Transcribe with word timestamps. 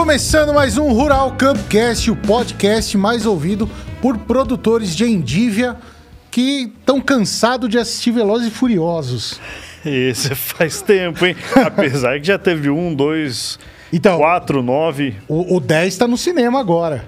Começando 0.00 0.54
mais 0.54 0.78
um 0.78 0.94
Rural 0.94 1.32
Campcast, 1.32 2.10
o 2.10 2.16
podcast 2.16 2.96
mais 2.96 3.26
ouvido 3.26 3.68
por 4.00 4.16
produtores 4.16 4.96
de 4.96 5.04
endívia 5.04 5.76
que 6.30 6.72
estão 6.74 7.02
cansados 7.02 7.68
de 7.68 7.76
assistir 7.78 8.10
Velozes 8.10 8.48
e 8.48 8.50
Furiosos. 8.50 9.38
Esse 9.84 10.32
faz 10.34 10.80
tempo, 10.80 11.26
hein? 11.26 11.36
Apesar 11.54 12.18
que 12.18 12.26
já 12.26 12.38
teve 12.38 12.70
um, 12.70 12.94
dois, 12.94 13.58
Então, 13.92 14.16
quatro, 14.16 14.62
nove. 14.62 15.16
o, 15.28 15.56
o 15.56 15.60
10 15.60 15.88
está 15.92 16.08
no 16.08 16.16
cinema 16.16 16.58
agora. 16.58 17.04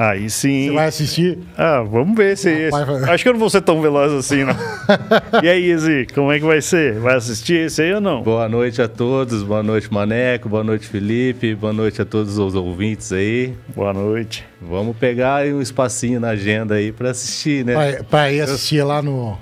Aí 0.00 0.30
sim. 0.30 0.68
Você 0.68 0.74
vai 0.74 0.86
assistir? 0.86 1.38
Ah, 1.56 1.82
vamos 1.82 2.16
ver 2.16 2.36
se 2.38 2.48
é 2.48 2.68
esse. 2.68 2.70
Vai- 2.84 3.10
Acho 3.12 3.24
que 3.24 3.28
eu 3.28 3.32
não 3.32 3.40
vou 3.40 3.50
ser 3.50 3.62
tão 3.62 3.82
veloz 3.82 4.12
assim, 4.12 4.44
não. 4.44 4.54
e 5.42 5.48
aí, 5.48 5.72
Izzy, 5.72 6.06
como 6.14 6.30
é 6.30 6.38
que 6.38 6.44
vai 6.44 6.62
ser? 6.62 7.00
Vai 7.00 7.16
assistir 7.16 7.66
esse 7.66 7.82
aí 7.82 7.92
ou 7.94 8.00
não? 8.00 8.22
Boa 8.22 8.48
noite 8.48 8.80
a 8.80 8.86
todos, 8.86 9.42
boa 9.42 9.60
noite 9.60 9.92
Maneco, 9.92 10.48
boa 10.48 10.62
noite 10.62 10.86
Felipe, 10.86 11.52
boa 11.56 11.72
noite 11.72 12.00
a 12.00 12.04
todos 12.04 12.38
os 12.38 12.54
ouvintes 12.54 13.12
aí. 13.12 13.54
Boa 13.74 13.92
noite. 13.92 14.46
Vamos 14.62 14.96
pegar 14.96 15.34
aí 15.38 15.52
um 15.52 15.60
espacinho 15.60 16.20
na 16.20 16.28
agenda 16.28 16.76
aí 16.76 16.92
pra 16.92 17.10
assistir, 17.10 17.64
né? 17.64 17.74
Pra, 17.74 18.04
pra 18.04 18.32
ir 18.32 18.40
assistir 18.42 18.84
lá 18.84 19.02
no, 19.02 19.36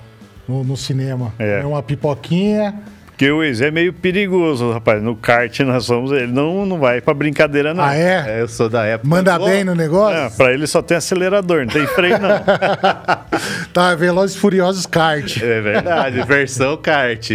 no, 0.47 0.63
no 0.63 0.75
cinema. 0.75 1.35
É. 1.37 1.63
Uma 1.63 1.83
pipoquinha. 1.83 2.73
Porque 3.17 3.31
o 3.31 3.43
Izzy 3.43 3.65
é 3.65 3.71
meio 3.71 3.91
perigoso, 3.91 4.71
rapaz. 4.71 5.01
No 5.01 5.15
kart 5.15 5.59
nós 5.61 5.85
somos. 5.85 6.11
Ele 6.11 6.27
não, 6.27 6.67
não 6.67 6.77
vai 6.77 7.01
pra 7.01 7.15
brincadeira, 7.15 7.73
não. 7.73 7.83
Ah, 7.83 7.95
é? 7.95 8.37
É, 8.37 8.41
eu 8.43 8.47
sou 8.47 8.69
da 8.69 8.85
época. 8.85 9.09
Manda 9.09 9.39
bem 9.39 9.63
no 9.63 9.73
negócio? 9.73 10.15
É, 10.15 10.29
pra 10.29 10.53
ele 10.53 10.67
só 10.67 10.83
tem 10.83 10.95
acelerador, 10.97 11.65
não 11.65 11.73
tem 11.73 11.87
freio, 11.87 12.19
não. 12.19 12.29
Tá, 13.73 13.95
Velozes 13.95 14.35
e 14.35 14.39
Furiosos 14.39 14.85
Kart. 14.85 15.41
É 15.41 15.61
verdade, 15.61 16.21
versão 16.25 16.77
kart. 16.77 17.27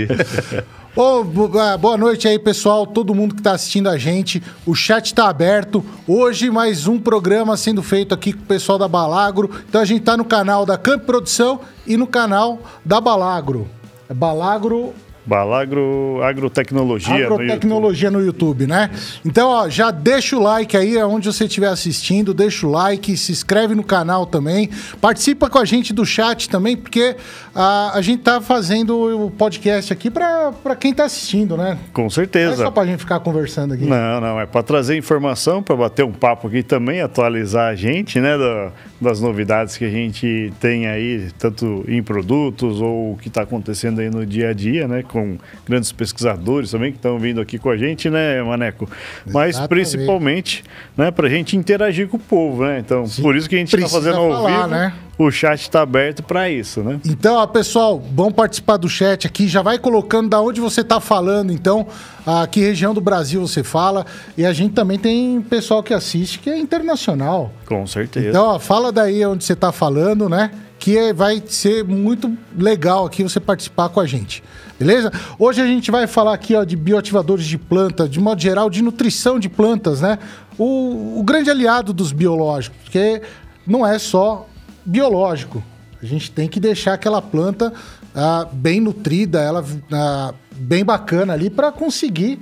Ah, 0.97 1.77
boa 1.77 1.97
noite 1.97 2.29
aí, 2.29 2.39
pessoal, 2.39 2.87
todo 2.87 3.15
mundo 3.15 3.35
que 3.35 3.43
tá 3.43 3.53
assistindo 3.53 3.89
a 3.89 3.99
gente. 3.99 4.41
O 4.65 4.77
chat 4.77 5.13
tá 5.13 5.29
aberto. 5.29 5.85
Hoje, 6.07 6.49
mais 6.49 6.87
um 6.87 6.97
programa 6.97 7.57
sendo 7.57 7.83
feito 7.83 8.15
aqui 8.15 8.33
com 8.33 8.43
o 8.43 8.47
pessoal 8.47 8.79
da 8.79 8.87
Balagro. 8.87 9.51
Então, 9.69 9.81
a 9.81 9.85
gente 9.85 10.03
tá 10.03 10.17
no 10.17 10.25
canal 10.25 10.65
da 10.65 10.79
Camp 10.79 11.03
Produção 11.03 11.61
e 11.85 11.97
no 11.97 12.07
canal 12.07 12.61
da 12.85 13.01
Balagro. 13.01 13.67
É 14.09 14.15
Balagro 14.15 14.95
Balagro 15.25 16.21
Agrotecnologia. 16.23 17.13
no 17.15 17.21
YouTube. 17.21 17.43
Agrotecnologia 17.43 18.11
no 18.11 18.21
YouTube, 18.25 18.67
né? 18.67 18.91
Então, 19.25 19.49
ó, 19.49 19.69
já 19.69 19.91
deixa 19.91 20.37
o 20.37 20.43
like 20.43 20.77
aí 20.77 20.99
aonde 20.99 21.27
você 21.33 21.45
estiver 21.45 21.69
assistindo, 21.69 22.35
deixa 22.35 22.67
o 22.67 22.71
like, 22.71 23.17
se 23.17 23.33
inscreve 23.33 23.75
no 23.75 23.83
canal 23.85 24.27
também, 24.27 24.69
participa 25.01 25.49
com 25.49 25.59
a 25.59 25.65
gente 25.65 25.93
do 25.93 26.05
chat 26.05 26.49
também, 26.49 26.77
porque 26.77 27.17
a, 27.55 27.97
a 27.97 28.03
gente 28.03 28.23
tá 28.23 28.41
fazendo 28.41 29.25
o 29.27 29.31
podcast 29.31 29.93
aqui 29.93 30.11
para 30.11 30.53
quem 30.79 30.93
tá 30.93 31.05
assistindo, 31.05 31.57
né? 31.57 31.79
Com 31.93 32.03
Não 32.03 32.07
é 32.09 32.11
certeza. 32.11 32.57
só 32.57 32.71
pra 32.71 32.85
gente 32.87 33.01
ficar 33.01 33.21
conversando 33.21 33.75
aqui. 33.75 33.85
Não, 33.85 34.21
não, 34.21 34.41
é 34.41 34.47
para 34.47 34.63
trazer 34.63 34.97
informação, 34.97 35.63
para 35.63 35.77
bater 35.77 36.05
um 36.05 36.13
papo 36.13 36.49
aqui 36.49 36.63
também, 36.63 37.01
atualizar 37.01 37.71
a 37.71 37.75
gente, 37.75 38.19
né, 38.21 38.37
da- 38.37 38.71
das 39.01 39.21
novidades 39.21 39.77
que 39.77 39.85
a 39.85 39.91
gente 39.91 40.53
tem 40.61 40.87
aí, 40.87 41.29
tanto 41.39 41.85
em 41.89 42.01
produtos 42.03 42.81
ou 42.81 43.13
o 43.13 43.17
que 43.17 43.27
está 43.29 43.43
acontecendo 43.43 44.01
aí 44.01 44.09
no 44.09 44.25
dia 44.25 44.51
a 44.51 44.53
dia, 44.53 44.87
né, 44.87 45.03
com 45.13 45.37
grandes 45.67 45.93
pesquisadores 45.93 46.71
também 46.71 46.91
que 46.91 46.99
estão 46.99 47.19
vindo 47.19 47.41
aqui 47.41 47.59
com 47.59 47.69
a 47.69 47.77
gente, 47.77 48.09
né, 48.09 48.43
Maneco? 48.43 48.89
Mas 49.27 49.51
Exatamente. 49.51 49.69
principalmente, 49.69 50.65
né, 50.97 51.11
para 51.11 51.27
a 51.27 51.31
gente 51.31 51.57
interagir 51.57 52.09
com 52.09 52.17
o 52.17 52.21
povo, 52.21 52.65
né? 52.65 52.79
Então, 52.79 53.05
por 53.21 53.37
isso 53.37 53.49
que 53.49 53.55
a 53.55 53.59
gente 53.59 53.75
está 53.77 53.89
fazendo 53.89 54.17
ao 54.17 54.31
falar, 54.31 54.57
vivo, 54.57 54.69
né? 54.69 54.95
O 55.19 55.31
chat 55.31 55.61
está 55.61 55.83
aberto 55.83 56.23
para 56.23 56.49
isso, 56.51 56.83
né? 56.83 56.99
Então, 57.07 57.37
ó, 57.37 57.47
pessoal, 57.47 58.03
vamos 58.15 58.33
participar 58.33 58.77
do 58.77 58.89
chat 58.89 59.27
aqui. 59.27 59.47
Já 59.47 59.63
vai 59.63 59.79
colocando 59.79 60.31
da 60.31 60.41
onde 60.41 60.61
você 60.61 60.83
tá 60.83 61.01
falando, 61.01 61.53
então, 61.53 61.87
a 62.27 62.47
que 62.47 62.61
região 62.61 62.95
do 62.95 63.01
Brasil 63.01 63.41
você 63.41 63.63
fala. 63.63 64.07
E 64.37 64.45
a 64.45 64.53
gente 64.53 64.73
também 64.75 64.99
tem 64.99 65.41
pessoal 65.43 65.83
que 65.83 65.93
assiste 65.95 66.39
que 66.39 66.49
é 66.51 66.59
internacional. 66.59 67.53
Com 67.67 67.87
certeza. 67.87 68.29
Então, 68.29 68.47
ó, 68.47 68.59
fala 68.59 68.91
daí 68.91 69.25
onde 69.25 69.45
você 69.45 69.55
tá 69.55 69.71
falando, 69.71 70.29
né? 70.29 70.51
Que 70.79 70.97
é- 70.99 71.13
vai 71.13 71.43
ser 71.47 71.85
muito 71.85 72.37
legal 72.57 73.07
aqui 73.07 73.23
você 73.23 73.39
participar 73.39 73.89
com 73.91 74.01
a 74.01 74.07
gente. 74.07 74.43
Beleza? 74.79 75.13
Hoje 75.39 75.61
a 75.61 75.67
gente 75.67 75.91
vai 75.93 76.09
falar 76.09 76.35
aqui 76.35 76.57
ó, 76.57 76.65
de 76.65 76.75
bioativadores 76.75 77.45
de 77.47 77.57
planta, 77.57 78.09
de 78.09 78.19
modo 78.19 78.41
geral, 78.41 78.69
de 78.69 78.83
nutrição 78.83 79.39
de 79.39 79.49
plantas, 79.49 80.01
né? 80.01 80.19
O, 80.59 81.21
o 81.21 81.23
grande 81.23 81.51
aliado 81.51 81.93
dos 81.93 82.11
biológicos, 82.11 82.77
porque 82.83 83.23
não 83.65 83.87
é 83.87 83.97
só 83.99 84.49
biológico. 84.85 85.63
A 86.03 86.07
gente 86.07 86.31
tem 86.31 86.49
que 86.49 86.59
deixar 86.59 86.95
aquela 86.95 87.23
planta 87.23 87.73
ah, 88.15 88.49
bem 88.53 88.81
nutrida, 88.81 89.41
ela 89.41 89.65
ah, 89.93 90.35
bem 90.55 90.85
bacana 90.85 91.33
ali 91.33 91.49
para 91.49 91.71
conseguir 91.71 92.41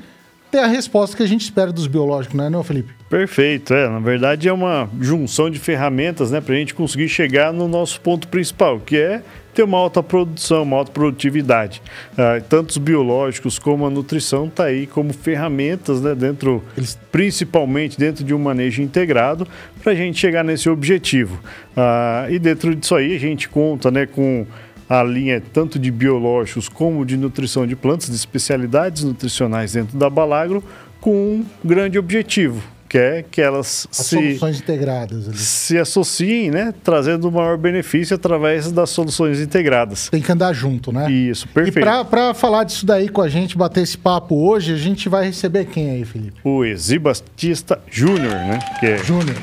ter 0.50 0.58
a 0.58 0.66
resposta 0.66 1.16
que 1.16 1.22
a 1.22 1.28
gente 1.28 1.42
espera 1.42 1.72
dos 1.72 1.86
biológicos, 1.86 2.36
não 2.36 2.44
é, 2.44 2.50
não, 2.50 2.64
Felipe? 2.64 2.99
Perfeito, 3.10 3.74
é. 3.74 3.88
Na 3.88 3.98
verdade 3.98 4.48
é 4.48 4.52
uma 4.52 4.88
junção 5.00 5.50
de 5.50 5.58
ferramentas, 5.58 6.30
né, 6.30 6.40
para 6.40 6.54
a 6.54 6.58
gente 6.58 6.72
conseguir 6.74 7.08
chegar 7.08 7.52
no 7.52 7.66
nosso 7.66 8.00
ponto 8.00 8.28
principal, 8.28 8.78
que 8.78 8.96
é 8.96 9.20
ter 9.52 9.64
uma 9.64 9.76
alta 9.78 10.00
produção, 10.00 10.62
uma 10.62 10.76
alta 10.76 10.92
produtividade. 10.92 11.82
Ah, 12.16 12.40
tanto 12.48 12.70
os 12.70 12.78
biológicos 12.78 13.58
como 13.58 13.84
a 13.84 13.90
nutrição 13.90 14.48
tá 14.48 14.66
aí 14.66 14.86
como 14.86 15.12
ferramentas, 15.12 16.00
né, 16.00 16.14
dentro, 16.14 16.62
Eles- 16.76 16.96
principalmente 17.10 17.98
dentro 17.98 18.22
de 18.22 18.32
um 18.32 18.38
manejo 18.38 18.80
integrado, 18.80 19.44
para 19.82 19.90
a 19.90 19.94
gente 19.96 20.16
chegar 20.16 20.44
nesse 20.44 20.70
objetivo. 20.70 21.40
Ah, 21.76 22.28
e 22.30 22.38
dentro 22.38 22.72
disso 22.76 22.94
aí 22.94 23.16
a 23.16 23.18
gente 23.18 23.48
conta, 23.48 23.90
né, 23.90 24.06
com 24.06 24.46
a 24.88 25.02
linha 25.02 25.42
tanto 25.52 25.80
de 25.80 25.90
biológicos 25.90 26.68
como 26.68 27.04
de 27.04 27.16
nutrição 27.16 27.66
de 27.66 27.74
plantas, 27.74 28.08
de 28.08 28.14
especialidades 28.14 29.02
nutricionais 29.02 29.72
dentro 29.72 29.98
da 29.98 30.08
Balagro, 30.08 30.62
com 31.00 31.12
um 31.12 31.44
grande 31.64 31.98
objetivo, 31.98 32.62
que 32.90 32.98
é 32.98 33.24
que 33.30 33.40
elas 33.40 33.86
As 33.88 33.98
se, 33.98 34.16
soluções 34.16 34.58
integradas 34.58 35.28
ali. 35.28 35.36
se 35.38 35.78
associem, 35.78 36.50
né, 36.50 36.74
trazendo 36.82 37.30
maior 37.30 37.56
benefício 37.56 38.16
através 38.16 38.72
das 38.72 38.90
soluções 38.90 39.38
integradas. 39.40 40.08
Tem 40.08 40.20
que 40.20 40.32
andar 40.32 40.52
junto, 40.52 40.90
né? 40.90 41.08
Isso, 41.08 41.46
E 41.46 41.54
perfeito. 41.54 41.80
pra, 41.84 42.04
pra 42.04 42.34
falar 42.34 42.64
disso 42.64 42.84
daí 42.84 43.08
com 43.08 43.22
a 43.22 43.28
gente, 43.28 43.56
bater 43.56 43.82
esse 43.84 43.96
papo 43.96 44.34
hoje, 44.34 44.74
a 44.74 44.76
gente 44.76 45.08
vai 45.08 45.24
receber 45.26 45.66
quem 45.66 45.88
aí, 45.88 46.04
Felipe? 46.04 46.40
O 46.42 46.64
Exi 46.64 46.98
Batista 46.98 47.78
Júnior, 47.88 48.32
né? 48.34 48.58
Que 48.80 48.86
é- 48.86 48.98
Júnior. 48.98 49.36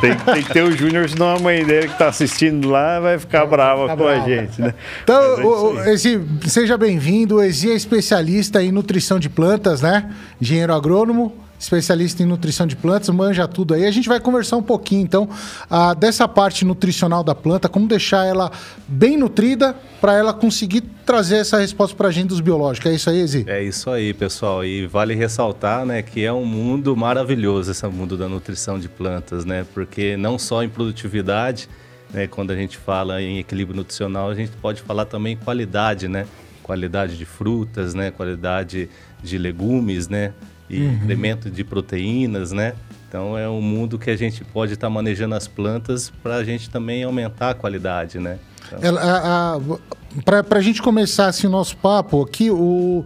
tem, 0.00 0.16
tem 0.16 0.42
que 0.42 0.52
ter 0.54 0.62
o 0.62 0.72
Júnior, 0.72 1.06
senão 1.10 1.36
a 1.36 1.38
mãe 1.38 1.66
dele 1.66 1.88
que 1.88 1.98
tá 1.98 2.08
assistindo 2.08 2.70
lá 2.70 2.98
vai 2.98 3.18
ficar 3.18 3.44
brava 3.44 3.82
ficar 3.82 3.96
com 3.98 4.04
brava. 4.04 4.22
a 4.24 4.26
gente, 4.26 4.58
né? 4.62 4.72
Então, 5.04 5.22
é 5.22 5.44
o- 5.44 5.74
o-. 5.74 5.80
Ezi, 5.84 6.18
seja 6.46 6.78
bem-vindo. 6.78 7.36
O 7.36 7.42
Ezi 7.42 7.70
é 7.70 7.74
especialista 7.74 8.62
em 8.62 8.72
nutrição 8.72 9.18
de 9.18 9.28
plantas, 9.28 9.82
né? 9.82 10.10
Engenheiro 10.40 10.72
agrônomo, 10.72 11.44
especialista 11.58 12.22
em 12.22 12.26
nutrição 12.26 12.66
de 12.66 12.76
plantas, 12.76 13.08
manja 13.10 13.46
tudo 13.48 13.74
aí. 13.74 13.86
A 13.86 13.90
gente 13.90 14.08
vai 14.08 14.20
conversar 14.20 14.56
um 14.56 14.62
pouquinho, 14.62 15.02
então, 15.02 15.28
ah, 15.70 15.94
dessa 15.94 16.28
parte 16.28 16.64
nutricional 16.64 17.24
da 17.24 17.34
planta, 17.34 17.68
como 17.68 17.86
deixar 17.86 18.24
ela 18.24 18.50
bem 18.86 19.16
nutrida 19.16 19.74
para 20.00 20.14
ela 20.14 20.32
conseguir 20.32 20.82
trazer 21.04 21.36
essa 21.36 21.58
resposta 21.58 21.96
para 21.96 22.08
a 22.08 22.10
gente 22.12 22.28
dos 22.28 22.40
biológicos. 22.40 22.90
É 22.90 22.94
isso 22.94 23.10
aí, 23.10 23.20
Ezi? 23.20 23.44
É 23.46 23.62
isso 23.62 23.90
aí, 23.90 24.12
pessoal. 24.12 24.64
E 24.64 24.86
vale 24.86 25.14
ressaltar, 25.14 25.86
né, 25.86 26.02
que 26.02 26.24
é 26.24 26.32
um 26.32 26.44
mundo 26.44 26.96
maravilhoso 26.96 27.70
esse 27.70 27.86
mundo 27.86 28.16
da 28.16 28.28
nutrição 28.28 28.78
de 28.78 28.88
plantas, 28.88 29.44
né? 29.44 29.64
Porque 29.72 30.16
não 30.16 30.38
só 30.38 30.62
em 30.62 30.68
produtividade, 30.68 31.68
né, 32.12 32.26
quando 32.26 32.50
a 32.50 32.56
gente 32.56 32.76
fala 32.76 33.22
em 33.22 33.38
equilíbrio 33.38 33.76
nutricional, 33.76 34.28
a 34.30 34.34
gente 34.34 34.52
pode 34.60 34.82
falar 34.82 35.04
também 35.04 35.34
em 35.34 35.36
qualidade, 35.36 36.08
né? 36.08 36.26
Qualidade 36.62 37.16
de 37.16 37.24
frutas, 37.24 37.94
né? 37.94 38.10
Qualidade 38.10 38.88
de 39.22 39.38
legumes, 39.38 40.08
né? 40.08 40.32
E 40.68 40.84
incremento 40.84 41.50
de 41.50 41.62
proteínas, 41.62 42.52
né? 42.52 42.74
Então 43.08 43.38
é 43.38 43.48
um 43.48 43.62
mundo 43.62 43.98
que 43.98 44.10
a 44.10 44.16
gente 44.16 44.44
pode 44.44 44.74
estar 44.74 44.90
manejando 44.90 45.34
as 45.34 45.46
plantas 45.46 46.12
para 46.22 46.36
a 46.36 46.44
gente 46.44 46.68
também 46.68 47.04
aumentar 47.04 47.50
a 47.50 47.54
qualidade, 47.54 48.18
né? 48.18 48.38
Então, 48.66 49.80
Para 50.24 50.58
a 50.58 50.60
gente 50.60 50.82
começar 50.82 51.28
assim, 51.28 51.46
o 51.46 51.50
nosso 51.50 51.76
papo 51.76 52.22
aqui, 52.22 52.50
o, 52.50 53.04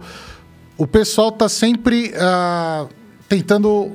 o 0.77 0.87
pessoal 0.87 1.31
tá 1.31 1.47
sempre 1.47 2.13
ah, 2.17 2.87
tentando. 3.29 3.91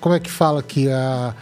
Como 0.00 0.14
é 0.14 0.20
que 0.20 0.30
fala 0.30 0.60
aqui? 0.60 0.90
A, 0.90 1.34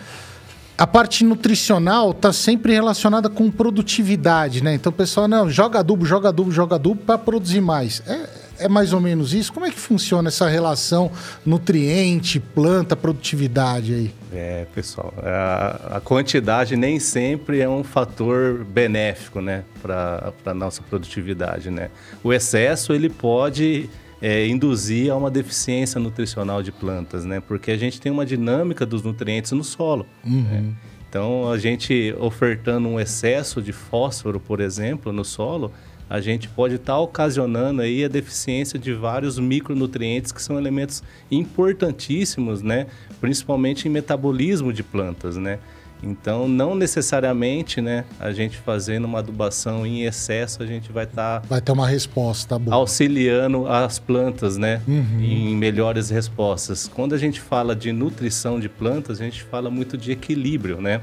a 0.78 0.86
parte 0.86 1.24
nutricional 1.24 2.14
tá 2.14 2.32
sempre 2.32 2.72
relacionada 2.72 3.28
com 3.28 3.50
produtividade, 3.50 4.62
né? 4.62 4.74
Então 4.74 4.90
o 4.90 4.94
pessoal, 4.94 5.26
não, 5.26 5.50
joga 5.50 5.80
adubo, 5.80 6.06
joga 6.06 6.28
adubo, 6.28 6.52
joga 6.52 6.76
adubo 6.76 7.02
para 7.02 7.18
produzir 7.18 7.60
mais. 7.60 8.02
É, 8.06 8.45
é 8.58 8.68
mais 8.68 8.92
ou 8.92 9.00
menos 9.00 9.32
isso? 9.34 9.52
Como 9.52 9.66
é 9.66 9.70
que 9.70 9.78
funciona 9.78 10.28
essa 10.28 10.48
relação 10.48 11.10
nutriente, 11.44 12.40
planta, 12.40 12.96
produtividade 12.96 13.94
aí? 13.94 14.14
É, 14.32 14.66
pessoal, 14.74 15.14
a, 15.22 15.96
a 15.96 16.00
quantidade 16.00 16.76
nem 16.76 16.98
sempre 17.00 17.60
é 17.60 17.68
um 17.68 17.84
fator 17.84 18.64
benéfico, 18.64 19.40
né, 19.40 19.64
para 19.82 20.32
a 20.44 20.54
nossa 20.54 20.82
produtividade, 20.82 21.70
né? 21.70 21.90
O 22.22 22.32
excesso, 22.32 22.92
ele 22.92 23.08
pode 23.08 23.88
é, 24.20 24.46
induzir 24.46 25.10
a 25.12 25.16
uma 25.16 25.30
deficiência 25.30 26.00
nutricional 26.00 26.62
de 26.62 26.72
plantas, 26.72 27.24
né? 27.24 27.40
Porque 27.40 27.70
a 27.70 27.76
gente 27.76 28.00
tem 28.00 28.10
uma 28.10 28.26
dinâmica 28.26 28.84
dos 28.84 29.02
nutrientes 29.02 29.52
no 29.52 29.64
solo. 29.64 30.06
né? 30.24 30.74
Então, 31.08 31.50
a 31.50 31.58
gente 31.58 32.14
ofertando 32.18 32.88
um 32.88 33.00
excesso 33.00 33.62
de 33.62 33.72
fósforo, 33.72 34.38
por 34.40 34.60
exemplo, 34.60 35.12
no 35.12 35.24
solo, 35.24 35.72
a 36.08 36.20
gente 36.20 36.48
pode 36.48 36.76
estar 36.76 36.94
tá 36.94 36.98
ocasionando 36.98 37.82
aí 37.82 38.04
a 38.04 38.08
deficiência 38.08 38.78
de 38.78 38.92
vários 38.92 39.38
micronutrientes 39.38 40.32
que 40.32 40.42
são 40.42 40.58
elementos 40.58 41.02
importantíssimos, 41.30 42.62
né? 42.62 42.86
Principalmente 43.20 43.88
em 43.88 43.90
metabolismo 43.90 44.72
de 44.72 44.82
plantas, 44.82 45.36
né? 45.36 45.58
Então, 46.02 46.46
não 46.46 46.74
necessariamente, 46.74 47.80
né, 47.80 48.04
a 48.20 48.30
gente 48.30 48.58
fazendo 48.58 49.06
uma 49.06 49.20
adubação 49.20 49.86
em 49.86 50.02
excesso, 50.02 50.62
a 50.62 50.66
gente 50.66 50.92
vai 50.92 51.04
estar 51.04 51.40
tá 51.40 51.48
vai 51.48 51.60
ter 51.60 51.72
uma 51.72 51.88
resposta 51.88 52.58
boa. 52.58 52.76
auxiliando 52.76 53.66
as 53.66 53.98
plantas, 53.98 54.58
né, 54.58 54.82
uhum. 54.86 55.20
em 55.22 55.56
melhores 55.56 56.10
respostas. 56.10 56.86
Quando 56.86 57.14
a 57.14 57.18
gente 57.18 57.40
fala 57.40 57.74
de 57.74 57.92
nutrição 57.92 58.60
de 58.60 58.68
plantas, 58.68 59.20
a 59.20 59.24
gente 59.24 59.42
fala 59.42 59.70
muito 59.70 59.96
de 59.96 60.12
equilíbrio, 60.12 60.80
né? 60.80 61.00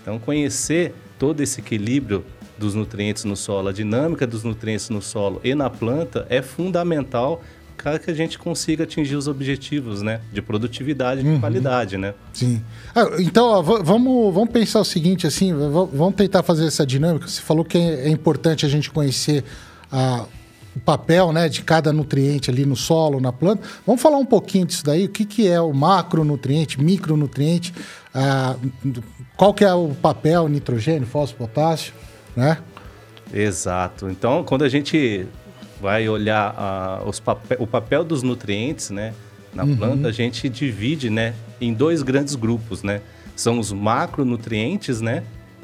Então, 0.00 0.18
conhecer 0.18 0.94
todo 1.18 1.40
esse 1.40 1.60
equilíbrio 1.60 2.24
dos 2.58 2.74
nutrientes 2.74 3.24
no 3.24 3.36
solo, 3.36 3.68
a 3.68 3.72
dinâmica 3.72 4.26
dos 4.26 4.42
nutrientes 4.42 4.88
no 4.88 5.02
solo 5.02 5.40
e 5.44 5.54
na 5.54 5.68
planta 5.68 6.26
é 6.28 6.40
fundamental 6.42 7.42
para 7.76 7.98
que 8.00 8.10
a 8.10 8.14
gente 8.14 8.36
consiga 8.38 8.82
atingir 8.84 9.14
os 9.14 9.28
objetivos, 9.28 10.02
né, 10.02 10.20
de 10.32 10.42
produtividade 10.42 11.20
e 11.20 11.24
uhum. 11.24 11.34
de 11.34 11.40
qualidade, 11.40 11.96
né? 11.96 12.14
Sim. 12.32 12.60
Ah, 12.92 13.04
então, 13.20 13.46
ó, 13.46 13.62
vamos, 13.62 14.34
vamos 14.34 14.50
pensar 14.50 14.80
o 14.80 14.84
seguinte, 14.84 15.26
assim, 15.26 15.54
vamos 15.54 16.14
tentar 16.16 16.42
fazer 16.42 16.66
essa 16.66 16.84
dinâmica. 16.84 17.28
Você 17.28 17.40
falou 17.40 17.64
que 17.64 17.78
é, 17.78 18.06
é 18.06 18.08
importante 18.08 18.66
a 18.66 18.68
gente 18.68 18.90
conhecer 18.90 19.44
a, 19.92 20.24
o 20.74 20.80
papel, 20.80 21.32
né, 21.32 21.48
de 21.48 21.62
cada 21.62 21.92
nutriente 21.92 22.50
ali 22.50 22.66
no 22.66 22.74
solo, 22.74 23.20
na 23.20 23.32
planta. 23.32 23.62
Vamos 23.86 24.02
falar 24.02 24.18
um 24.18 24.26
pouquinho 24.26 24.66
disso 24.66 24.84
daí. 24.84 25.04
O 25.04 25.08
que, 25.08 25.24
que 25.24 25.46
é 25.46 25.60
o 25.60 25.72
macronutriente, 25.72 26.82
micronutriente? 26.82 27.72
Ah, 28.12 28.56
qual 29.36 29.54
que 29.54 29.64
é 29.64 29.72
o 29.72 29.90
papel 30.02 30.48
nitrogênio, 30.48 31.06
fósforo, 31.06 31.46
potássio? 31.46 31.92
Né? 32.36 32.58
Exato. 33.32 34.08
Então, 34.08 34.44
quando 34.44 34.62
a 34.62 34.68
gente 34.68 35.26
vai 35.80 36.08
olhar 36.08 37.02
uh, 37.02 37.08
os 37.08 37.18
papel, 37.18 37.56
o 37.60 37.66
papel 37.66 38.04
dos 38.04 38.22
nutrientes, 38.22 38.90
né, 38.90 39.14
na 39.54 39.64
uhum. 39.64 39.76
planta, 39.76 40.08
a 40.08 40.12
gente 40.12 40.48
divide, 40.48 41.10
né, 41.10 41.34
em 41.60 41.72
dois 41.72 42.02
grandes 42.02 42.34
grupos, 42.34 42.82
né? 42.82 43.00
São 43.34 43.58
os 43.58 43.72
macronutrientes, 43.72 45.00
né, 45.00 45.22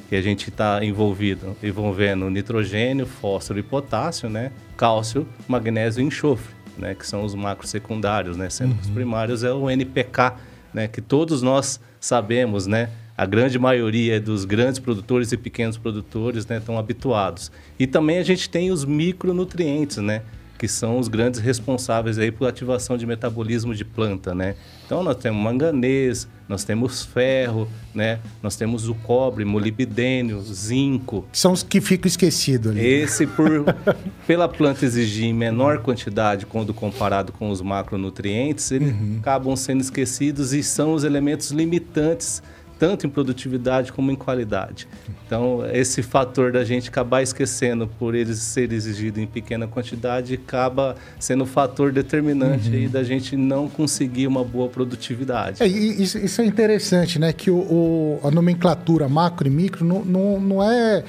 que 0.09 0.17
a 0.17 0.23
gente 0.23 0.51
está 0.51 0.85
envolvido, 0.85 1.57
envolvendo 1.63 2.29
nitrogênio, 2.29 3.07
fósforo 3.07 3.59
e 3.59 3.63
potássio, 3.63 4.29
né, 4.29 4.53
cálcio, 4.77 5.27
magnésio 5.49 6.03
e 6.03 6.05
enxofre, 6.05 6.55
né, 6.77 6.95
que 6.95 7.07
são 7.07 7.25
os 7.25 7.35
macro 7.35 7.67
secundários, 7.67 8.37
né, 8.37 8.51
sendo 8.51 8.71
uhum. 8.71 8.77
que 8.77 8.83
os 8.83 8.89
uhum. 8.89 8.95
primários 8.95 9.43
é 9.43 9.53
o 9.53 9.71
NPK, 9.71 10.35
né, 10.75 10.89
que 10.89 11.01
todos 11.01 11.41
nós 11.41 11.81
sabemos, 11.99 12.67
né, 12.67 12.91
a 13.17 13.27
grande 13.27 13.59
maioria 13.59 14.21
dos 14.21 14.45
grandes 14.45 14.79
produtores 14.79 15.33
e 15.33 15.37
pequenos 15.37 15.77
produtores 15.77 16.47
né, 16.47 16.59
estão 16.59 16.79
habituados. 16.79 17.53
E 17.79 17.87
também 17.87 18.19
a 18.19 18.23
gente 18.23 18.49
tem 18.49 18.71
os 18.71 18.85
micronutrientes, 18.85 19.99
né? 19.99 20.23
que 20.63 20.69
são 20.69 20.97
os 20.97 21.09
grandes 21.09 21.41
responsáveis 21.41 22.21
aí 22.21 22.31
por 22.31 22.47
ativação 22.47 22.97
de 22.97 23.05
metabolismo 23.05 23.75
de 23.75 23.85
planta, 23.85 24.33
né? 24.33 24.55
Então 24.87 25.03
nós 25.03 25.17
temos 25.17 25.43
manganês, 25.43 26.29
nós 26.49 26.63
temos 26.63 27.05
ferro, 27.05 27.67
né? 27.93 28.21
Nós 28.41 28.55
temos 28.55 28.89
o 28.89 28.95
cobre, 28.95 29.45
molibdênio, 29.45 30.41
zinco. 30.41 31.25
São 31.33 31.51
os 31.51 31.65
que 31.65 31.81
ficam 31.81 32.07
esquecidos 32.07 32.71
ali. 32.71 32.87
Esse 32.87 33.27
por 33.27 33.65
pela 34.25 34.49
planta 34.49 34.85
exigir 34.85 35.25
em 35.25 35.35
menor 35.35 35.79
quantidade 35.79 36.47
quando 36.47 36.73
comparado 36.73 37.33
com 37.33 37.51
os 37.51 37.61
macronutrientes, 37.61 38.71
eles 38.71 38.93
uhum. 38.93 39.17
acabam 39.19 39.57
sendo 39.57 39.81
esquecidos 39.81 40.53
e 40.53 40.63
são 40.63 40.95
os 40.95 41.03
elementos 41.03 41.51
limitantes 41.51 42.41
tanto 42.83 43.07
em 43.07 43.09
produtividade 43.09 43.93
como 43.93 44.11
em 44.11 44.17
qualidade. 44.17 44.89
Então, 45.25 45.65
esse 45.73 46.03
fator 46.03 46.51
da 46.51 46.65
gente 46.65 46.89
acabar 46.89 47.23
esquecendo 47.23 47.87
por 47.87 48.13
eles 48.13 48.41
serem 48.41 48.77
exigidos 48.77 49.23
em 49.23 49.27
pequena 49.27 49.69
quantidade 49.69 50.35
acaba 50.35 50.97
sendo 51.17 51.45
um 51.45 51.47
fator 51.47 51.93
determinante 51.93 52.69
uhum. 52.71 52.75
aí 52.75 52.89
da 52.89 53.05
gente 53.05 53.37
não 53.37 53.69
conseguir 53.69 54.27
uma 54.27 54.43
boa 54.43 54.69
produtividade. 54.69 55.63
É, 55.63 55.67
isso, 55.69 56.19
isso, 56.19 56.43
é 56.43 56.45
interessante, 56.45 57.21
né? 57.21 57.33
Que 57.33 57.53
o, 57.53 57.59
o, 57.59 58.21
a 58.25 58.33
nomenclatura 58.33 59.09
macro 59.09 59.47
e 59.47 59.51
micro 59.51 59.85
não, 59.85 60.05
não, 60.05 60.41
não 60.41 60.61
é 60.61 61.05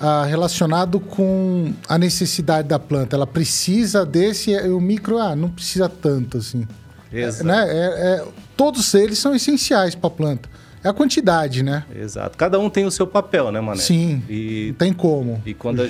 ah, 0.00 0.24
relacionado 0.24 0.98
com 0.98 1.74
a 1.86 1.98
necessidade 1.98 2.68
da 2.68 2.78
planta. 2.78 3.16
Ela 3.16 3.26
precisa 3.26 4.06
desse 4.06 4.52
e 4.52 4.68
o 4.70 4.80
micro, 4.80 5.18
ah, 5.18 5.36
não 5.36 5.50
precisa 5.50 5.90
tanto 5.90 6.38
assim. 6.38 6.66
Exato. 7.12 7.42
É, 7.42 7.52
né? 7.52 7.66
É, 7.68 7.84
é, 8.14 8.24
todos 8.56 8.94
eles 8.94 9.18
são 9.18 9.34
essenciais 9.34 9.94
para 9.94 10.06
a 10.08 10.10
planta. 10.10 10.48
É 10.82 10.88
a 10.88 10.92
quantidade, 10.92 11.62
né? 11.62 11.84
Exato. 11.94 12.36
Cada 12.36 12.58
um 12.58 12.70
tem 12.70 12.84
o 12.84 12.90
seu 12.90 13.06
papel, 13.06 13.50
né, 13.50 13.60
Mané? 13.60 13.80
Sim. 13.80 14.22
E, 14.28 14.68
não 14.68 14.74
tem 14.74 14.92
como. 14.92 15.42
E 15.44 15.54
quando 15.54 15.82
a, 15.82 15.86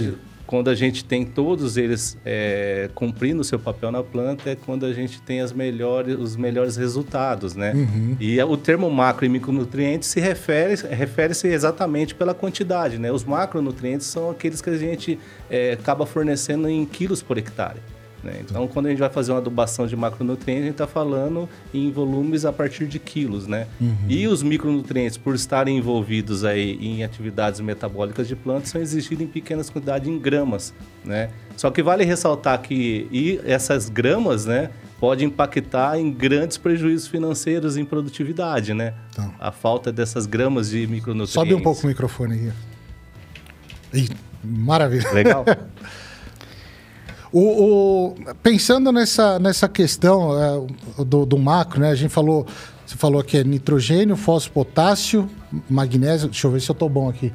quando 0.48 0.70
a 0.70 0.74
gente 0.74 1.04
tem 1.04 1.26
todos 1.26 1.76
eles 1.76 2.16
é, 2.24 2.88
cumprindo 2.94 3.42
o 3.42 3.44
seu 3.44 3.58
papel 3.58 3.92
na 3.92 4.02
planta, 4.02 4.48
é 4.48 4.56
quando 4.56 4.86
a 4.86 4.92
gente 4.94 5.20
tem 5.20 5.42
as 5.42 5.52
melhores, 5.52 6.18
os 6.18 6.36
melhores 6.36 6.74
resultados, 6.74 7.54
né? 7.54 7.74
Uhum. 7.74 8.16
E 8.18 8.40
o 8.42 8.56
termo 8.56 8.90
macro 8.90 9.26
e 9.26 9.28
micronutrientes 9.28 10.08
se 10.08 10.20
refere, 10.20 10.74
refere-se 10.88 11.48
exatamente 11.48 12.14
pela 12.14 12.32
quantidade, 12.32 12.98
né? 12.98 13.12
Os 13.12 13.24
macronutrientes 13.24 14.06
são 14.06 14.30
aqueles 14.30 14.62
que 14.62 14.70
a 14.70 14.78
gente 14.78 15.18
é, 15.50 15.72
acaba 15.72 16.06
fornecendo 16.06 16.66
em 16.66 16.82
quilos 16.86 17.20
por 17.20 17.36
hectare. 17.36 17.80
Né? 18.22 18.40
Então, 18.40 18.66
quando 18.66 18.86
a 18.86 18.90
gente 18.90 18.98
vai 18.98 19.10
fazer 19.10 19.32
uma 19.32 19.38
adubação 19.38 19.86
de 19.86 19.94
macronutrientes, 19.94 20.62
a 20.62 20.66
gente 20.66 20.74
está 20.74 20.86
falando 20.86 21.48
em 21.72 21.90
volumes 21.90 22.44
a 22.44 22.52
partir 22.52 22.86
de 22.86 22.98
quilos, 22.98 23.46
né? 23.46 23.66
Uhum. 23.80 23.94
E 24.08 24.26
os 24.26 24.42
micronutrientes, 24.42 25.16
por 25.16 25.34
estarem 25.34 25.78
envolvidos 25.78 26.44
aí 26.44 26.72
em 26.80 27.04
atividades 27.04 27.60
metabólicas 27.60 28.26
de 28.26 28.34
plantas, 28.34 28.70
são 28.70 28.80
exigidos 28.80 29.24
em 29.24 29.28
pequenas 29.28 29.70
quantidades, 29.70 30.08
em 30.08 30.18
gramas, 30.18 30.74
né? 31.04 31.30
Só 31.56 31.70
que 31.70 31.82
vale 31.82 32.04
ressaltar 32.04 32.60
que 32.60 33.08
e 33.12 33.40
essas 33.44 33.88
gramas, 33.88 34.46
né, 34.46 34.70
pode 34.98 35.24
impactar 35.24 35.98
em 35.98 36.10
grandes 36.12 36.58
prejuízos 36.58 37.06
financeiros 37.06 37.76
em 37.76 37.84
produtividade, 37.84 38.74
né? 38.74 38.94
Então. 39.10 39.32
A 39.38 39.52
falta 39.52 39.92
dessas 39.92 40.26
gramas 40.26 40.70
de 40.70 40.86
micronutrientes. 40.86 41.32
Sobe 41.32 41.54
um 41.54 41.62
pouco 41.62 41.84
o 41.84 41.86
microfone 41.86 42.34
aí. 42.34 42.52
Ih, 44.02 44.08
maravilha. 44.42 45.10
Legal. 45.12 45.44
O, 47.32 47.40
o, 47.40 48.14
pensando 48.42 48.90
nessa, 48.90 49.38
nessa 49.38 49.68
questão 49.68 50.32
é, 50.98 51.04
do, 51.04 51.26
do, 51.26 51.38
macro, 51.38 51.80
né? 51.80 51.90
A 51.90 51.94
gente 51.94 52.10
falou, 52.10 52.46
você 52.86 52.96
falou 52.96 53.22
que 53.22 53.36
é 53.38 53.44
nitrogênio, 53.44 54.16
fósforo, 54.16 54.54
potássio, 54.54 55.28
magnésio. 55.68 56.28
Deixa 56.28 56.46
eu 56.46 56.50
ver 56.50 56.60
se 56.60 56.70
eu 56.70 56.72
estou 56.72 56.88
bom 56.88 57.08
aqui. 57.08 57.32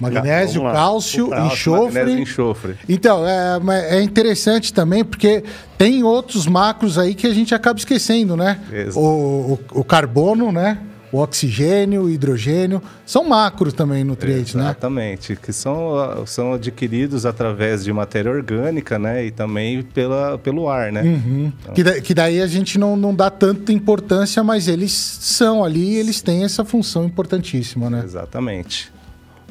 Magnésio, 0.00 0.62
cálcio, 0.62 1.26
potássio, 1.26 1.46
enxofre. 1.52 1.98
Magnésio, 1.98 2.22
enxofre. 2.22 2.76
Então, 2.88 3.24
é, 3.26 3.98
é 3.98 4.02
interessante 4.02 4.72
também, 4.72 5.04
porque 5.04 5.44
tem 5.76 6.02
outros 6.02 6.46
macros 6.46 6.98
aí 6.98 7.14
que 7.14 7.26
a 7.26 7.34
gente 7.34 7.54
acaba 7.54 7.78
esquecendo, 7.78 8.34
né? 8.36 8.58
O, 8.96 9.58
o, 9.74 9.80
o 9.80 9.84
carbono, 9.84 10.50
né? 10.50 10.78
O 11.12 11.18
oxigênio, 11.18 12.02
o 12.02 12.10
hidrogênio, 12.10 12.82
são 13.04 13.24
macros 13.24 13.72
também 13.72 14.04
nutrientes, 14.04 14.54
Exatamente, 14.54 14.56
né? 14.56 14.70
Exatamente, 14.70 15.36
que 15.36 15.52
são, 15.52 16.26
são 16.26 16.54
adquiridos 16.54 17.26
através 17.26 17.84
de 17.84 17.92
matéria 17.92 18.30
orgânica, 18.30 18.98
né? 18.98 19.26
E 19.26 19.30
também 19.30 19.82
pela, 19.82 20.38
pelo 20.38 20.68
ar, 20.68 20.92
né? 20.92 21.02
Uhum. 21.02 21.52
Então... 21.62 21.74
Que, 21.74 21.82
da, 21.82 22.00
que, 22.00 22.14
daí 22.14 22.40
a 22.40 22.46
gente 22.46 22.78
não, 22.78 22.96
não 22.96 23.14
dá 23.14 23.30
tanta 23.30 23.72
importância, 23.72 24.42
mas 24.44 24.68
eles 24.68 24.92
são 24.92 25.64
ali, 25.64 25.96
eles 25.96 26.20
têm 26.20 26.44
essa 26.44 26.64
função 26.64 27.04
importantíssima, 27.04 27.90
né? 27.90 28.02
Exatamente. 28.04 28.92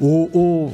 O, 0.00 0.30
o, 0.32 0.72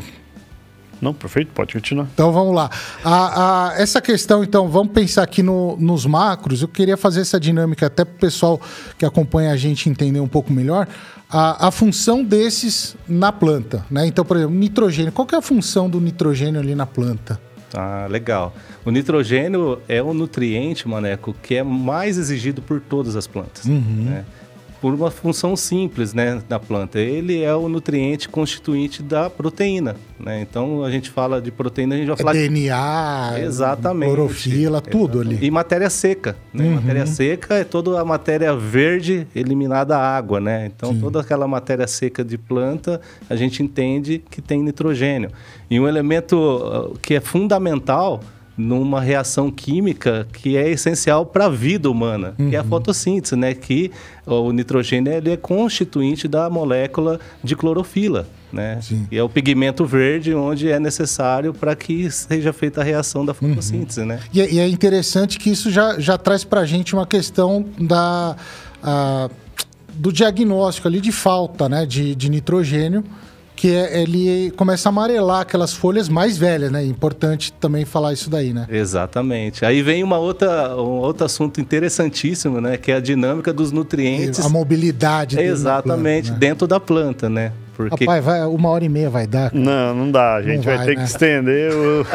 não, 1.00 1.12
perfeito, 1.12 1.52
pode 1.52 1.74
continuar. 1.74 2.06
Então 2.12 2.32
vamos 2.32 2.54
lá. 2.54 2.70
A, 3.04 3.68
a, 3.70 3.80
essa 3.80 4.00
questão, 4.00 4.42
então, 4.42 4.68
vamos 4.68 4.92
pensar 4.92 5.22
aqui 5.22 5.42
no, 5.42 5.76
nos 5.76 6.06
macros. 6.06 6.62
Eu 6.62 6.68
queria 6.68 6.96
fazer 6.96 7.20
essa 7.20 7.38
dinâmica 7.38 7.86
até 7.86 8.04
para 8.04 8.14
o 8.14 8.18
pessoal 8.18 8.60
que 8.98 9.04
acompanha 9.04 9.52
a 9.52 9.56
gente 9.56 9.88
entender 9.88 10.20
um 10.20 10.28
pouco 10.28 10.52
melhor. 10.52 10.88
A, 11.28 11.68
a, 11.68 11.70
função 11.70 12.24
desses 12.24 12.96
na 13.08 13.32
planta, 13.32 13.84
né? 13.90 14.06
Então, 14.06 14.24
por 14.24 14.36
exemplo, 14.36 14.54
nitrogênio. 14.54 15.12
Qual 15.12 15.26
é 15.32 15.36
a 15.36 15.42
função 15.42 15.90
do 15.90 16.00
nitrogênio 16.00 16.60
ali 16.60 16.74
na 16.74 16.86
planta? 16.86 17.40
Ah, 17.74 18.06
legal. 18.08 18.54
O 18.84 18.90
nitrogênio 18.90 19.80
é 19.88 20.00
o 20.00 20.14
nutriente, 20.14 20.88
Maneco, 20.88 21.34
que 21.42 21.56
é 21.56 21.62
mais 21.62 22.16
exigido 22.16 22.62
por 22.62 22.80
todas 22.80 23.16
as 23.16 23.26
plantas. 23.26 23.64
Uhum. 23.66 24.04
Né? 24.04 24.24
Por 24.86 24.94
uma 24.94 25.10
função 25.10 25.56
simples 25.56 26.14
né, 26.14 26.40
da 26.48 26.60
planta. 26.60 27.00
Ele 27.00 27.42
é 27.42 27.52
o 27.52 27.68
nutriente 27.68 28.28
constituinte 28.28 29.02
da 29.02 29.28
proteína. 29.28 29.96
Né? 30.16 30.42
Então, 30.42 30.84
a 30.84 30.90
gente 30.92 31.10
fala 31.10 31.42
de 31.42 31.50
proteína, 31.50 31.96
a 31.96 31.98
gente 31.98 32.06
vai 32.06 32.14
é 32.14 32.18
falar... 32.18 32.32
DNA, 32.34 33.32
de... 33.34 33.40
Exatamente. 33.40 34.14
clorofila, 34.14 34.80
tudo 34.80 35.22
ali. 35.22 35.40
E 35.42 35.50
matéria 35.50 35.90
seca. 35.90 36.36
Né? 36.54 36.66
Uhum. 36.66 36.74
Matéria 36.76 37.04
seca 37.04 37.54
é 37.54 37.64
toda 37.64 38.00
a 38.00 38.04
matéria 38.04 38.54
verde 38.54 39.26
eliminada 39.34 39.96
a 39.96 40.16
água. 40.16 40.38
Né? 40.38 40.66
Então, 40.66 40.92
Sim. 40.92 41.00
toda 41.00 41.20
aquela 41.20 41.48
matéria 41.48 41.88
seca 41.88 42.24
de 42.24 42.38
planta, 42.38 43.00
a 43.28 43.34
gente 43.34 43.64
entende 43.64 44.22
que 44.30 44.40
tem 44.40 44.62
nitrogênio. 44.62 45.32
E 45.68 45.80
um 45.80 45.88
elemento 45.88 46.36
uh, 46.36 46.96
que 47.00 47.14
é 47.14 47.20
fundamental 47.20 48.20
numa 48.56 49.00
reação 49.00 49.50
química 49.50 50.26
que 50.32 50.56
é 50.56 50.70
essencial 50.70 51.26
para 51.26 51.46
a 51.46 51.48
vida 51.48 51.90
humana, 51.90 52.34
uhum. 52.38 52.48
que 52.48 52.56
é 52.56 52.58
a 52.58 52.62
uhum. 52.62 52.68
fotossíntese, 52.68 53.36
né? 53.36 53.54
Que 53.54 53.90
o 54.24 54.50
nitrogênio 54.50 55.12
ele 55.12 55.30
é 55.30 55.36
constituinte 55.36 56.26
da 56.26 56.48
molécula 56.48 57.20
de 57.44 57.54
clorofila. 57.54 58.26
né? 58.52 58.78
Sim. 58.80 59.06
E 59.10 59.18
é 59.18 59.22
o 59.22 59.28
pigmento 59.28 59.84
verde 59.84 60.34
onde 60.34 60.70
é 60.70 60.80
necessário 60.80 61.52
para 61.52 61.76
que 61.76 62.10
seja 62.10 62.52
feita 62.52 62.80
a 62.80 62.84
reação 62.84 63.26
da 63.26 63.34
fotossíntese, 63.34 64.00
uhum. 64.00 64.06
né? 64.06 64.20
E, 64.32 64.40
é, 64.40 64.50
e, 64.50 64.58
é 64.58 64.68
interessante 64.68 65.38
que 65.38 65.50
isso 65.50 65.70
já, 65.70 65.98
já 66.00 66.16
traz 66.16 66.42
para 66.42 66.60
a 66.60 66.66
gente 66.66 66.94
uma 66.94 67.06
questão 67.06 67.66
da, 67.78 68.36
a, 68.82 69.28
do 69.94 70.12
diagnóstico 70.12 70.88
ali 70.88 71.00
de 71.00 71.12
falta 71.12 71.68
né, 71.68 71.84
de, 71.84 72.14
de 72.14 72.30
nitrogênio 72.30 73.04
que 73.56 73.74
é, 73.74 74.02
ele 74.02 74.52
começa 74.52 74.88
a 74.88 74.90
amarelar 74.90 75.40
aquelas 75.40 75.72
folhas 75.72 76.08
mais 76.08 76.36
velhas, 76.36 76.70
né? 76.70 76.84
Importante 76.84 77.52
também 77.54 77.86
falar 77.86 78.12
isso 78.12 78.28
daí, 78.28 78.52
né? 78.52 78.66
Exatamente. 78.70 79.64
Aí 79.64 79.82
vem 79.82 80.04
uma 80.04 80.18
outra, 80.18 80.76
um 80.76 80.98
outro 80.98 81.24
assunto 81.24 81.60
interessantíssimo, 81.60 82.60
né? 82.60 82.76
Que 82.76 82.92
é 82.92 82.96
a 82.96 83.00
dinâmica 83.00 83.52
dos 83.52 83.72
nutrientes. 83.72 84.44
A 84.44 84.48
mobilidade. 84.48 85.40
Exatamente, 85.40 86.26
planta, 86.26 86.32
né? 86.32 86.38
dentro 86.38 86.66
da 86.66 86.78
planta, 86.78 87.28
né? 87.30 87.52
Porque... 87.76 88.04
Rapaz, 88.06 88.24
vai, 88.24 88.42
uma 88.46 88.70
hora 88.70 88.84
e 88.84 88.88
meia 88.88 89.10
vai 89.10 89.26
dar. 89.26 89.50
Cara. 89.50 89.62
Não, 89.62 89.94
não 89.94 90.10
dá. 90.10 90.36
A 90.36 90.42
gente 90.42 90.64
vai, 90.64 90.78
vai, 90.78 90.86
ter 90.86 90.96
né? 90.96 91.02
que 91.02 91.10
estender. 91.10 91.72
O... 91.74 92.06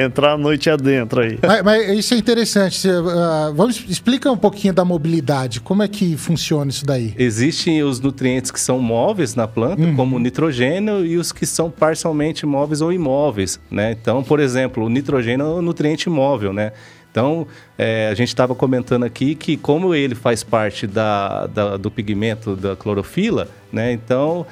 Entrar 0.00 0.34
a 0.34 0.38
noite 0.38 0.70
adentro 0.70 1.20
aí. 1.20 1.38
Mas, 1.42 1.62
mas 1.62 1.98
isso 1.98 2.14
é 2.14 2.16
interessante. 2.16 2.88
Uh, 2.88 3.52
vamos 3.54 3.84
explica 3.88 4.30
um 4.30 4.36
pouquinho 4.36 4.72
da 4.72 4.84
mobilidade. 4.84 5.60
Como 5.60 5.82
é 5.82 5.88
que 5.88 6.16
funciona 6.16 6.70
isso 6.70 6.86
daí? 6.86 7.12
Existem 7.18 7.82
os 7.82 7.98
nutrientes 7.98 8.50
que 8.50 8.60
são 8.60 8.78
móveis 8.78 9.34
na 9.34 9.48
planta, 9.48 9.82
uhum. 9.82 9.96
como 9.96 10.16
o 10.16 10.18
nitrogênio, 10.18 11.04
e 11.04 11.16
os 11.16 11.32
que 11.32 11.44
são 11.44 11.70
parcialmente 11.70 12.46
móveis 12.46 12.80
ou 12.80 12.92
imóveis, 12.92 13.58
né? 13.70 13.92
Então, 13.92 14.22
por 14.22 14.38
exemplo, 14.38 14.84
o 14.84 14.88
nitrogênio 14.88 15.44
é 15.44 15.48
um 15.48 15.62
nutriente 15.62 16.08
móvel, 16.08 16.52
né? 16.52 16.72
Então, 17.12 17.46
é, 17.76 18.08
a 18.10 18.14
gente 18.14 18.28
estava 18.28 18.54
comentando 18.54 19.04
aqui 19.04 19.34
que 19.34 19.58
como 19.58 19.94
ele 19.94 20.14
faz 20.14 20.42
parte 20.42 20.86
da, 20.86 21.46
da, 21.46 21.76
do 21.76 21.90
pigmento 21.90 22.56
da 22.56 22.74
clorofila, 22.74 23.48
né? 23.70 23.92
Então, 23.92 24.46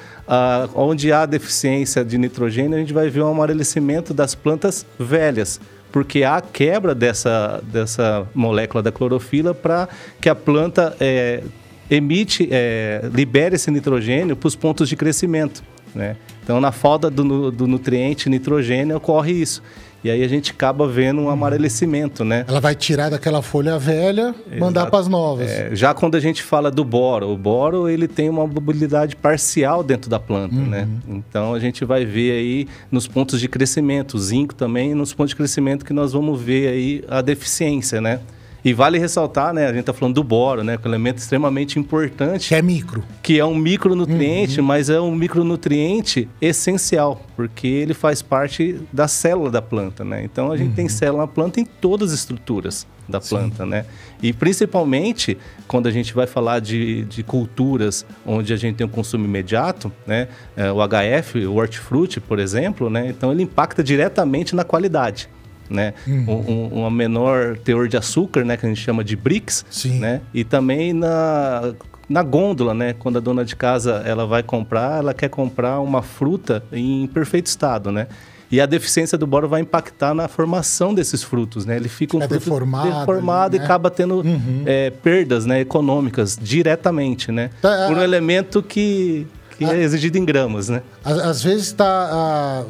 onde 0.75 1.11
há 1.11 1.25
deficiência 1.25 2.05
de 2.05 2.19
nitrogênio, 2.19 2.75
a 2.75 2.79
gente 2.79 2.93
vai 2.93 3.09
ver 3.09 3.23
um 3.23 3.31
amarelecimento 3.31 4.13
das 4.13 4.35
plantas 4.35 4.85
velhas, 4.99 5.59
porque 5.91 6.23
há 6.23 6.39
quebra 6.39 6.93
dessa, 6.93 7.61
dessa 7.63 8.27
molécula 8.33 8.83
da 8.83 8.91
clorofila 8.91 9.55
para 9.55 9.89
que 10.21 10.29
a 10.29 10.35
planta 10.35 10.95
é, 10.99 11.41
emite, 11.89 12.47
é, 12.51 13.09
libere 13.11 13.55
esse 13.55 13.71
nitrogênio 13.71 14.35
para 14.35 14.47
os 14.47 14.55
pontos 14.55 14.87
de 14.87 14.95
crescimento. 14.95 15.63
Né? 15.95 16.15
Então, 16.43 16.61
na 16.61 16.71
falta 16.71 17.09
do, 17.09 17.51
do 17.51 17.67
nutriente 17.67 18.29
nitrogênio, 18.29 18.97
ocorre 18.97 19.33
isso. 19.33 19.61
E 20.03 20.09
aí 20.09 20.23
a 20.23 20.27
gente 20.27 20.51
acaba 20.51 20.87
vendo 20.87 21.21
um 21.21 21.29
amarelecimento, 21.29 22.23
né? 22.25 22.43
Ela 22.47 22.59
vai 22.59 22.73
tirar 22.73 23.09
daquela 23.09 23.41
folha 23.41 23.77
velha, 23.77 24.33
Exato. 24.47 24.59
mandar 24.59 24.87
para 24.87 24.99
as 24.99 25.07
novas. 25.07 25.49
É, 25.49 25.75
já 25.75 25.93
quando 25.93 26.15
a 26.15 26.19
gente 26.19 26.41
fala 26.41 26.71
do 26.71 26.83
boro, 26.83 27.29
o 27.29 27.37
boro 27.37 27.87
ele 27.87 28.07
tem 28.07 28.29
uma 28.29 28.47
mobilidade 28.47 29.15
parcial 29.15 29.83
dentro 29.83 30.09
da 30.09 30.19
planta, 30.19 30.55
uhum. 30.55 30.65
né? 30.65 30.87
Então 31.07 31.53
a 31.53 31.59
gente 31.59 31.85
vai 31.85 32.03
ver 32.03 32.31
aí 32.31 32.67
nos 32.91 33.07
pontos 33.07 33.39
de 33.39 33.47
crescimento, 33.47 34.15
o 34.15 34.19
zinco 34.19 34.55
também, 34.55 34.95
nos 34.95 35.13
pontos 35.13 35.29
de 35.29 35.35
crescimento 35.35 35.85
que 35.85 35.93
nós 35.93 36.13
vamos 36.13 36.41
ver 36.41 36.69
aí 36.69 37.03
a 37.07 37.21
deficiência, 37.21 38.01
né? 38.01 38.19
E 38.63 38.73
vale 38.73 38.99
ressaltar, 38.99 39.53
né? 39.53 39.65
A 39.65 39.69
gente 39.69 39.81
está 39.81 39.93
falando 39.93 40.15
do 40.15 40.23
boro, 40.23 40.63
né? 40.63 40.77
Que 40.77 40.85
é 40.85 40.89
um 40.89 40.91
elemento 40.91 41.17
extremamente 41.17 41.79
importante. 41.79 42.49
Que 42.49 42.55
é 42.55 42.61
micro. 42.61 43.03
Que 43.23 43.39
é 43.39 43.45
um 43.45 43.55
micronutriente, 43.55 44.59
uhum. 44.59 44.65
mas 44.65 44.89
é 44.89 45.01
um 45.01 45.15
micronutriente 45.15 46.29
essencial, 46.39 47.21
porque 47.35 47.67
ele 47.67 47.93
faz 47.93 48.21
parte 48.21 48.79
da 48.93 49.07
célula 49.07 49.49
da 49.49 49.61
planta, 49.61 50.03
né? 50.03 50.23
Então 50.23 50.51
a 50.51 50.57
gente 50.57 50.69
uhum. 50.69 50.75
tem 50.75 50.87
célula 50.89 51.23
na 51.23 51.27
planta 51.27 51.59
em 51.59 51.65
todas 51.65 52.11
as 52.11 52.19
estruturas 52.19 52.85
da 53.09 53.19
planta, 53.19 53.63
Sim. 53.63 53.69
né? 53.69 53.85
E 54.21 54.31
principalmente 54.31 55.37
quando 55.67 55.87
a 55.87 55.91
gente 55.91 56.13
vai 56.13 56.27
falar 56.27 56.59
de, 56.59 57.03
de 57.05 57.23
culturas 57.23 58.05
onde 58.25 58.53
a 58.53 58.55
gente 58.55 58.75
tem 58.75 58.85
um 58.85 58.89
consumo 58.89 59.25
imediato, 59.25 59.91
né? 60.05 60.27
É, 60.55 60.71
o 60.71 60.77
HF, 60.77 61.45
o 61.47 61.55
hortifruti, 61.55 62.19
por 62.19 62.37
exemplo, 62.37 62.89
né? 62.89 63.07
Então 63.07 63.31
ele 63.31 63.41
impacta 63.41 63.83
diretamente 63.83 64.55
na 64.55 64.63
qualidade 64.63 65.27
né? 65.71 65.93
Uhum. 66.05 66.69
Um, 66.73 66.85
um, 66.85 66.89
menor 66.89 67.57
teor 67.57 67.87
de 67.87 67.97
açúcar, 67.97 68.43
né? 68.43 68.57
Que 68.57 68.65
a 68.65 68.69
gente 68.69 68.81
chama 68.81 69.03
de 69.03 69.15
BRICS, 69.15 69.65
Sim. 69.69 69.99
né? 69.99 70.21
E 70.33 70.43
também 70.43 70.93
na 70.93 71.73
na 72.09 72.21
gôndola, 72.23 72.73
né? 72.73 72.93
Quando 72.99 73.17
a 73.17 73.19
dona 73.21 73.45
de 73.45 73.55
casa 73.55 74.03
ela 74.05 74.25
vai 74.25 74.43
comprar, 74.43 74.99
ela 74.99 75.13
quer 75.13 75.29
comprar 75.29 75.79
uma 75.79 76.01
fruta 76.01 76.61
em 76.71 77.07
perfeito 77.07 77.47
estado, 77.47 77.89
né? 77.91 78.07
E 78.51 78.59
a 78.59 78.65
deficiência 78.65 79.17
do 79.17 79.25
boro 79.25 79.47
vai 79.47 79.61
impactar 79.61 80.13
na 80.13 80.27
formação 80.27 80.93
desses 80.93 81.23
frutos, 81.23 81.65
né? 81.65 81.77
Ele 81.77 81.87
fica 81.87 82.17
um 82.17 82.21
é 82.21 82.27
fruto 82.27 82.43
deformado, 82.43 82.99
deformado 82.99 83.55
né? 83.55 83.61
e 83.61 83.65
acaba 83.65 83.89
tendo 83.89 84.15
uhum. 84.15 84.63
é, 84.65 84.89
perdas 84.89 85.45
né, 85.45 85.61
econômicas 85.61 86.37
diretamente, 86.39 87.31
né? 87.31 87.49
Tá, 87.61 87.87
Por 87.87 87.95
um 87.95 88.01
a... 88.01 88.03
elemento 88.03 88.61
que, 88.61 89.25
que 89.57 89.63
a... 89.63 89.73
é 89.73 89.81
exigido 89.81 90.17
em 90.17 90.25
gramas, 90.25 90.67
né? 90.67 90.83
Às, 91.01 91.17
às 91.19 91.43
vezes 91.43 91.67
está 91.67 92.65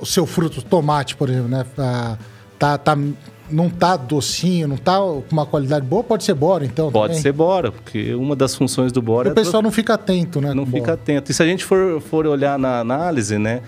o 0.00 0.06
seu 0.06 0.26
fruto, 0.26 0.62
tomate, 0.62 1.16
por 1.16 1.28
exemplo, 1.28 1.48
né? 1.48 1.64
Ah, 1.78 2.16
tá, 2.58 2.78
tá, 2.78 2.96
não 3.50 3.68
tá 3.68 3.96
docinho, 3.96 4.68
não 4.68 4.76
tá 4.76 4.98
com 4.98 5.24
uma 5.30 5.44
qualidade 5.44 5.84
boa, 5.84 6.02
pode 6.02 6.24
ser 6.24 6.34
bora, 6.34 6.64
então. 6.64 6.90
Pode 6.90 7.14
também. 7.14 7.22
ser 7.22 7.32
bora, 7.32 7.72
porque 7.72 8.14
uma 8.14 8.36
das 8.36 8.54
funções 8.54 8.92
do 8.92 9.02
bora. 9.02 9.28
E 9.28 9.30
o 9.30 9.32
é 9.32 9.34
pessoal 9.34 9.62
não 9.62 9.70
fica 9.70 9.94
atento, 9.94 10.40
né? 10.40 10.54
Não 10.54 10.64
fica 10.64 10.78
bora. 10.80 10.92
atento. 10.94 11.30
E 11.30 11.34
se 11.34 11.42
a 11.42 11.46
gente 11.46 11.64
for, 11.64 12.00
for 12.00 12.26
olhar 12.26 12.58
na 12.58 12.80
análise, 12.80 13.38
né? 13.38 13.62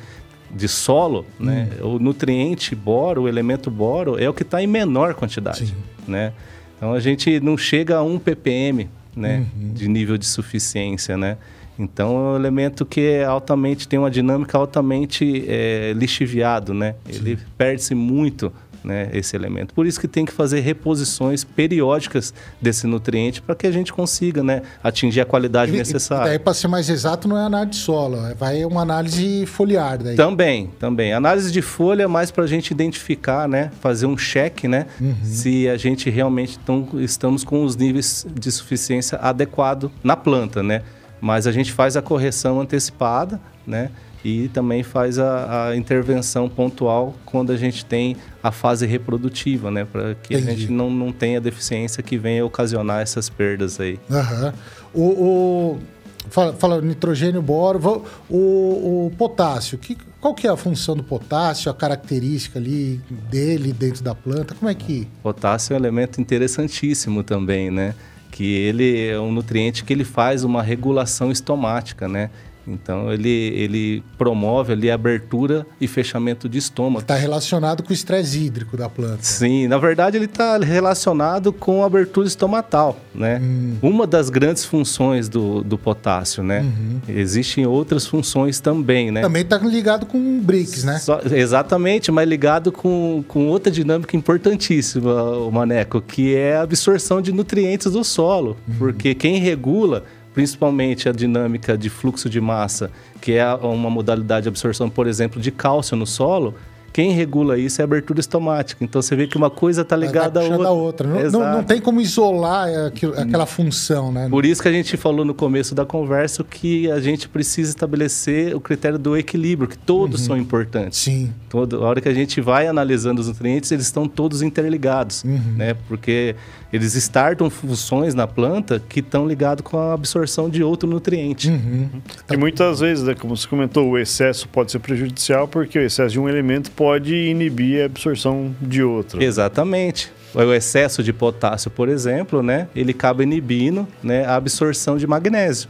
De 0.51 0.69
solo, 0.69 1.25
hum. 1.41 1.47
né? 1.47 1.69
O 1.81 1.99
nutriente 1.99 2.75
boro, 2.75 3.23
o 3.23 3.29
elemento 3.29 3.71
boro, 3.71 4.19
é 4.19 4.29
o 4.29 4.35
que 4.35 4.43
está 4.43 4.63
em 4.63 4.67
menor 4.67 5.15
quantidade, 5.15 5.67
Sim. 5.67 5.75
né? 6.07 6.33
Então 6.77 6.93
a 6.93 7.01
gente 7.01 7.41
não 7.41 7.57
chega 7.57 7.97
a 7.97 8.03
1 8.03 8.19
ppm, 8.19 8.89
né? 9.17 9.47
Uhum. 9.57 9.73
De 9.73 9.89
nível 9.89 10.19
de 10.19 10.27
suficiência, 10.27 11.17
né? 11.17 11.37
Então 11.79 12.17
é 12.17 12.33
um 12.33 12.37
elemento 12.37 12.85
que 12.85 13.01
é 13.01 13.25
altamente 13.25 13.89
tem 13.89 13.99
uma 13.99 14.11
dinâmica 14.11 14.59
altamente 14.59 15.45
é, 15.49 15.93
lixiviado, 15.95 16.75
né? 16.75 16.95
Ele 17.09 17.39
perde-se 17.57 17.95
muito 17.95 18.53
né, 18.85 19.09
esse 19.13 19.37
elemento. 19.37 19.75
Por 19.75 19.87
isso 19.87 20.01
que 20.01 20.09
tem 20.09 20.25
que 20.25 20.33
fazer 20.33 20.61
reposições 20.61 21.45
periódicas 21.45 22.33
desse 22.61 22.87
nutriente 22.87 23.41
para 23.41 23.55
que 23.55 23.67
a 23.67 23.71
gente 23.71 23.93
consiga 23.93 24.43
né, 24.43 24.63
atingir 24.83 25.21
a 25.21 25.25
qualidade 25.25 25.73
e, 25.73 25.77
necessária. 25.77 26.25
E 26.25 26.29
daí, 26.31 26.39
para 26.39 26.55
ser 26.55 26.69
mais 26.69 26.89
exato, 26.89 27.29
não 27.29 27.39
é 27.39 27.45
análise 27.45 27.71
de 27.71 27.85
solo, 27.85 28.17
é, 28.27 28.35
vai 28.35 28.65
uma 28.65 28.83
análise 28.83 29.47
foliar. 29.47 29.99
Daí. 29.99 30.17
Também, 30.17 30.71
também. 30.79 31.13
Análise 31.13 31.51
de 31.53 31.63
folha 31.63 32.05
é 32.05 32.07
mais 32.07 32.31
para 32.31 32.45
a 32.45 32.47
gente 32.47 32.71
identificar, 32.71 33.49
né, 33.49 33.71
fazer 33.81 34.07
um 34.07 34.17
cheque, 34.17 34.67
né, 34.67 34.87
uhum. 35.01 35.15
se 35.23 35.69
a 35.69 35.77
gente 35.77 36.11
realmente 36.11 36.59
tão, 36.59 36.89
estamos 36.97 37.45
com 37.45 37.65
os 37.65 37.77
níveis 37.77 38.27
de 38.35 38.51
suficiência 38.51 39.19
adequado 39.19 39.91
na 40.03 40.17
planta, 40.17 40.63
né? 40.63 40.83
Mas 41.23 41.47
a 41.47 41.53
gente 41.53 41.73
faz 41.73 41.97
a 41.97 42.03
correção 42.03 42.61
antecipada, 42.61 43.41
né? 43.65 43.93
E 44.25 44.49
também 44.49 44.83
faz 44.83 45.21
a, 45.21 45.69
a 45.69 45.77
intervenção 45.77 46.49
pontual 46.49 47.15
quando 47.25 47.53
a 47.53 47.57
gente 47.57 47.85
tem 47.85 48.17
a 48.43 48.51
fase 48.51 48.87
reprodutiva, 48.87 49.71
né? 49.71 49.85
Para 49.85 50.17
que 50.17 50.35
Entendi. 50.35 50.51
a 50.51 50.55
gente 50.55 50.73
não, 50.73 50.91
não 50.91 51.13
tenha 51.13 51.41
deficiência 51.41 52.03
que 52.03 52.19
venha 52.19 52.45
ocasionar 52.45 53.03
essas 53.03 53.29
perdas 53.31 53.79
aí. 53.79 54.01
Uhum. 54.11 54.53
O, 54.93 55.03
o, 55.03 55.81
fala, 56.29 56.53
fala 56.55 56.81
nitrogênio, 56.81 57.41
boro, 57.41 58.05
o, 58.29 59.07
o 59.07 59.13
potássio. 59.17 59.79
Que, 59.79 59.97
qual 60.21 60.35
que 60.35 60.49
é 60.49 60.51
a 60.51 60.57
função 60.57 60.97
do 60.97 61.05
potássio, 61.05 61.71
a 61.71 61.75
característica 61.75 62.59
ali 62.59 63.01
dele 63.31 63.73
dentro 63.73 64.03
da 64.03 64.15
planta? 64.15 64.57
Como 64.57 64.69
é 64.69 64.75
que... 64.75 65.07
Potássio 65.23 65.73
é 65.73 65.77
um 65.77 65.79
elemento 65.79 66.21
interessantíssimo 66.21 67.23
também, 67.23 67.71
né? 67.71 67.95
Que 68.33 68.55
ele 68.55 69.07
é 69.07 69.21
um 69.21 69.31
nutriente 69.31 69.85
que 69.85 69.93
ele 69.93 70.05
faz 70.05 70.43
uma 70.43 70.63
regulação 70.63 71.31
estomática, 71.31 72.09
né? 72.09 72.31
Então 72.67 73.13
ele, 73.13 73.29
ele 73.29 74.05
promove 74.17 74.73
ali 74.73 74.91
a 74.91 74.95
abertura 74.95 75.67
e 75.81 75.87
fechamento 75.87 76.49
de 76.49 76.59
estômago. 76.59 77.01
Está 77.01 77.17
relacionado 77.17 77.83
com 77.83 77.91
o 77.91 77.93
estresse 77.93 78.39
hídrico 78.39 78.77
da 78.77 78.89
planta. 78.89 79.23
Sim, 79.23 79.67
na 79.69 79.79
verdade 79.79 80.17
ele 80.17 80.27
está 80.27 80.59
relacionado 80.59 81.53
com 81.53 81.83
a 81.83 81.87
abertura 81.87 82.27
estomatal, 82.27 82.99
né? 83.15 83.41
Hum. 83.43 83.77
Uma 83.83 84.07
das 84.07 84.31
grandes 84.31 84.65
funções 84.65 85.29
do, 85.29 85.63
do 85.63 85.77
potássio, 85.77 86.43
né? 86.43 86.61
Uhum. 86.61 87.01
Existem 87.09 87.67
outras 87.67 88.07
funções 88.07 88.61
também, 88.61 89.11
né? 89.11 89.21
Também 89.23 89.43
está 89.43 89.59
ligado 89.59 90.07
com 90.07 90.41
BRICS, 90.41 90.85
né? 90.85 90.99
Só, 90.99 91.21
exatamente, 91.31 92.11
mas 92.11 92.29
ligado 92.29 92.71
com, 92.71 93.25
com 93.27 93.49
outra 93.49 93.71
dinâmica 93.71 94.17
importantíssima, 94.17 95.23
o 95.39 95.51
Maneco, 95.51 96.01
que 96.01 96.35
é 96.35 96.57
a 96.57 96.63
absorção 96.63 97.21
de 97.21 97.33
nutrientes 97.33 97.93
do 97.93 98.05
solo. 98.05 98.57
Uhum. 98.69 98.75
Porque 98.79 99.15
quem 99.15 99.39
regula 99.39 100.05
principalmente 100.35 101.09
a 101.09 101.13
dinâmica 101.13 101.77
de 101.77 101.91
fluxo 101.91 102.29
de 102.29 102.41
massa, 102.41 102.91
que 103.21 103.33
é 103.33 103.55
uma 103.55 103.91
modalidade 103.91 104.45
de 104.45 104.49
absorção, 104.49 104.89
por 104.89 105.07
exemplo, 105.07 105.41
de 105.41 105.51
cálcio 105.51 105.97
no 105.97 106.07
solo, 106.07 106.55
quem 106.93 107.13
regula 107.13 107.59
isso 107.59 107.81
é 107.81 107.83
a 107.83 107.87
abertura 107.87 108.21
estomática. 108.21 108.85
Então 108.85 109.01
você 109.01 109.17
vê 109.17 109.27
que 109.27 109.37
uma 109.37 109.49
coisa 109.49 109.81
está 109.81 109.97
ligada 109.97 110.41
à 110.41 110.45
outra. 110.45 111.09
outra. 111.09 111.09
Não, 111.09 111.41
não, 111.41 111.53
não, 111.55 111.65
tem 111.65 111.81
como 111.81 112.01
isolar 112.01 112.69
aquilo, 112.87 113.19
aquela 113.19 113.47
função, 113.47 114.13
né? 114.13 114.29
Por 114.29 114.45
isso 114.45 114.61
que 114.61 114.69
a 114.69 114.73
gente 114.73 114.97
falou 114.97 115.25
no 115.25 115.35
começo 115.35 115.75
da 115.75 115.87
conversa 115.87 116.45
que 116.45 116.91
a 116.91 117.01
gente 117.01 117.29
precisa 117.29 117.71
estabelecer 117.71 118.55
o 118.55 118.61
critério 118.61 118.99
do 118.99 119.17
equilíbrio, 119.17 119.69
que 119.69 119.79
todos 119.79 120.21
uhum. 120.21 120.27
são 120.27 120.37
importantes. 120.37 120.99
Sim. 120.99 121.33
Toda 121.49 121.77
a 121.77 121.81
hora 121.81 122.01
que 122.01 122.09
a 122.09 122.15
gente 122.15 122.41
vai 122.41 122.67
analisando 122.67 123.21
os 123.21 123.29
nutrientes, 123.29 123.73
eles 123.73 123.87
estão 123.87 124.07
todos 124.07 124.43
interligados, 124.43 125.25
uhum. 125.25 125.55
né? 125.57 125.75
Porque 125.89 126.37
eles 126.71 126.95
startam 126.95 127.49
funções 127.49 128.15
na 128.15 128.27
planta 128.27 128.83
que 128.87 129.01
estão 129.01 129.27
ligadas 129.27 129.63
com 129.63 129.79
a 129.79 129.95
absorção 129.95 130.49
de 130.49 130.63
outro 130.63 130.89
nutriente. 130.89 131.49
Uhum. 131.49 131.89
E 132.31 132.37
muitas 132.37 132.81
vezes, 132.81 133.05
né, 133.05 133.15
como 133.15 133.37
você 133.37 133.47
comentou, 133.47 133.91
o 133.91 133.99
excesso 133.99 134.49
pode 134.49 134.73
ser 134.73 134.79
prejudicial 134.79 135.49
porque 135.49 135.79
o 135.79 135.83
excesso 135.83 136.13
de 136.13 136.21
um 136.21 136.29
elemento 136.29 136.71
pode 136.71 136.82
inibir 137.31 137.83
a 137.83 137.87
absorção 137.87 138.55
de 138.61 138.83
outro. 138.83 139.23
Exatamente. 139.23 140.13
O 140.35 140.53
excesso 140.53 141.03
de 141.03 141.13
potássio, 141.13 141.71
por 141.71 141.89
exemplo, 141.89 142.43
né, 142.43 142.69
ele 142.75 142.93
acaba 142.93 143.23
inibindo 143.23 143.87
né, 144.03 144.25
a 144.25 144.37
absorção 144.37 144.97
de 144.97 145.07
magnésio, 145.07 145.69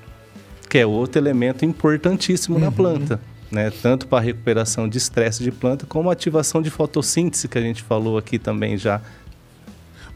que 0.69 0.79
é 0.79 0.87
outro 0.87 1.21
elemento 1.21 1.65
importantíssimo 1.65 2.57
uhum. 2.57 2.65
na 2.65 2.73
planta. 2.73 3.21
Né, 3.51 3.71
tanto 3.83 4.07
para 4.07 4.17
a 4.17 4.21
recuperação 4.23 4.89
de 4.89 4.97
estresse 4.97 5.43
de 5.43 5.53
planta, 5.53 5.85
como 5.85 6.09
a 6.09 6.15
ativação 6.15 6.63
de 6.63 6.71
fotossíntese, 6.71 7.47
que 7.49 7.59
a 7.59 7.61
gente 7.61 7.83
falou 7.83 8.17
aqui 8.17 8.39
também 8.39 8.79
já. 8.79 9.03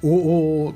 O, 0.01 0.09
o, 0.09 0.75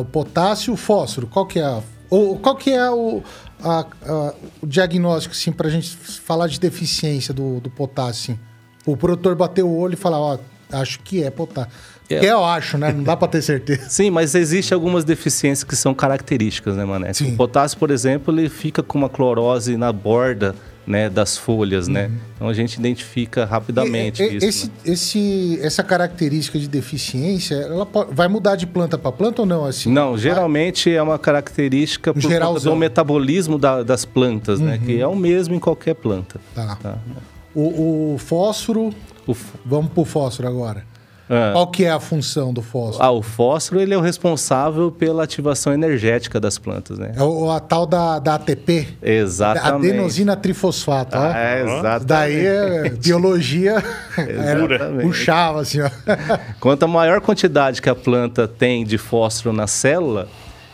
o 0.00 0.04
potássio 0.06 0.70
e 0.70 0.74
o 0.74 0.76
fósforo, 0.76 1.26
qual 1.26 1.44
que 1.44 1.58
é 1.58 1.64
a, 1.64 1.82
o, 2.08 2.36
qual 2.38 2.56
que 2.56 2.70
é 2.70 2.90
o, 2.90 3.22
a, 3.62 3.86
a, 4.06 4.34
o 4.62 4.66
diagnóstico, 4.66 5.34
assim, 5.34 5.52
para 5.52 5.68
a 5.68 5.70
gente 5.70 5.94
falar 5.96 6.46
de 6.46 6.58
deficiência 6.58 7.34
do, 7.34 7.60
do 7.60 7.68
potássio? 7.68 8.32
Assim? 8.32 8.49
O 8.86 8.96
produtor 8.96 9.34
bater 9.34 9.62
o 9.62 9.70
olho 9.70 9.94
e 9.94 9.96
falar, 9.96 10.18
ó, 10.18 10.38
acho 10.72 11.00
que 11.00 11.22
é 11.22 11.30
potássio. 11.30 11.72
É. 12.08 12.24
Eu 12.24 12.44
acho, 12.44 12.76
né? 12.76 12.92
Não 12.92 13.04
dá 13.04 13.16
para 13.16 13.28
ter 13.28 13.42
certeza. 13.42 13.88
Sim, 13.88 14.10
mas 14.10 14.34
existe 14.34 14.74
algumas 14.74 15.04
deficiências 15.04 15.62
que 15.62 15.76
são 15.76 15.94
características, 15.94 16.76
né, 16.76 16.84
Mané? 16.84 17.12
Sim. 17.12 17.34
O 17.34 17.36
potássio, 17.36 17.78
por 17.78 17.90
exemplo, 17.90 18.36
ele 18.36 18.48
fica 18.48 18.82
com 18.82 18.98
uma 18.98 19.08
clorose 19.08 19.76
na 19.76 19.92
borda 19.92 20.56
né, 20.84 21.08
das 21.08 21.36
folhas, 21.36 21.86
né? 21.86 22.06
uhum. 22.06 22.08
né? 22.08 22.20
Então 22.34 22.48
a 22.48 22.52
gente 22.52 22.74
identifica 22.74 23.44
rapidamente 23.44 24.22
e, 24.22 24.26
e, 24.26 24.36
isso. 24.38 24.46
Esse, 24.46 24.66
né? 24.66 24.72
esse, 24.86 25.58
essa 25.62 25.84
característica 25.84 26.58
de 26.58 26.66
deficiência, 26.66 27.54
ela 27.54 27.86
pode, 27.86 28.12
vai 28.12 28.26
mudar 28.26 28.56
de 28.56 28.66
planta 28.66 28.98
para 28.98 29.12
planta 29.12 29.42
ou 29.42 29.46
não? 29.46 29.64
Assim, 29.64 29.92
não, 29.92 30.18
geralmente 30.18 30.92
é 30.92 31.00
uma 31.00 31.18
característica 31.18 32.12
por 32.12 32.60
do 32.60 32.74
metabolismo 32.74 33.56
da, 33.56 33.84
das 33.84 34.04
plantas, 34.04 34.58
uhum. 34.58 34.66
né? 34.66 34.80
Que 34.84 34.96
uhum. 34.96 35.00
é 35.00 35.06
o 35.06 35.14
mesmo 35.14 35.54
em 35.54 35.60
qualquer 35.60 35.94
planta. 35.94 36.40
Tá. 36.54 36.76
tá? 36.82 36.98
O, 37.54 38.14
o 38.14 38.18
fósforo. 38.18 38.90
O 39.26 39.32
f... 39.32 39.54
Vamos 39.64 39.92
para 39.92 40.00
o 40.00 40.04
fósforo 40.04 40.48
agora. 40.48 40.90
Ah. 41.32 41.50
Qual 41.52 41.68
que 41.68 41.84
é 41.84 41.90
a 41.92 42.00
função 42.00 42.52
do 42.52 42.60
fósforo? 42.60 43.04
Ah, 43.04 43.12
o 43.12 43.22
fósforo 43.22 43.80
ele 43.80 43.94
é 43.94 43.96
o 43.96 44.00
responsável 44.00 44.90
pela 44.90 45.22
ativação 45.22 45.72
energética 45.72 46.40
das 46.40 46.58
plantas, 46.58 46.98
né? 46.98 47.12
É 47.16 47.22
o, 47.22 47.48
a 47.48 47.60
tal 47.60 47.86
da, 47.86 48.18
da 48.18 48.34
ATP. 48.34 48.88
Exatamente. 49.00 49.92
Adenosina 49.92 50.34
trifosfato. 50.34 51.16
Ah, 51.16 51.32
é, 51.36 51.62
exatamente. 51.62 52.04
Daí 52.06 52.46
é 52.46 52.88
biologia 52.90 53.76
era, 54.18 54.90
puxava 55.00 55.60
assim, 55.60 55.80
ó. 55.80 55.88
Quanto 56.58 56.82
a 56.82 56.88
maior 56.88 57.20
quantidade 57.20 57.80
que 57.80 57.88
a 57.88 57.94
planta 57.94 58.48
tem 58.48 58.84
de 58.84 58.98
fósforo 58.98 59.54
na 59.54 59.68
célula, 59.68 60.26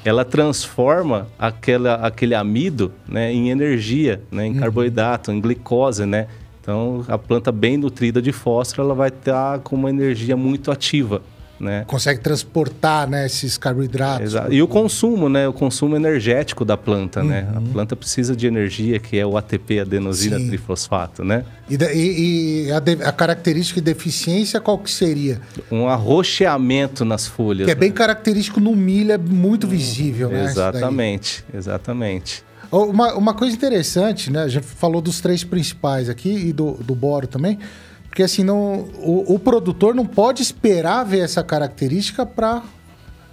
ela 0.06 0.24
transforma 0.24 1.28
aquela, 1.38 1.96
aquele 1.96 2.34
amido 2.34 2.92
né, 3.06 3.30
em 3.30 3.50
energia, 3.50 4.22
né, 4.30 4.46
em 4.46 4.54
uhum. 4.54 4.60
carboidrato, 4.60 5.30
em 5.30 5.38
glicose, 5.38 6.06
né? 6.06 6.28
Então, 6.66 7.04
a 7.06 7.16
planta 7.16 7.52
bem 7.52 7.76
nutrida 7.76 8.20
de 8.20 8.32
fósforo, 8.32 8.82
ela 8.82 8.94
vai 8.94 9.06
estar 9.08 9.60
com 9.60 9.76
uma 9.76 9.88
energia 9.88 10.36
muito 10.36 10.72
ativa. 10.72 11.22
Né? 11.60 11.84
Consegue 11.86 12.20
transportar 12.20 13.08
né, 13.08 13.24
esses 13.24 13.56
carboidratos. 13.56 14.26
Exato. 14.26 14.52
E 14.52 14.60
o 14.60 14.66
consumo, 14.66 15.28
né? 15.28 15.48
O 15.48 15.52
consumo 15.52 15.94
energético 15.94 16.64
da 16.64 16.76
planta, 16.76 17.20
uhum. 17.20 17.28
né? 17.28 17.48
A 17.54 17.60
uhum. 17.60 17.66
planta 17.68 17.94
precisa 17.94 18.34
de 18.34 18.48
energia, 18.48 18.98
que 18.98 19.16
é 19.16 19.24
o 19.24 19.38
ATP, 19.38 19.80
adenosina 19.80 20.38
Sim. 20.38 20.48
trifosfato, 20.48 21.24
né? 21.24 21.44
E, 21.70 21.76
e, 21.76 22.66
e 22.66 22.72
a, 22.72 22.80
de, 22.80 23.02
a, 23.02 23.12
característica 23.12 23.80
de 23.80 23.84
deficiência 23.84 24.60
qual 24.60 24.76
que 24.76 24.90
seria? 24.90 25.40
Um 25.70 25.88
arroxeamento 25.88 27.04
nas 27.04 27.26
folhas. 27.26 27.64
Que 27.64 27.70
é 27.70 27.76
bem 27.76 27.90
né? 27.90 27.94
característico 27.94 28.60
no 28.60 28.74
milho, 28.74 29.12
é 29.12 29.18
muito 29.18 29.66
visível, 29.66 30.28
né? 30.28 30.44
Exatamente, 30.44 31.42
exatamente. 31.54 32.44
Uma, 32.70 33.14
uma 33.14 33.34
coisa 33.34 33.54
interessante, 33.54 34.30
né? 34.30 34.42
A 34.42 34.48
gente 34.48 34.66
falou 34.66 35.00
dos 35.00 35.20
três 35.20 35.44
principais 35.44 36.08
aqui 36.08 36.48
e 36.48 36.52
do, 36.52 36.72
do 36.72 36.94
boro 36.94 37.26
também. 37.26 37.58
Porque 38.08 38.22
assim, 38.22 38.42
não, 38.42 38.88
o, 38.98 39.34
o 39.34 39.38
produtor 39.38 39.94
não 39.94 40.06
pode 40.06 40.42
esperar 40.42 41.04
ver 41.04 41.20
essa 41.20 41.44
característica 41.44 42.24
para 42.24 42.58
uh, 42.58 42.62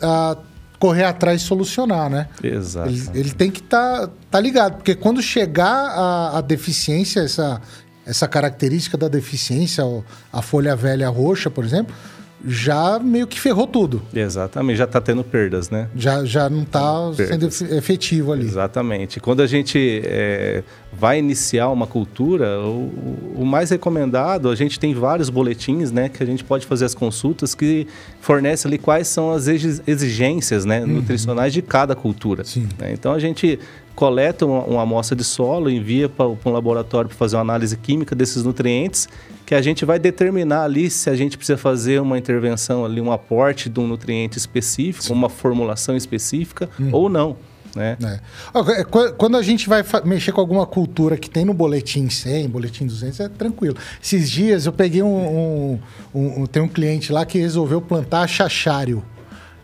ah, 0.02 0.38
correr 0.78 1.06
atrás 1.06 1.42
e 1.42 1.46
solucionar, 1.46 2.10
né? 2.10 2.28
Exato. 2.44 2.90
Ele, 2.90 3.10
ele 3.14 3.32
tem 3.32 3.50
que 3.50 3.62
estar 3.62 4.08
tá, 4.08 4.14
tá 4.32 4.40
ligado, 4.42 4.76
porque 4.76 4.94
quando 4.94 5.22
chegar 5.22 5.70
a, 5.70 6.38
a 6.40 6.42
deficiência, 6.42 7.22
essa, 7.22 7.62
essa 8.06 8.28
característica 8.28 8.98
da 8.98 9.08
deficiência, 9.08 9.84
a 10.32 10.42
folha 10.42 10.76
velha 10.76 11.08
roxa, 11.08 11.50
por 11.50 11.64
exemplo, 11.64 11.96
já 12.46 13.00
meio 13.00 13.26
que 13.26 13.40
ferrou 13.40 13.66
tudo. 13.66 14.02
Exatamente, 14.14 14.78
já 14.78 14.84
está 14.84 15.00
tendo 15.00 15.24
perdas, 15.24 15.70
né? 15.70 15.88
Já, 15.96 16.26
já 16.26 16.50
não 16.50 16.64
está 16.64 17.14
sendo 17.16 17.48
efetivo 17.76 18.34
ali. 18.34 18.46
Exatamente. 18.46 19.20
Quando 19.20 19.42
a 19.42 19.48
gente 19.48 20.02
é, 20.06 20.64
vai 20.92 21.20
iniciar 21.20 21.70
uma 21.70 21.88
cultura, 21.88 22.60
o, 22.60 23.34
o, 23.36 23.46
mais 23.46 23.70
recomendado, 23.70 24.50
a 24.50 24.56
gente 24.56 24.80
tem 24.80 24.94
vários 24.94 25.30
boletins, 25.30 25.92
né, 25.92 26.10
que 26.10 26.22
a 26.22 26.26
gente 26.26 26.44
pode 26.44 26.66
fazer 26.66 26.86
as 26.86 26.94
consultas 26.94 27.56
que 27.56 27.88
fornece 28.20 28.68
ali 28.68 28.78
quais 28.78 29.08
são 29.08 29.32
as 29.32 29.48
exigências, 29.48 30.66
né, 30.66 30.82
uhum. 30.82 30.88
nutricionais 30.88 31.54
de 31.54 31.62
cada 31.62 31.96
cultura. 31.96 32.44
Né? 32.78 32.92
Então 32.94 33.14
a 33.14 33.20
gente 33.20 33.60
coleta 33.96 34.46
uma, 34.46 34.64
uma 34.64 34.82
amostra 34.82 35.16
de 35.16 35.24
solo, 35.24 35.70
envia 35.70 36.10
para 36.10 36.28
um 36.28 36.52
laboratório 36.52 37.10
para 37.10 37.18
fazer 37.18 37.36
uma 37.36 37.42
análise 37.42 37.78
química 37.78 38.16
desses 38.16 38.44
nutrientes 38.44 39.08
que 39.46 39.54
a 39.54 39.62
gente 39.62 39.86
vai 39.86 40.00
determinar 40.00 40.64
ali 40.64 40.90
se 40.90 41.10
a 41.10 41.16
gente 41.16 41.38
precisa 41.38 41.58
fazer 41.58 42.02
uma 42.02 42.18
intervenção 42.18 42.86
ali, 42.86 43.02
um 43.02 43.12
aporte 43.12 43.70
de 43.70 43.80
um 43.80 43.88
nutriente 43.88 44.38
específico, 44.38 45.06
Sim. 45.06 45.14
uma 45.14 45.30
formulação 45.30 45.96
específica 45.96 46.70
uhum. 46.80 46.90
ou 46.92 47.10
não. 47.10 47.36
Né? 47.76 47.98
É. 48.04 48.82
é 48.82 48.84
quando 49.18 49.36
a 49.36 49.42
gente 49.42 49.68
vai 49.68 49.84
mexer 50.06 50.32
com 50.32 50.40
alguma 50.40 50.66
cultura 50.66 51.18
que 51.18 51.30
tem 51.30 51.44
no 51.44 51.54
boletim 51.54 52.08
100, 52.08 52.50
boletim 52.50 52.86
200, 52.86 53.20
é 53.20 53.30
tranquilo. 53.30 53.76
Esses 54.02 54.30
dias 54.30 54.66
eu 54.66 54.72
peguei 54.72 55.02
um, 55.02 55.80
um, 56.14 56.42
um 56.42 56.46
tem 56.46 56.62
um 56.62 56.68
cliente 56.68 57.12
lá 57.12 57.26
que 57.26 57.40
resolveu 57.40 57.82
plantar 57.82 58.28
chachário. 58.28 59.04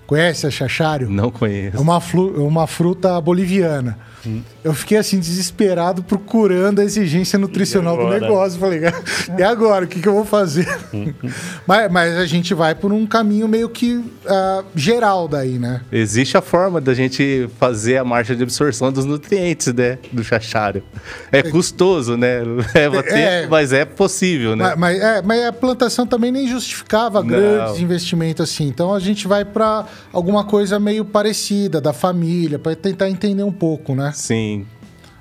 Conhece 0.07 0.47
a 0.47 0.51
chachário? 0.51 1.07
Não 1.07 1.29
conheço. 1.29 1.77
É 1.77 1.79
uma, 1.79 2.01
uma 2.37 2.65
fruta 2.65 3.19
boliviana. 3.21 3.97
Hum. 4.25 4.41
Eu 4.63 4.73
fiquei 4.73 4.97
assim, 4.97 5.19
desesperado, 5.19 6.03
procurando 6.03 6.79
a 6.79 6.84
exigência 6.84 7.39
nutricional 7.39 7.95
do 7.97 8.10
negócio. 8.10 8.60
Falei, 8.60 8.82
e 9.38 9.43
agora? 9.43 9.86
O 9.86 9.88
que, 9.88 10.01
que 10.01 10.08
eu 10.08 10.13
vou 10.13 10.25
fazer? 10.25 10.67
Hum. 10.93 11.13
mas, 11.65 11.91
mas, 11.91 12.17
a 12.17 12.25
gente 12.25 12.53
vai 12.53 12.75
por 12.75 12.91
um 12.91 13.05
caminho 13.05 13.47
meio 13.47 13.69
que 13.69 13.95
uh, 13.95 14.65
geral 14.75 15.27
daí, 15.27 15.58
né? 15.58 15.82
Existe 15.91 16.38
a 16.38 16.41
forma 16.41 16.82
da 16.82 16.93
gente 16.93 17.49
fazer 17.60 17.97
a 17.97 18.03
marcha 18.03 18.36
de 18.36 18.43
absorção 18.43 18.91
dos 18.91 19.05
nutrientes, 19.05 19.73
né? 19.73 19.97
Do 20.12 20.23
chachário. 20.23 20.84
É, 21.32 21.39
é 21.39 21.43
custoso, 21.43 22.17
né? 22.17 22.41
Leva 22.75 22.99
é, 23.08 23.41
tempo, 23.41 23.51
mas 23.51 23.71
é 23.71 23.86
possível, 23.86 24.55
né? 24.55 24.75
Mas, 24.75 24.77
mas, 24.77 25.01
é, 25.01 25.21
mas 25.21 25.45
a 25.45 25.53
plantação 25.53 26.05
também 26.05 26.32
nem 26.32 26.47
justificava 26.47 27.21
Não. 27.21 27.27
grandes 27.27 27.79
investimentos 27.79 28.49
assim. 28.49 28.67
Então 28.67 28.93
a 28.93 28.99
gente 28.99 29.27
vai 29.27 29.45
para 29.45 29.86
alguma 30.12 30.43
coisa 30.43 30.79
meio 30.79 31.05
parecida, 31.05 31.79
da 31.79 31.93
família, 31.93 32.60
para 32.60 32.75
tentar 32.75 33.10
entender 33.10 33.43
um 33.43 33.51
pouco, 33.51 33.95
né? 33.95 34.08
Sim. 34.13 34.65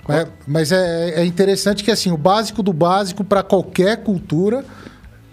É, 0.08 0.26
mas 0.46 0.72
é, 0.72 1.20
é 1.20 1.24
interessante 1.24 1.84
que 1.84 1.90
assim, 1.90 2.10
o 2.10 2.16
básico 2.16 2.62
do 2.62 2.72
básico 2.72 3.22
para 3.22 3.42
qualquer 3.42 4.02
cultura 4.02 4.64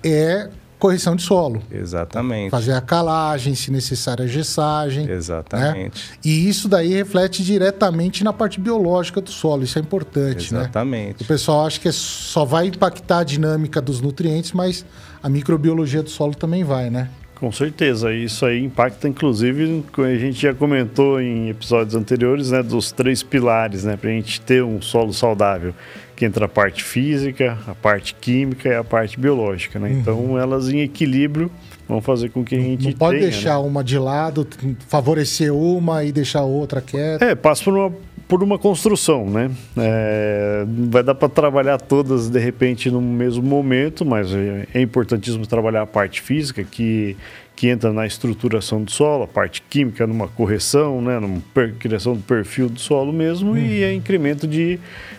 é 0.03 0.49
correção 0.77 1.15
de 1.15 1.23
solo. 1.23 1.63
Exatamente. 1.71 2.51
Fazer 2.51 2.73
a 2.73 2.81
calagem, 2.81 3.55
se 3.55 3.71
necessário 3.71 4.25
a 4.25 4.27
gessagem. 4.27 5.07
Né? 5.07 5.13
Exatamente. 5.13 6.09
Né? 6.11 6.17
E 6.23 6.47
isso 6.47 6.67
daí 6.67 6.93
reflete 6.93 7.43
diretamente 7.43 8.23
na 8.23 8.33
parte 8.33 8.59
biológica 8.59 9.21
do 9.21 9.31
solo. 9.31 9.63
Isso 9.63 9.79
é 9.79 9.81
importante, 9.81 10.53
né? 10.53 10.61
Exatamente. 10.61 11.21
Né? 11.21 11.21
O 11.21 11.25
pessoal 11.25 11.65
acha 11.65 11.79
que 11.79 11.87
é 11.87 11.91
só 11.91 12.45
vai 12.45 12.67
impactar 12.67 13.19
a 13.19 13.23
dinâmica 13.23 13.81
dos 13.81 14.01
nutrientes, 14.01 14.51
mas 14.51 14.85
a 15.23 15.29
microbiologia 15.29 16.03
do 16.03 16.09
solo 16.09 16.35
também 16.35 16.63
vai, 16.63 16.89
né? 16.89 17.09
Com 17.45 17.51
certeza, 17.51 18.11
isso 18.11 18.43
aí 18.43 18.63
impacta 18.63 19.07
inclusive, 19.07 19.83
a 19.99 20.17
gente 20.17 20.41
já 20.41 20.51
comentou 20.51 21.21
em 21.21 21.49
episódios 21.49 21.93
anteriores, 21.93 22.49
né, 22.49 22.63
dos 22.63 22.91
três 22.91 23.21
pilares, 23.21 23.83
né, 23.83 23.95
para 23.95 24.09
a 24.09 24.13
gente 24.13 24.41
ter 24.41 24.63
um 24.63 24.81
solo 24.81 25.13
saudável, 25.13 25.71
que 26.15 26.25
entra 26.25 26.45
a 26.45 26.47
parte 26.49 26.83
física, 26.83 27.55
a 27.67 27.75
parte 27.75 28.15
química 28.15 28.69
e 28.69 28.73
a 28.73 28.83
parte 28.83 29.19
biológica, 29.19 29.77
né? 29.77 29.89
Uhum. 29.89 29.99
Então 29.99 30.39
elas 30.39 30.69
em 30.69 30.79
equilíbrio 30.79 31.51
vão 31.87 32.01
fazer 32.01 32.29
com 32.29 32.43
que 32.43 32.55
a 32.55 32.59
gente 32.59 32.85
não 32.85 32.93
pode 32.93 33.19
tenha, 33.19 33.29
deixar 33.29 33.59
né? 33.59 33.67
uma 33.67 33.83
de 33.83 33.99
lado, 33.99 34.47
favorecer 34.87 35.53
uma 35.53 36.03
e 36.03 36.11
deixar 36.11 36.39
a 36.39 36.45
outra 36.45 36.81
quieta. 36.81 37.23
É, 37.23 37.35
passa 37.35 37.63
por 37.63 37.75
uma 37.75 37.93
por 38.27 38.41
uma 38.41 38.57
construção, 38.57 39.29
né? 39.29 39.51
É, 39.77 40.65
vai 40.89 41.03
dar 41.03 41.15
para 41.15 41.29
trabalhar 41.29 41.79
todas 41.79 42.29
de 42.29 42.39
repente 42.39 42.89
no 42.89 43.01
mesmo 43.01 43.43
momento, 43.43 44.05
mas 44.05 44.33
é, 44.33 44.67
é 44.73 44.81
importantíssimo 44.81 45.45
trabalhar 45.45 45.83
a 45.83 45.87
parte 45.87 46.21
física 46.21 46.63
que 46.63 47.15
que 47.55 47.69
entra 47.69 47.93
na 47.93 48.05
estruturação 48.05 48.83
do 48.83 48.91
solo, 48.91 49.23
a 49.23 49.27
parte 49.27 49.61
química 49.69 50.05
numa 50.05 50.27
correção, 50.27 51.01
né, 51.01 51.19
numa 51.19 51.41
criação 51.79 52.13
do 52.13 52.21
perfil 52.21 52.67
do 52.67 52.79
solo 52.79 53.13
mesmo 53.13 53.51
uhum. 53.51 53.57
e 53.57 53.81
é 53.81 53.93
incremento 53.93 54.45
de, 54.45 54.77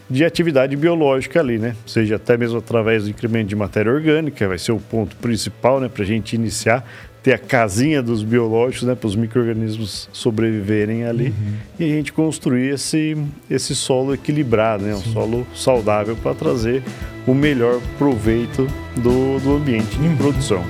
de 0.09 0.25
atividade 0.25 0.77
biológica 0.77 1.40
ali, 1.40 1.59
né? 1.59 1.75
Seja 1.87 2.16
até 2.16 2.37
mesmo 2.37 2.59
através 2.59 3.05
do 3.05 3.11
incremento 3.11 3.49
de 3.49 3.57
matéria 3.57 3.90
orgânica, 3.90 4.47
vai 4.47 4.59
ser 4.59 4.73
o 4.73 4.79
ponto 4.79 5.16
principal, 5.16 5.81
né, 5.81 5.88
para 5.88 6.03
a 6.03 6.07
gente 6.07 6.37
iniciar 6.37 6.85
ter 7.27 7.33
a 7.33 7.39
casinha 7.39 8.01
dos 8.01 8.23
biológicos, 8.23 8.87
né, 8.87 8.95
para 8.95 9.09
os 9.09 9.17
microrganismos 9.17 10.09
sobreviverem 10.12 11.05
ali 11.05 11.31
uhum. 11.31 11.55
e 11.81 11.85
a 11.85 11.89
gente 11.89 12.12
construir 12.12 12.73
esse, 12.73 13.17
esse 13.51 13.75
solo 13.75 14.15
equilibrado, 14.15 14.85
né, 14.85 14.95
um 14.95 15.01
solo 15.01 15.45
saudável 15.53 16.15
para 16.15 16.37
trazer 16.37 16.85
o 17.27 17.35
melhor 17.35 17.81
proveito 17.99 18.69
do, 18.95 19.41
do 19.41 19.57
ambiente 19.57 19.99
de 19.99 20.07
uhum. 20.07 20.17
produção. 20.17 20.65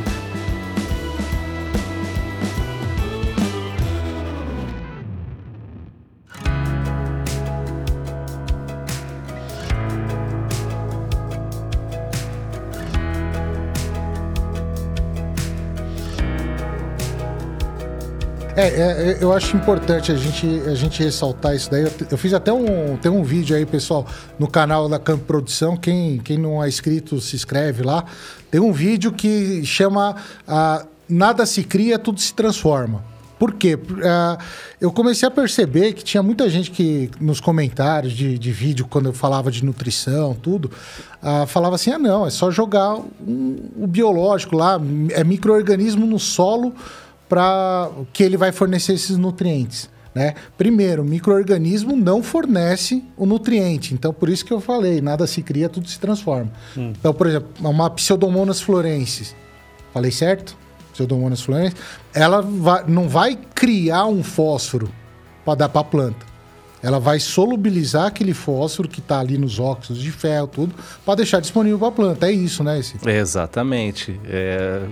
É, 18.66 18.68
é, 18.68 19.12
é, 19.12 19.18
eu 19.20 19.32
acho 19.32 19.56
importante 19.56 20.10
a 20.10 20.16
gente, 20.16 20.46
a 20.66 20.74
gente 20.74 21.02
ressaltar 21.02 21.54
isso 21.54 21.70
daí. 21.70 21.82
Eu, 21.82 21.92
eu, 22.10 22.18
fiz 22.18 22.34
até 22.34 22.52
um, 22.52 22.96
tem 22.96 23.10
um 23.10 23.22
vídeo 23.22 23.56
aí, 23.56 23.64
pessoal, 23.64 24.04
no 24.38 24.48
canal 24.48 24.88
da 24.88 24.98
Campo 24.98 25.24
Produção. 25.24 25.76
Quem, 25.76 26.18
quem 26.18 26.36
não 26.36 26.62
é 26.62 26.68
inscrito, 26.68 27.20
se 27.20 27.36
inscreve 27.36 27.84
lá. 27.84 28.04
Tem 28.50 28.60
um 28.60 28.72
vídeo 28.72 29.12
que 29.12 29.64
chama 29.64 30.16
ah, 30.48 30.84
Nada 31.08 31.46
se 31.46 31.62
cria, 31.62 31.98
tudo 31.98 32.20
se 32.20 32.34
transforma. 32.34 33.04
Por 33.38 33.52
quê? 33.52 33.74
Uh, 33.74 34.42
eu 34.80 34.90
comecei 34.90 35.28
a 35.28 35.30
perceber 35.30 35.92
que 35.92 36.02
tinha 36.02 36.22
muita 36.22 36.48
gente 36.48 36.70
que, 36.70 37.10
nos 37.20 37.38
comentários 37.38 38.14
de, 38.14 38.38
de 38.38 38.50
vídeo, 38.50 38.86
quando 38.88 39.06
eu 39.06 39.12
falava 39.12 39.50
de 39.50 39.62
nutrição, 39.62 40.34
tudo, 40.34 40.70
uh, 41.22 41.46
falava 41.46 41.74
assim: 41.74 41.92
ah, 41.92 41.98
não, 41.98 42.26
é 42.26 42.30
só 42.30 42.50
jogar 42.50 42.94
um, 42.96 43.56
o 43.76 43.86
biológico 43.86 44.56
lá, 44.56 44.80
é 45.10 45.22
microorganismo 45.22 46.06
no 46.06 46.18
solo 46.18 46.72
para 47.28 47.90
que 48.12 48.22
ele 48.22 48.36
vai 48.36 48.52
fornecer 48.52 48.92
esses 48.94 49.16
nutrientes. 49.16 49.90
Né? 50.14 50.34
Primeiro, 50.56 51.02
o 51.02 51.04
microorganismo 51.04 51.94
não 51.94 52.22
fornece 52.22 53.04
o 53.16 53.26
nutriente, 53.26 53.92
então 53.92 54.14
por 54.14 54.30
isso 54.30 54.46
que 54.46 54.52
eu 54.52 54.60
falei, 54.60 55.02
nada 55.02 55.26
se 55.26 55.42
cria, 55.42 55.68
tudo 55.68 55.88
se 55.88 55.98
transforma. 55.98 56.50
Hum. 56.76 56.92
Então, 56.98 57.12
por 57.12 57.26
exemplo, 57.26 57.48
uma 57.60 57.90
Pseudomonas 57.90 58.62
florensis, 58.62 59.36
falei 59.92 60.10
certo? 60.10 60.56
Pseudomonas 60.94 61.42
florensis, 61.42 61.78
ela 62.14 62.40
vai, 62.40 62.84
não 62.88 63.08
vai 63.08 63.38
criar 63.54 64.06
um 64.06 64.22
fósforo 64.22 64.88
para 65.44 65.56
dar 65.56 65.68
para 65.68 65.82
a 65.82 65.84
planta 65.84 66.35
ela 66.86 67.00
vai 67.00 67.18
solubilizar 67.18 68.06
aquele 68.06 68.32
fósforo 68.32 68.88
que 68.88 69.00
está 69.00 69.18
ali 69.18 69.36
nos 69.36 69.58
óxidos 69.58 70.00
de 70.00 70.12
ferro, 70.12 70.46
tudo, 70.46 70.72
para 71.04 71.16
deixar 71.16 71.40
disponível 71.40 71.80
para 71.80 71.88
a 71.88 71.90
planta. 71.90 72.28
É 72.28 72.30
isso, 72.30 72.62
né? 72.62 72.78
Esse? 72.78 72.96
exatamente. 73.10 74.20
É, 74.24 74.82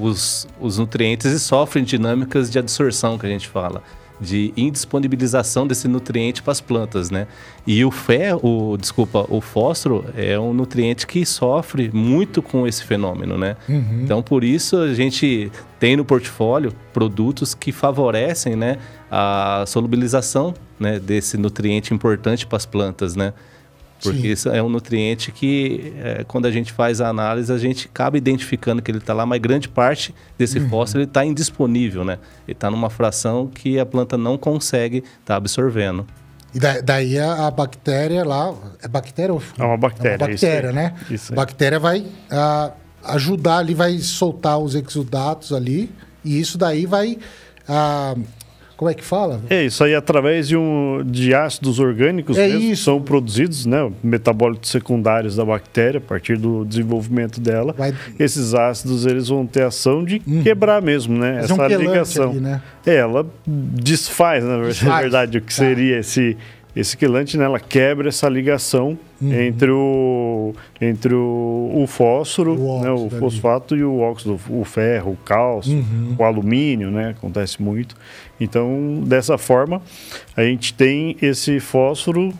os, 0.00 0.46
os 0.60 0.78
nutrientes 0.78 1.42
sofrem 1.42 1.82
dinâmicas 1.82 2.48
de 2.48 2.56
absorção, 2.56 3.18
que 3.18 3.26
a 3.26 3.28
gente 3.28 3.48
fala 3.48 3.82
de 4.24 4.52
indisponibilização 4.56 5.66
desse 5.66 5.86
nutriente 5.86 6.42
para 6.42 6.52
as 6.52 6.60
plantas, 6.60 7.10
né? 7.10 7.26
E 7.66 7.84
o 7.84 7.90
ferro, 7.90 8.72
o, 8.72 8.76
desculpa, 8.76 9.26
o 9.28 9.40
fósforo 9.40 10.04
é 10.16 10.38
um 10.38 10.52
nutriente 10.52 11.06
que 11.06 11.24
sofre 11.24 11.90
muito 11.92 12.42
com 12.42 12.66
esse 12.66 12.82
fenômeno, 12.84 13.38
né? 13.38 13.56
Uhum. 13.68 14.00
Então, 14.02 14.22
por 14.22 14.42
isso 14.42 14.76
a 14.76 14.94
gente 14.94 15.50
tem 15.78 15.96
no 15.96 16.04
portfólio 16.04 16.72
produtos 16.92 17.54
que 17.54 17.70
favorecem, 17.70 18.56
né, 18.56 18.78
a 19.10 19.64
solubilização, 19.66 20.54
né, 20.80 20.98
desse 20.98 21.36
nutriente 21.36 21.92
importante 21.92 22.46
para 22.46 22.56
as 22.56 22.66
plantas, 22.66 23.14
né? 23.14 23.32
Porque 24.04 24.20
Sim. 24.20 24.28
isso 24.28 24.48
é 24.50 24.62
um 24.62 24.68
nutriente 24.68 25.32
que, 25.32 25.94
é, 25.98 26.24
quando 26.24 26.46
a 26.46 26.50
gente 26.50 26.72
faz 26.72 27.00
a 27.00 27.08
análise, 27.08 27.50
a 27.50 27.58
gente 27.58 27.88
acaba 27.90 28.18
identificando 28.18 28.82
que 28.82 28.90
ele 28.90 28.98
está 28.98 29.14
lá, 29.14 29.24
mas 29.24 29.40
grande 29.40 29.68
parte 29.68 30.14
desse 30.36 30.58
uhum. 30.58 30.68
fósforo 30.68 31.04
está 31.04 31.24
indisponível, 31.24 32.04
né? 32.04 32.18
Ele 32.46 32.52
está 32.52 32.70
numa 32.70 32.90
fração 32.90 33.46
que 33.46 33.78
a 33.78 33.86
planta 33.86 34.18
não 34.18 34.36
consegue 34.36 34.98
estar 34.98 35.08
tá 35.24 35.36
absorvendo. 35.36 36.06
E 36.54 36.58
daí 36.82 37.18
a, 37.18 37.48
a, 37.48 37.50
bactéria 37.50 38.24
lá. 38.24 38.54
É 38.80 38.86
bactéria 38.86 39.32
ou. 39.32 39.42
É 39.58 39.64
uma 39.64 39.76
bactéria. 39.76 40.14
É 40.14 40.16
uma 40.18 40.28
bactéria, 40.28 40.68
isso 40.68 40.76
né? 40.76 40.94
Isso 41.10 41.32
a 41.32 41.36
bactéria 41.36 41.80
vai 41.80 42.06
a, 42.30 42.72
ajudar 43.06 43.58
ali, 43.58 43.74
vai 43.74 43.98
soltar 43.98 44.58
os 44.58 44.74
exudatos 44.74 45.52
ali, 45.52 45.90
e 46.24 46.38
isso 46.38 46.56
daí 46.56 46.86
vai. 46.86 47.18
A, 47.66 48.14
como 48.76 48.90
é 48.90 48.94
que 48.94 49.04
fala? 49.04 49.40
É, 49.48 49.64
isso 49.64 49.84
aí 49.84 49.94
através 49.94 50.48
de, 50.48 50.56
um, 50.56 51.02
de 51.04 51.34
ácidos 51.34 51.78
orgânicos 51.78 52.36
é 52.36 52.48
mesmo, 52.48 52.72
isso. 52.72 52.84
são 52.84 53.00
produzidos, 53.00 53.66
né? 53.66 53.90
Metabólitos 54.02 54.70
secundários 54.70 55.36
da 55.36 55.44
bactéria, 55.44 55.98
a 55.98 56.00
partir 56.00 56.36
do 56.36 56.64
desenvolvimento 56.64 57.40
dela. 57.40 57.72
Vai... 57.76 57.94
Esses 58.18 58.52
ácidos 58.54 59.06
eles 59.06 59.28
vão 59.28 59.46
ter 59.46 59.62
ação 59.62 60.04
de 60.04 60.20
uhum. 60.26 60.42
quebrar 60.42 60.82
mesmo, 60.82 61.16
né? 61.16 61.40
Essa 61.44 61.54
um 61.54 61.66
ligação. 61.66 62.30
Ali, 62.30 62.40
né? 62.40 62.62
É, 62.84 62.96
ela 62.96 63.26
desfaz, 63.46 64.42
na 64.44 64.58
verdade, 64.58 65.38
o 65.38 65.40
que 65.40 65.54
tá. 65.54 65.62
seria 65.62 66.00
esse 66.00 66.36
esse 66.74 66.96
quelante, 66.96 67.38
né, 67.38 67.44
ela 67.44 67.60
quebra 67.60 68.08
essa 68.08 68.28
ligação 68.28 68.98
uhum. 69.20 69.32
entre, 69.32 69.70
o, 69.70 70.54
entre 70.80 71.14
o, 71.14 71.72
o 71.76 71.86
fósforo, 71.86 72.60
o, 72.60 72.80
né, 72.82 72.90
o 72.90 73.08
fosfato 73.08 73.76
e 73.76 73.84
o 73.84 74.00
óxido, 74.00 74.38
o 74.50 74.64
ferro, 74.64 75.12
o 75.12 75.16
cálcio, 75.16 75.72
uhum. 75.72 76.16
o 76.18 76.24
alumínio, 76.24 76.90
né, 76.90 77.10
acontece 77.10 77.62
muito. 77.62 77.94
Então, 78.40 79.02
dessa 79.06 79.38
forma, 79.38 79.80
a 80.36 80.42
gente 80.42 80.74
tem 80.74 81.16
esse 81.22 81.60
fósforo 81.60 82.34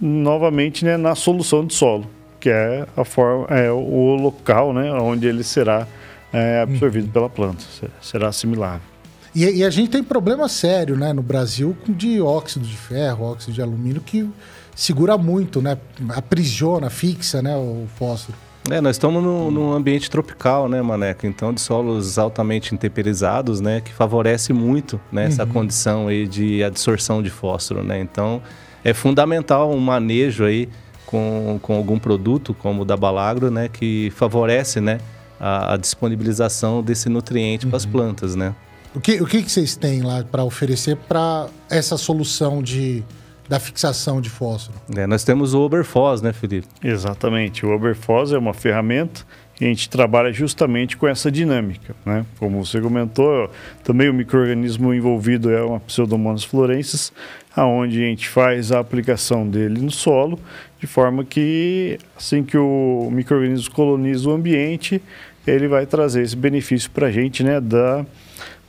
novamente 0.00 0.84
né, 0.84 0.96
na 0.96 1.14
solução 1.14 1.64
de 1.66 1.74
solo, 1.74 2.06
que 2.40 2.48
é, 2.48 2.86
a 2.96 3.04
forma, 3.04 3.46
é 3.54 3.70
o 3.70 4.14
local 4.14 4.72
né, 4.72 4.90
onde 4.92 5.26
ele 5.26 5.44
será 5.44 5.86
é, 6.32 6.60
absorvido 6.62 7.06
uhum. 7.06 7.12
pela 7.12 7.28
planta, 7.28 7.62
será 8.00 8.28
assimilável. 8.28 8.95
E, 9.36 9.58
e, 9.58 9.64
a 9.64 9.68
gente 9.68 9.90
tem 9.90 10.02
problema 10.02 10.48
sério, 10.48 10.96
né, 10.96 11.12
no 11.12 11.20
Brasil, 11.20 11.76
de 11.86 12.22
óxido 12.22 12.66
de 12.66 12.74
ferro, 12.74 13.26
óxido 13.26 13.52
de 13.52 13.60
alumínio, 13.60 14.00
que 14.00 14.26
segura 14.74 15.18
muito, 15.18 15.60
né? 15.60 15.76
Aprisiona, 16.08 16.88
fixa, 16.88 17.42
né, 17.42 17.54
o 17.54 17.84
fósforo. 17.98 18.38
É, 18.70 18.80
nós 18.80 18.96
estamos 18.96 19.22
no, 19.22 19.50
num 19.50 19.74
ambiente 19.74 20.10
tropical, 20.10 20.70
né, 20.70 20.80
Maneca? 20.80 21.26
Então, 21.26 21.52
de 21.52 21.60
solos 21.60 22.18
altamente 22.18 22.74
intemperizados, 22.74 23.60
né, 23.60 23.82
que 23.82 23.92
favorece 23.92 24.54
muito 24.54 24.98
né, 25.12 25.24
uhum. 25.24 25.28
essa 25.28 25.44
condição 25.44 26.08
aí 26.08 26.26
de 26.26 26.64
absorção 26.64 27.22
de 27.22 27.28
fósforo, 27.28 27.84
né? 27.84 28.00
Então, 28.00 28.40
é 28.82 28.94
fundamental 28.94 29.70
um 29.70 29.80
manejo 29.80 30.46
aí 30.46 30.66
com, 31.04 31.58
com 31.60 31.74
algum 31.74 31.98
produto, 31.98 32.54
como 32.54 32.82
o 32.82 32.84
da 32.86 32.96
Balagro, 32.96 33.50
né, 33.50 33.68
que 33.68 34.10
favorece, 34.16 34.80
né, 34.80 34.98
a, 35.38 35.74
a 35.74 35.76
disponibilização 35.76 36.82
desse 36.82 37.10
nutriente 37.10 37.66
uhum. 37.66 37.70
para 37.70 37.76
as 37.76 37.84
plantas, 37.84 38.34
né? 38.34 38.54
O 38.96 39.00
que, 39.00 39.20
o 39.20 39.26
que, 39.26 39.42
que 39.42 39.52
vocês 39.52 39.76
têm 39.76 40.00
lá 40.00 40.24
para 40.24 40.42
oferecer 40.42 40.96
para 40.96 41.48
essa 41.68 41.98
solução 41.98 42.62
de, 42.62 43.04
da 43.46 43.60
fixação 43.60 44.22
de 44.22 44.30
fósforo? 44.30 44.80
É, 44.96 45.06
nós 45.06 45.22
temos 45.22 45.52
o 45.52 45.60
Oberfos, 45.60 46.22
né, 46.22 46.32
Felipe? 46.32 46.66
Exatamente. 46.82 47.66
O 47.66 47.74
Oberfos 47.74 48.32
é 48.32 48.38
uma 48.38 48.54
ferramenta 48.54 49.20
que 49.54 49.66
a 49.66 49.68
gente 49.68 49.90
trabalha 49.90 50.32
justamente 50.32 50.96
com 50.96 51.06
essa 51.06 51.30
dinâmica. 51.30 51.94
Né? 52.06 52.24
Como 52.38 52.64
você 52.64 52.80
comentou, 52.80 53.50
também 53.84 54.08
o 54.08 54.14
microorganismo 54.14 54.94
envolvido 54.94 55.50
é 55.50 55.62
uma 55.62 55.78
Pseudomonas 55.80 56.42
florensis, 56.42 57.12
aonde 57.54 58.02
a 58.02 58.06
gente 58.06 58.26
faz 58.26 58.72
a 58.72 58.78
aplicação 58.78 59.46
dele 59.46 59.78
no 59.78 59.90
solo, 59.90 60.38
de 60.80 60.86
forma 60.86 61.22
que 61.22 61.98
assim 62.16 62.42
que 62.42 62.56
o 62.56 63.10
microorganismo 63.12 63.74
coloniza 63.74 64.26
o 64.26 64.32
ambiente, 64.32 65.02
ele 65.46 65.68
vai 65.68 65.86
trazer 65.86 66.22
esse 66.22 66.36
benefício 66.36 66.90
para 66.90 67.06
a 67.06 67.10
gente 67.10 67.42
né, 67.42 67.60
da 67.60 68.04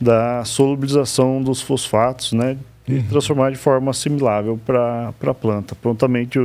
da 0.00 0.44
solubilização 0.44 1.42
dos 1.42 1.60
fosfatos, 1.60 2.32
né? 2.32 2.56
E 2.86 2.94
uhum. 2.94 3.02
transformar 3.08 3.50
de 3.50 3.58
forma 3.58 3.90
assimilável 3.90 4.58
para 4.64 5.12
a 5.20 5.34
planta, 5.34 5.74
prontamente 5.74 6.38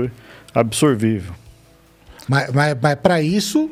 absorvível. 0.54 1.34
Mas, 2.28 2.52
mas, 2.52 2.78
mas 2.82 2.96
para 2.96 3.22
isso, 3.22 3.70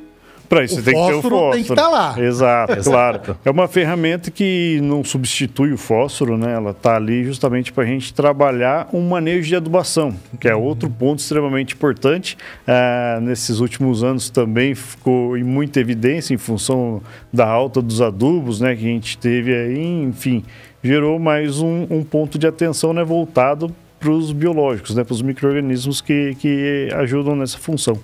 para 0.51 0.65
isso 0.65 0.81
o 0.81 0.83
tem 0.83 0.93
que 0.93 0.99
ter 0.99 1.13
o 1.13 1.21
fósforo. 1.21 1.51
Tem 1.51 1.63
que 1.63 1.71
estar 1.71 1.83
tá 1.83 1.89
lá. 1.89 2.15
Exato, 2.19 2.83
claro. 2.83 3.37
É 3.45 3.49
uma 3.49 3.69
ferramenta 3.69 4.29
que 4.29 4.81
não 4.83 5.01
substitui 5.01 5.71
o 5.71 5.77
fósforo, 5.77 6.37
né? 6.37 6.51
Ela 6.53 6.71
está 6.71 6.97
ali 6.97 7.23
justamente 7.23 7.71
para 7.71 7.85
a 7.85 7.87
gente 7.87 8.13
trabalhar 8.13 8.89
um 8.91 8.99
manejo 8.99 9.47
de 9.47 9.55
adubação, 9.55 10.13
que 10.41 10.49
é 10.49 10.53
outro 10.53 10.89
ponto 10.89 11.19
extremamente 11.19 11.73
importante. 11.73 12.37
Ah, 12.67 13.19
nesses 13.21 13.61
últimos 13.61 14.03
anos 14.03 14.29
também 14.29 14.75
ficou 14.75 15.37
em 15.37 15.43
muita 15.43 15.79
evidência 15.79 16.33
em 16.33 16.37
função 16.37 17.01
da 17.31 17.47
alta 17.47 17.81
dos 17.81 18.01
adubos, 18.01 18.59
né? 18.59 18.75
Que 18.75 18.83
a 18.85 18.89
gente 18.89 19.17
teve 19.17 19.55
aí, 19.55 20.03
enfim, 20.03 20.43
gerou 20.83 21.17
mais 21.17 21.61
um, 21.61 21.87
um 21.89 22.03
ponto 22.03 22.37
de 22.37 22.45
atenção, 22.45 22.91
né? 22.91 23.05
Voltado 23.05 23.73
para 24.01 24.09
os 24.09 24.31
biológicos, 24.31 24.95
né, 24.95 25.03
para 25.03 25.13
os 25.13 25.21
micro-organismos 25.21 26.01
que, 26.01 26.35
que 26.39 26.89
ajudam 26.95 27.35
nessa 27.35 27.59
função. 27.59 27.97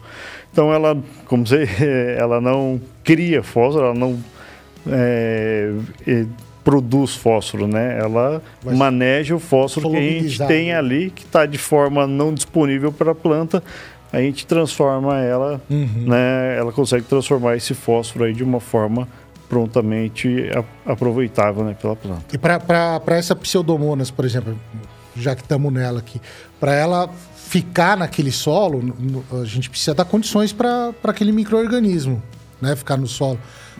Então 0.53 0.71
ela, 0.71 0.95
como 1.25 1.45
você, 1.45 1.67
ela 2.17 2.39
não 2.39 2.79
cria 3.03 3.41
fósforo, 3.41 3.85
ela 3.85 3.95
não 3.95 4.17
é, 4.87 5.73
é, 6.07 6.25
produz 6.63 7.15
fósforo, 7.15 7.67
né? 7.67 7.97
Ela 7.99 8.41
Vai 8.63 8.75
maneja 8.75 9.35
o 9.35 9.39
fósforo 9.39 9.89
que 9.89 9.97
a 9.97 10.01
gente 10.01 10.45
tem 10.45 10.71
ali, 10.71 11.09
que 11.09 11.23
está 11.23 11.47
de 11.47 11.57
forma 11.57 12.05
não 12.05 12.31
disponível 12.33 12.91
para 12.91 13.11
a 13.11 13.15
planta, 13.15 13.63
a 14.13 14.21
gente 14.21 14.45
transforma 14.45 15.17
ela, 15.19 15.59
uhum. 15.69 16.05
né? 16.05 16.57
Ela 16.57 16.71
consegue 16.71 17.05
transformar 17.05 17.55
esse 17.55 17.73
fósforo 17.73 18.25
aí 18.25 18.33
de 18.33 18.43
uma 18.43 18.59
forma 18.59 19.07
prontamente 19.49 20.49
aproveitável 20.85 21.63
né, 21.63 21.75
pela 21.79 21.95
planta. 21.95 22.23
E 22.33 22.37
para 22.37 23.01
essa 23.07 23.35
pseudomonas, 23.35 24.11
por 24.11 24.25
exemplo, 24.25 24.57
já 25.19 25.35
que 25.35 25.41
estamos 25.41 25.71
nela 25.71 25.99
aqui, 25.99 26.21
para 26.59 26.73
ela 26.73 27.09
ficar 27.35 27.97
naquele 27.97 28.31
solo, 28.31 28.93
a 29.41 29.45
gente 29.45 29.69
precisa 29.69 29.93
dar 29.93 30.05
condições 30.05 30.51
para 30.51 30.93
aquele 31.03 31.31
microorganismo, 31.31 32.21
né, 32.61 32.75
ficar 32.75 32.97
no 32.97 33.07
solo. 33.07 33.39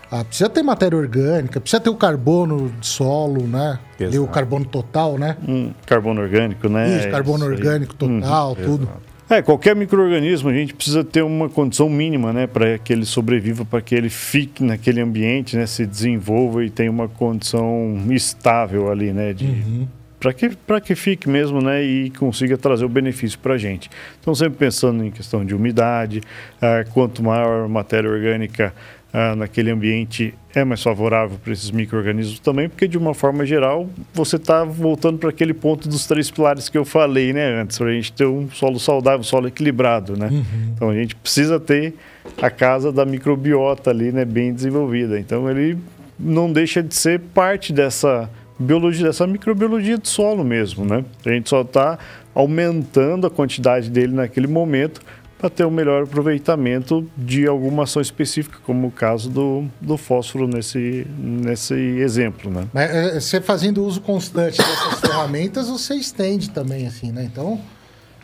Ah, 0.10 0.24
precisa 0.24 0.50
ter 0.50 0.64
matéria 0.64 0.98
orgânica, 0.98 1.60
precisa 1.60 1.82
ter 1.82 1.90
o 1.90 1.96
carbono 1.96 2.72
de 2.80 2.88
solo, 2.88 3.46
né? 3.46 3.78
E 4.00 4.18
o 4.18 4.26
carbono 4.26 4.64
total, 4.64 5.18
né? 5.18 5.36
Hum, 5.46 5.74
carbono 5.86 6.22
orgânico, 6.22 6.70
né? 6.70 6.98
Isso, 6.98 7.10
carbono 7.10 7.44
é 7.44 7.48
orgânico 7.50 7.94
total, 7.94 8.52
hum, 8.52 8.56
tudo. 8.56 8.84
Exato. 8.84 9.08
É, 9.30 9.42
qualquer 9.42 9.76
microorganismo 9.76 10.50
a 10.50 10.54
gente 10.54 10.74
precisa 10.74 11.04
ter 11.04 11.22
uma 11.22 11.50
condição 11.50 11.90
mínima, 11.90 12.32
né, 12.32 12.48
para 12.48 12.78
que 12.78 12.94
ele 12.94 13.06
sobreviva, 13.06 13.66
para 13.66 13.82
que 13.82 13.94
ele 13.94 14.10
fique 14.10 14.64
naquele 14.64 15.02
ambiente, 15.02 15.58
né, 15.58 15.66
se 15.66 15.86
desenvolva 15.86 16.64
e 16.64 16.70
tenha 16.70 16.90
uma 16.90 17.10
condição 17.10 18.02
estável 18.10 18.90
ali, 18.90 19.12
né, 19.12 19.34
de 19.34 19.46
uhum. 19.46 19.88
Para 20.20 20.34
que 20.34 20.50
que 20.84 20.96
fique 20.96 21.30
mesmo, 21.30 21.62
né, 21.62 21.84
e 21.84 22.10
consiga 22.12 22.58
trazer 22.58 22.86
o 22.86 22.90
benefício 22.90 23.38
para 23.40 23.54
a 23.54 23.58
gente. 23.58 23.90
Então 24.20 24.34
sempre 24.34 24.58
pensando 24.58 25.04
em 25.04 25.12
questão 25.12 25.46
de 25.46 25.54
umidade, 25.54 26.22
ah, 26.62 26.84
quanto 26.94 27.24
maior 27.24 27.66
a 27.66 27.68
matéria 27.68 28.10
orgânica 28.10 28.74
ah, 29.14 29.36
naquele 29.36 29.72
ambiente 29.72 30.34
é 30.54 30.64
mais 30.64 30.82
favorável 30.82 31.38
para 31.42 31.54
esses 31.54 31.72
micro-organismos 31.72 32.40
também, 32.40 32.68
porque 32.68 32.88
de 32.88 32.98
uma 32.98 33.14
forma 33.14 33.46
geral 33.46 33.88
você 34.14 34.36
está 34.36 34.64
voltando 34.64 35.18
para 35.18 35.30
aquele 35.30 35.54
ponto 35.54 35.88
dos 35.88 36.06
três 36.06 36.30
pilares 36.30 36.68
que 36.68 36.78
eu 36.78 36.84
falei 36.84 37.32
né, 37.32 37.62
antes, 37.62 37.78
para 37.78 37.88
a 37.88 37.94
gente 37.94 38.12
ter 38.12 38.26
um 38.26 38.50
solo 38.52 38.80
saudável, 38.80 39.20
um 39.20 39.24
solo 39.24 39.48
equilibrado. 39.48 40.18
Né? 40.18 40.30
Uhum. 40.32 40.44
Então 40.76 40.90
a 40.90 40.96
gente 40.96 41.16
precisa 41.16 41.60
ter 41.60 41.94
a 42.42 42.50
casa 42.50 42.92
da 42.92 43.06
microbiota 43.06 43.92
ali 43.92 44.12
né, 44.12 44.26
bem 44.26 44.54
desenvolvida. 44.54 45.20
Então 45.20 45.50
ele 45.50 45.78
não 46.20 46.52
deixa 46.52 46.82
de 46.82 46.96
ser 46.96 47.20
parte 47.20 47.72
dessa 47.72 48.30
biologia, 48.60 49.06
dessa 49.06 49.28
microbiologia 49.28 49.98
do 49.98 50.08
solo 50.08 50.44
mesmo. 50.44 50.86
Né? 50.86 51.04
A 51.26 51.30
gente 51.30 51.50
só 51.50 51.62
está 51.62 51.98
aumentando 52.34 53.28
a 53.28 53.30
quantidade 53.30 53.90
dele 53.90 54.14
naquele 54.14 54.48
momento 54.48 55.02
para 55.38 55.50
ter 55.50 55.66
um 55.66 55.72
melhor 55.72 56.04
aproveitamento 56.04 57.08
de 57.16 57.46
alguma 57.46 57.84
ação 57.84 58.02
específica, 58.02 58.58
como 58.66 58.88
o 58.88 58.92
caso 58.92 59.30
do, 59.30 59.66
do 59.80 59.96
fósforo 59.96 60.48
nesse, 60.48 61.06
nesse 61.18 61.76
exemplo. 61.76 62.50
Né? 62.50 62.68
Mas, 62.74 62.90
é, 62.90 63.20
você 63.20 63.40
fazendo 63.40 63.86
uso 63.86 64.02
constante 64.02 64.58
dessas 64.58 65.00
ferramentas, 65.02 65.70
você 65.70 65.94
estende 65.94 66.50
também, 66.50 66.88
assim, 66.88 67.12
né? 67.12 67.24
Então, 67.24 67.62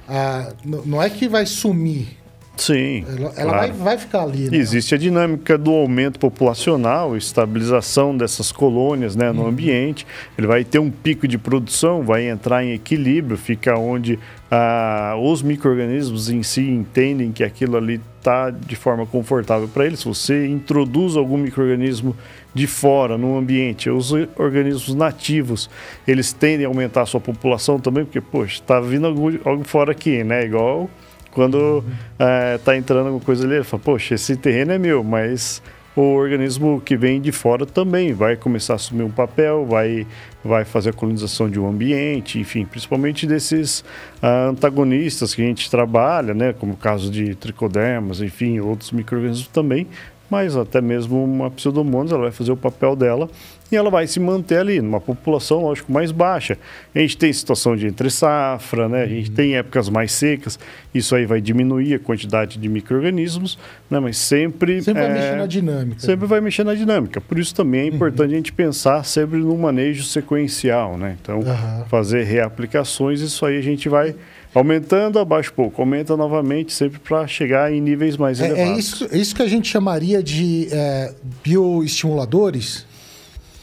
a, 0.07 0.53
não 0.65 1.01
é 1.01 1.09
que 1.09 1.27
vai 1.27 1.45
sumir 1.45 2.22
Sim. 2.55 3.03
Ela, 3.07 3.17
ela 3.17 3.31
claro. 3.33 3.49
vai, 3.49 3.71
vai 3.71 3.97
ficar 3.97 4.21
ali. 4.21 4.49
Né? 4.49 4.57
Existe 4.57 4.93
a 4.93 4.97
dinâmica 4.97 5.57
do 5.57 5.71
aumento 5.71 6.19
populacional, 6.19 7.17
estabilização 7.17 8.15
dessas 8.15 8.51
colônias 8.51 9.15
né, 9.15 9.31
no 9.31 9.41
uhum. 9.41 9.47
ambiente. 9.47 10.05
Ele 10.37 10.45
vai 10.45 10.63
ter 10.63 10.79
um 10.79 10.91
pico 10.91 11.27
de 11.27 11.37
produção, 11.37 12.03
vai 12.03 12.29
entrar 12.29 12.63
em 12.63 12.73
equilíbrio, 12.73 13.37
fica 13.37 13.77
onde 13.77 14.19
ah, 14.51 15.15
os 15.19 15.41
micro-organismos 15.41 16.29
em 16.29 16.43
si 16.43 16.61
entendem 16.61 17.31
que 17.31 17.43
aquilo 17.43 17.75
ali 17.75 17.99
está 18.19 18.51
de 18.51 18.75
forma 18.75 19.05
confortável 19.05 19.67
para 19.67 19.87
eles. 19.87 19.99
Se 19.99 20.05
você 20.05 20.47
introduz 20.47 21.17
algum 21.17 21.37
micro-organismo 21.37 22.15
de 22.53 22.67
fora 22.67 23.17
no 23.17 23.35
ambiente, 23.35 23.89
os 23.89 24.13
organismos 24.37 24.93
nativos, 24.93 25.69
eles 26.07 26.31
tendem 26.31 26.67
a 26.67 26.69
aumentar 26.69 27.01
a 27.01 27.05
sua 27.07 27.19
população 27.19 27.79
também, 27.79 28.05
porque, 28.05 28.21
poxa, 28.21 28.61
está 28.61 28.79
vindo 28.79 29.07
algo, 29.07 29.31
algo 29.43 29.63
fora 29.63 29.91
aqui, 29.91 30.23
né? 30.23 30.45
Igual 30.45 30.87
quando 31.33 31.83
está 32.13 32.71
uhum. 32.71 32.75
é, 32.75 32.77
entrando 32.77 33.07
alguma 33.07 33.23
coisa 33.23 33.45
ali, 33.45 33.55
ele 33.55 33.63
fala, 33.63 33.81
poxa, 33.83 34.15
esse 34.15 34.35
terreno 34.35 34.71
é 34.71 34.77
meu, 34.77 35.03
mas 35.03 35.61
o 35.95 36.01
organismo 36.01 36.81
que 36.81 36.97
vem 36.97 37.21
de 37.21 37.31
fora 37.31 37.65
também 37.65 38.13
vai 38.13 38.35
começar 38.35 38.73
a 38.73 38.75
assumir 38.77 39.03
um 39.03 39.11
papel, 39.11 39.65
vai, 39.65 40.07
vai 40.43 40.65
fazer 40.65 40.89
a 40.89 40.93
colonização 40.93 41.49
de 41.49 41.59
um 41.59 41.67
ambiente, 41.67 42.39
enfim, 42.39 42.65
principalmente 42.65 43.27
desses 43.27 43.81
uh, 44.21 44.49
antagonistas 44.49 45.35
que 45.35 45.41
a 45.41 45.45
gente 45.45 45.69
trabalha, 45.69 46.33
né, 46.33 46.53
como 46.53 46.73
o 46.73 46.77
caso 46.77 47.11
de 47.11 47.35
tricodermas, 47.35 48.21
enfim, 48.21 48.59
outros 48.59 48.91
micro-organismos 48.91 49.47
também, 49.47 49.87
mas 50.29 50.55
até 50.55 50.81
mesmo 50.81 51.23
uma 51.23 51.51
pseudomonas, 51.51 52.11
ela 52.11 52.23
vai 52.23 52.31
fazer 52.31 52.51
o 52.51 52.57
papel 52.57 52.95
dela 52.95 53.29
e 53.73 53.77
ela 53.77 53.89
vai 53.89 54.07
se 54.07 54.19
manter 54.19 54.57
ali, 54.57 54.81
numa 54.81 55.01
população, 55.01 55.61
lógico, 55.61 55.91
mais 55.91 56.11
baixa. 56.11 56.57
A 56.93 56.99
gente 56.99 57.17
tem 57.17 57.31
situação 57.33 57.75
de 57.75 57.87
entre 57.87 58.09
safra, 58.09 58.87
né? 58.87 59.03
a 59.03 59.07
gente 59.07 59.29
uhum. 59.29 59.35
tem 59.35 59.55
épocas 59.55 59.89
mais 59.89 60.11
secas, 60.11 60.59
isso 60.93 61.15
aí 61.15 61.25
vai 61.25 61.41
diminuir 61.41 61.95
a 61.95 61.99
quantidade 61.99 62.57
de 62.57 62.69
micro-organismos, 62.69 63.57
né? 63.89 63.99
mas 63.99 64.17
sempre... 64.17 64.81
Sempre 64.81 65.03
é, 65.03 65.07
vai 65.07 65.13
mexer 65.13 65.37
na 65.37 65.45
dinâmica. 65.45 65.99
Sempre 65.99 66.27
vai 66.27 66.41
mexer 66.41 66.63
na 66.63 66.75
dinâmica. 66.75 67.21
Por 67.21 67.39
isso 67.39 67.55
também 67.55 67.81
é 67.81 67.87
importante 67.87 68.29
uhum. 68.29 68.33
a 68.33 68.37
gente 68.37 68.53
pensar 68.53 69.03
sempre 69.03 69.39
no 69.39 69.57
manejo 69.57 70.03
sequencial, 70.03 70.97
né? 70.97 71.17
Então, 71.21 71.39
uhum. 71.39 71.85
fazer 71.87 72.23
reaplicações, 72.23 73.21
isso 73.21 73.45
aí 73.45 73.57
a 73.57 73.61
gente 73.61 73.89
vai 73.89 74.15
aumentando, 74.53 75.17
abaixa 75.19 75.49
um 75.51 75.55
pouco, 75.55 75.81
aumenta 75.81 76.15
novamente, 76.15 76.71
sempre 76.73 76.99
para 76.99 77.25
chegar 77.27 77.73
em 77.73 77.81
níveis 77.81 78.17
mais 78.17 78.39
é, 78.39 78.45
é 78.45 78.49
elevados. 78.49 78.75
É 78.75 78.79
isso, 78.79 79.07
é 79.11 79.17
isso 79.17 79.35
que 79.35 79.41
a 79.41 79.47
gente 79.47 79.67
chamaria 79.67 80.21
de 80.21 80.67
é, 80.71 81.13
bioestimuladores? 81.43 82.85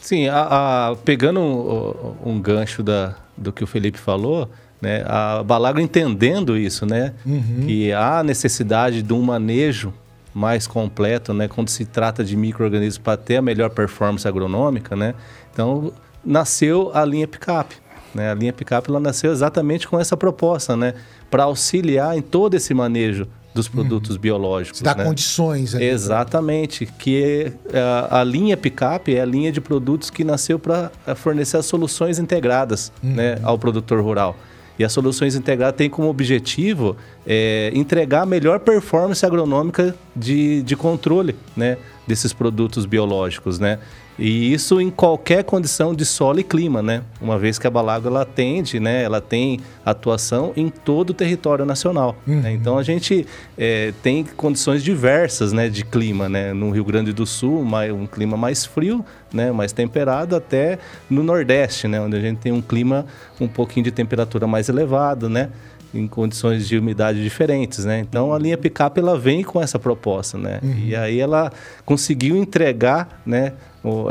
Sim, 0.01 0.27
a, 0.27 0.89
a, 0.89 0.95
pegando 0.95 1.39
um, 1.39 2.31
um, 2.31 2.41
gancho 2.41 2.81
da, 2.81 3.15
do 3.37 3.53
que 3.53 3.63
o 3.63 3.67
Felipe 3.67 3.99
falou, 3.99 4.49
né, 4.81 5.03
a 5.05 5.43
Balagro 5.43 5.79
entendendo 5.79 6.57
isso, 6.57 6.87
né, 6.87 7.13
uhum. 7.23 7.65
que 7.67 7.93
há 7.93 8.23
necessidade 8.23 9.03
de 9.03 9.13
um 9.13 9.21
manejo 9.21 9.93
mais 10.33 10.65
completo, 10.65 11.35
né, 11.35 11.47
quando 11.47 11.69
se 11.69 11.85
trata 11.85 12.23
de 12.23 12.35
micro-organismos 12.35 12.97
para 12.97 13.15
ter 13.15 13.37
a 13.37 13.41
melhor 13.43 13.69
performance 13.69 14.27
agronômica, 14.27 14.95
né, 14.95 15.13
então 15.53 15.93
nasceu 16.25 16.89
a 16.95 17.05
linha 17.05 17.27
Picap. 17.27 17.75
Né? 18.13 18.31
A 18.31 18.33
linha 18.33 18.53
Picap 18.53 18.89
ela 18.89 18.99
nasceu 18.99 19.31
exatamente 19.31 19.87
com 19.87 19.99
essa 19.99 20.17
proposta, 20.17 20.75
né, 20.75 20.93
para 21.29 21.43
auxiliar 21.43 22.17
em 22.17 22.21
todo 22.21 22.55
esse 22.55 22.73
manejo 22.73 23.27
dos 23.53 23.67
produtos 23.67 24.15
uhum. 24.15 24.21
biológicos. 24.21 24.81
Dá 24.81 24.95
né? 24.95 25.03
condições. 25.03 25.75
Aí, 25.75 25.83
Exatamente. 25.83 26.85
Que 26.85 27.51
a, 27.73 28.21
a, 28.21 28.23
linha 28.23 28.55
Picap 28.55 29.13
é 29.13 29.21
a 29.21 29.25
linha 29.25 29.51
de 29.51 29.59
produtos 29.59 30.09
que 30.09 30.23
nasceu 30.23 30.57
para 30.57 30.89
fornecer 31.15 31.57
as 31.57 31.65
soluções 31.65 32.17
integradas 32.17 32.91
uhum. 33.03 33.13
né, 33.13 33.39
ao 33.43 33.57
produtor 33.59 34.01
rural. 34.01 34.37
E 34.79 34.83
as 34.83 34.93
soluções 34.93 35.35
integradas 35.35 35.77
têm 35.77 35.89
como 35.89 36.09
objetivo 36.09 36.95
é, 37.27 37.71
entregar 37.75 38.21
a 38.23 38.25
melhor 38.25 38.59
performance 38.61 39.23
agronômica 39.25 39.95
de, 40.15 40.63
de 40.63 40.75
controle 40.75 41.35
né, 41.55 41.77
desses 42.07 42.33
produtos 42.33 42.85
biológicos. 42.85 43.59
Né? 43.59 43.79
E 44.19 44.53
isso 44.53 44.79
em 44.79 44.89
qualquer 44.89 45.43
condição 45.43 45.95
de 45.95 46.05
solo 46.05 46.39
e 46.39 46.43
clima, 46.43 46.81
né? 46.81 47.01
Uma 47.19 47.39
vez 47.39 47.57
que 47.57 47.65
a 47.65 47.69
Balago 47.69 48.07
ela 48.07 48.21
atende, 48.21 48.79
né? 48.79 49.03
Ela 49.03 49.21
tem 49.21 49.59
atuação 49.85 50.53
em 50.55 50.69
todo 50.69 51.11
o 51.11 51.13
território 51.13 51.65
nacional. 51.65 52.15
Né? 52.25 52.35
Uhum. 52.35 52.41
Né? 52.41 52.51
Então 52.53 52.77
a 52.77 52.83
gente 52.83 53.25
é, 53.57 53.93
tem 54.03 54.23
condições 54.23 54.83
diversas, 54.83 55.53
né? 55.53 55.69
De 55.69 55.83
clima, 55.83 56.29
né? 56.29 56.53
No 56.53 56.69
Rio 56.71 56.83
Grande 56.83 57.13
do 57.13 57.25
Sul, 57.25 57.65
um 57.97 58.05
clima 58.05 58.37
mais 58.37 58.65
frio, 58.65 59.03
né? 59.33 59.51
Mais 59.51 59.71
temperado, 59.71 60.35
até 60.35 60.77
no 61.09 61.23
Nordeste, 61.23 61.87
né? 61.87 61.99
Onde 61.99 62.17
a 62.17 62.21
gente 62.21 62.37
tem 62.39 62.51
um 62.51 62.61
clima 62.61 63.05
um 63.39 63.47
pouquinho 63.47 63.85
de 63.85 63.91
temperatura 63.91 64.45
mais 64.45 64.69
elevado, 64.69 65.29
né? 65.29 65.49
em 65.93 66.07
condições 66.07 66.67
de 66.67 66.77
umidade 66.77 67.21
diferentes, 67.21 67.83
né? 67.83 67.99
Então 67.99 68.33
a 68.33 68.39
linha 68.39 68.57
picape 68.57 68.99
ela 68.99 69.19
vem 69.19 69.43
com 69.43 69.61
essa 69.61 69.77
proposta, 69.77 70.37
né? 70.37 70.59
Uhum. 70.63 70.83
E 70.85 70.95
aí 70.95 71.19
ela 71.19 71.51
conseguiu 71.85 72.37
entregar, 72.37 73.21
né? 73.25 73.53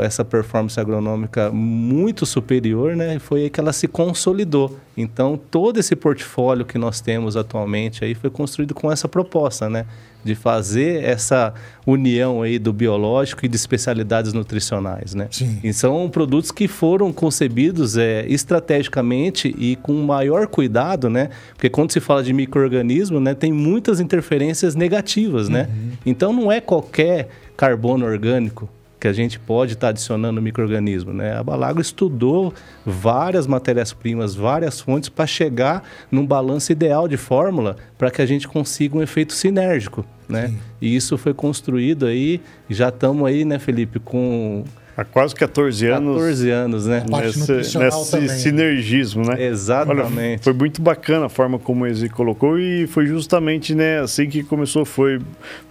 Essa 0.01 0.25
performance 0.25 0.77
agronômica 0.77 1.49
muito 1.49 2.25
superior, 2.25 2.95
né? 2.95 3.15
E 3.15 3.19
foi 3.19 3.43
aí 3.43 3.49
que 3.49 3.59
ela 3.59 3.71
se 3.71 3.87
consolidou. 3.87 4.77
Então, 4.97 5.39
todo 5.49 5.79
esse 5.79 5.95
portfólio 5.95 6.65
que 6.65 6.77
nós 6.77 6.99
temos 6.99 7.37
atualmente 7.37 8.03
aí 8.03 8.13
foi 8.13 8.29
construído 8.29 8.73
com 8.73 8.91
essa 8.91 9.07
proposta, 9.07 9.69
né? 9.69 9.85
De 10.25 10.35
fazer 10.35 11.03
essa 11.03 11.53
união 11.87 12.41
aí 12.41 12.59
do 12.59 12.73
biológico 12.73 13.45
e 13.45 13.47
de 13.47 13.55
especialidades 13.55 14.33
nutricionais, 14.33 15.15
né? 15.15 15.29
Sim. 15.31 15.59
E 15.63 15.71
são 15.71 16.09
produtos 16.09 16.51
que 16.51 16.67
foram 16.67 17.13
concebidos 17.13 17.95
é, 17.95 18.25
estrategicamente 18.27 19.55
e 19.57 19.77
com 19.77 19.93
maior 20.03 20.47
cuidado, 20.47 21.09
né? 21.09 21.29
Porque 21.53 21.69
quando 21.69 21.93
se 21.93 22.01
fala 22.01 22.21
de 22.21 22.33
microorganismo, 22.33 23.21
né? 23.21 23.33
Tem 23.33 23.53
muitas 23.53 24.01
interferências 24.01 24.75
negativas, 24.75 25.47
né? 25.47 25.69
Uhum. 25.69 25.91
Então, 26.05 26.33
não 26.33 26.51
é 26.51 26.59
qualquer 26.59 27.29
carbono 27.55 28.05
orgânico 28.05 28.67
que 29.01 29.07
a 29.07 29.13
gente 29.13 29.39
pode 29.39 29.73
estar 29.73 29.87
tá 29.87 29.89
adicionando 29.89 30.39
microorganismo, 30.39 31.11
né? 31.11 31.35
A 31.35 31.43
Balagro 31.43 31.81
estudou 31.81 32.53
várias 32.85 33.47
matérias-primas, 33.47 34.35
várias 34.35 34.79
fontes 34.79 35.09
para 35.09 35.25
chegar 35.25 35.83
num 36.11 36.23
balanço 36.23 36.71
ideal 36.71 37.07
de 37.07 37.17
fórmula 37.17 37.77
para 37.97 38.11
que 38.11 38.21
a 38.21 38.25
gente 38.27 38.47
consiga 38.47 38.95
um 38.95 39.01
efeito 39.01 39.33
sinérgico, 39.33 40.05
né? 40.29 40.49
Sim. 40.49 40.59
E 40.79 40.95
isso 40.95 41.17
foi 41.17 41.33
construído 41.33 42.05
aí, 42.05 42.39
já 42.69 42.89
estamos 42.89 43.27
aí, 43.27 43.43
né, 43.43 43.57
Felipe, 43.57 43.99
com 43.99 44.63
Há 45.01 45.05
quase 45.05 45.33
14 45.33 45.87
anos. 45.87 46.13
14 46.15 46.49
anos, 46.51 46.85
né? 46.85 47.03
Nesse, 47.09 47.79
nesse 47.79 48.39
sinergismo, 48.39 49.25
né? 49.25 49.43
Exatamente. 49.45 50.11
Olha, 50.11 50.39
foi 50.43 50.53
muito 50.53 50.79
bacana 50.79 51.25
a 51.25 51.29
forma 51.29 51.57
como 51.57 51.87
ele 51.87 52.07
colocou 52.07 52.59
e 52.59 52.85
foi 52.85 53.07
justamente 53.07 53.73
né, 53.73 53.99
assim 53.99 54.29
que 54.29 54.43
começou. 54.43 54.85
Foi, 54.85 55.19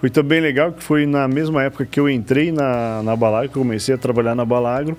foi 0.00 0.10
também 0.10 0.40
legal 0.40 0.72
que 0.72 0.82
foi 0.82 1.06
na 1.06 1.28
mesma 1.28 1.62
época 1.62 1.86
que 1.86 2.00
eu 2.00 2.10
entrei 2.10 2.50
na, 2.50 3.04
na 3.04 3.14
Balagro, 3.14 3.50
que 3.50 3.56
eu 3.56 3.62
comecei 3.62 3.94
a 3.94 3.98
trabalhar 3.98 4.34
na 4.34 4.44
Balagro. 4.44 4.98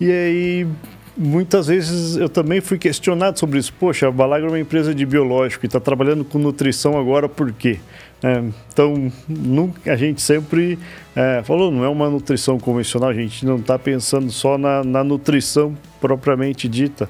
E 0.00 0.10
aí 0.10 0.66
muitas 1.14 1.66
vezes 1.66 2.16
eu 2.16 2.28
também 2.28 2.62
fui 2.62 2.78
questionado 2.78 3.38
sobre 3.38 3.58
isso. 3.58 3.74
Poxa, 3.78 4.08
a 4.08 4.10
Balagro 4.10 4.48
é 4.48 4.50
uma 4.52 4.60
empresa 4.60 4.94
de 4.94 5.04
biológico 5.04 5.64
e 5.64 5.66
está 5.66 5.80
trabalhando 5.80 6.24
com 6.24 6.38
nutrição 6.38 6.98
agora 6.98 7.28
por 7.28 7.52
quê? 7.52 7.78
É, 8.22 8.42
então, 8.72 9.12
nunca, 9.28 9.92
a 9.92 9.96
gente 9.96 10.22
sempre 10.22 10.78
é, 11.14 11.42
falou, 11.44 11.70
não 11.70 11.84
é 11.84 11.88
uma 11.88 12.08
nutrição 12.08 12.58
convencional, 12.58 13.10
a 13.10 13.14
gente 13.14 13.44
não 13.44 13.56
está 13.56 13.78
pensando 13.78 14.30
só 14.30 14.56
na, 14.56 14.82
na, 14.82 15.04
nutrição 15.04 15.76
propriamente 16.00 16.66
dita, 16.66 17.08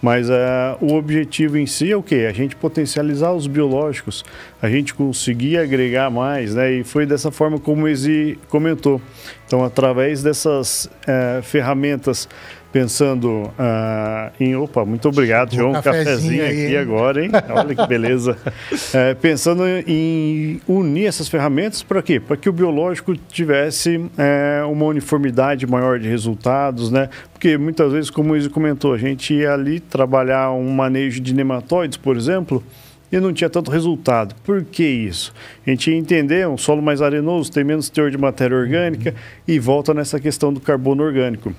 mas 0.00 0.30
é, 0.30 0.76
o 0.80 0.94
objetivo 0.94 1.58
em 1.58 1.66
si 1.66 1.92
é 1.92 1.96
o 1.96 2.02
quê? 2.02 2.26
A 2.28 2.32
gente 2.32 2.56
potencializar 2.56 3.32
os 3.32 3.46
biológicos, 3.46 4.24
a 4.60 4.68
gente 4.70 4.94
conseguir 4.94 5.58
agregar 5.58 6.10
mais, 6.10 6.54
né? 6.54 6.72
E 6.72 6.84
foi 6.84 7.04
dessa 7.04 7.30
forma 7.30 7.58
como 7.58 7.84
o 7.84 7.88
Ezi 7.88 8.38
comentou. 8.48 9.00
Então, 9.46 9.62
através 9.62 10.22
dessas 10.22 10.88
é, 11.06 11.40
ferramentas 11.42 12.28
pensando 12.76 13.50
uh, 13.58 14.30
em. 14.38 14.54
Opa, 14.54 14.84
muito 14.84 15.08
obrigado. 15.08 15.54
Chegou 15.54 15.70
um, 15.70 15.80
cafezinho, 15.80 16.42
aí, 16.42 16.50
aqui 16.50 16.74
hein? 16.74 16.76
agora, 16.76 17.24
hein? 17.24 17.30
Olha 17.48 17.74
que 17.74 17.86
beleza. 17.86 18.36
é, 18.92 19.14
pensando 19.14 19.62
em 19.66 20.60
unir 20.68 21.06
essas 21.06 21.26
ferramentas 21.26 21.82
para 21.82 22.02
quê? 22.02 22.20
Para 22.20 22.36
que 22.36 22.50
o 22.50 22.52
biológico 22.52 23.16
tivesse 23.16 24.04
é, 24.18 24.62
uma 24.64 24.84
uniformidade 24.84 25.66
maior 25.66 25.98
de 25.98 26.06
resultados, 26.06 26.90
né? 26.90 27.08
Porque 27.32 27.56
muitas 27.56 27.92
vezes, 27.92 28.10
como 28.10 28.34
o 28.34 28.36
Izzy 28.36 28.50
comentou, 28.50 28.92
a 28.92 28.98
gente 28.98 29.32
ia 29.32 29.54
ali 29.54 29.80
trabalhar 29.80 30.50
um 30.52 30.68
manejo 30.68 31.22
de 31.22 31.32
nematóides, 31.32 31.96
por 31.96 32.14
exemplo 32.14 32.62
e 33.10 33.20
não 33.20 33.32
tinha 33.32 33.48
tanto 33.48 33.70
resultado. 33.70 34.34
Por 34.44 34.64
que 34.64 34.84
isso? 34.84 35.32
A 35.64 35.70
gente 35.70 35.90
ia 35.90 35.96
entender, 35.96 36.46
um 36.46 36.58
solo 36.58 36.82
mais 36.82 37.00
arenoso 37.00 37.50
tem 37.50 37.64
menos 37.64 37.88
teor 37.88 38.10
de 38.10 38.18
matéria 38.18 38.56
orgânica 38.56 39.10
uhum. 39.10 39.16
e 39.46 39.58
volta 39.60 39.94
nessa 39.94 40.18
questão 40.20 40.52
do 40.52 40.60
carbono 40.60 41.04
orgânico. 41.04 41.54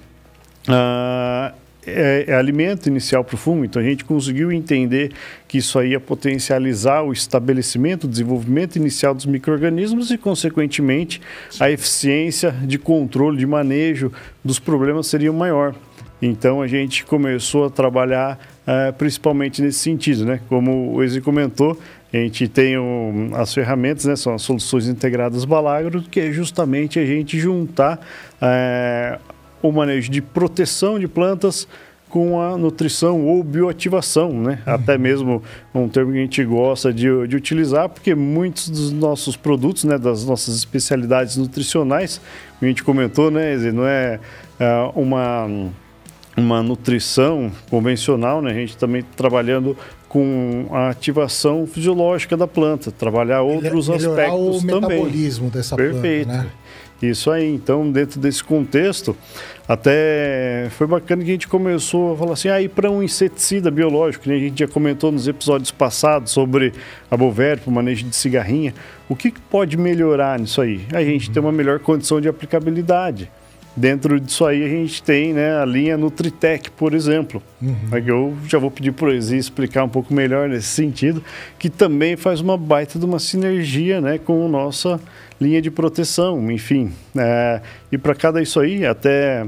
Ah, 0.68 1.54
é, 1.90 2.26
é, 2.28 2.36
alimento 2.36 2.88
inicial 2.88 3.24
para 3.24 3.36
o 3.36 3.38
fungo, 3.38 3.64
então 3.64 3.82
a 3.82 3.86
gente 3.86 4.04
conseguiu 4.04 4.52
entender 4.52 5.14
que 5.48 5.60
isso 5.60 5.80
aí 5.80 5.92
ia 5.92 6.00
potencializar 6.02 7.02
o 7.02 7.14
estabelecimento, 7.14 8.04
o 8.04 8.08
desenvolvimento 8.10 8.76
inicial 8.76 9.16
dos 9.16 9.26
micro-organismos 9.26 10.12
e, 10.12 10.18
consequentemente, 10.18 11.22
a 11.62 11.72
eficiência 11.72 12.52
de 12.52 12.78
controle, 12.78 13.38
de 13.38 13.48
manejo 13.48 14.12
dos 14.44 14.60
problemas 14.60 15.08
seria 15.08 15.32
maior. 15.32 15.74
Então 16.22 16.62
a 16.62 16.68
gente 16.68 17.06
começou 17.06 17.66
a 17.66 17.70
trabalhar 17.70 18.38
uh, 18.64 18.92
principalmente 18.94 19.62
nesse 19.62 19.80
sentido, 19.80 20.26
né? 20.26 20.42
Como 20.50 20.96
o 20.96 21.04
Ezi 21.04 21.22
comentou, 21.22 21.80
a 22.12 22.18
gente 22.18 22.48
tem 22.48 22.78
o, 22.78 23.30
as 23.34 23.54
ferramentas, 23.54 24.06
né? 24.06 24.16
São 24.16 24.34
as 24.34 24.42
soluções 24.42 24.88
integradas 24.88 25.46
Balagro, 25.46 26.02
que 26.02 26.20
é 26.20 26.32
justamente 26.32 27.00
a 27.00 27.06
gente 27.06 27.40
juntar 27.40 28.00
uh, 28.42 29.37
o 29.62 29.72
manejo 29.72 30.12
de 30.12 30.22
proteção 30.22 31.00
de 31.00 31.08
plantas 31.08 31.68
com 32.10 32.40
a 32.42 32.58
nutrição 32.58 33.26
ou 33.26 33.44
bioativação, 33.44 34.32
né? 34.32 34.62
Uhum. 34.66 34.74
Até 34.74 34.98
mesmo 34.98 35.44
um 35.76 35.90
termo 35.90 36.14
que 36.14 36.18
a 36.18 36.22
gente 36.22 36.44
gosta 36.46 36.94
de, 36.94 37.28
de 37.28 37.36
utilizar, 37.36 37.90
porque 37.90 38.16
muitos 38.16 38.70
dos 38.70 38.92
nossos 38.92 39.36
produtos, 39.36 39.84
né, 39.84 39.98
das 39.98 40.24
nossas 40.24 40.56
especialidades 40.56 41.36
nutricionais, 41.36 42.22
a 42.62 42.66
gente 42.66 42.84
comentou, 42.84 43.30
né, 43.30 43.56
não 43.72 43.86
é, 43.86 44.20
é 44.60 44.92
uma 44.96 45.48
uma 46.38 46.62
nutrição 46.62 47.52
convencional, 47.68 48.44
né? 48.44 48.52
A 48.52 48.54
gente 48.54 48.78
também 48.78 49.02
tá 49.02 49.10
trabalhando 49.18 49.76
com 50.08 50.68
a 50.72 50.90
ativação 50.90 51.66
fisiológica 51.66 52.38
da 52.38 52.48
planta, 52.48 52.92
trabalhar 52.92 53.42
outros 53.42 53.90
Melhorar 53.90 54.26
aspectos 54.26 54.64
o 54.64 54.68
também. 54.68 55.00
metabolismo 55.00 55.50
dessa 55.50 55.76
Perfeito. 55.76 56.28
planta, 56.28 56.44
né? 56.44 56.50
Isso 57.02 57.30
aí, 57.30 57.54
então, 57.54 57.92
dentro 57.92 58.20
desse 58.20 58.44
contexto, 58.44 59.16
até 59.68 60.68
foi 60.72 60.88
bacana 60.88 61.24
que 61.24 61.30
a 61.30 61.34
gente 61.34 61.48
começou 61.48 62.14
a 62.14 62.18
falar 62.18 62.34
assim, 62.34 62.50
ah, 62.50 62.62
e 62.62 62.68
para 62.68 62.90
um 62.90 63.04
inseticida 63.04 63.70
biológico, 63.70 64.24
que 64.24 64.32
a 64.32 64.40
gente 64.40 64.60
já 64.60 64.68
comentou 64.68 65.12
nos 65.12 65.28
episódios 65.28 65.70
passados 65.70 66.32
sobre 66.32 66.74
a 67.12 67.16
Boverp, 67.16 67.68
o 67.68 67.72
manejo 67.72 68.06
de 68.06 68.16
cigarrinha, 68.16 68.74
o 69.08 69.16
que 69.16 69.32
pode 69.32 69.78
melhorar 69.78 70.40
nisso 70.40 70.62
aí? 70.62 70.82
A 70.92 71.04
gente 71.04 71.28
uhum. 71.28 71.34
tem 71.34 71.44
uma 71.44 71.52
melhor 71.52 71.80
condição 71.80 72.20
de 72.20 72.28
aplicabilidade. 72.28 73.30
Dentro 73.76 74.20
disso 74.20 74.44
aí 74.44 74.64
a 74.64 74.68
gente 74.68 75.04
tem 75.04 75.34
né, 75.34 75.62
a 75.62 75.64
linha 75.64 75.96
Nutritec, 75.96 76.72
por 76.72 76.96
exemplo. 76.96 77.44
Uhum. 77.62 77.76
Eu 78.08 78.36
já 78.48 78.58
vou 78.58 78.72
pedir 78.72 78.92
para 78.92 79.10
o 79.10 79.14
explicar 79.14 79.84
um 79.84 79.90
pouco 79.90 80.12
melhor 80.12 80.50
nesse 80.50 80.70
sentido, 80.70 81.24
que 81.60 81.70
também 81.70 82.16
faz 82.16 82.42
uma 82.42 82.58
baita 82.58 82.98
de 82.98 83.06
uma 83.06 83.20
sinergia 83.20 84.02
né, 84.02 84.18
com 84.18 84.48
a 84.48 84.50
nossa 84.50 85.00
linha 85.40 85.62
de 85.62 85.70
proteção, 85.72 86.52
enfim. 86.52 86.92
É, 87.16 87.62
e 87.92 87.98
para 87.98 88.16
cada 88.16 88.42
isso 88.42 88.60
aí, 88.60 88.86
até 88.86 89.48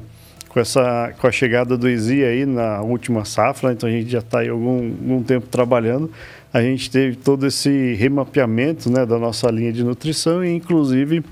com, 0.49 0.59
essa, 0.59 1.13
com 1.19 1.27
a 1.27 1.31
chegada 1.31 1.77
do 1.77 1.87
Ezi 1.87 2.23
aí 2.23 2.45
na 2.45 2.81
última 2.81 3.25
safra, 3.25 3.71
então 3.71 3.87
a 3.87 3.91
gente 3.91 4.09
já 4.09 4.19
está 4.19 4.39
aí 4.39 4.49
algum, 4.49 4.77
algum 4.77 5.23
tempo 5.23 5.47
trabalhando, 5.47 6.11
a 6.51 6.61
gente 6.61 6.89
teve 6.89 7.15
todo 7.15 7.45
esse 7.45 7.93
remapeamento 7.93 8.89
né, 8.89 9.05
da 9.05 9.19
nossa 9.19 9.49
linha 9.51 9.71
de 9.71 9.83
nutrição 9.83 10.43
e 10.43 10.55
inclusive 10.55 11.23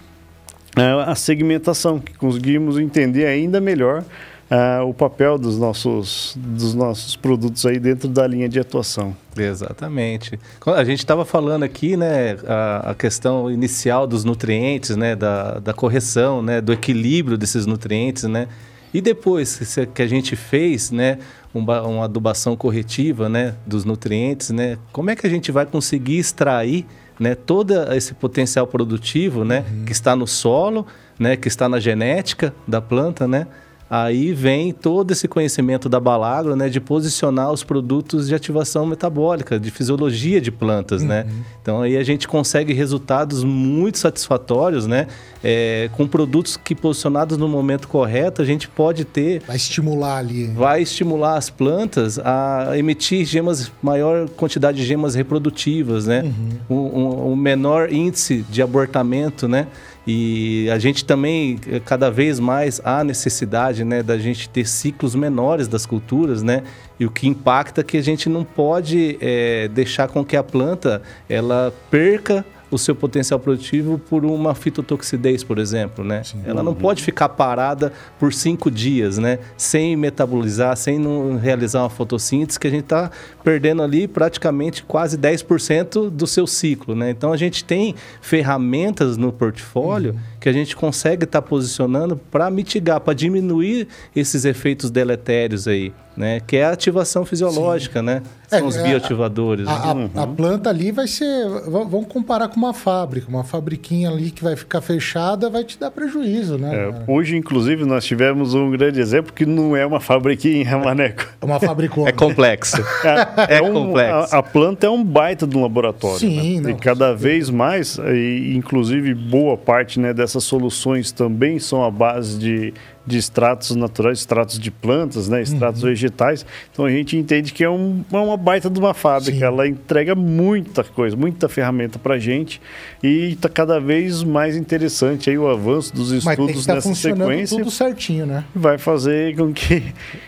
a 1.05 1.15
segmentação, 1.15 1.99
que 1.99 2.13
conseguimos 2.13 2.77
entender 2.77 3.25
ainda 3.25 3.59
melhor 3.59 4.03
uh, 4.51 4.87
o 4.87 4.93
papel 4.93 5.37
dos 5.37 5.57
nossos, 5.57 6.37
dos 6.37 6.73
nossos 6.73 7.15
produtos 7.15 7.65
aí 7.65 7.79
dentro 7.79 8.07
da 8.07 8.25
linha 8.25 8.49
de 8.49 8.59
atuação. 8.59 9.15
Exatamente. 9.35 10.39
A 10.65 10.83
gente 10.83 10.99
estava 10.99 11.25
falando 11.25 11.63
aqui, 11.63 11.95
né, 11.95 12.37
a, 12.47 12.91
a, 12.91 12.95
questão 12.95 13.51
inicial 13.51 14.07
dos 14.07 14.23
nutrientes, 14.23 14.95
né, 14.95 15.15
da, 15.15 15.59
da 15.59 15.73
correção, 15.73 16.41
né, 16.41 16.59
do 16.59 16.73
equilíbrio 16.73 17.37
desses 17.37 17.65
nutrientes, 17.65 18.23
né, 18.23 18.47
e 18.93 19.01
depois 19.01 19.77
que 19.93 20.01
a 20.01 20.07
gente 20.07 20.35
fez, 20.35 20.91
né, 20.91 21.19
uma, 21.53 21.81
uma 21.83 22.05
adubação 22.05 22.55
corretiva, 22.55 23.29
né, 23.29 23.55
dos 23.65 23.85
nutrientes, 23.85 24.49
né, 24.49 24.77
como 24.91 25.09
é 25.09 25.15
que 25.15 25.27
a 25.27 25.29
gente 25.29 25.51
vai 25.51 25.65
conseguir 25.65 26.17
extrair 26.17 26.85
né, 27.19 27.35
todo 27.35 27.73
esse 27.93 28.13
potencial 28.13 28.65
produtivo 28.65 29.43
né, 29.43 29.65
uhum. 29.69 29.85
que 29.85 29.91
está 29.91 30.15
no 30.15 30.27
solo, 30.27 30.85
né, 31.19 31.35
que 31.35 31.47
está 31.47 31.67
na 31.67 31.79
genética 31.79 32.53
da 32.67 32.79
planta, 32.79 33.27
né, 33.27 33.47
aí 33.89 34.33
vem 34.33 34.71
todo 34.71 35.11
esse 35.11 35.27
conhecimento 35.27 35.87
da 35.87 35.99
Balagro, 35.99 36.55
né, 36.55 36.69
de 36.69 36.79
posicionar 36.79 37.51
os 37.51 37.63
produtos 37.63 38.27
de 38.27 38.35
ativação 38.35 38.85
metabólica, 38.85 39.59
de 39.59 39.71
fisiologia 39.71 40.41
de 40.41 40.51
plantas, 40.51 41.03
né? 41.03 41.21
uhum. 41.21 41.27
né? 41.27 41.45
Então 41.61 41.81
aí 41.81 41.97
a 41.97 42.03
gente 42.03 42.27
consegue 42.27 42.73
resultados 42.73 43.43
muito 43.43 43.97
satisfatórios, 43.97 44.85
né? 44.87 45.07
É, 45.43 45.89
com 45.93 46.07
produtos 46.07 46.57
que 46.57 46.73
posicionados 46.75 47.37
no 47.37 47.47
momento 47.47 47.87
correto, 47.87 48.41
a 48.41 48.45
gente 48.45 48.67
pode 48.67 49.05
ter... 49.05 49.41
Vai 49.45 49.55
estimular 49.55 50.17
ali. 50.17 50.47
Vai 50.47 50.81
estimular 50.81 51.37
as 51.37 51.49
plantas 51.49 52.19
a 52.19 52.71
emitir 52.75 53.25
gemas, 53.25 53.71
maior 53.81 54.27
quantidade 54.29 54.77
de 54.77 54.85
gemas 54.85 55.15
reprodutivas, 55.15 56.07
né? 56.07 56.23
Uhum. 56.69 57.31
Um, 57.31 57.35
menor 57.35 57.91
índice 57.91 58.45
de 58.49 58.61
abortamento, 58.61 59.47
né? 59.47 59.67
E 60.07 60.69
a 60.69 60.79
gente 60.79 61.03
também, 61.03 61.59
eh, 61.67 61.81
cada 61.83 62.09
vez 62.09 62.39
mais, 62.39 62.79
há 62.81 63.03
necessidade 63.03 63.83
né, 63.83 64.01
da 64.01 64.17
gente 64.17 64.47
ter 64.47 64.65
ciclos 64.65 65.13
menores 65.13 65.67
das 65.67 65.85
culturas, 65.85 66.41
né? 66.41 66.63
E 66.97 67.05
o 67.05 67.11
que 67.11 67.27
impacta 67.27 67.81
é 67.81 67.83
que 67.83 67.97
a 67.97 68.01
gente 68.01 68.29
não 68.29 68.45
pode 68.45 69.17
é, 69.19 69.67
deixar 69.67 70.07
com 70.07 70.23
que 70.23 70.37
a 70.37 70.43
planta 70.43 71.01
ela 71.29 71.73
perca 71.91 72.45
o 72.69 72.77
seu 72.77 72.95
potencial 72.95 73.39
produtivo 73.39 73.97
por 73.97 74.25
uma 74.25 74.53
fitotoxidez, 74.53 75.43
por 75.43 75.57
exemplo, 75.57 76.03
né? 76.03 76.23
Sim. 76.23 76.41
Ela 76.45 76.61
não 76.61 76.75
pode 76.75 77.01
ficar 77.03 77.29
parada 77.29 77.93
por 78.19 78.33
cinco 78.33 78.69
dias, 78.69 79.17
né? 79.17 79.39
Sem 79.55 79.95
metabolizar, 79.95 80.75
sem 80.75 80.99
não 80.99 81.37
realizar 81.37 81.81
uma 81.81 81.89
fotossíntese, 81.89 82.59
que 82.59 82.67
a 82.67 82.71
gente 82.71 82.83
está 82.83 83.09
perdendo 83.43 83.81
ali 83.81 84.07
praticamente 84.07 84.83
quase 84.83 85.17
10% 85.17 86.09
do 86.09 86.27
seu 86.27 86.45
ciclo, 86.45 86.95
né? 86.95 87.09
Então 87.09 87.31
a 87.31 87.37
gente 87.37 87.63
tem 87.63 87.95
ferramentas 88.21 89.17
no 89.17 89.31
portfólio 89.31 90.11
uhum 90.11 90.36
que 90.39 90.47
a 90.47 90.53
gente 90.53 90.75
consegue 90.75 91.23
estar 91.23 91.41
tá 91.41 91.47
posicionando 91.47 92.15
para 92.15 92.49
mitigar, 92.49 92.99
para 92.99 93.13
diminuir 93.13 93.87
esses 94.15 94.45
efeitos 94.45 94.91
deletérios 94.91 95.67
aí, 95.67 95.93
né? 96.15 96.39
Que 96.45 96.57
é 96.57 96.65
a 96.65 96.71
ativação 96.71 97.25
fisiológica, 97.25 97.99
Sim. 97.99 98.05
né? 98.05 98.21
São 98.47 98.59
é, 98.59 98.63
os 98.63 98.77
é, 98.77 98.83
bioativadores. 98.83 99.67
A, 99.67 99.93
né? 99.93 100.09
a, 100.15 100.23
a, 100.23 100.27
planta 100.27 100.69
ali 100.69 100.91
vai 100.91 101.05
ser. 101.05 101.47
Vamos 101.67 102.07
comparar 102.07 102.47
com 102.47 102.55
uma 102.55 102.73
fábrica. 102.73 103.27
Uma 103.27 103.43
fabriquinha 103.43 104.09
ali 104.09 104.31
que 104.31 104.41
vai 104.41 104.55
ficar 104.55 104.79
fechada 104.79 105.49
vai 105.49 105.65
te 105.65 105.77
dar 105.77 105.91
prejuízo, 105.91 106.57
né? 106.57 106.73
É, 106.73 107.11
hoje, 107.11 107.35
inclusive, 107.35 107.83
nós 107.83 108.05
tivemos 108.05 108.53
um 108.53 108.71
grande 108.71 109.01
exemplo 109.01 109.33
que 109.33 109.45
não 109.45 109.75
é 109.75 109.85
uma 109.85 109.99
fabriquinha, 109.99 110.77
Maneco. 110.77 111.27
É 111.41 111.45
uma 111.45 111.59
fabricona. 111.59 112.09
é 112.09 112.11
complexo. 112.13 112.77
É, 113.03 113.55
é, 113.55 113.57
é 113.57 113.61
um, 113.61 113.73
complexo. 113.73 114.35
A, 114.35 114.39
a, 114.39 114.43
planta 114.43 114.87
é 114.87 114.89
um 114.89 115.03
baita 115.03 115.45
de 115.45 115.57
um 115.57 115.61
laboratório. 115.61 116.19
Sim, 116.19 116.61
né? 116.61 116.69
não, 116.69 116.69
E 116.71 116.75
cada 116.75 117.13
vez 117.13 117.49
mais, 117.49 117.97
e, 117.97 118.53
inclusive, 118.55 119.13
boa 119.13 119.57
parte 119.57 119.99
né, 119.99 120.13
dessas 120.27 120.43
soluções 120.43 121.11
também 121.11 121.57
são 121.57 121.83
a 121.83 121.89
base 121.89 122.37
de 122.37 122.73
de 123.07 123.17
extratos 123.17 123.73
naturais, 123.73 124.19
extratos 124.19 124.59
de 124.59 124.69
plantas, 124.69 125.29
né, 125.29 125.41
extratos 125.41 125.81
uhum. 125.81 125.89
vegetais. 125.89 126.45
Então 126.71 126.83
a 126.83 126.91
gente 126.91 127.15
entende 127.15 127.53
que 127.53 127.63
é, 127.63 127.69
um, 127.69 128.03
é 128.11 128.17
uma 128.17 128.35
baita 128.35 128.69
de 128.69 128.77
uma 128.77 128.93
fábrica. 128.93 129.37
Sim. 129.37 129.43
Ela 129.43 129.65
entrega 129.65 130.13
muita 130.13 130.83
coisa, 130.83 131.15
muita 131.15 131.47
ferramenta 131.47 131.97
para 131.97 132.15
a 132.15 132.19
gente 132.19 132.61
e 133.01 133.29
está 133.31 133.47
cada 133.47 133.79
vez 133.79 134.23
mais 134.23 134.57
interessante 134.57 135.29
aí 135.29 135.37
o 135.37 135.47
avanço 135.47 135.95
dos 135.95 136.11
estudos 136.11 136.65
tá 136.65 136.75
nessa 136.75 136.93
sequência. 136.93 137.57
Tudo 137.57 137.71
certinho, 137.71 138.25
né? 138.25 138.43
Vai 138.53 138.77
fazer 138.77 139.37
com 139.37 139.53
que, 139.53 139.81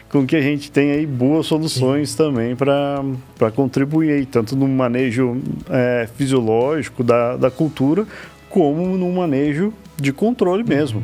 com 0.09 0.25
que 0.25 0.37
a 0.37 0.41
gente 0.41 0.71
tenha 0.71 0.93
aí 0.93 1.05
boas 1.05 1.47
soluções 1.47 2.11
Sim. 2.11 2.17
também 2.17 2.55
para 2.55 3.51
contribuir 3.53 4.11
aí, 4.11 4.25
tanto 4.25 4.55
no 4.55 4.69
manejo 4.69 5.37
é, 5.69 6.07
fisiológico 6.15 7.03
da, 7.03 7.35
da 7.35 7.51
cultura 7.51 8.07
como 8.49 8.97
no 8.97 9.11
manejo 9.11 9.73
de 10.01 10.13
controle 10.13 10.63
mesmo. 10.63 11.03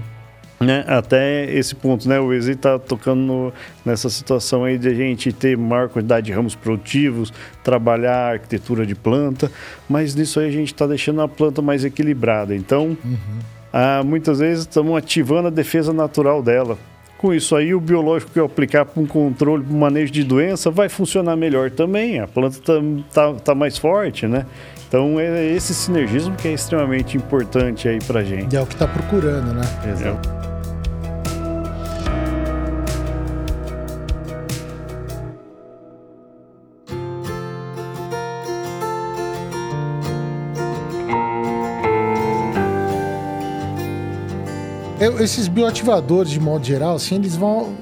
Né, 0.57 0.85
até 0.87 1.53
esse 1.53 1.75
ponto, 1.75 2.07
né? 2.07 2.17
O 2.17 2.31
Ezi 2.31 2.53
está 2.53 2.79
tocando 2.79 3.19
no, 3.19 3.53
nessa 3.85 4.09
situação 4.09 4.63
aí 4.63 4.77
de 4.77 4.87
a 4.87 4.93
gente 4.93 5.33
ter 5.33 5.57
maior 5.57 5.89
quantidade 5.89 6.27
de 6.27 6.31
ramos 6.31 6.55
produtivos, 6.55 7.33
trabalhar 7.61 8.15
a 8.15 8.31
arquitetura 8.31 8.85
de 8.85 8.95
planta, 8.95 9.51
mas 9.89 10.15
nisso 10.15 10.39
aí 10.39 10.47
a 10.47 10.51
gente 10.51 10.73
está 10.73 10.87
deixando 10.87 11.21
a 11.21 11.27
planta 11.27 11.61
mais 11.61 11.83
equilibrada. 11.83 12.55
Então, 12.55 12.97
uhum. 13.03 13.17
ah, 13.73 14.01
muitas 14.05 14.39
vezes 14.39 14.61
estamos 14.61 14.97
ativando 14.97 15.49
a 15.49 15.51
defesa 15.51 15.91
natural 15.91 16.41
dela. 16.41 16.77
Com 17.17 17.33
isso 17.33 17.53
aí, 17.53 17.73
o 17.73 17.79
biológico 17.81 18.31
que 18.31 18.39
eu 18.39 18.45
aplicar 18.45 18.85
para 18.85 19.01
um 19.01 19.05
controle, 19.05 19.63
para 19.63 19.73
um 19.73 19.79
manejo 19.79 20.11
de 20.11 20.23
doença, 20.23 20.71
vai 20.71 20.87
funcionar 20.87 21.35
melhor 21.35 21.69
também. 21.69 22.19
A 22.19 22.27
planta 22.27 22.57
está 22.57 22.73
tá, 23.13 23.33
tá 23.33 23.55
mais 23.55 23.77
forte, 23.77 24.25
né? 24.25 24.45
Então 24.87 25.19
é 25.19 25.45
esse 25.45 25.73
sinergismo 25.73 26.35
que 26.35 26.47
é 26.47 26.53
extremamente 26.53 27.17
importante 27.17 27.87
aí 27.87 27.99
para 27.99 28.23
gente. 28.23 28.53
E 28.53 28.57
é 28.57 28.61
o 28.61 28.65
que 28.65 28.73
está 28.73 28.87
procurando, 28.87 29.53
né? 29.53 29.63
Exato. 29.91 30.29
É. 30.41 30.45
esses 45.25 45.47
bioativadores, 45.47 46.31
de 46.31 46.39
modo 46.39 46.65
geral, 46.65 46.95
assim, 46.95 47.15
eles 47.15 47.35
vão. 47.35 47.75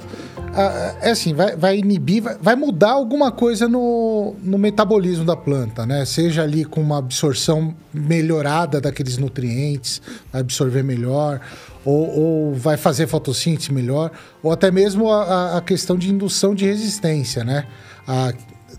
É 1.01 1.09
assim, 1.09 1.33
vai, 1.33 1.55
vai 1.55 1.77
inibir, 1.77 2.21
vai, 2.21 2.37
vai, 2.39 2.55
mudar 2.55 2.91
alguma 2.91 3.31
coisa 3.31 3.67
no, 3.67 4.35
no 4.43 4.57
metabolismo 4.59 5.25
da 5.25 5.35
planta, 5.35 5.85
né? 5.85 6.05
Seja 6.05 6.43
ali 6.43 6.63
com 6.63 6.79
uma 6.79 6.99
absorção 6.99 7.73
melhorada 7.91 8.79
daqueles 8.79 9.17
nutrientes, 9.17 9.99
vai 10.31 10.41
absorver 10.41 10.83
melhor, 10.83 11.41
ou, 11.83 12.19
ou 12.19 12.53
vai 12.53 12.77
fazer 12.77 13.07
fotossíntese 13.07 13.73
melhor, 13.73 14.11
ou 14.43 14.51
até 14.51 14.69
mesmo 14.69 15.11
a, 15.11 15.57
a 15.57 15.61
questão 15.61 15.97
de 15.97 16.11
indução 16.11 16.53
de 16.53 16.65
resistência, 16.65 17.43
né? 17.43 17.65
A, 18.07 18.31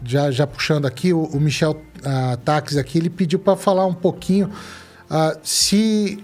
já, 0.05 0.31
já 0.31 0.47
puxando 0.47 0.87
aqui, 0.87 1.13
o, 1.13 1.25
o 1.25 1.41
Michel 1.41 1.81
Tax 2.45 2.77
aqui, 2.77 2.99
ele 2.99 3.11
pediu 3.11 3.39
para 3.39 3.57
falar 3.57 3.87
um 3.87 3.95
pouquinho 3.95 4.49
uh, 5.11 5.39
se 5.43 6.23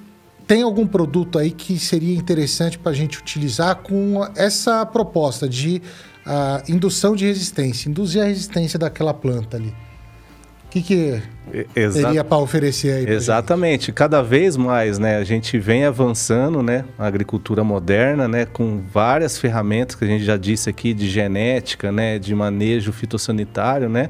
tem 0.50 0.62
algum 0.62 0.84
produto 0.84 1.38
aí 1.38 1.52
que 1.52 1.78
seria 1.78 2.16
interessante 2.16 2.76
para 2.76 2.90
a 2.90 2.94
gente 2.94 3.20
utilizar 3.20 3.76
com 3.76 4.26
essa 4.34 4.84
proposta 4.84 5.48
de 5.48 5.80
uh, 6.26 6.68
indução 6.68 7.14
de 7.14 7.24
resistência, 7.24 7.88
induzir 7.88 8.20
a 8.20 8.24
resistência 8.24 8.76
daquela 8.76 9.14
planta 9.14 9.56
ali? 9.56 9.68
O 9.68 10.70
que, 10.70 10.82
que 10.82 11.22
Exa 11.76 12.02
teria 12.02 12.24
para 12.24 12.38
oferecer 12.38 12.94
aí? 12.94 13.14
Exatamente. 13.14 13.86
Gente? 13.86 13.92
Cada 13.92 14.24
vez 14.24 14.56
mais, 14.56 14.98
né, 14.98 15.18
a 15.18 15.24
gente 15.24 15.56
vem 15.56 15.84
avançando, 15.84 16.64
né, 16.64 16.84
a 16.98 17.06
agricultura 17.06 17.62
moderna, 17.62 18.26
né, 18.26 18.44
com 18.44 18.82
várias 18.92 19.38
ferramentas 19.38 19.94
que 19.94 20.04
a 20.04 20.08
gente 20.08 20.24
já 20.24 20.36
disse 20.36 20.68
aqui 20.68 20.92
de 20.92 21.08
genética, 21.08 21.92
né, 21.92 22.18
de 22.18 22.34
manejo 22.34 22.90
fitossanitário, 22.90 23.88
né, 23.88 24.08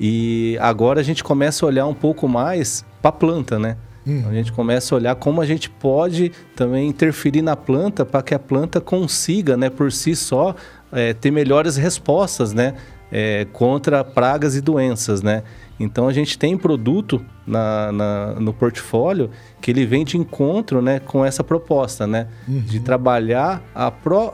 e 0.00 0.56
agora 0.58 1.00
a 1.00 1.04
gente 1.04 1.22
começa 1.22 1.66
a 1.66 1.68
olhar 1.68 1.86
um 1.86 1.94
pouco 1.94 2.26
mais 2.26 2.82
para 3.02 3.10
a 3.10 3.12
planta, 3.12 3.58
né. 3.58 3.76
Uhum. 4.06 4.28
A 4.28 4.32
gente 4.32 4.52
começa 4.52 4.94
a 4.94 4.98
olhar 4.98 5.14
como 5.14 5.40
a 5.40 5.46
gente 5.46 5.70
pode 5.70 6.32
também 6.56 6.88
interferir 6.88 7.42
na 7.42 7.56
planta 7.56 8.04
para 8.04 8.22
que 8.22 8.34
a 8.34 8.38
planta 8.38 8.80
consiga, 8.80 9.56
né, 9.56 9.70
por 9.70 9.92
si 9.92 10.16
só, 10.16 10.54
é, 10.90 11.12
ter 11.12 11.30
melhores 11.30 11.76
respostas, 11.76 12.52
né, 12.52 12.74
é, 13.10 13.46
contra 13.52 14.02
pragas 14.02 14.56
e 14.56 14.60
doenças, 14.60 15.22
né. 15.22 15.42
Então 15.78 16.06
a 16.06 16.12
gente 16.12 16.38
tem 16.38 16.56
produto 16.56 17.24
na, 17.46 17.90
na, 17.92 18.34
no 18.40 18.52
portfólio 18.52 19.30
que 19.60 19.70
ele 19.70 19.84
vem 19.84 20.04
de 20.04 20.16
encontro, 20.16 20.82
né, 20.82 20.98
com 21.00 21.24
essa 21.24 21.42
proposta, 21.42 22.06
né, 22.06 22.28
uhum. 22.46 22.60
de 22.60 22.80
trabalhar 22.80 23.62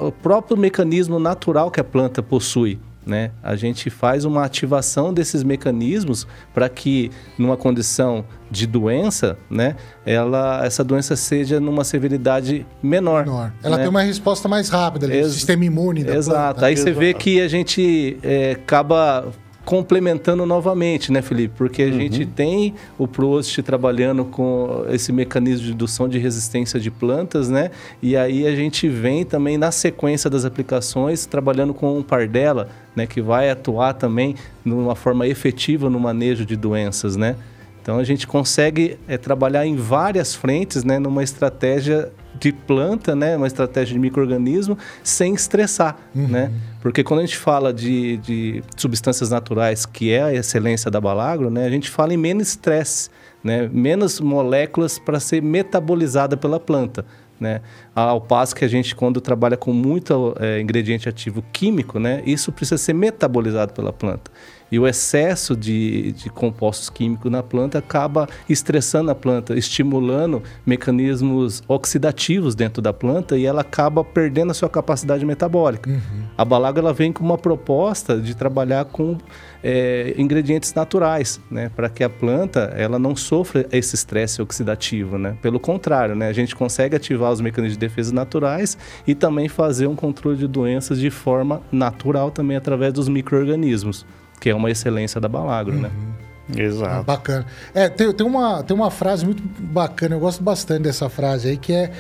o 0.01 0.13
próprio 0.13 0.57
mecanismo 0.57 1.19
natural 1.19 1.71
que 1.71 1.81
a 1.81 1.85
planta 1.85 2.23
possui. 2.23 2.79
Né? 3.09 3.31
A 3.43 3.57
gente 3.57 3.89
faz 3.89 4.27
uma 4.27 4.45
ativação 4.45 5.15
desses 5.15 5.43
mecanismos 5.43 6.27
para 6.53 6.69
que, 6.69 7.11
numa 7.39 7.57
condição 7.57 8.23
de 8.51 8.67
doença, 8.67 9.39
né, 9.51 9.77
ela, 10.05 10.65
essa 10.65 10.83
doença 10.83 11.17
seja 11.17 11.61
numa 11.61 11.85
severidade 11.85 12.67
menor. 12.83 13.25
menor. 13.25 13.53
Ela 13.63 13.77
né? 13.77 13.83
tem 13.83 13.91
uma 13.91 14.03
resposta 14.03 14.49
mais 14.49 14.69
rápida, 14.69 15.07
ali, 15.07 15.17
Ex 15.17 15.33
sistema 15.33 15.65
imune 15.65 16.05
da 16.05 16.15
Exato. 16.15 16.55
Planta. 16.55 16.67
Aí 16.67 16.75
Exato. 16.75 16.91
você 16.91 16.99
vê 16.99 17.15
que 17.15 17.41
a 17.41 17.49
gente 17.49 18.19
é, 18.23 18.53
acaba 18.53 19.33
complementando 19.69 20.47
novamente, 20.47 21.13
né, 21.13 21.21
Felipe? 21.21 21.53
Porque 21.55 21.83
a 21.83 21.87
uhum. 21.89 21.93
gente 21.93 22.25
tem 22.25 22.75
o 22.97 23.07
Prost 23.07 23.59
trabalhando 23.59 24.25
com 24.25 24.87
esse 24.89 25.13
mecanismo 25.13 25.67
de 25.67 25.73
indução 25.75 26.09
de 26.09 26.19
resistência 26.19 26.81
de 26.81 26.91
plantas, 26.91 27.51
né? 27.51 27.71
E 28.01 28.17
aí 28.17 28.47
a 28.47 28.57
gente 28.57 28.89
vem 28.89 29.27
também 29.27 29.59
na 29.59 29.71
sequência 29.71 30.31
das 30.31 30.47
aplicações 30.47 31.27
trabalhando 31.27 31.75
com 31.75 31.99
o 31.99 32.03
Pardella, 32.03 32.71
né, 32.97 33.07
que 33.07 33.21
vai 33.21 33.51
atuar 33.51 33.93
também 33.93 34.37
de 34.65 34.73
uma 34.73 34.95
forma 34.95 35.27
efetiva 35.27 35.91
no 35.91 36.01
manejo 36.01 36.47
de 36.47 36.57
doenças, 36.57 37.15
né? 37.15 37.37
Então 37.89 37.99
a 37.99 38.05
gente 38.05 38.27
consegue 38.27 38.99
é, 39.09 39.17
trabalhar 39.17 39.65
em 39.65 39.75
várias 39.75 40.35
frentes, 40.35 40.85
né, 40.85 40.99
numa 40.99 41.23
estratégia 41.23 42.13
de 42.39 42.53
planta, 42.53 43.17
né, 43.17 43.35
uma 43.35 43.47
estratégia 43.47 43.95
de 43.95 43.99
microorganismo, 43.99 44.77
sem 45.03 45.33
estressar, 45.33 45.97
uhum. 46.15 46.29
né? 46.29 46.53
Porque 46.83 47.03
quando 47.03 47.21
a 47.21 47.23
gente 47.25 47.39
fala 47.39 47.73
de, 47.73 48.19
de, 48.19 48.63
substâncias 48.77 49.31
naturais, 49.31 49.87
que 49.87 50.13
é 50.13 50.23
a 50.23 50.35
excelência 50.35 50.91
da 50.91 51.01
Balagro, 51.01 51.49
né, 51.49 51.65
a 51.65 51.71
gente 51.71 51.89
fala 51.89 52.13
em 52.13 52.19
menos 52.19 52.49
estresse, 52.49 53.09
né, 53.43 53.71
menos 53.73 54.21
moléculas 54.21 54.99
para 54.99 55.19
ser 55.19 55.43
metabolizada 55.43 56.37
pela 56.37 56.61
planta. 56.61 57.07
Né? 57.41 57.63
Ao 57.95 58.21
passo 58.21 58.55
que 58.55 58.65
a 58.65 58.69
gente, 58.69 58.95
quando 58.95 59.21
trabalha 59.21 59.57
com 59.57 59.73
muito 59.73 60.35
é, 60.41 60.61
ingrediente 60.61 61.09
ativo 61.09 61.43
químico, 61.53 61.99
né, 61.99 62.23
isso 62.27 62.53
precisa 62.53 62.77
ser 62.77 62.93
metabolizado 62.93 63.73
pela 63.73 63.93
planta. 63.95 64.31
E 64.71 64.79
o 64.79 64.87
excesso 64.87 65.57
de, 65.57 66.13
de 66.13 66.31
compostos 66.31 66.91
químicos 66.91 67.31
na 67.31 67.43
planta 67.43 67.79
acaba 67.79 68.29
estressando 68.49 69.11
a 69.11 69.15
planta, 69.15 69.57
estimulando 69.57 70.43
mecanismos 70.67 71.63
oxidativos 71.67 72.55
dentro 72.55 72.83
da 72.83 72.93
planta 72.93 73.37
e 73.37 73.47
ela 73.47 73.63
acaba 73.63 74.05
perdendo 74.05 74.51
a 74.51 74.55
sua 74.55 74.69
capacidade 74.69 75.25
metabólica. 75.25 75.91
Uhum. 75.91 76.23
A 76.37 76.45
Balaga 76.45 76.81
ela 76.81 76.93
vem 76.93 77.13
com 77.13 77.25
uma 77.25 77.39
proposta 77.39 78.21
de 78.21 78.35
trabalhar 78.37 78.85
com 78.85 79.17
é, 79.63 80.15
ingredientes 80.17 80.73
naturais, 80.75 81.41
né, 81.51 81.71
para 81.75 81.89
que 81.89 82.05
a 82.05 82.11
planta 82.11 82.73
ela 82.77 82.99
não 82.99 83.17
sofra 83.17 83.67
esse 83.73 83.95
estresse 83.95 84.41
oxidativo, 84.41 85.19
né? 85.19 85.37
Pelo 85.43 85.59
contrário, 85.59 86.15
né, 86.15 86.29
a 86.29 86.33
gente 86.33 86.55
consegue 86.55 86.95
ativar 86.95 87.33
os 87.33 87.41
mecanismos 87.41 87.77
de 87.77 87.81
defesa 87.81 88.15
naturais 88.15 88.79
e 89.07 89.15
também 89.15 89.49
fazer 89.49 89.87
um 89.87 89.97
controle 89.97 90.37
de 90.37 90.47
doenças 90.47 91.01
de 91.01 91.11
forma 91.11 91.63
natural 91.73 92.31
também 92.31 92.57
através 92.57 92.93
dos 92.93 93.09
micro-organismos 93.09 94.07
que 94.41 94.51
é 94.51 94.55
uma 94.55 94.71
excelência 94.71 95.21
da 95.21 95.29
Balagro, 95.29 95.75
né? 95.75 95.89
uhum. 95.89 96.57
né? 96.57 96.65
Exato. 96.65 97.05
Bacana. 97.05 97.47
É, 97.75 97.89
tem, 97.89 98.13
tem, 98.13 98.27
uma, 98.27 98.63
tem 98.63 98.75
uma 98.75 98.91
frase 98.91 99.25
muito 99.25 99.43
bacana, 99.61 100.15
eu 100.15 100.21
gosto 100.21 100.43
bastante 100.43 100.83
dessa 100.83 101.09
frase 101.09 101.49
aí, 101.49 101.57
que 101.57 101.73
é 101.73 101.93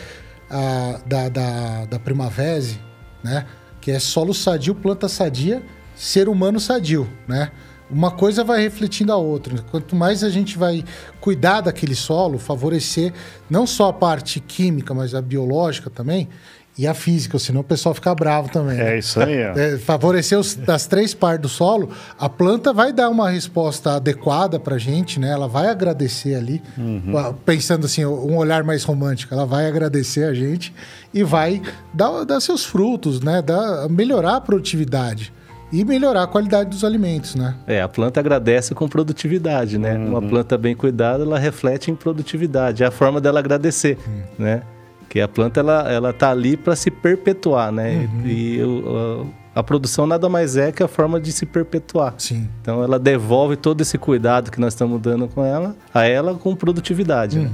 a, 0.50 1.00
da, 1.04 1.28
da, 1.28 1.84
da 1.84 1.98
Primavese, 1.98 2.80
né? 3.22 3.46
Que 3.80 3.90
é 3.90 3.98
solo 3.98 4.32
sadio, 4.32 4.74
planta 4.74 5.08
sadia, 5.08 5.62
ser 5.94 6.28
humano 6.28 6.58
sadio, 6.58 7.08
né? 7.26 7.50
uma 7.90 8.10
coisa 8.10 8.44
vai 8.44 8.60
refletindo 8.60 9.12
a 9.12 9.16
outra. 9.16 9.62
Quanto 9.70 9.96
mais 9.96 10.22
a 10.22 10.28
gente 10.28 10.58
vai 10.58 10.84
cuidar 11.20 11.62
daquele 11.62 11.94
solo, 11.94 12.38
favorecer 12.38 13.12
não 13.48 13.66
só 13.66 13.88
a 13.88 13.92
parte 13.92 14.40
química, 14.40 14.92
mas 14.92 15.14
a 15.14 15.22
biológica 15.22 15.88
também, 15.88 16.28
e 16.78 16.86
a 16.86 16.94
física, 16.94 17.36
senão 17.40 17.62
o 17.62 17.64
pessoal 17.64 17.92
fica 17.92 18.14
bravo 18.14 18.48
também. 18.50 18.78
É 18.78 18.84
né? 18.84 18.98
isso 18.98 19.20
aí, 19.20 19.44
ó. 19.44 19.58
É, 19.58 19.76
favorecer 19.78 20.38
os, 20.38 20.54
das 20.54 20.86
três 20.86 21.12
partes 21.12 21.42
do 21.42 21.48
solo, 21.48 21.90
a 22.16 22.28
planta 22.28 22.72
vai 22.72 22.92
dar 22.92 23.08
uma 23.10 23.28
resposta 23.28 23.96
adequada 23.96 24.60
para 24.60 24.76
a 24.76 24.78
gente, 24.78 25.18
né? 25.18 25.28
Ela 25.30 25.48
vai 25.48 25.68
agradecer 25.68 26.36
ali, 26.36 26.62
Uhum. 26.78 27.34
pensando 27.44 27.86
assim, 27.86 28.04
um 28.04 28.36
olhar 28.36 28.62
mais 28.62 28.84
romântico, 28.84 29.34
ela 29.34 29.44
vai 29.44 29.66
agradecer 29.66 30.22
a 30.24 30.32
gente 30.32 30.72
e 31.12 31.24
vai 31.24 31.60
dar, 31.92 32.24
dar 32.24 32.40
seus 32.40 32.64
frutos, 32.64 33.20
né? 33.20 33.42
Dar, 33.42 33.88
melhorar 33.88 34.36
a 34.36 34.40
produtividade 34.40 35.32
e 35.72 35.84
melhorar 35.84 36.22
a 36.22 36.26
qualidade 36.28 36.70
dos 36.70 36.84
alimentos, 36.84 37.34
né? 37.34 37.56
É, 37.66 37.82
a 37.82 37.88
planta 37.88 38.20
agradece 38.20 38.72
com 38.72 38.88
produtividade, 38.88 39.78
né? 39.78 39.98
Uma 39.98 40.22
planta 40.22 40.56
bem 40.56 40.76
cuidada, 40.76 41.24
ela 41.24 41.40
reflete 41.40 41.90
em 41.90 41.96
produtividade. 41.96 42.84
É 42.84 42.86
a 42.86 42.90
forma 42.92 43.20
dela 43.20 43.40
agradecer, 43.40 43.98
né? 44.38 44.62
Que 45.08 45.20
a 45.20 45.28
planta, 45.28 45.60
ela, 45.60 45.90
ela 45.90 46.12
tá 46.12 46.30
ali 46.30 46.56
para 46.56 46.76
se 46.76 46.90
perpetuar, 46.90 47.72
né? 47.72 48.08
E 48.26 48.60
o- 48.62 49.26
a, 49.54 49.60
a 49.60 49.62
produção 49.62 50.06
nada 50.06 50.28
mais 50.28 50.56
é 50.56 50.70
que 50.70 50.82
a 50.82 50.86
forma 50.88 51.18
de 51.18 51.32
se 51.32 51.46
perpetuar. 51.46 52.14
Sim. 52.18 52.46
Então, 52.60 52.82
ela 52.84 52.98
devolve 52.98 53.56
todo 53.56 53.80
esse 53.80 53.96
cuidado 53.96 54.50
que 54.50 54.60
nós 54.60 54.74
estamos 54.74 55.00
dando 55.00 55.26
com 55.26 55.42
ela, 55.44 55.74
a 55.94 56.04
ela 56.04 56.34
com 56.34 56.54
produtividade, 56.54 57.38
né? 57.38 57.50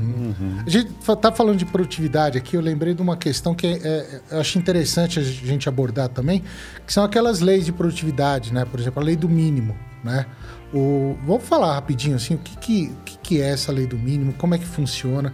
A 0.66 0.68
gente 0.68 0.90
tá 1.20 1.30
falando 1.30 1.56
de 1.58 1.64
produtividade 1.64 2.36
aqui, 2.36 2.56
eu 2.56 2.60
lembrei 2.60 2.92
de 2.92 3.00
uma 3.00 3.16
questão 3.16 3.54
que 3.54 3.66
é, 3.66 3.70
é- 3.82 4.20
eu 4.32 4.40
acho 4.40 4.58
interessante 4.58 5.20
a 5.20 5.22
gente 5.22 5.68
abordar 5.68 6.08
também, 6.08 6.42
que 6.84 6.92
são 6.92 7.04
aquelas 7.04 7.38
leis 7.40 7.64
de 7.64 7.72
produtividade, 7.72 8.52
né? 8.52 8.64
Por 8.68 8.80
exemplo, 8.80 9.00
a 9.00 9.04
lei 9.06 9.14
do 9.16 9.28
mínimo, 9.28 9.76
né? 10.02 10.26
O, 10.72 11.16
vamos 11.24 11.44
falar 11.44 11.72
rapidinho 11.74 12.16
assim, 12.16 12.34
o 12.34 12.38
que, 12.38 12.56
que, 12.56 12.92
que 13.22 13.40
é 13.40 13.50
essa 13.50 13.70
lei 13.70 13.86
do 13.86 13.96
mínimo, 13.96 14.32
como 14.36 14.56
é 14.56 14.58
que 14.58 14.66
funciona? 14.66 15.32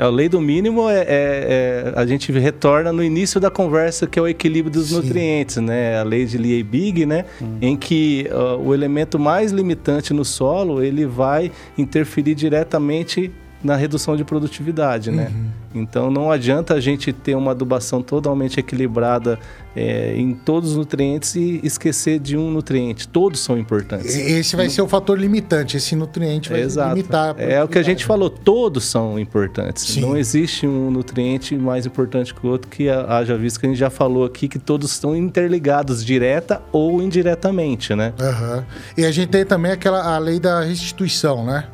A 0.00 0.08
lei 0.08 0.30
do 0.30 0.40
mínimo 0.40 0.88
é, 0.88 1.00
é- 1.00 1.04
é- 1.08 1.92
a 1.94 2.06
gente 2.06 2.32
retorna 2.32 2.90
no 2.90 3.04
início 3.04 3.38
da 3.38 3.50
conversa 3.50 4.06
que 4.06 4.18
é 4.18 4.22
o 4.22 4.26
equilíbrio 4.26 4.72
dos 4.72 4.88
Sim. 4.88 4.96
nutrientes, 4.96 5.58
né? 5.58 5.98
A 5.98 6.02
lei 6.02 6.24
de 6.24 6.38
Liebig, 6.38 7.04
né? 7.04 7.26
Em 7.60 7.76
que 7.76 8.26
ó, 8.32 8.56
o 8.56 8.72
elemento 8.72 9.18
mais 9.18 9.52
limitante 9.52 10.14
no 10.14 10.24
solo 10.24 10.82
ele 10.82 11.04
vai 11.04 11.52
interferir 11.76 12.34
diretamente 12.34 13.30
na 13.62 13.76
redução 13.76 14.16
de 14.16 14.24
produtividade, 14.24 15.10
né? 15.10 15.30
Então 15.74 16.10
não 16.10 16.30
adianta 16.30 16.74
a 16.74 16.80
gente 16.80 17.12
ter 17.12 17.34
uma 17.34 17.50
adubação 17.50 18.00
totalmente 18.02 18.58
equilibrada 18.58 19.38
é, 19.76 20.14
em 20.16 20.34
todos 20.34 20.70
os 20.70 20.76
nutrientes 20.76 21.34
e 21.36 21.60
esquecer 21.62 22.18
de 22.18 22.36
um 22.36 22.50
nutriente. 22.50 23.06
Todos 23.06 23.38
são 23.40 23.58
importantes. 23.58 24.16
Esse 24.16 24.56
vai 24.56 24.68
ser 24.68 24.82
o 24.82 24.88
fator 24.88 25.18
limitante, 25.18 25.76
esse 25.76 25.94
nutriente 25.94 26.48
vai 26.50 26.62
Exato. 26.62 26.94
limitar. 26.96 27.34
É 27.38 27.62
o 27.62 27.68
que 27.68 27.78
a 27.78 27.82
gente 27.82 28.04
falou, 28.04 28.30
todos 28.30 28.84
são 28.84 29.18
importantes. 29.18 29.84
Sim. 29.84 30.00
Não 30.00 30.16
existe 30.16 30.66
um 30.66 30.90
nutriente 30.90 31.54
mais 31.54 31.84
importante 31.86 32.34
que 32.34 32.44
o 32.46 32.50
outro, 32.50 32.68
que 32.70 32.88
ha- 32.88 33.06
haja 33.18 33.36
visto 33.36 33.60
que 33.60 33.66
a 33.66 33.68
gente 33.68 33.78
já 33.78 33.90
falou 33.90 34.24
aqui, 34.24 34.48
que 34.48 34.58
todos 34.58 34.90
estão 34.90 35.14
interligados, 35.14 36.04
direta 36.04 36.62
ou 36.72 37.00
indiretamente, 37.02 37.94
né? 37.94 38.12
Aham. 38.18 38.64
E 38.96 39.04
a 39.04 39.12
gente 39.12 39.28
tem 39.28 39.44
também 39.44 39.70
aquela 39.70 40.14
a 40.14 40.18
lei 40.18 40.40
da 40.40 40.62
restituição, 40.62 41.44
né? 41.44 41.66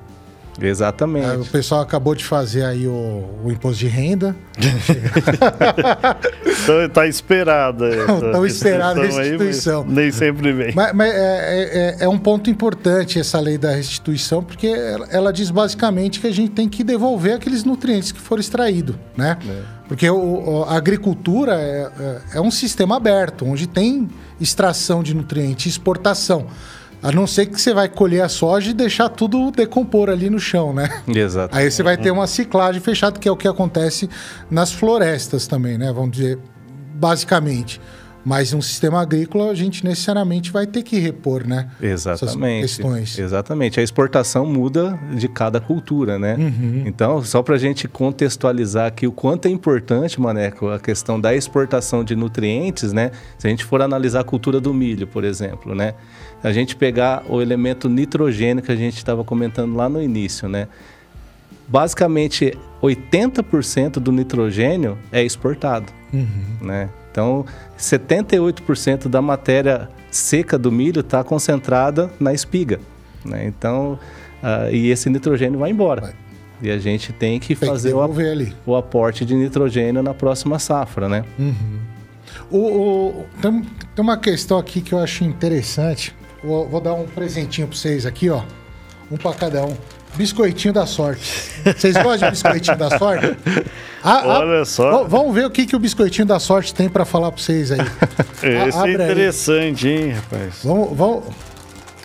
Exatamente. 0.60 1.26
Ah, 1.26 1.38
O 1.38 1.44
pessoal 1.46 1.80
acabou 1.82 2.14
de 2.14 2.24
fazer 2.24 2.64
aí 2.64 2.86
o, 2.86 3.24
o 3.44 3.50
imposto 3.52 3.78
de 3.78 3.86
renda. 3.88 4.34
Então 6.62 6.88
tá 6.92 7.06
esperada. 7.06 7.86
essa 7.88 8.30
Tão 8.32 8.46
esperada 8.46 9.00
a 9.00 9.04
restituição 9.04 9.82
aí, 9.82 9.88
nem 9.94 10.10
sempre 10.10 10.52
vem. 10.52 10.72
Mas, 10.74 10.92
mas 10.92 11.12
é, 11.14 11.96
é- 12.00 12.04
é 12.04 12.08
um 12.08 12.18
ponto 12.18 12.50
importante 12.50 13.18
essa 13.18 13.38
lei 13.38 13.58
da 13.58 13.70
restituição, 13.72 14.42
porque 14.42 14.66
ela, 14.66 15.06
ela 15.10 15.32
diz 15.32 15.50
basicamente 15.50 16.20
que 16.20 16.26
a 16.26 16.32
gente 16.32 16.50
tem 16.52 16.68
que 16.68 16.82
devolver 16.82 17.34
aqueles 17.34 17.62
nutrientes 17.64 18.10
que 18.12 18.20
foram 18.20 18.40
extraídos, 18.40 18.96
né? 19.16 19.38
Porque 19.88 20.08
o- 20.10 20.16
o- 20.16 20.64
a 20.64 20.76
agricultura 20.76 21.54
é, 21.54 21.88
é- 21.98 22.20
é 22.34 22.40
um 22.40 22.50
sistema 22.50 22.96
aberto, 22.96 23.44
onde 23.46 23.66
tem 23.66 24.08
extração 24.40 25.02
de 25.02 25.14
nutrientes 25.14 25.66
e 25.66 25.68
exportação. 25.68 26.46
A 27.02 27.12
não 27.12 27.26
ser 27.26 27.46
que 27.46 27.60
você 27.60 27.72
vai 27.72 27.88
colher 27.88 28.22
a 28.22 28.28
soja 28.28 28.70
e 28.70 28.74
deixar 28.74 29.08
tudo 29.08 29.50
decompor 29.50 30.08
ali 30.08 30.28
no 30.30 30.40
chão, 30.40 30.72
né? 30.72 31.02
Exato. 31.06 31.56
Aí 31.56 31.70
você 31.70 31.82
vai 31.82 31.96
ter 31.96 32.10
uma 32.10 32.26
ciclagem 32.26 32.80
fechada, 32.80 33.18
que 33.18 33.28
é 33.28 33.30
o 33.30 33.36
que 33.36 33.46
acontece 33.46 34.08
nas 34.50 34.72
florestas 34.72 35.46
também, 35.46 35.78
né? 35.78 35.92
Vamos 35.92 36.12
dizer, 36.12 36.38
basicamente. 36.94 37.80
Mas 38.26 38.52
um 38.52 38.60
sistema 38.60 39.00
agrícola, 39.00 39.52
a 39.52 39.54
gente 39.54 39.84
necessariamente 39.84 40.50
vai 40.50 40.66
ter 40.66 40.82
que 40.82 40.98
repor, 40.98 41.46
né? 41.46 41.70
Exatamente. 41.80 42.64
Essas 42.64 42.76
questões. 42.76 43.18
Exatamente. 43.20 43.78
A 43.78 43.84
exportação 43.84 44.44
muda 44.44 44.98
de 45.14 45.28
cada 45.28 45.60
cultura, 45.60 46.18
né? 46.18 46.34
Uhum. 46.34 46.82
Então, 46.86 47.22
só 47.22 47.40
para 47.40 47.54
a 47.54 47.58
gente 47.58 47.86
contextualizar 47.86 48.88
aqui 48.88 49.06
o 49.06 49.12
quanto 49.12 49.46
é 49.46 49.48
importante, 49.48 50.20
Maneco, 50.20 50.68
a 50.70 50.80
questão 50.80 51.20
da 51.20 51.36
exportação 51.36 52.02
de 52.02 52.16
nutrientes, 52.16 52.92
né? 52.92 53.12
Se 53.38 53.46
a 53.46 53.50
gente 53.50 53.64
for 53.64 53.80
analisar 53.80 54.22
a 54.22 54.24
cultura 54.24 54.60
do 54.60 54.74
milho, 54.74 55.06
por 55.06 55.22
exemplo, 55.22 55.72
né? 55.72 55.94
A 56.42 56.50
gente 56.50 56.74
pegar 56.74 57.22
o 57.28 57.40
elemento 57.40 57.88
nitrogênio 57.88 58.60
que 58.60 58.72
a 58.72 58.76
gente 58.76 58.96
estava 58.96 59.22
comentando 59.22 59.76
lá 59.76 59.88
no 59.88 60.02
início, 60.02 60.48
né? 60.48 60.66
Basicamente, 61.68 62.58
80% 62.82 64.00
do 64.00 64.10
nitrogênio 64.10 64.98
é 65.12 65.22
exportado 65.22 65.92
né? 66.60 66.88
Então, 67.10 67.44
78% 67.78 69.08
da 69.08 69.20
matéria 69.22 69.88
seca 70.10 70.58
do 70.58 70.70
milho 70.72 71.00
está 71.00 71.22
concentrada 71.22 72.10
na 72.18 72.32
espiga, 72.32 72.80
né? 73.24 73.46
Então, 73.46 73.98
ah, 74.42 74.70
e 74.70 74.90
esse 74.90 75.08
nitrogênio 75.10 75.58
vai 75.58 75.70
embora. 75.70 76.00
Vai. 76.02 76.14
E 76.62 76.70
a 76.70 76.78
gente 76.78 77.12
tem 77.12 77.38
que 77.38 77.48
Tem 77.48 77.56
que 77.56 77.66
fazer 77.66 77.88
o, 77.94 78.00
devolver 78.00 78.32
ali. 78.32 78.56
o 78.64 78.74
aporte 78.74 79.26
de 79.26 79.34
nitrogênio 79.34 80.02
na 80.02 80.14
próxima 80.14 80.58
safra, 80.58 81.06
né? 81.08 81.22
O, 82.50 82.58
o- 82.58 83.26
tem, 83.42 83.60
tem 83.62 84.02
uma 84.02 84.16
questão 84.16 84.58
aqui 84.58 84.80
que 84.80 84.92
eu 84.94 84.98
acho 84.98 85.22
interessante. 85.24 86.14
Vou, 86.42 86.66
vou 86.68 86.80
dar 86.80 86.94
um 86.94 87.04
presentinho 87.06 87.66
para 87.68 87.76
vocês 87.76 88.06
aqui, 88.06 88.30
ó. 88.30 88.42
Um 89.10 89.16
para 89.16 89.34
cada 89.34 89.64
um. 89.66 89.76
Biscoitinho 90.16 90.72
da 90.72 90.86
sorte. 90.86 91.50
Vocês 91.64 91.94
gostam 91.96 92.28
de 92.28 92.30
biscoitinho 92.30 92.76
da 92.76 92.98
sorte? 92.98 93.36
Ah, 94.02 94.22
ah, 94.24 94.38
Olha 94.40 94.64
só. 94.64 95.02
v- 95.04 95.08
Vamos 95.10 95.34
ver 95.34 95.46
o 95.46 95.50
que, 95.50 95.66
que 95.66 95.76
o 95.76 95.78
biscoitinho 95.78 96.26
da 96.26 96.38
sorte 96.38 96.74
tem 96.74 96.88
para 96.88 97.04
falar 97.04 97.30
para 97.32 97.40
vocês 97.42 97.70
aí. 97.72 97.78
Esse 98.68 98.78
abre 98.78 98.92
é 98.94 98.96
aí. 99.04 99.10
interessante, 99.12 99.88
hein, 99.88 100.10
rapaz? 100.12 100.60
Vamos, 100.64 100.96
vamos... 100.96 101.24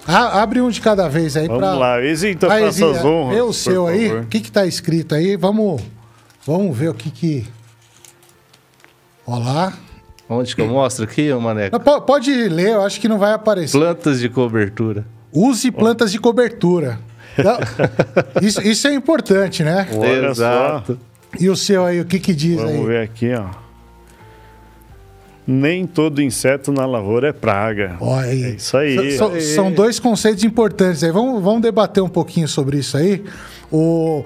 Ah, 0.08 0.42
abre 0.42 0.60
um 0.62 0.70
de 0.70 0.82
cada 0.82 1.08
vez 1.08 1.38
aí 1.38 1.48
Vamos 1.48 1.62
para. 1.64 1.74
lá, 1.76 2.04
Exita, 2.04 2.52
Aí, 2.52 2.66
faça 2.66 2.90
as 2.90 3.06
honras. 3.06 3.36
Vê 3.36 3.42
o 3.42 3.54
seu 3.54 3.88
aí. 3.88 4.12
O 4.12 4.26
que 4.26 4.40
que 4.42 4.52
tá 4.52 4.66
escrito 4.66 5.14
aí? 5.16 5.38
Vamos, 5.38 5.82
vamos 6.46 6.76
ver 6.76 6.90
o 6.90 6.94
que 6.94 7.12
que... 7.12 7.48
Olha 9.26 9.44
lá. 9.46 9.74
Onde 10.28 10.56
que 10.56 10.62
eu 10.62 10.68
mostro 10.68 11.04
aqui, 11.04 11.32
ô 11.32 11.40
Maneco? 11.40 11.80
Po- 11.80 12.02
Pode 12.02 12.32
ler, 12.50 12.70
eu 12.72 12.82
acho 12.82 13.00
que 13.00 13.08
não 13.08 13.20
vai 13.20 13.34
aparecer. 13.34 13.78
Plantas 13.78 14.20
de 14.20 14.28
cobertura. 14.28 15.06
Use 15.32 15.70
plantas 15.72 16.12
de 16.12 16.20
cobertura. 16.20 17.00
Isso, 18.42 18.62
isso 18.62 18.88
é 18.88 18.94
importante, 18.94 19.64
né? 19.64 19.88
Olha 19.96 20.28
Exato. 20.30 21.00
E 21.40 21.50
o 21.50 21.56
seu 21.56 21.86
aí, 21.86 22.00
o 22.02 22.06
que 22.06 22.20
que 22.20 22.34
diz 22.34 22.58
Vamos 22.58 22.72
aí? 22.74 22.86
ver 22.86 23.02
aqui, 23.04 23.34
ó. 23.34 23.46
Nem 25.48 25.88
todo 25.88 26.22
inseto 26.22 26.72
na 26.72 26.86
lavoura 26.86 27.30
é 27.30 27.34
praga. 27.34 27.96
Olha 28.00 28.28
aí. 28.28 28.44
É 28.44 28.50
isso 28.50 28.78
aí. 28.78 29.18
So- 29.18 29.32
so- 29.34 29.42
são 29.56 29.72
dois 29.72 30.00
conceitos 30.00 30.44
importantes 30.44 31.04
aí. 31.04 31.12
Vamos, 31.12 31.42
vamos 31.42 31.62
debater 31.62 32.02
um 32.04 32.10
pouquinho 32.10 32.48
sobre 32.48 32.78
isso 32.78 32.96
aí. 32.96 33.24
O, 33.72 34.24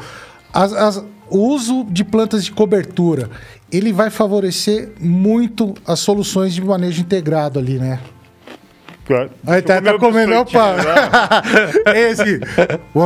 as- 0.54 0.74
as- 0.74 1.04
o 1.30 1.40
uso 1.40 1.86
de 1.90 2.04
plantas 2.04 2.44
de 2.44 2.52
cobertura, 2.52 3.30
ele 3.72 3.94
vai 3.94 4.10
favorecer 4.10 4.92
muito 5.00 5.74
as 5.88 6.00
soluções 6.00 6.54
de 6.54 6.62
manejo 6.64 7.02
integrado 7.02 7.60
ali, 7.60 7.80
né? 7.80 8.00
Aí 9.46 9.62
tá, 9.62 9.82
tá 9.82 9.98
comendo, 10.00 10.34
opa! 10.36 10.76
né? 10.76 11.94
Esse. 12.10 12.40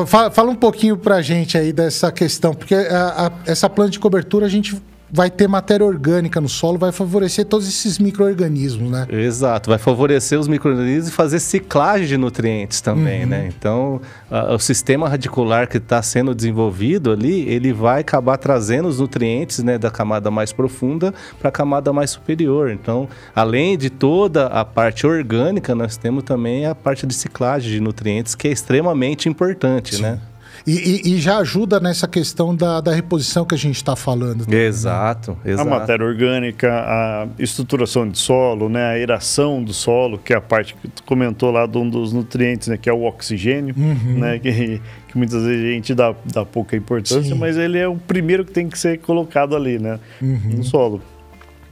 Fala, 0.08 0.32
fala 0.32 0.50
um 0.52 0.56
pouquinho 0.56 0.96
pra 0.98 1.22
gente 1.22 1.58
aí 1.58 1.74
dessa 1.74 2.12
questão, 2.12 2.54
porque 2.54 2.74
a- 2.76 3.28
a- 3.28 3.32
essa 3.46 3.70
planta 3.70 3.92
de 3.92 4.00
cobertura 4.00 4.46
a 4.46 4.50
gente 4.50 4.76
vai 5.12 5.30
ter 5.30 5.48
matéria 5.48 5.86
orgânica 5.86 6.40
no 6.40 6.50
solo, 6.50 6.78
vai 6.78 6.92
favorecer 6.92 7.46
todos 7.46 7.68
esses 7.68 7.98
micro-organismos, 8.00 8.90
né? 8.92 9.08
Exato, 9.10 9.70
vai 9.70 9.80
favorecer 9.80 10.40
os 10.40 10.48
micro-organismos 10.48 11.08
e 11.10 11.12
fazer 11.12 11.40
ciclagem 11.40 12.08
de 12.08 12.18
nutrientes 12.18 12.82
também, 12.82 13.26
né? 13.26 13.50
Então, 13.58 14.02
a- 14.30 14.54
o 14.54 14.60
sistema 14.60 15.10
radicular 15.10 15.68
que 15.68 15.78
está 15.78 16.02
sendo 16.02 16.34
desenvolvido 16.36 17.12
ali, 17.12 17.48
ele 17.50 17.74
vai 17.74 18.02
acabar 18.02 18.38
trazendo 18.38 18.88
os 18.88 19.00
nutrientes 19.00 19.64
né, 19.64 19.78
da 19.78 19.90
camada 19.90 20.30
mais 20.30 20.52
profunda 20.54 21.14
para 21.40 21.50
a 21.50 21.52
camada 21.52 21.92
mais 21.92 22.12
superior. 22.12 22.72
Então, 22.72 23.08
além 23.36 23.78
de 23.78 23.90
toda 23.90 24.48
a 24.48 24.64
parte 24.64 25.06
orgânica, 25.08 25.74
nós 25.74 25.98
temos 25.98 26.24
também 26.24 26.66
a 26.66 26.76
parte 26.76 27.06
de 27.08 27.14
ciclagem 27.14 27.72
de 27.72 27.80
nutrientes, 27.80 28.36
que 28.36 28.48
é 28.48 28.52
extremamente 28.52 29.28
importante, 29.28 30.02
né? 30.02 30.20
E, 30.68 31.02
e, 31.08 31.14
e 31.16 31.20
já 31.20 31.38
ajuda 31.38 31.80
nessa 31.80 32.08
questão 32.08 32.56
da, 32.56 32.82
da 32.82 32.92
reposição 32.94 33.46
que 33.46 33.56
a 33.56 33.58
gente 33.58 33.76
está 33.78 33.96
falando. 33.96 34.46
né? 34.48 34.58
Exato, 34.66 35.38
exato. 35.46 35.68
A 35.68 35.80
matéria 35.80 36.06
orgânica, 36.06 36.70
a 36.72 37.28
estruturação 37.40 38.08
de 38.08 38.18
solo, 38.18 38.70
né, 38.70 38.84
a 38.84 38.90
aeração 38.90 39.64
do 39.64 39.74
solo, 39.74 40.18
que 40.18 40.34
é 40.34 40.38
a 40.38 40.42
parte 40.42 40.76
que 40.76 40.88
tu 40.88 41.04
comentou 41.04 41.52
lá 41.52 41.66
de 41.66 41.78
um 41.78 41.90
dos 41.90 42.14
nutrientes, 42.14 42.68
né, 42.68 42.78
que 42.78 42.90
é 42.90 42.94
o 42.94 43.04
oxigênio, 43.04 43.74
Uhum. 43.78 44.20
né, 44.20 44.40
que, 44.40 44.82
que 45.08 45.18
muitas 45.18 45.44
vezes 45.44 45.66
a 45.66 45.70
gente 45.72 45.94
dá, 45.96 46.14
dá 46.34 46.46
pouca 46.46 46.76
importância, 46.76 47.22
Sim. 47.24 47.36
mas 47.36 47.58
ele 47.58 47.78
é 47.78 47.88
o 47.88 47.96
primeiro 47.96 48.44
que 48.46 48.52
tem 48.52 48.68
que 48.70 48.78
ser 48.78 49.00
colocado 49.00 49.56
ali, 49.56 49.80
né, 49.80 50.00
Uhum. 50.22 50.40
no 50.58 50.64
solo. 50.64 51.02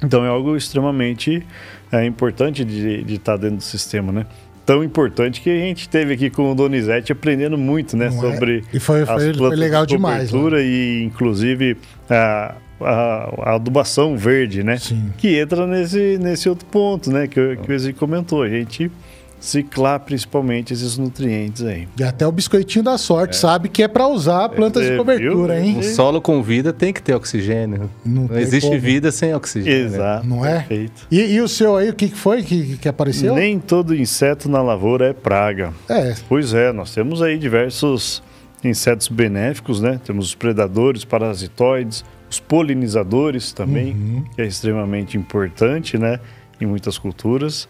Então 0.04 0.24
é 0.24 0.28
algo 0.30 0.56
extremamente 0.56 1.44
é, 1.92 2.06
importante 2.06 2.64
de 2.64 3.04
estar 3.16 3.36
dentro 3.38 3.58
do 3.58 3.64
sistema, 3.64 4.12
né? 4.12 4.26
Tão 4.68 4.84
importante 4.84 5.40
que 5.42 5.50
a 5.50 5.56
gente 5.58 5.88
teve 5.90 6.14
aqui 6.14 6.30
com 6.30 6.52
o 6.52 6.54
Donizete 6.54 7.12
aprendendo 7.12 7.58
muito, 7.58 7.96
né, 7.98 8.10
Não 8.10 8.18
é? 8.18 8.32
sobre 8.34 8.64
E 8.74 8.80
foi- 8.80 9.02
as 9.02 9.08
foi- 9.08 9.20
foi 9.24 9.34
plantas 9.34 9.58
legal 9.60 9.86
de 9.86 9.96
demais, 9.96 10.32
né? 10.32 10.40
e 10.62 11.04
inclusive 11.06 11.78
a, 12.10 12.56
a, 12.82 13.34
a 13.52 13.56
adubação 13.56 14.18
verde, 14.18 14.62
né? 14.64 14.78
Sim. 14.78 15.10
Que 15.18 15.40
entra 15.40 15.66
nesse, 15.66 16.18
nesse 16.22 16.50
outro 16.50 16.66
ponto, 16.68 17.10
né? 17.10 17.28
Que, 17.28 17.40
o- 17.40 17.58
que 17.58 17.72
o 17.72 17.74
Ezequiel 17.74 17.98
comentou. 18.00 18.44
A 18.44 18.50
gente 18.50 18.92
ciclar 19.40 20.00
principalmente 20.00 20.74
esses 20.74 20.98
nutrientes 20.98 21.64
aí. 21.64 21.88
E 21.98 22.04
até 22.04 22.26
o 22.26 22.32
biscoitinho 22.32 22.84
da 22.84 22.98
sorte 22.98 23.36
sabe 23.36 23.70
que 23.70 23.84
é 23.84 23.88
para 23.88 24.08
usar 24.08 24.50
plantas 24.50 24.82
É, 24.84 24.86
de 24.86 24.92
viu? 24.94 24.98
cobertura, 25.04 25.60
hein? 25.60 25.78
Um 25.78 25.84
solo 25.84 26.20
com 26.20 26.42
vida 26.42 26.74
tem 26.74 26.92
que 26.92 27.02
ter 27.02 27.14
oxigênio. 27.14 27.90
Não 28.04 28.24
Não, 28.28 28.38
existe 28.38 28.68
como. 28.70 28.82
vida 28.82 29.12
sem 29.12 29.34
oxigênio. 29.36 29.90
né? 29.92 29.96
Exato. 29.96 30.28
Não 30.28 30.46
é? 30.46 30.58
Perfeito. 30.60 31.08
E, 31.12 31.22
e 31.36 31.42
o 31.42 31.48
seu 31.48 31.76
aí, 31.78 31.90
o 31.90 31.94
que, 31.94 32.10
que 32.10 32.16
foi 32.18 32.42
que, 32.44 32.78
que 32.78 32.90
apareceu? 32.90 33.36
Nem 33.36 33.60
todo 33.60 33.96
inseto 33.96 34.50
na 34.50 34.62
lavoura 34.62 35.08
é 35.10 35.14
praga. 35.14 35.72
É, 35.88 36.16
Pois 36.28 36.54
é, 36.54 36.72
nós 36.74 36.94
temos 36.94 37.22
aí 37.22 37.38
diversos 37.38 38.24
insetos 38.64 39.08
benéficos, 39.08 39.80
né? 39.80 40.02
Temos 40.04 40.26
os 40.30 40.36
predadores, 40.36 41.06
parasitoides, 41.06 42.04
os 42.30 42.40
polinizadores 42.40 43.54
também, 43.54 43.94
Uhum. 43.94 44.24
que 44.36 44.42
é 44.42 44.46
extremamente 44.46 45.16
importante, 45.16 45.98
né? 45.98 46.20
Em 46.60 46.66
muitas 46.66 46.98
culturas. 46.98 47.70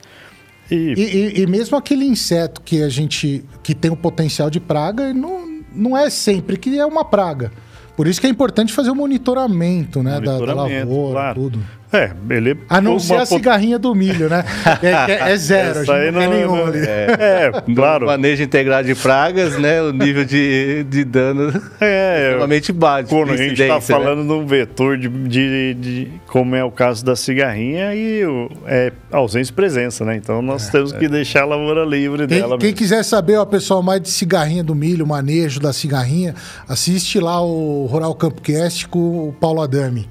E, 0.69 0.75
E, 0.75 1.01
e- 1.01 1.41
e 1.41 1.47
mesmo 1.47 1.77
aquele 1.77 2.05
inseto 2.05 2.61
que 2.61 2.81
a 2.83 2.89
gente 2.89 3.43
que 3.63 3.73
tem 3.73 3.89
o 3.91 3.95
potencial 3.95 4.49
de 4.49 4.59
praga, 4.59 5.13
não, 5.13 5.61
não 5.73 5.97
é 5.97 6.09
sempre 6.09 6.57
que 6.57 6.77
é 6.77 6.85
uma 6.85 7.05
praga. 7.05 7.51
Por 7.95 8.05
isso 8.07 8.21
que 8.21 8.27
é 8.27 8.29
importante 8.29 8.71
fazer 8.73 8.91
o 8.91 8.95
monitoramento, 8.95 10.03
né, 10.03 10.11
da- 10.13 10.19
da, 10.19 10.31
Monitoramento, 10.33 10.87
lavoura, 10.87 11.13
claro. 11.13 11.41
tudo. 11.41 11.59
É, 11.91 12.11
ele 12.29 12.57
A 12.69 12.81
não 12.81 12.99
ser 12.99 13.13
a 13.15 13.17
pot- 13.19 13.27
cigarrinha 13.29 13.79
do 13.79 13.95
milho, 13.95 14.29
né? 14.29 14.43
É, 14.83 15.11
é- 15.27 15.31
é 15.31 15.37
zero, 15.37 15.79
a 15.79 15.81
Essa 15.83 15.93
aí 15.93 16.05
gente 16.05 16.13
não 16.15 16.21
quer 16.21 16.27
não- 16.29 16.35
nenhum 16.35 16.55
não- 16.57 16.65
ali. 16.67 16.79
É, 16.85 17.51
No 17.65 17.75
claro. 17.75 18.05
manejo 18.07 18.43
integrado 18.43 18.87
de 18.87 18.95
pragas, 18.95 19.57
né? 19.57 19.81
O 19.81 19.91
nível 19.93 20.25
de, 20.25 20.83
de 20.89 21.03
dano 21.05 21.49
É, 21.79 22.23
extremamente 22.27 22.73
baixo. 22.73 23.09
Quando 23.09 23.31
a 23.31 23.37
gente 23.37 23.61
está 23.61 23.75
né? 23.75 23.81
falando 23.81 24.25
de 24.27 24.31
um 24.33 24.45
vetor 24.45 24.97
de, 24.97 25.07
de- 25.07 25.73
de- 25.75 26.11
como 26.27 26.55
é 26.55 26.63
o 26.63 26.71
caso 26.71 27.05
da 27.05 27.15
cigarrinha 27.15 27.95
e 27.95 28.25
o, 28.25 28.49
é 28.65 28.91
ausência 29.11 29.51
e 29.51 29.55
presença, 29.55 30.03
né? 30.03 30.15
Então 30.17 30.41
nós 30.41 30.69
temos 30.69 30.91
que 30.91 31.07
deixar 31.07 31.43
a 31.43 31.45
lavoura 31.45 31.85
livre 31.85 32.27
Quem, 32.27 32.39
dela 32.39 32.57
quem 32.57 32.67
mesmo. 32.67 32.77
quiser 32.77 33.03
saber, 33.03 33.37
ó, 33.37 33.45
pessoal, 33.45 33.81
mais 33.81 34.01
de 34.01 34.09
cigarrinha 34.09 34.63
do 34.63 34.75
milho, 34.75 35.07
manejo 35.07 35.59
da 35.59 35.71
cigarrinha, 35.71 36.35
assiste 36.67 37.19
lá 37.19 37.41
o 37.41 37.85
Rural 37.85 38.13
Campcast 38.15 38.87
com 38.89 39.29
o 39.29 39.33
Paulo 39.39 39.61
Adami. 39.61 40.07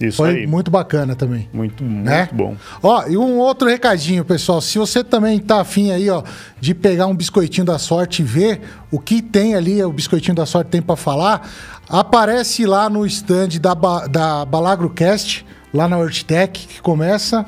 Isso 0.00 0.18
Foi 0.18 0.30
aí. 0.30 0.46
muito 0.46 0.70
bacana 0.70 1.14
também. 1.16 1.48
Muito, 1.52 1.82
muito 1.82 2.04
né? 2.04 2.28
bom. 2.32 2.54
Ó, 2.82 3.06
e 3.08 3.16
um 3.16 3.38
outro 3.38 3.66
recadinho, 3.68 4.24
pessoal. 4.24 4.60
Se 4.60 4.78
você 4.78 5.02
também 5.02 5.38
tá 5.38 5.60
afim 5.62 5.90
aí, 5.90 6.10
ó, 6.10 6.22
de 6.60 6.74
pegar 6.74 7.06
um 7.06 7.14
biscoitinho 7.16 7.64
da 7.64 7.78
sorte 7.78 8.20
e 8.20 8.24
ver 8.24 8.60
o 8.90 8.98
que 9.00 9.22
tem 9.22 9.54
ali, 9.54 9.82
o 9.82 9.90
biscoitinho 9.92 10.34
da 10.34 10.44
sorte 10.44 10.68
tem 10.70 10.82
pra 10.82 10.96
falar, 10.96 11.48
aparece 11.88 12.66
lá 12.66 12.90
no 12.90 13.06
stand 13.06 13.48
da, 13.60 13.74
Ba- 13.74 14.06
da 14.06 14.44
BalagroCast, 14.44 15.46
lá 15.72 15.88
na 15.88 15.96
Hortitec, 15.98 16.66
que 16.66 16.80
começa 16.80 17.46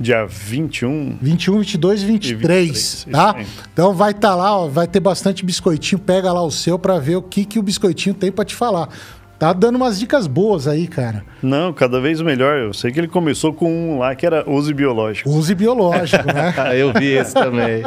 Dia 0.00 0.26
21, 0.26 1.18
21, 1.22 1.58
22 1.60 2.02
e 2.02 2.06
23, 2.06 2.34
23, 2.34 3.06
tá? 3.12 3.36
Então 3.72 3.94
vai 3.94 4.10
estar 4.10 4.34
lá, 4.34 4.58
ó, 4.58 4.66
vai 4.66 4.88
ter 4.88 4.98
bastante 4.98 5.44
biscoitinho, 5.44 6.00
pega 6.00 6.32
lá 6.32 6.42
o 6.42 6.50
seu 6.50 6.76
pra 6.76 6.98
ver 6.98 7.14
o 7.14 7.22
que, 7.22 7.44
que 7.44 7.60
o 7.60 7.62
biscoitinho 7.62 8.12
tem 8.12 8.32
pra 8.32 8.44
te 8.44 8.56
falar. 8.56 8.88
Tá 9.38 9.52
dando 9.52 9.76
umas 9.76 9.98
dicas 9.98 10.26
boas 10.26 10.68
aí, 10.68 10.86
cara. 10.86 11.24
Não, 11.42 11.72
cada 11.72 12.00
vez 12.00 12.20
melhor. 12.20 12.56
Eu 12.58 12.72
sei 12.72 12.92
que 12.92 13.00
ele 13.00 13.08
começou 13.08 13.52
com 13.52 13.70
um 13.70 13.98
lá 13.98 14.14
que 14.14 14.24
era 14.24 14.48
use 14.48 14.72
biológico. 14.72 15.28
Use 15.28 15.54
biológico, 15.54 16.24
né? 16.26 16.54
Eu 16.78 16.92
vi 16.92 17.12
esse 17.12 17.34
também. 17.34 17.82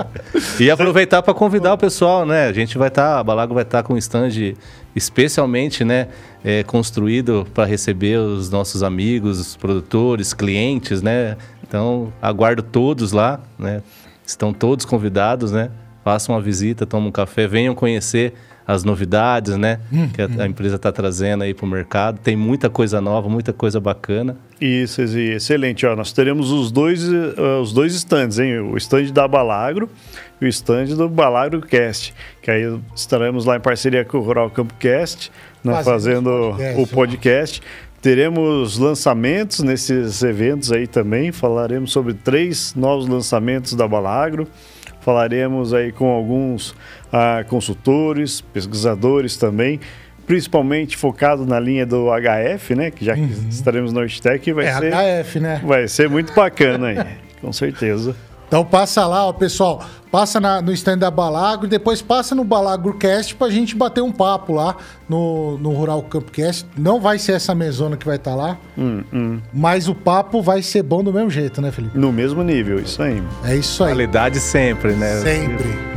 E 0.60 0.70
aproveitar 0.70 1.22
para 1.22 1.34
convidar 1.34 1.74
o 1.74 1.78
pessoal, 1.78 2.26
né? 2.26 2.48
A 2.48 2.54
gente 2.54 2.78
vai 2.78 2.90
estar, 2.90 3.20
a 3.20 3.24
Balago 3.24 3.54
vai 3.54 3.64
estar 3.64 3.82
com 3.84 3.94
um 3.94 3.98
stand 3.98 4.56
especialmente, 4.98 5.84
né, 5.84 6.08
é, 6.44 6.64
construído 6.64 7.46
para 7.54 7.66
receber 7.66 8.18
os 8.18 8.50
nossos 8.50 8.82
amigos, 8.82 9.40
os 9.40 9.56
produtores, 9.56 10.34
clientes, 10.34 11.04
né? 11.04 11.38
Então, 11.62 12.12
aguardo 12.20 12.64
todos 12.64 13.12
lá, 13.12 13.40
né? 13.60 13.84
Estão 14.26 14.52
todos 14.52 14.86
convidados, 14.86 15.52
né? 15.52 15.70
Façam 16.04 16.34
uma 16.34 16.42
visita, 16.42 16.86
tomem 16.86 17.10
um 17.10 17.12
café, 17.12 17.48
venham 17.48 17.76
conhecer 17.76 18.34
as 18.68 18.84
novidades, 18.84 19.56
né? 19.56 19.80
Que 20.14 20.22
a, 20.22 20.44
a 20.44 20.46
empresa 20.46 20.76
está 20.76 20.92
trazendo 20.92 21.46
aí 21.46 21.54
para 21.54 21.66
o 21.66 21.70
mercado. 21.70 22.20
Tem 22.22 22.36
muita 22.36 22.70
coisa 22.70 23.00
nova, 23.00 23.30
muita 23.30 23.54
coisa 23.54 23.80
bacana. 23.80 24.36
Isso, 24.60 25.02
excelente. 25.02 25.86
Ó, 25.86 25.96
nós 25.96 26.12
teremos 26.12 26.52
os 26.52 26.70
dois, 26.70 27.02
eh, 27.10 27.60
os 27.62 27.72
dois 27.72 27.96
stands, 27.96 28.40
hein? 28.40 28.60
O 28.60 28.76
stand 28.76 29.14
da 29.14 29.26
Balagro 29.26 29.90
e 30.42 30.46
o 30.46 30.48
stand 30.50 30.88
do 30.88 31.08
Balagro 31.08 31.62
Cast. 31.62 32.14
Que 32.42 32.52
aí 32.52 32.80
estaremos 32.94 33.46
lá 33.46 33.56
em 33.56 33.62
parceria 33.62 34.04
com 34.04 34.18
o 34.18 34.22
Rural 34.22 34.50
Campo 34.50 34.74
Cast, 34.74 35.32
né, 35.64 35.82
Fazendo 35.84 36.30
podcast, 36.50 36.82
o 36.82 36.88
podcast. 36.88 37.62
Teremos 38.02 38.78
lançamentos 38.78 39.60
nesses 39.60 40.22
eventos 40.24 40.74
aí 40.74 40.88
também. 40.88 41.32
Falaremos 41.32 41.92
sobre 41.92 42.14
três 42.14 42.74
novos 42.76 43.08
lançamentos 43.08 43.74
da 43.74 43.88
Balagro. 43.88 44.46
Falaremos 45.08 45.74
aí 45.74 45.94
com 45.94 46.10
alguns 46.10 46.76
ah, 47.14 47.42
consultores, 47.48 48.42
pesquisadores 48.42 49.38
também, 49.38 49.80
principalmente 50.26 50.98
focado 50.98 51.46
na 51.46 51.58
linha 51.62 51.86
do 51.86 52.08
HF, 52.10 52.76
né? 52.76 52.92
Que 52.92 53.06
já 53.06 53.14
que 53.16 53.22
estaremos 53.50 53.94
no 53.94 54.02
Hortitec, 54.02 54.52
vai 54.52 54.66
É 54.66 54.74
ser 54.74 55.24
HF, 55.24 55.40
né? 55.40 55.62
vai 55.64 55.88
ser 55.88 56.10
muito 56.10 56.34
bacana 56.34 56.88
aí, 56.88 56.98
com 57.40 57.54
certeza. 57.54 58.14
Então 58.48 58.64
passa 58.64 59.06
lá, 59.06 59.26
ó, 59.26 59.34
pessoal. 59.34 59.82
Passa 60.10 60.40
na- 60.40 60.62
no 60.62 60.72
stand 60.72 61.00
da 61.00 61.12
Balagro 61.12 61.66
e 61.66 61.70
depois 61.70 62.02
passa 62.02 62.34
no 62.34 62.46
BalagroCast 62.46 63.36
pra 63.36 63.50
gente 63.50 63.76
bater 63.76 64.02
um 64.02 64.12
papo 64.12 64.54
lá 64.54 64.78
no, 65.08 65.58
no 65.58 65.72
Rural 65.74 66.02
Campcast. 66.04 66.66
Não 66.78 67.00
vai 67.02 67.20
ser 67.20 67.34
essa 67.34 67.54
mesona 67.54 67.98
que 67.98 68.06
vai 68.06 68.16
estar 68.16 68.34
lá, 68.36 68.58
Hum, 68.78 69.42
mas 69.54 69.90
o 69.90 69.94
papo 69.94 70.42
vai 70.42 70.62
ser 70.62 70.82
bom 70.82 71.04
do 71.04 71.12
mesmo 71.12 71.30
jeito, 71.30 71.62
né, 71.62 71.72
Felipe? 71.72 71.98
No 71.98 72.12
mesmo 72.12 72.42
nível, 72.42 72.80
isso 72.80 73.02
aí. 73.04 73.22
É 73.44 73.56
isso 73.56 73.84
aí. 73.84 73.92
Qualidade 73.92 74.40
sempre, 74.40 74.94
né? 74.94 75.20
Sempre. 75.22 75.97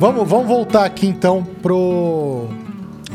Vamos, 0.00 0.26
vamos 0.26 0.48
voltar 0.48 0.86
aqui 0.86 1.06
então 1.06 1.44
pro, 1.44 2.48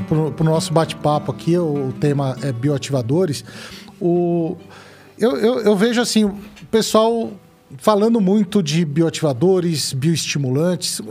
pro, 0.08 0.32
pro 0.34 0.46
nosso 0.46 0.72
bate-papo 0.72 1.32
aqui. 1.32 1.58
O, 1.58 1.92
tema 2.00 2.38
é 2.44 2.52
bioativadores. 2.52 3.44
O, 4.00 4.56
eu, 5.18 5.36
eu, 5.36 5.60
eu 5.62 5.76
vejo 5.76 6.00
assim, 6.00 6.26
o 6.26 6.36
pessoal 6.70 7.32
falando 7.80 8.22
muito 8.22 8.62
de 8.62 8.86
bioativadores, 8.86 9.94
bioestimulantes. 9.94 11.02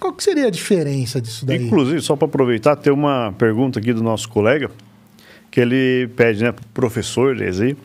Qual, 0.00 0.14
que 0.14 0.24
seria 0.24 0.46
a 0.46 0.50
diferença 0.50 1.20
disso 1.20 1.44
daí? 1.44 1.62
Inclusive, 1.62 2.00
só 2.00 2.16
para 2.16 2.26
aproveitar, 2.26 2.74
tem 2.74 2.90
uma 2.90 3.34
pergunta 3.36 3.80
aqui 3.80 3.92
do 3.92 4.02
nosso 4.02 4.26
colega, 4.30 4.70
que 5.50 5.60
ele 5.60 6.08
pede, 6.16 6.42
né, 6.42 6.52
pro 6.52 6.64
professor 6.72 7.36
aí, 7.36 7.76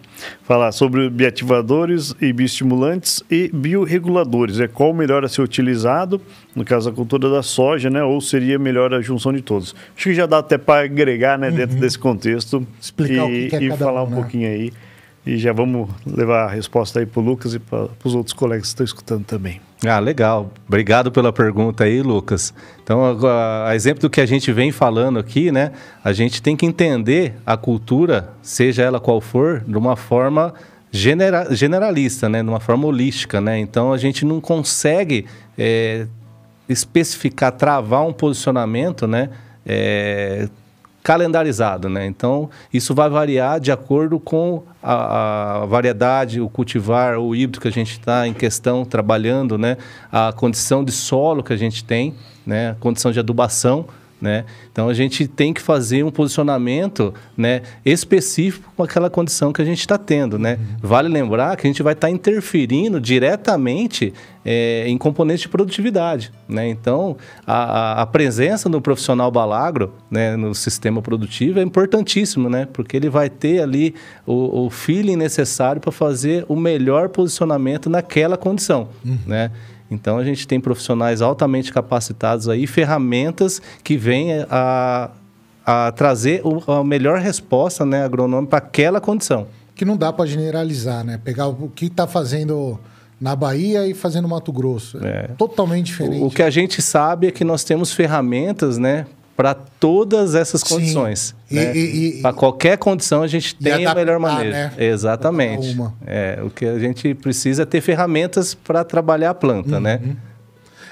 falar 0.43 0.71
sobre 0.71 1.09
bioativadores 1.09 2.15
e 2.21 2.31
bioestimulantes 2.33 3.23
e 3.29 3.49
bioreguladores. 3.53 4.59
É 4.59 4.67
qual 4.67 4.93
melhor 4.93 5.23
a 5.23 5.29
ser 5.29 5.41
utilizado, 5.41 6.21
no 6.55 6.65
caso 6.65 6.89
da 6.89 6.95
cultura 6.95 7.29
da 7.29 7.43
soja, 7.43 7.89
né, 7.89 8.03
ou 8.03 8.19
seria 8.21 8.57
melhor 8.57 8.93
a 8.93 9.01
junção 9.01 9.33
de 9.33 9.41
todos? 9.41 9.75
Acho 9.95 10.09
que 10.09 10.13
já 10.13 10.25
dá 10.25 10.39
até 10.39 10.57
para 10.57 10.85
agregar, 10.85 11.37
né, 11.37 11.51
dentro 11.51 11.77
desse 11.77 11.99
contexto 11.99 12.65
Explicar 12.79 13.29
e, 13.31 13.49
que 13.49 13.55
é 13.55 13.63
e 13.63 13.77
falar 13.77 14.03
um, 14.03 14.07
um 14.07 14.09
né? 14.09 14.15
pouquinho 14.15 14.47
aí. 14.49 14.73
E 15.27 15.37
já 15.37 15.51
vamos 15.51 15.89
levar 16.05 16.45
a 16.45 16.47
resposta 16.47 17.01
aí 17.01 17.05
para 17.05 17.19
o 17.19 17.23
Lucas 17.23 17.53
e 17.53 17.59
para 17.59 17.89
os 18.01 18.15
outros 18.15 18.33
colegas 18.33 18.61
que 18.61 18.67
estão 18.69 18.85
escutando 18.85 19.25
também. 19.25 19.59
Ah, 19.85 19.99
legal. 19.99 20.51
Obrigado 20.65 21.11
pela 21.11 21.33
pergunta 21.33 21.83
aí, 21.83 22.01
Lucas. 22.01 22.53
Então, 22.81 23.03
agora, 23.03 23.69
a 23.69 23.75
exemplo 23.75 23.99
do 23.99 24.09
que 24.09 24.21
a 24.21 24.25
gente 24.25 24.53
vem 24.53 24.71
falando 24.71 25.19
aqui, 25.19 25.51
né? 25.51 25.73
A 26.01 26.13
gente 26.13 26.41
tem 26.41 26.55
que 26.55 26.65
entender 26.65 27.35
a 27.45 27.57
cultura, 27.57 28.29
seja 28.41 28.83
ela 28.83 29.01
qual 29.01 29.19
for, 29.19 29.65
de 29.67 29.77
uma 29.77 29.97
forma 29.97 30.53
genera 30.91 31.53
generalista, 31.53 32.29
né? 32.29 32.41
Numa 32.41 32.61
forma 32.61 32.87
holística, 32.87 33.41
né? 33.41 33.59
Então 33.59 33.91
a 33.91 33.97
gente 33.97 34.23
não 34.23 34.39
consegue 34.39 35.25
é, 35.57 36.07
especificar, 36.69 37.51
travar 37.51 38.07
um 38.07 38.13
posicionamento, 38.13 39.05
né? 39.05 39.29
É, 39.65 40.47
calendarizado, 41.07 41.87
né? 41.87 42.05
Então, 42.05 42.49
isso 42.73 42.93
vai 42.93 43.09
variar 43.09 43.61
de 43.61 43.71
acordo 43.71 44.19
com 44.19 44.63
a, 44.83 45.61
a 45.61 45.65
variedade, 45.65 46.41
o 46.41 46.49
cultivar, 46.49 47.17
o 47.17 47.33
híbrido 47.33 47.61
que 47.61 47.67
a 47.69 47.71
gente 47.71 47.93
está 47.93 48.27
em 48.27 48.33
questão 48.33 48.83
trabalhando, 48.83 49.57
né? 49.57 49.77
A 50.11 50.33
condição 50.33 50.83
de 50.83 50.91
solo 50.91 51.41
que 51.41 51.53
a 51.53 51.55
gente 51.55 51.81
tem, 51.81 52.13
né? 52.45 52.71
A 52.71 52.75
condição 52.75 53.09
de 53.09 53.21
adubação, 53.21 53.85
né? 54.19 54.45
Então 54.71 54.89
a 54.89 54.93
gente 54.93 55.27
tem 55.27 55.53
que 55.53 55.61
fazer 55.61 56.03
um 56.03 56.09
posicionamento 56.09 57.13
né, 57.35 57.61
específico 57.85 58.71
com 58.75 58.83
aquela 58.83 59.09
condição 59.09 59.53
que 59.53 59.61
a 59.61 59.65
gente 59.65 59.79
está 59.79 59.97
tendo. 59.97 60.39
Né? 60.39 60.57
Uhum. 60.59 60.77
Vale 60.81 61.07
lembrar 61.07 61.55
que 61.55 61.67
a 61.67 61.69
gente 61.69 61.83
vai 61.83 61.93
estar 61.93 62.07
tá 62.07 62.11
interferindo 62.11 62.99
diretamente 62.99 64.13
é, 64.43 64.85
em 64.87 64.97
componentes 64.97 65.41
de 65.41 65.49
produtividade. 65.49 66.31
Né? 66.49 66.67
Então 66.67 67.15
a, 67.45 68.01
a, 68.01 68.05
presença 68.07 68.67
do 68.67 68.81
profissional 68.81 69.29
balagro 69.29 69.93
né, 70.09 70.35
no 70.35 70.55
sistema 70.55 71.01
produtivo 71.01 71.59
é 71.59 71.61
importantíssimo, 71.61 72.49
né? 72.49 72.67
porque 72.71 72.97
ele 72.97 73.09
vai 73.09 73.29
ter 73.29 73.61
ali 73.61 73.93
o, 74.25 74.65
o 74.65 74.69
feeling 74.69 75.15
necessário 75.15 75.79
para 75.79 75.91
fazer 75.91 76.43
o 76.47 76.55
melhor 76.55 77.09
posicionamento 77.09 77.89
naquela 77.89 78.37
condição. 78.37 78.89
Uhum. 79.05 79.19
Então 79.89 80.17
a 80.17 80.23
gente 80.23 80.47
tem 80.47 80.59
profissionais 80.59 81.21
altamente 81.21 81.71
capacitados 81.71 82.49
aí, 82.49 82.67
ferramentas 82.67 83.61
que 83.83 83.97
vêm 83.97 84.45
a, 84.49 85.11
a 85.65 85.91
trazer 85.93 86.41
a 86.67 86.83
melhor 86.83 87.19
resposta 87.19 87.85
né, 87.85 88.03
agronômica 88.03 88.49
para 88.49 88.65
aquela 88.65 88.99
condição. 89.01 89.47
Que 89.75 89.85
não 89.85 89.95
dá 89.95 90.11
para 90.11 90.25
generalizar, 90.25 91.03
né? 91.03 91.19
Pegar 91.23 91.47
o 91.47 91.69
que 91.69 91.85
está 91.85 92.07
fazendo 92.07 92.79
na 93.19 93.35
Bahia 93.35 93.87
e 93.87 93.93
fazendo 93.93 94.23
no 94.23 94.29
Mato 94.29 94.51
Grosso. 94.51 94.97
É. 95.03 95.29
Totalmente 95.37 95.87
diferente. 95.87 96.21
O, 96.21 96.27
o, 96.27 96.31
que 96.31 96.43
a 96.43 96.49
gente 96.49 96.81
sabe 96.81 97.27
é 97.27 97.31
que 97.31 97.43
nós 97.43 97.63
temos 97.63 97.91
ferramentas, 97.91 98.77
né, 98.77 99.05
para 99.37 99.53
todas 99.53 100.33
essas 100.33 100.63
condições. 100.63 101.35
Né? 101.49 101.71
Para 102.23 102.33
qualquer 102.33 102.75
condição 102.79 103.21
a 103.21 103.27
gente 103.27 103.53
tem 103.53 103.71
adaptar, 103.71 103.91
a 103.91 103.95
melhor 103.95 104.19
maneira. 104.19 104.51
Né? 104.51 104.73
Exatamente. 104.79 105.77
É, 106.07 106.39
o 106.43 106.49
que 106.49 106.65
a 106.65 106.79
gente 106.79 107.13
precisa 107.13 107.61
é 107.61 107.65
ter 107.65 107.79
ferramentas 107.79 108.55
para 108.55 108.83
trabalhar 108.83 109.29
a 109.29 109.33
planta, 109.35 109.79
né? 109.79 109.99
uhum. 110.01 110.07
né? 110.07 110.17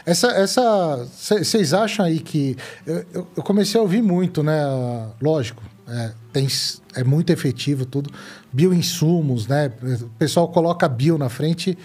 Essa, 0.05 0.27
essa, 0.33 1.07
vocês 1.17 1.73
acham 1.73 2.05
aí 2.05 2.19
que 2.19 2.55
eu, 2.85 3.03
eu, 3.11 3.43
comecei 3.43 3.79
a 3.79 3.81
ouvir 3.81 4.03
muito, 4.03 4.43
né? 4.43 4.61
Lógico, 5.19 5.63
é, 5.87 6.11
tem, 6.31 6.47
é 6.95 7.03
muito 7.03 7.33
efetivo 7.33 7.87
tudo. 7.87 8.11
Bioinsumos, 8.53 9.47
né? 9.47 9.71
O 9.81 10.09
pessoal 10.19 10.47
coloca 10.49 10.87
bio 10.87 11.17
na 11.17 11.27
frente 11.27 11.75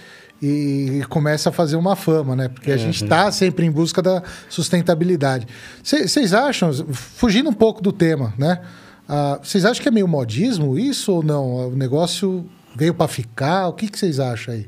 e 0.42 1.04
começa 1.08 1.50
a 1.50 1.52
fazer 1.52 1.76
uma 1.76 1.94
fama, 1.94 2.34
né? 2.34 2.48
Porque 2.48 2.70
a 2.70 2.74
uhum. 2.74 2.80
gente 2.80 3.04
está 3.04 3.30
sempre 3.30 3.66
em 3.66 3.70
busca 3.70 4.00
da 4.00 4.22
sustentabilidade. 4.48 5.46
Vocês 5.82 6.32
acham, 6.32 6.72
fugindo 6.92 7.50
um 7.50 7.54
pouco 7.54 7.82
do 7.82 7.92
tema, 7.92 8.32
né? 8.38 8.60
Vocês 9.42 9.64
uh, 9.64 9.68
acham 9.68 9.82
que 9.82 9.88
é 9.88 9.92
meio 9.92 10.08
modismo 10.08 10.78
isso 10.78 11.12
ou 11.12 11.22
não? 11.22 11.68
O 11.68 11.76
negócio 11.76 12.46
veio 12.74 12.94
para 12.94 13.08
ficar? 13.08 13.68
O 13.68 13.72
que 13.72 13.86
vocês 13.86 14.18
acham 14.18 14.54
aí? 14.54 14.66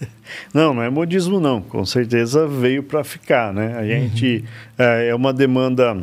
Não, 0.52 0.74
não 0.74 0.82
é 0.82 0.90
modismo 0.90 1.38
não. 1.38 1.60
Com 1.62 1.84
certeza 1.84 2.46
veio 2.46 2.82
para 2.82 3.04
ficar, 3.04 3.52
né? 3.52 3.76
A 3.76 3.84
gente 3.84 4.38
uhum. 4.38 4.84
é, 4.84 5.08
é, 5.08 5.14
uma 5.14 5.32
demanda 5.32 5.96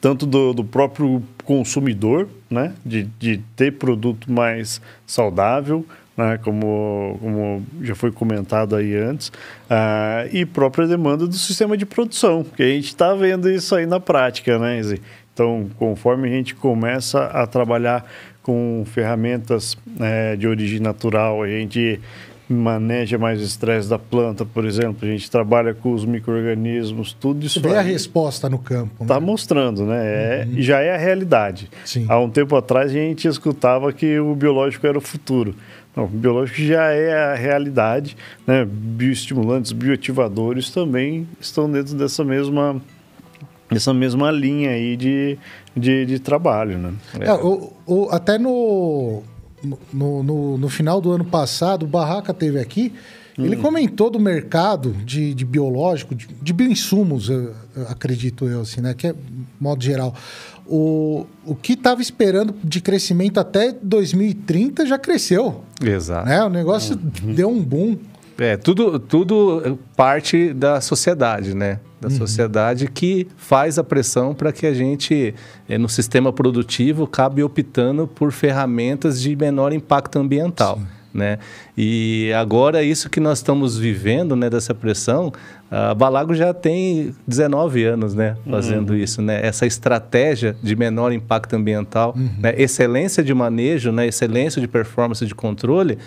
tanto 0.00 0.26
do, 0.26 0.52
do 0.52 0.64
próprio 0.64 1.22
consumidor, 1.44 2.28
né? 2.50 2.72
De, 2.84 3.04
de 3.18 3.38
ter 3.56 3.72
produto 3.72 4.30
mais 4.30 4.80
saudável, 5.06 5.84
né, 6.16 6.38
como, 6.42 7.18
como 7.20 7.66
já 7.80 7.94
foi 7.94 8.12
comentado 8.12 8.76
aí 8.76 8.94
antes, 8.96 9.28
uh, 9.28 10.28
e 10.32 10.44
própria 10.44 10.86
demanda 10.86 11.26
do 11.26 11.34
sistema 11.34 11.76
de 11.76 11.86
produção, 11.86 12.44
que 12.44 12.62
a 12.62 12.68
gente 12.68 12.86
está 12.86 13.14
vendo 13.14 13.50
isso 13.50 13.74
aí 13.74 13.86
na 13.86 14.00
prática, 14.00 14.58
né, 14.58 14.78
Izzy? 14.78 15.00
Então, 15.32 15.70
conforme 15.78 16.28
a 16.28 16.30
gente 16.30 16.54
começa 16.54 17.24
a 17.24 17.46
trabalhar 17.46 18.04
com 18.42 18.84
ferramentas 18.86 19.78
é, 19.98 20.36
de 20.36 20.46
origem 20.46 20.80
natural, 20.80 21.42
a 21.42 21.48
gente 21.48 21.98
maneja 22.48 23.16
mais 23.16 23.40
o 23.40 23.44
estresse 23.44 23.88
da 23.88 23.98
planta, 23.98 24.44
por 24.44 24.64
exemplo, 24.64 25.08
a 25.08 25.10
gente 25.10 25.30
trabalha 25.30 25.72
com 25.74 25.92
os 25.92 26.04
micro-organismos, 26.04 27.12
tudo 27.12 27.46
isso. 27.46 27.60
Vê 27.60 27.76
a 27.76 27.80
resposta 27.80 28.48
no 28.48 28.58
campo. 28.58 29.02
Está 29.02 29.18
né? 29.18 29.26
mostrando, 29.26 29.86
né? 29.86 30.02
É, 30.04 30.46
uhum. 30.46 30.60
Já 30.60 30.80
é 30.80 30.94
a 30.94 30.98
realidade. 30.98 31.70
Sim. 31.84 32.04
Há 32.08 32.18
um 32.18 32.28
tempo 32.28 32.54
atrás 32.54 32.90
a 32.90 32.94
gente 32.94 33.26
escutava 33.26 33.92
que 33.92 34.18
o 34.18 34.34
biológico 34.34 34.86
era 34.86 34.98
o 34.98 35.00
futuro. 35.00 35.54
Não, 35.94 36.06
biológico 36.06 36.62
já 36.62 36.84
é 36.84 37.32
a 37.32 37.34
realidade, 37.34 38.16
né? 38.46 38.64
Bioestimulantes, 38.64 39.72
bioativadores 39.72 40.70
também 40.70 41.28
estão 41.38 41.70
dentro 41.70 41.94
dessa 41.94 42.24
mesma, 42.24 42.80
dessa 43.70 43.92
mesma 43.92 44.30
linha 44.30 44.70
aí 44.70 44.96
de, 44.96 45.38
de, 45.76 46.06
de 46.06 46.18
trabalho, 46.18 46.78
né? 46.78 46.94
É, 47.20 47.32
o, 47.34 47.72
o, 47.86 48.08
até 48.10 48.38
no, 48.38 49.22
no, 49.92 50.22
no, 50.22 50.58
no, 50.58 50.68
final 50.70 50.98
do 50.98 51.12
ano 51.12 51.26
passado, 51.26 51.82
o 51.82 51.86
Barraca 51.86 52.32
teve 52.32 52.58
aqui, 52.58 52.94
hum. 53.38 53.44
ele 53.44 53.56
comentou 53.56 54.10
do 54.10 54.20
mercado 54.20 54.92
de, 55.04 55.34
de 55.34 55.44
biológico, 55.44 56.14
de, 56.14 56.26
de 56.26 56.52
bioinsumos, 56.52 57.28
eu, 57.28 57.54
eu 57.76 57.88
acredito 57.88 58.46
eu, 58.46 58.62
assim, 58.62 58.80
né? 58.80 58.94
Que 58.94 59.08
é 59.08 59.14
modo 59.60 59.82
geral 59.82 60.14
o, 60.66 61.26
o 61.44 61.54
que 61.54 61.74
estava 61.74 62.00
esperando 62.00 62.54
de 62.62 62.80
crescimento 62.80 63.38
até 63.38 63.72
2030 63.72 64.86
já 64.86 64.98
cresceu. 64.98 65.62
Exato. 65.82 66.26
Né? 66.26 66.42
O 66.44 66.48
negócio 66.48 66.98
uhum. 67.22 67.34
deu 67.34 67.50
um 67.50 67.62
boom. 67.62 67.98
É, 68.38 68.56
tudo, 68.56 68.98
tudo 68.98 69.78
parte 69.94 70.52
da 70.52 70.80
sociedade, 70.80 71.54
né? 71.54 71.78
Da 72.00 72.08
uhum. 72.08 72.16
sociedade 72.16 72.88
que 72.88 73.28
faz 73.36 73.78
a 73.78 73.84
pressão 73.84 74.34
para 74.34 74.50
que 74.50 74.66
a 74.66 74.74
gente, 74.74 75.34
eh, 75.68 75.78
no 75.78 75.88
sistema 75.88 76.32
produtivo, 76.32 77.04
acabe 77.04 77.42
optando 77.42 78.08
por 78.08 78.32
ferramentas 78.32 79.20
de 79.20 79.36
menor 79.36 79.72
impacto 79.72 80.18
ambiental. 80.18 80.78
Sim 80.78 81.01
né? 81.12 81.38
E 81.76 82.32
agora 82.34 82.82
isso 82.82 83.08
que 83.10 83.20
nós 83.20 83.38
estamos 83.38 83.78
vivendo, 83.78 84.34
né, 84.34 84.48
dessa 84.48 84.74
pressão, 84.74 85.32
a 85.70 85.94
Balago 85.94 86.34
já 86.34 86.52
tem 86.52 87.14
19 87.26 87.84
anos, 87.84 88.14
né, 88.14 88.36
fazendo 88.48 88.90
uhum. 88.90 88.96
isso, 88.96 89.22
né? 89.22 89.44
Essa 89.44 89.66
estratégia 89.66 90.56
de 90.62 90.76
menor 90.76 91.12
impacto 91.12 91.54
ambiental, 91.54 92.14
uhum. 92.16 92.28
né? 92.38 92.54
excelência 92.56 93.22
de 93.22 93.32
manejo, 93.32 93.90
né, 93.90 94.06
excelência 94.06 94.60
de 94.60 94.68
performance 94.68 95.24
de 95.24 95.34
controle, 95.34 95.98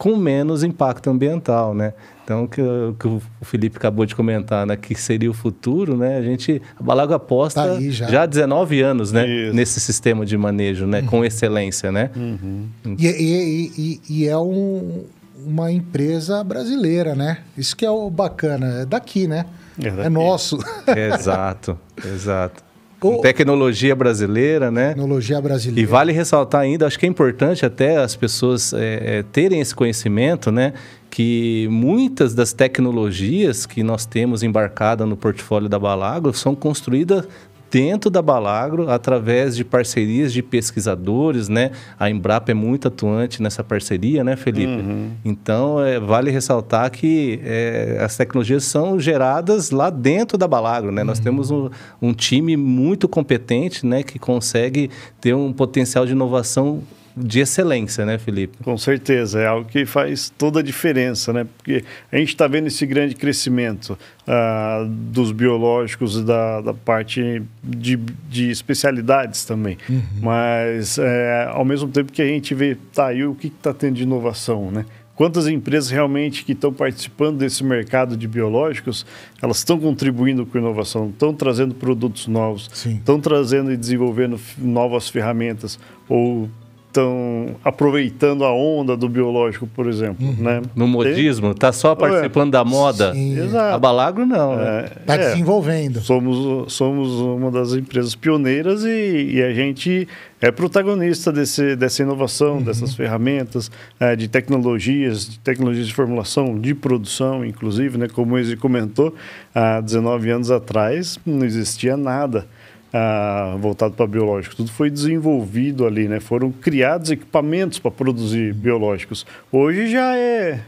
com 0.00 0.16
menos 0.16 0.64
impacto 0.64 1.10
ambiental, 1.10 1.74
né? 1.74 1.92
Então, 2.24 2.46
que, 2.46 2.62
que 2.98 3.06
o 3.06 3.20
Felipe 3.42 3.76
acabou 3.76 4.06
de 4.06 4.16
comentar, 4.16 4.66
né, 4.66 4.74
que 4.74 4.94
seria 4.94 5.30
o 5.30 5.34
futuro, 5.34 5.94
né? 5.94 6.16
A 6.16 6.22
gente, 6.22 6.62
a 6.78 6.82
Balago 6.82 7.12
aposta 7.12 7.62
tá 7.62 7.80
já. 7.82 8.08
já 8.08 8.22
há 8.22 8.26
19 8.26 8.80
anos, 8.80 9.12
né, 9.12 9.28
Isso. 9.28 9.54
nesse 9.54 9.78
sistema 9.78 10.24
de 10.24 10.38
manejo, 10.38 10.86
né, 10.86 11.00
uhum. 11.00 11.06
com 11.06 11.22
excelência, 11.22 11.92
né? 11.92 12.08
Uhum. 12.16 12.66
E, 12.98 13.06
e, 13.06 13.72
e, 13.76 14.00
e, 14.08 14.26
é 14.26 14.38
um, 14.38 15.04
uma 15.44 15.70
empresa 15.70 16.42
brasileira, 16.42 17.14
né? 17.14 17.40
Isso 17.54 17.76
que 17.76 17.84
é 17.84 17.90
o 17.90 18.08
bacana, 18.08 18.80
é 18.80 18.86
daqui, 18.86 19.26
né? 19.26 19.44
É, 19.78 19.90
daqui. 19.90 20.00
é 20.00 20.08
nosso. 20.08 20.58
exato, 20.96 21.78
exato. 22.02 22.69
Com 23.00 23.20
tecnologia 23.22 23.96
brasileira, 23.96 24.70
né? 24.70 24.88
Tecnologia 24.88 25.40
brasileira. 25.40 25.80
E 25.80 25.90
vale 25.90 26.12
ressaltar 26.12 26.60
ainda, 26.60 26.86
acho 26.86 26.98
que 26.98 27.06
é 27.06 27.08
importante 27.08 27.64
até 27.64 27.96
as 27.96 28.14
pessoas 28.14 28.74
é, 28.74 29.18
é, 29.18 29.22
terem 29.32 29.60
esse 29.60 29.74
conhecimento, 29.74 30.52
né? 30.52 30.74
Que 31.10 31.66
muitas 31.70 32.34
das 32.34 32.52
tecnologias 32.52 33.64
que 33.64 33.82
nós 33.82 34.04
temos 34.04 34.42
embarcada 34.42 35.06
no 35.06 35.16
portfólio 35.16 35.68
da 35.68 35.78
Balagro 35.78 36.34
são 36.34 36.54
construídas 36.54 37.26
dentro 37.70 38.10
da 38.10 38.20
Balagro, 38.20 38.90
através 38.90 39.54
de 39.54 39.64
parcerias 39.64 40.32
de 40.32 40.42
pesquisadores, 40.42 41.48
né? 41.48 41.70
A 41.98 42.10
Embrapa 42.10 42.50
é 42.50 42.54
muito 42.54 42.88
atuante 42.88 43.40
nessa 43.42 43.62
parceria, 43.62 44.24
né, 44.24 44.36
Felipe? 44.36 44.82
Uhum. 44.82 45.10
Então, 45.24 45.80
é, 45.80 46.00
vale 46.00 46.30
ressaltar 46.30 46.90
que 46.90 47.40
é, 47.44 47.98
as 48.00 48.16
tecnologias 48.16 48.64
são 48.64 48.98
geradas 48.98 49.70
lá 49.70 49.88
dentro 49.88 50.36
da 50.36 50.48
Balagro, 50.48 50.90
né? 50.90 51.02
Uhum. 51.02 51.06
Nós 51.06 51.20
temos 51.20 51.50
um, 51.50 51.70
um 52.02 52.12
time 52.12 52.56
muito 52.56 53.08
competente, 53.08 53.86
né, 53.86 54.02
que 54.02 54.18
consegue 54.18 54.90
ter 55.20 55.34
um 55.34 55.52
potencial 55.52 56.04
de 56.04 56.12
inovação 56.12 56.82
de 57.16 57.40
excelência, 57.40 58.06
né, 58.06 58.18
Felipe? 58.18 58.58
Com 58.62 58.76
certeza, 58.78 59.40
é 59.40 59.46
algo 59.46 59.68
que 59.68 59.84
faz 59.84 60.30
toda 60.36 60.60
a 60.60 60.62
diferença, 60.62 61.32
né? 61.32 61.46
Porque 61.56 61.84
a 62.10 62.16
gente 62.16 62.28
está 62.28 62.46
vendo 62.46 62.66
esse 62.66 62.86
grande 62.86 63.14
crescimento 63.14 63.98
uh, 64.26 64.86
dos 64.86 65.32
biológicos 65.32 66.16
e 66.16 66.24
da, 66.24 66.60
da 66.60 66.74
parte 66.74 67.42
de, 67.62 67.96
de 68.28 68.50
especialidades 68.50 69.44
também. 69.44 69.76
Uhum. 69.88 70.02
Mas, 70.22 70.98
é, 70.98 71.48
ao 71.50 71.64
mesmo 71.64 71.88
tempo 71.88 72.12
que 72.12 72.22
a 72.22 72.26
gente 72.26 72.54
vê, 72.54 72.76
tá, 72.94 73.08
aí 73.08 73.24
o 73.24 73.34
que 73.34 73.48
está 73.48 73.74
tendo 73.74 73.96
de 73.96 74.02
inovação, 74.02 74.70
né? 74.70 74.84
Quantas 75.20 75.46
empresas 75.46 75.90
realmente 75.90 76.46
que 76.46 76.52
estão 76.52 76.72
participando 76.72 77.36
desse 77.36 77.62
mercado 77.62 78.16
de 78.16 78.26
biológicos, 78.26 79.04
elas 79.42 79.58
estão 79.58 79.78
contribuindo 79.78 80.46
com 80.46 80.56
inovação, 80.56 81.10
estão 81.10 81.34
trazendo 81.34 81.74
produtos 81.74 82.26
novos, 82.26 82.70
estão 82.86 83.20
trazendo 83.20 83.70
e 83.70 83.76
desenvolvendo 83.76 84.40
novas 84.56 85.10
ferramentas 85.10 85.78
ou 86.08 86.48
estão 86.90 87.56
aproveitando 87.64 88.44
a 88.44 88.52
onda 88.52 88.96
do 88.96 89.08
biológico, 89.08 89.66
por 89.66 89.86
exemplo, 89.86 90.26
Uhum. 90.26 90.34
né? 90.38 90.62
No 90.74 90.88
modismo, 90.88 91.54
tá 91.54 91.72
só 91.72 91.94
participando 91.94 92.50
da 92.50 92.64
moda. 92.64 93.12
Sim. 93.14 93.38
Exato. 93.38 93.74
A 93.76 93.78
Balagro 93.78 94.26
não, 94.26 94.56
né? 94.56 94.84
É, 94.86 94.88
Tá 95.06 95.14
é, 95.14 95.18
desenvolvendo. 95.30 96.00
somos, 96.00 96.72
somos 96.72 97.08
uma 97.20 97.50
das 97.50 97.72
empresas 97.74 98.14
pioneiras 98.14 98.84
e, 98.84 99.30
e 99.34 99.42
a 99.42 99.52
gente 99.54 100.06
é 100.40 100.50
protagonista 100.50 101.30
desse, 101.32 101.76
dessa 101.76 102.02
inovação, 102.02 102.56
Uhum. 102.56 102.62
dessas 102.62 102.94
ferramentas, 102.94 103.70
é, 104.00 104.16
de 104.16 104.26
tecnologias, 104.28 105.28
de 105.28 105.38
tecnologias 105.38 105.86
de 105.86 105.94
formulação, 105.94 106.58
de 106.58 106.74
produção, 106.74 107.44
inclusive, 107.44 107.96
né? 107.98 108.08
Como 108.12 108.34
o 108.34 108.38
Ezi 108.38 108.56
comentou, 108.56 109.14
há 109.54 109.80
19 109.80 110.30
anos 110.30 110.50
atrás 110.50 111.18
não 111.24 111.44
existia 111.46 111.96
nada 111.96 112.46
ah, 112.92 113.56
voltado 113.58 113.94
para 113.94 114.06
biológico. 114.06 114.56
Tudo 114.56 114.70
foi 114.70 114.90
desenvolvido 114.90 115.86
ali, 115.86 116.08
né? 116.08 116.20
Foram 116.20 116.50
criados 116.50 117.10
equipamentos 117.10 117.78
para 117.78 117.90
produzir 117.90 118.52
biológicos. 118.54 119.26
Hoje 119.52 119.90
já 119.90 120.16
é 120.16 120.60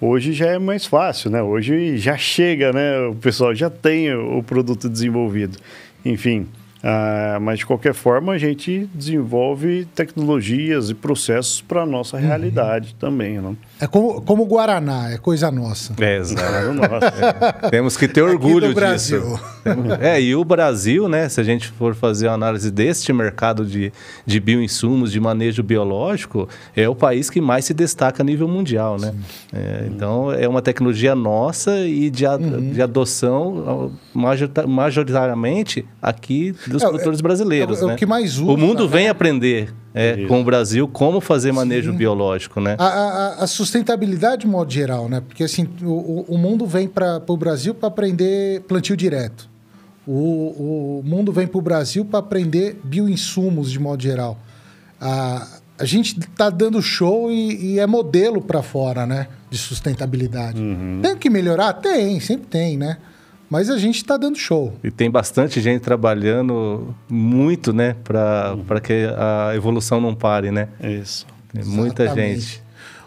Hoje 0.00 0.32
já 0.32 0.46
é 0.46 0.58
mais 0.58 0.86
fácil, 0.86 1.30
né? 1.30 1.42
Hoje 1.42 1.98
já 1.98 2.16
chega, 2.16 2.72
né? 2.72 3.00
O 3.06 3.14
pessoal 3.14 3.54
já 3.54 3.68
tem 3.68 4.12
o 4.14 4.42
produto 4.42 4.88
desenvolvido. 4.88 5.58
Enfim, 6.04 6.46
ah, 6.82 7.38
mas 7.40 7.58
de 7.58 7.66
qualquer 7.66 7.92
forma 7.92 8.32
a 8.32 8.38
gente 8.38 8.88
desenvolve 8.94 9.86
tecnologias 9.94 10.88
e 10.88 10.94
processos 10.94 11.60
para 11.60 11.82
a 11.82 11.86
nossa 11.86 12.16
realidade 12.18 12.94
também, 12.98 13.38
né? 13.38 13.54
É 13.80 13.86
como, 13.86 14.20
como 14.20 14.42
o 14.42 14.46
Guaraná, 14.46 15.10
é 15.10 15.16
coisa 15.16 15.50
nossa. 15.50 15.94
É, 15.98 16.18
exato. 16.18 16.40
Claro, 16.46 16.74
nossa. 16.74 17.70
Temos 17.70 17.96
que 17.96 18.06
ter 18.06 18.20
orgulho 18.22 18.68
do 18.68 18.74
Brasil. 18.74 19.20
disso. 19.22 19.40
É, 20.00 20.20
e 20.20 20.34
o 20.36 20.44
Brasil, 20.44 21.08
né? 21.08 21.28
Se 21.28 21.40
a 21.40 21.44
gente 21.44 21.68
for 21.68 21.94
fazer 21.94 22.26
uma 22.28 22.34
análise 22.34 22.70
deste 22.70 23.12
mercado 23.12 23.64
de, 23.64 23.90
de 24.26 24.38
bioinsumos, 24.40 25.10
de 25.10 25.18
manejo 25.18 25.62
biológico, 25.62 26.48
é 26.76 26.88
o 26.88 26.94
país 26.94 27.30
que 27.30 27.40
mais 27.40 27.64
se 27.64 27.72
destaca 27.74 28.22
a 28.22 28.24
nível 28.24 28.46
mundial, 28.48 28.98
né? 28.98 29.14
É, 29.52 29.86
então, 29.88 30.30
é 30.32 30.46
uma 30.46 30.60
tecnologia 30.60 31.14
nossa 31.14 31.78
e 31.86 32.10
de, 32.10 32.26
a- 32.26 32.36
Uhum. 32.36 32.72
de 32.72 32.80
adoção 32.82 33.92
majoritariamente 34.66 35.84
aqui 36.00 36.54
dos 36.66 36.82
É, 36.82 36.86
produtores 36.88 37.20
brasileiros, 37.20 37.78
é 37.78 37.80
o- 37.80 37.84
é 37.84 37.86
o 37.86 37.88
né? 37.92 37.96
que 37.96 38.06
mais 38.06 38.38
O 38.38 38.44
usa, 38.48 38.56
mundo 38.56 38.84
né? 38.84 38.88
vem 38.90 39.08
aprender 39.08 39.72
é, 39.94 40.26
com 40.26 40.40
o 40.40 40.44
Brasil 40.44 40.86
como 40.86 41.20
fazer 41.20 41.52
manejo 41.52 41.92
biológico, 41.92 42.60
né? 42.60 42.76
A, 42.78 42.84
a- 42.84 43.34
a 43.44 43.46
sustentabilidade, 43.46 44.42
de 44.42 44.46
modo 44.46 44.72
geral, 44.72 45.08
né? 45.08 45.20
Porque 45.20 45.42
assim, 45.44 45.68
o, 45.82 46.24
o- 46.28 46.38
mundo 46.38 46.66
vem 46.66 46.86
para 46.88 47.22
o 47.26 47.36
Brasil 47.36 47.74
para 47.74 47.88
aprender 47.88 48.60
plantio 48.62 48.96
direto. 48.96 49.48
O, 50.06 51.00
o 51.00 51.02
mundo 51.04 51.32
vem 51.32 51.46
para 51.46 51.58
o 51.58 51.62
Brasil 51.62 52.04
para 52.04 52.18
aprender 52.20 52.80
bioinsumos, 52.82 53.70
de 53.70 53.78
modo 53.78 54.02
geral. 54.02 54.38
A, 55.00 55.46
a 55.78 55.84
gente 55.84 56.18
está 56.18 56.50
dando 56.50 56.80
show 56.82 57.30
e, 57.30 57.74
e 57.74 57.78
é 57.78 57.86
modelo 57.86 58.40
para 58.40 58.62
fora, 58.62 59.06
né? 59.06 59.28
De 59.50 59.58
sustentabilidade. 59.58 60.60
Tem 61.02 61.16
que 61.16 61.28
melhorar? 61.30 61.72
Tem, 61.74 62.18
sempre 62.20 62.46
tem, 62.46 62.76
né? 62.76 62.98
Mas 63.50 63.68
a 63.68 63.76
gente 63.76 63.96
está 63.96 64.16
dando 64.16 64.38
show. 64.38 64.72
E 64.82 64.90
tem 64.92 65.10
bastante 65.10 65.60
gente 65.60 65.82
trabalhando 65.82 66.94
muito, 67.08 67.72
né, 67.72 67.96
para 68.04 68.80
que 68.80 69.08
a 69.16 69.56
evolução 69.56 70.00
não 70.00 70.14
pare, 70.14 70.52
né? 70.52 70.68
Isso. 70.80 71.26
Tem 71.52 71.64
muita 71.64 72.04
Exatamente. 72.04 72.40
gente. 72.40 72.62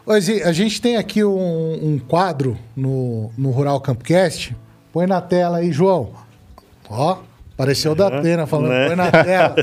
Ezi, 0.05 0.43
a 0.43 0.51
gente 0.51 0.81
tem 0.81 0.97
aqui 0.97 1.23
um, 1.23 1.79
um 1.81 1.97
quadro 1.97 2.57
no, 2.75 3.31
no 3.37 3.51
Rural 3.51 3.79
Campcast. 3.79 4.53
Põe 4.91 5.07
na 5.07 5.21
tela 5.21 5.59
aí, 5.59 5.71
João. 5.71 6.11
Ó, 6.89 7.19
apareceu 7.53 7.95
da 7.95 8.07
Atena 8.07 8.45
falando, 8.45 8.71
né? 8.71 8.87
põe 8.87 8.95
na 8.97 9.11
tela. 9.11 9.55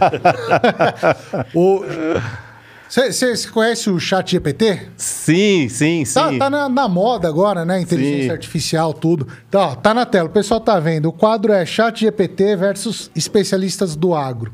Você 2.91 3.37
conhece 3.53 3.89
o 3.89 4.01
chat 4.01 4.33
GPT? 4.33 4.89
Sim, 4.97 5.69
sim, 5.69 6.05
sim. 6.05 6.13
Tá, 6.13 6.37
tá 6.37 6.51
na, 6.51 6.69
na 6.69 6.89
moda 6.89 7.29
agora, 7.29 7.65
né? 7.65 7.81
Inteligência 7.81 8.25
Sim. 8.25 8.31
artificial, 8.31 8.93
tudo. 8.93 9.29
Então, 9.49 9.61
ó, 9.61 9.75
tá 9.77 9.95
na 9.95 10.05
tela. 10.05 10.29
O 10.29 10.33
pessoal 10.33 10.61
tá 10.61 10.81
vendo. 10.81 11.07
O 11.07 11.13
quadro 11.13 11.53
é 11.53 11.65
chat 11.65 12.01
GPT 12.01 12.57
versus 12.57 13.09
especialistas 13.15 13.95
do 13.95 14.13
agro. 14.13 14.53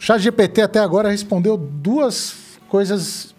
O 0.00 0.02
chat 0.02 0.22
GPT 0.22 0.62
até 0.62 0.80
agora 0.80 1.10
respondeu 1.10 1.58
duas 1.58 2.34
coisas 2.66 3.34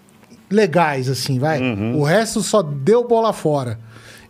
legais, 0.51 1.09
assim, 1.09 1.39
vai. 1.39 1.59
O 1.95 2.03
resto 2.03 2.43
só 2.43 2.61
deu 2.61 3.07
bola 3.07 3.33
fora. 3.33 3.79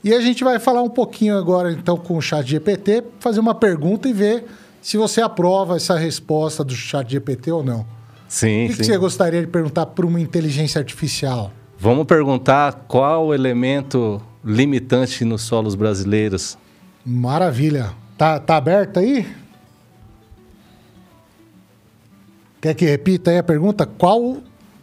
E 0.01 0.13
a 0.13 0.21
gente 0.21 0.41
vai 0.41 0.57
falar 0.57 0.83
um 0.83 0.89
pouquinho 0.89 1.37
agora, 1.37 1.73
então, 1.73 1.97
com 1.97 2.15
o 2.15 2.21
chat 2.21 2.47
GPT, 2.47 3.03
fazer 3.19 3.41
uma 3.41 3.53
pergunta 3.53 4.07
e 4.07 4.13
ver 4.13 4.45
se 4.81 4.95
você 4.95 5.19
aprova 5.19 5.75
essa 5.75 5.97
resposta 5.97 6.63
do 6.63 6.73
chat 6.73 7.11
GPT 7.11 7.51
ou 7.51 7.61
não. 7.61 7.85
Sim, 8.27 8.65
O 8.65 8.69
que, 8.69 8.77
que 8.77 8.83
sim. 8.83 8.91
você 8.91 8.97
gostaria 8.97 9.41
de 9.41 9.47
perguntar 9.47 9.85
para 9.87 10.05
uma 10.05 10.19
inteligência 10.19 10.79
artificial? 10.79 11.51
Vamos 11.77 12.05
perguntar 12.05 12.85
qual 12.87 13.27
o 13.27 13.33
elemento 13.33 14.21
limitante 14.43 15.23
nos 15.25 15.41
solos 15.41 15.75
brasileiros. 15.75 16.57
Maravilha. 17.05 17.91
Tá, 18.17 18.39
tá 18.39 18.55
aberto 18.55 18.99
aí? 18.99 19.27
Quer 22.61 22.73
que 22.73 22.85
repita 22.85 23.31
aí 23.31 23.37
a 23.37 23.43
pergunta? 23.43 23.85
Qual. 23.85 24.37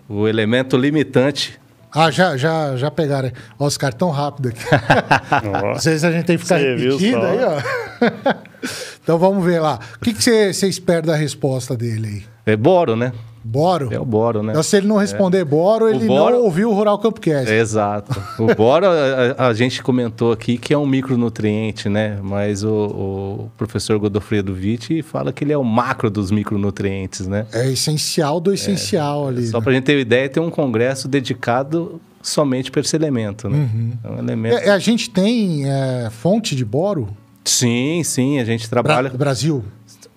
O 0.09 0.28
elemento 0.28 0.76
limitante. 0.76 1.59
Ah, 1.95 2.11
já, 2.11 2.36
já, 2.36 2.76
já 2.76 2.90
pegaram. 2.90 3.30
Ó, 3.59 3.66
os 3.66 3.76
caras 3.76 3.97
tão 3.97 4.11
rápido 4.11 4.49
aqui. 4.49 4.62
Às 5.76 5.84
vezes 5.84 6.05
a 6.05 6.12
gente 6.12 6.24
tem 6.24 6.36
que 6.38 6.43
ficar 6.43 6.59
Você 6.59 6.74
repetindo 6.74 7.22
aí, 7.24 7.38
ó. 7.45 8.34
então 9.03 9.18
vamos 9.18 9.45
ver 9.45 9.61
lá. 9.61 9.78
O 9.97 9.99
que 10.01 10.14
que 10.14 10.22
você 10.22 10.53
você 10.55 10.68
espera 10.68 11.03
da 11.03 11.16
resposta 11.16 11.76
dele 11.76 12.07
aí? 12.07 12.22
É 12.47 12.57
boro, 12.57 12.97
né? 12.97 13.12
Boro? 13.45 13.88
É 13.93 13.99
o 13.99 14.05
boro, 14.05 14.43
né? 14.43 14.53
Então, 14.53 14.62
se 14.62 14.76
ele 14.76 14.86
não 14.86 14.97
responder 14.97 15.45
boro, 15.45 15.88
ele 15.88 16.07
boro- 16.07 16.36
não 16.36 16.43
ouviu 16.45 16.70
o 16.70 16.74
Rural 16.74 16.99
Campcast. 16.99 17.51
É, 17.51 17.59
Exato. 17.59 18.20
O 18.38 18.47
boro, 18.55 18.86
a, 18.86 19.49
a 19.49 19.53
gente 19.55 19.82
comentou 19.82 20.30
aqui 20.32 20.57
que 20.57 20.72
é 20.72 20.78
um 20.78 20.86
micronutriente, 20.86 21.88
né? 21.88 22.18
Mas 22.22 22.62
o, 22.62 22.70
o 22.70 23.51
professor 23.57 23.99
Godofredo 23.99 24.55
Vitti 24.55 25.03
fala 25.03 25.32
que 25.32 25.43
ele 25.45 25.53
é 25.53 25.59
o 25.59 25.64
macro 25.64 26.11
dos 26.11 26.30
micronutrientes, 26.30 27.26
né? 27.26 27.47
É 27.53 27.70
essencial 27.70 28.40
do 28.40 28.53
essencial 28.53 29.28
ali. 29.28 29.47
Só 29.49 29.59
né? 29.59 29.62
para 29.64 29.72
a 29.72 29.74
gente 29.74 29.84
ter 29.84 29.95
uma 29.97 30.01
ideia, 30.03 30.28
tem 30.28 30.43
um 30.43 30.51
congresso 30.51 31.09
dedicado 31.09 32.01
somente 32.22 32.70
para 32.70 32.80
esse 32.80 32.95
elemento, 32.95 33.49
né? 33.49 33.68
É 34.05 34.09
um 34.09 34.18
elemento... 34.18 34.57
É, 34.59 34.70
a 34.70 34.78
gente 34.78 35.11
tem 35.11 35.64
é, 35.68 36.09
fonte 36.11 36.55
de 36.55 36.64
boro? 36.64 37.09
Sim, 37.45 38.03
sim, 38.05 38.38
a 38.38 38.45
gente 38.45 38.68
Bra 38.70 38.82
trabalha... 38.82 39.11
Brasil? 39.11 39.64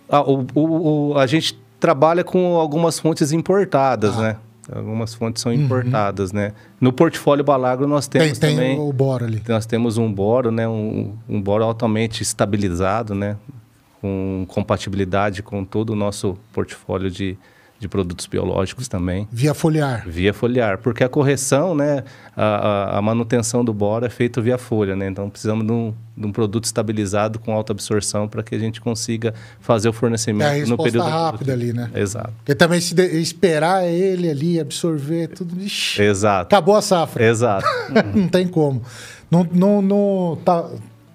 Ah, 0.08 0.22
o, 0.22 0.46
o- 0.54 1.10
o- 1.14 1.18
a 1.18 1.26
gente 1.26 1.58
trabalha 1.80 2.24
com 2.24 2.56
algumas 2.56 3.00
fontes 3.00 3.32
importadas, 3.32 4.18
Ah. 4.18 4.22
né? 4.22 4.38
Algumas 4.72 5.14
fontes 5.14 5.44
são 5.44 5.54
importadas, 5.54 6.32
né? 6.32 6.52
No 6.82 6.92
portfólio 6.92 7.44
Balagro 7.44 7.86
nós 7.88 8.08
Tem, 8.08 8.22
temos 8.22 8.40
tem 8.40 8.56
também... 8.56 8.80
o 8.80 8.92
boro 8.92 9.24
ali. 9.24 9.40
Nós 9.48 9.68
temos 9.68 9.98
um 10.00 10.12
boro, 10.12 10.50
né? 10.50 10.68
Um, 10.68 11.14
um 11.30 11.40
boro 11.40 11.64
altamente 11.64 12.24
estabilizado, 12.24 13.14
né? 13.14 13.38
Com 14.02 14.44
compatibilidade 14.48 15.44
com 15.44 15.64
todo 15.64 15.92
o 15.92 15.96
nosso 15.96 16.36
portfólio 16.52 17.12
de, 17.12 17.38
de 17.78 17.90
produtos 17.90 18.26
biológicos 18.26 18.88
também. 18.88 19.28
Via 19.32 19.54
foliar. 19.54 20.06
Via 20.08 20.34
foliar, 20.34 20.78
porque 20.78 21.04
a 21.04 21.10
correção, 21.10 21.76
né, 21.76 22.04
a, 22.36 22.98
a- 22.98 23.02
manutenção 23.02 23.66
do 23.66 23.74
boro 23.74 24.06
é 24.06 24.10
feita 24.10 24.42
via 24.42 24.58
folha, 24.58 24.96
né? 24.96 25.08
Então 25.10 25.30
precisamos 25.30 25.66
de 25.66 25.72
um, 25.74 25.94
de 26.16 26.26
um 26.26 26.32
produto 26.32 26.64
estabilizado 26.64 27.38
com 27.38 27.52
alta 27.54 27.74
absorção 27.74 28.30
para 28.30 28.42
que 28.42 28.56
a 28.56 28.60
gente 28.60 28.80
consiga 28.80 29.34
fazer 29.60 29.90
o 29.90 29.92
É 29.92 29.94
fornecimento 29.94 30.66
a 30.66 30.70
no 30.70 30.78
período 30.82 31.06
rápida 31.10 31.52
ali, 31.52 31.74
né? 31.74 31.92
Exato. 31.94 32.32
Porque 32.38 32.56
também 32.56 32.80
se 32.80 32.96
esperar 33.20 33.84
ele 33.86 34.30
ali 34.30 34.58
absorver 34.60 35.28
tudo, 35.28 35.62
ixi, 35.62 36.02
Exato. 36.02 36.56
acabou 36.56 36.76
a 36.78 36.82
safra. 36.82 37.26
Exato. 37.26 37.68
não 38.16 38.30
tem 38.30 38.48
como. 38.48 38.82
Não, 39.30 39.46
não, 39.52 39.82
não, 39.82 40.38
tá, 40.46 40.66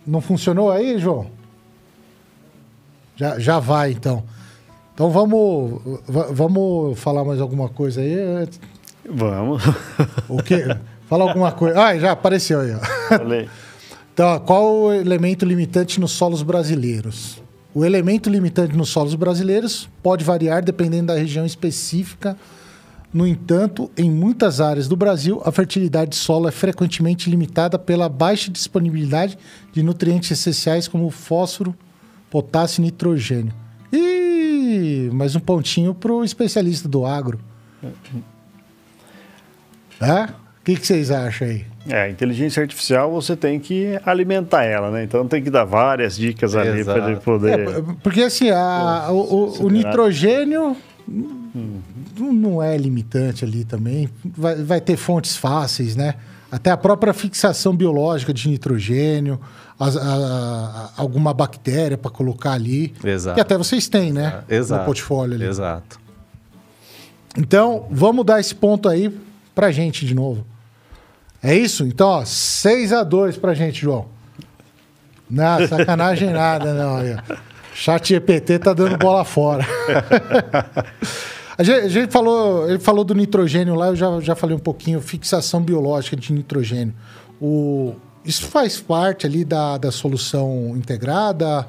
não 0.06 0.20
funcionou 0.20 0.70
aí, 0.70 0.98
João? 0.98 1.30
Já, 3.16 3.38
já 3.38 3.58
vai, 3.58 3.92
então. 3.92 4.24
Então 5.00 5.10
vamos, 5.10 5.80
va- 6.06 6.28
vamos 6.30 6.98
falar 7.00 7.24
mais 7.24 7.40
alguma 7.40 7.70
coisa 7.70 8.02
aí. 8.02 8.46
Vamos. 9.08 9.62
O 10.28 10.42
quê? 10.42 10.76
Fala 11.08 11.24
alguma 11.24 11.50
coisa. 11.52 11.82
Ah, 11.82 11.98
já 11.98 12.12
apareceu 12.12 12.60
aí. 12.60 12.74
Ó. 12.74 12.78
Falei. 13.08 13.48
Então, 14.12 14.38
qual 14.40 14.74
o 14.74 14.92
elemento 14.92 15.46
limitante 15.46 15.98
nos 15.98 16.10
solos 16.10 16.42
brasileiros? 16.42 17.42
O 17.72 17.82
elemento 17.82 18.28
limitante 18.28 18.76
nos 18.76 18.90
solos 18.90 19.14
brasileiros 19.14 19.88
pode 20.02 20.22
variar 20.22 20.62
dependendo 20.62 21.06
da 21.06 21.14
região 21.14 21.46
específica. 21.46 22.36
No 23.10 23.26
entanto, 23.26 23.90
em 23.96 24.10
muitas 24.10 24.60
áreas 24.60 24.86
do 24.86 24.96
Brasil, 24.96 25.40
a 25.46 25.50
fertilidade 25.50 26.10
de 26.10 26.16
solo 26.16 26.46
é 26.46 26.50
frequentemente 26.50 27.30
limitada 27.30 27.78
pela 27.78 28.06
baixa 28.06 28.50
disponibilidade 28.50 29.38
de 29.72 29.82
nutrientes 29.82 30.30
essenciais 30.30 30.86
como 30.86 31.08
fósforo, 31.08 31.74
potássio 32.30 32.82
e 32.82 32.84
nitrogênio. 32.84 33.54
E 33.90 34.30
mais 35.12 35.34
um 35.36 35.40
pontinho 35.40 35.94
para 35.94 36.12
o 36.12 36.24
especialista 36.24 36.88
do 36.88 37.04
agro. 37.06 37.38
É? 40.00 40.24
O 40.24 40.62
que, 40.64 40.76
que 40.76 40.86
vocês 40.86 41.10
acham 41.10 41.48
aí? 41.48 41.64
É, 41.88 42.02
a 42.02 42.10
inteligência 42.10 42.62
artificial 42.62 43.10
você 43.10 43.34
tem 43.34 43.58
que 43.58 43.98
alimentar 44.04 44.64
ela, 44.64 44.90
né? 44.90 45.02
Então 45.04 45.26
tem 45.26 45.42
que 45.42 45.50
dar 45.50 45.64
várias 45.64 46.16
dicas 46.16 46.54
ali 46.54 46.84
para 46.84 46.98
ele 46.98 47.10
Exato. 47.12 47.20
poder. 47.24 47.58
É, 47.60 47.82
porque 48.02 48.22
assim, 48.22 48.50
a- 48.50 49.08
o, 49.10 49.14
o- 49.16 49.64
o 49.66 49.70
nitrogênio 49.70 50.76
não 52.18 52.62
é 52.62 52.76
limitante 52.76 53.44
ali 53.44 53.64
também. 53.64 54.08
Vai, 54.24 54.56
vai 54.56 54.80
ter 54.80 54.96
fontes 54.96 55.36
fáceis, 55.36 55.96
né? 55.96 56.14
Até 56.52 56.70
a 56.70 56.76
própria 56.76 57.12
fixação 57.14 57.74
biológica 57.74 58.32
de 58.34 58.48
nitrogênio, 58.48 59.40
a, 59.80 59.88
a, 59.88 60.90
alguma 60.96 61.32
bactéria 61.32 61.96
para 61.96 62.10
colocar 62.10 62.52
ali. 62.52 62.94
Exato. 63.02 63.34
Que 63.34 63.40
até 63.40 63.56
vocês 63.56 63.88
têm, 63.88 64.12
né? 64.12 64.44
Exato. 64.48 64.80
No 64.80 64.86
portfólio 64.86 65.34
ali. 65.34 65.46
Exato. 65.46 65.98
Então, 67.36 67.86
vamos 67.90 68.24
dar 68.26 68.40
esse 68.40 68.54
ponto 68.54 68.88
aí 68.88 69.16
pra 69.54 69.70
gente 69.70 70.04
de 70.04 70.14
novo. 70.14 70.44
É 71.42 71.54
isso? 71.54 71.84
Então, 71.84 72.08
ó, 72.08 72.24
6 72.24 72.92
a 72.92 73.02
2 73.02 73.38
pra 73.38 73.54
gente, 73.54 73.80
João. 73.80 74.06
Não, 75.28 75.66
sacanagem 75.66 76.30
nada, 76.30 76.74
não. 76.74 76.96
Aí. 76.96 77.16
Chat 77.72 78.12
EPT 78.14 78.58
tá 78.58 78.74
dando 78.74 78.98
bola 78.98 79.24
fora. 79.24 79.64
a, 81.56 81.62
gente, 81.62 81.84
a 81.84 81.88
gente 81.88 82.12
falou, 82.12 82.68
ele 82.68 82.80
falou 82.80 83.04
do 83.04 83.14
nitrogênio 83.14 83.74
lá, 83.74 83.86
eu 83.86 83.96
já, 83.96 84.20
já 84.20 84.34
falei 84.34 84.54
um 84.54 84.60
pouquinho, 84.60 85.00
fixação 85.00 85.62
biológica 85.62 86.16
de 86.16 86.32
nitrogênio. 86.32 86.92
O, 87.40 87.94
isso 88.24 88.46
faz 88.46 88.80
parte 88.80 89.26
ali 89.26 89.44
da, 89.44 89.78
da 89.78 89.90
solução 89.90 90.74
integrada? 90.76 91.66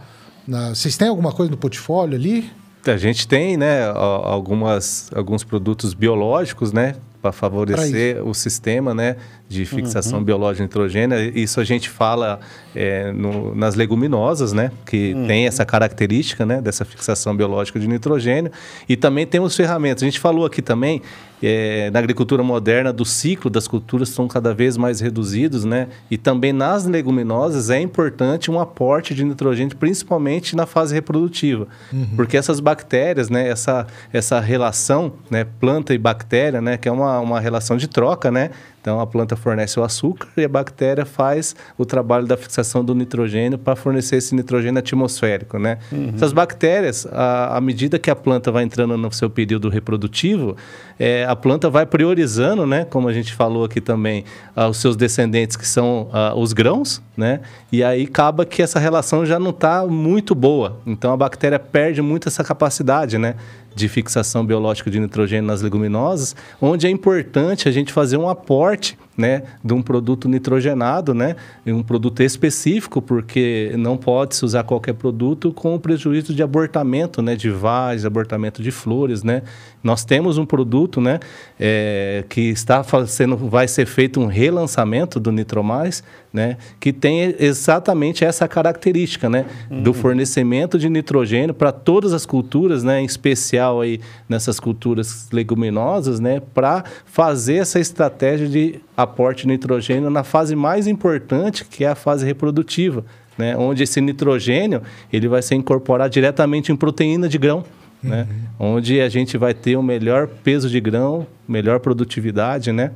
Na, 0.47 0.70
vocês 0.70 0.97
têm 0.97 1.08
alguma 1.08 1.32
coisa 1.32 1.52
no 1.52 1.58
portfólio 1.58 2.16
ali? 2.16 2.49
A 2.86 2.97
gente 2.97 3.28
tem, 3.28 3.58
né, 3.58 3.86
algumas, 3.86 5.10
alguns 5.14 5.43
produtos 5.43 5.93
biológicos, 5.93 6.74
né, 6.74 6.95
para 7.22 7.32
favorecer 7.32 8.26
o 8.28 8.34
sistema, 8.34 8.93
né, 8.93 9.18
de 9.52 9.66
fixação 9.66 10.20
uhum. 10.20 10.24
biológica 10.26 10.64
de 10.64 10.70
nitrogênio. 10.70 11.38
Isso 11.38 11.60
a 11.60 11.64
gente 11.64 11.89
fala 11.89 12.39
é, 12.74 13.12
no, 13.12 13.54
nas 13.54 13.76
leguminosas, 13.76 14.54
né? 14.54 14.72
Que 14.86 15.14
uhum. 15.14 15.28
tem 15.28 15.45
essa 15.45 15.66
característica, 15.66 16.45
né? 16.45 16.62
Dessa 16.62 16.86
fixação 16.86 17.36
biológica 17.36 17.80
de 17.80 17.88
nitrogênio. 17.88 18.52
E 18.88 18.95
também 18.95 19.28
temos 19.28 19.56
ferramentas. 19.56 20.04
A 20.04 20.06
gente 20.06 20.20
falou 20.20 20.45
aqui 20.45 20.62
também, 20.62 21.02
é, 21.43 21.91
na 21.91 21.99
agricultura 21.99 22.41
moderna, 22.43 22.93
do 22.93 23.04
ciclo 23.04 23.49
das 23.49 23.68
culturas 23.68 24.10
são 24.10 24.28
cada 24.28 24.54
vez 24.54 24.78
mais 24.78 25.02
reduzidos, 25.02 25.66
né? 25.66 25.89
E 26.10 26.18
também 26.18 26.54
nas 26.54 26.86
leguminosas 26.86 27.70
é 27.70 27.82
importante 27.82 28.49
um 28.49 28.60
aporte 28.60 29.14
de 29.14 29.26
nitrogênio, 29.26 29.76
principalmente 29.76 30.56
na 30.56 30.66
fase 30.66 30.95
reprodutiva. 30.95 31.68
Uhum. 31.91 32.08
Porque 32.16 32.38
essas 32.38 32.62
bactérias, 32.62 33.30
né? 33.30 33.49
Essa, 33.49 33.86
essa 34.14 34.39
relação, 34.39 35.14
né? 35.30 35.45
Planta 35.60 35.93
e 35.93 35.97
bactéria, 35.97 36.62
né? 36.62 36.78
Que 36.78 36.88
é 36.88 36.91
uma, 36.91 37.20
uma 37.20 37.39
relação 37.39 37.76
de 37.76 37.88
troca, 37.88 38.32
né? 38.32 38.52
Então 38.82 38.99
a 38.99 39.05
planta 39.05 39.36
fornece 39.36 39.79
o 39.79 39.84
açúcar 39.84 40.27
e 40.36 40.43
a 40.43 40.49
bactéria 40.49 41.05
faz 41.05 41.55
o 41.77 41.86
trabalho 41.86 42.25
da 42.25 42.36
fixação 42.36 42.84
do 42.84 42.95
nitrogênio 42.95 43.57
para 43.57 43.75
fornecer 43.75 44.15
esse 44.15 44.34
nitrogênio 44.34 44.79
atmosférico, 44.79 45.59
né? 45.59 45.77
Uhum. 45.91 46.11
Essas 46.15 46.34
bactérias, 46.34 47.05
à, 47.11 47.57
à, 47.57 47.61
medida 47.61 47.99
que 47.99 48.09
a 48.09 48.15
planta 48.15 48.51
vai 48.51 48.63
entrando 48.63 48.97
no 48.97 49.11
seu 49.13 49.29
período 49.29 49.69
reprodutivo, 49.69 50.57
é, 50.99 51.25
a 51.25 51.36
planta 51.36 51.69
vai 51.69 51.86
priorizando, 51.86 52.65
né? 52.65 52.84
Como 52.86 53.07
a 53.07 53.13
gente 53.13 53.34
falou 53.34 53.63
aqui 53.65 53.79
também, 53.79 54.25
ah, 54.55 54.67
os 54.67 54.77
seus 54.77 54.95
descendentes 54.95 55.55
que 55.55 55.67
são 55.67 56.09
ah, 56.11 56.34
os 56.36 56.51
grãos, 56.51 57.01
né? 57.15 57.41
E 57.71 57.84
aí 57.84 58.03
acaba 58.03 58.45
que 58.45 58.63
essa 58.63 58.79
relação 58.79 59.25
já 59.25 59.38
não 59.38 59.51
está 59.51 59.86
muito 59.86 60.34
boa. 60.34 60.79
Então 60.88 61.13
a 61.13 61.17
bactéria 61.17 61.59
perde 61.59 62.01
muito 62.01 62.27
essa 62.27 62.43
capacidade, 62.43 63.19
né? 63.19 63.36
De 63.74 63.88
fixação 63.88 64.45
biológica 64.45 64.89
de 64.89 64.99
nitrogênio 64.99 65.45
nas 65.45 65.61
leguminosas, 65.61 66.36
onde 66.61 66.88
é 66.88 66.89
importante 66.89 67.67
a 67.67 67.72
gente 67.72 67.93
fazer 67.93 68.17
um 68.17 68.30
aporte 68.30 68.97
né, 69.17 69.43
de 69.63 69.74
um 69.74 69.82
produto 69.82 70.28
nitrogenado, 70.28 71.13
né, 71.13 71.36
um 71.65 71.84
produto 71.84 72.22
específico, 72.22 73.01
porque 73.01 73.72
não 73.78 73.97
pode 73.97 74.36
se 74.36 74.45
usar 74.45 74.63
qualquer 74.63 74.93
produto 74.93 75.51
com 75.51 75.76
o 75.76 75.80
prejuízo 75.80 76.34
de 76.34 76.41
abortamento, 76.41 77.22
né, 77.22 77.36
de 77.36 77.49
vagens, 77.49 78.05
abortamento 78.05 78.63
de 78.63 78.72
flores, 78.72 79.22
né. 79.24 79.43
Nós 79.84 80.05
temos 80.05 80.38
um 80.38 80.45
produto, 80.45 81.01
né, 81.01 81.19
é, 81.59 82.23
que 82.29 82.41
está 82.41 82.84
sendo, 83.07 83.36
vai 83.36 83.67
ser 83.67 83.86
feito 83.86 84.19
um 84.19 84.27
relançamento 84.27 85.19
do 85.19 85.32
Nitromais, 85.32 86.03
né, 86.32 86.57
que 86.79 86.93
tem 86.93 87.36
exatamente 87.39 88.23
essa 88.23 88.47
característica, 88.47 89.29
né, 89.29 89.45
uhum. 89.69 89.82
do 89.82 89.93
fornecimento 89.93 90.77
de 90.77 90.88
nitrogênio 90.88 91.53
para 91.53 91.71
todas 91.71 92.13
as 92.13 92.25
culturas, 92.25 92.84
né, 92.84 93.01
em 93.01 93.05
especial 93.05 93.82
aí 93.82 93.99
nessas 94.29 94.59
culturas 94.59 95.27
leguminosas, 95.32 96.19
né, 96.19 96.41
para 96.53 96.84
fazer 97.05 97.55
essa 97.55 97.79
estratégia 97.79 98.47
de 98.47 98.79
aporte 98.95 99.43
de 99.43 99.47
nitrogênio 99.47 100.09
na 100.09 100.23
fase 100.23 100.55
mais 100.55 100.88
importante, 100.88 101.65
que 101.65 101.84
é 101.84 101.89
a 101.89 101.95
fase 101.95 102.25
reprodutiva, 102.25 103.03
né? 103.38 103.55
onde 103.57 103.84
esse 103.84 103.99
nitrogênio 103.99 104.82
ele 105.11 105.27
vai 105.27 105.41
ser 105.41 105.55
incorporado 105.55 106.13
diretamente 106.13 106.71
em 106.71 106.75
proteína 106.75 107.27
de 107.27 107.38
grão. 107.38 107.63
Né? 108.04 108.28
Uhum. 108.60 108.76
Onde 108.76 108.99
a 108.99 109.10
gente 109.10 109.38
vai 109.38 109.54
ter 109.54 109.76
o 109.76 109.84
melhor 109.84 110.28
peso 110.28 110.70
de 110.70 110.80
grão, 110.80 111.28
melhor 111.47 111.80
produtividade, 111.80 112.72
né? 112.72 112.91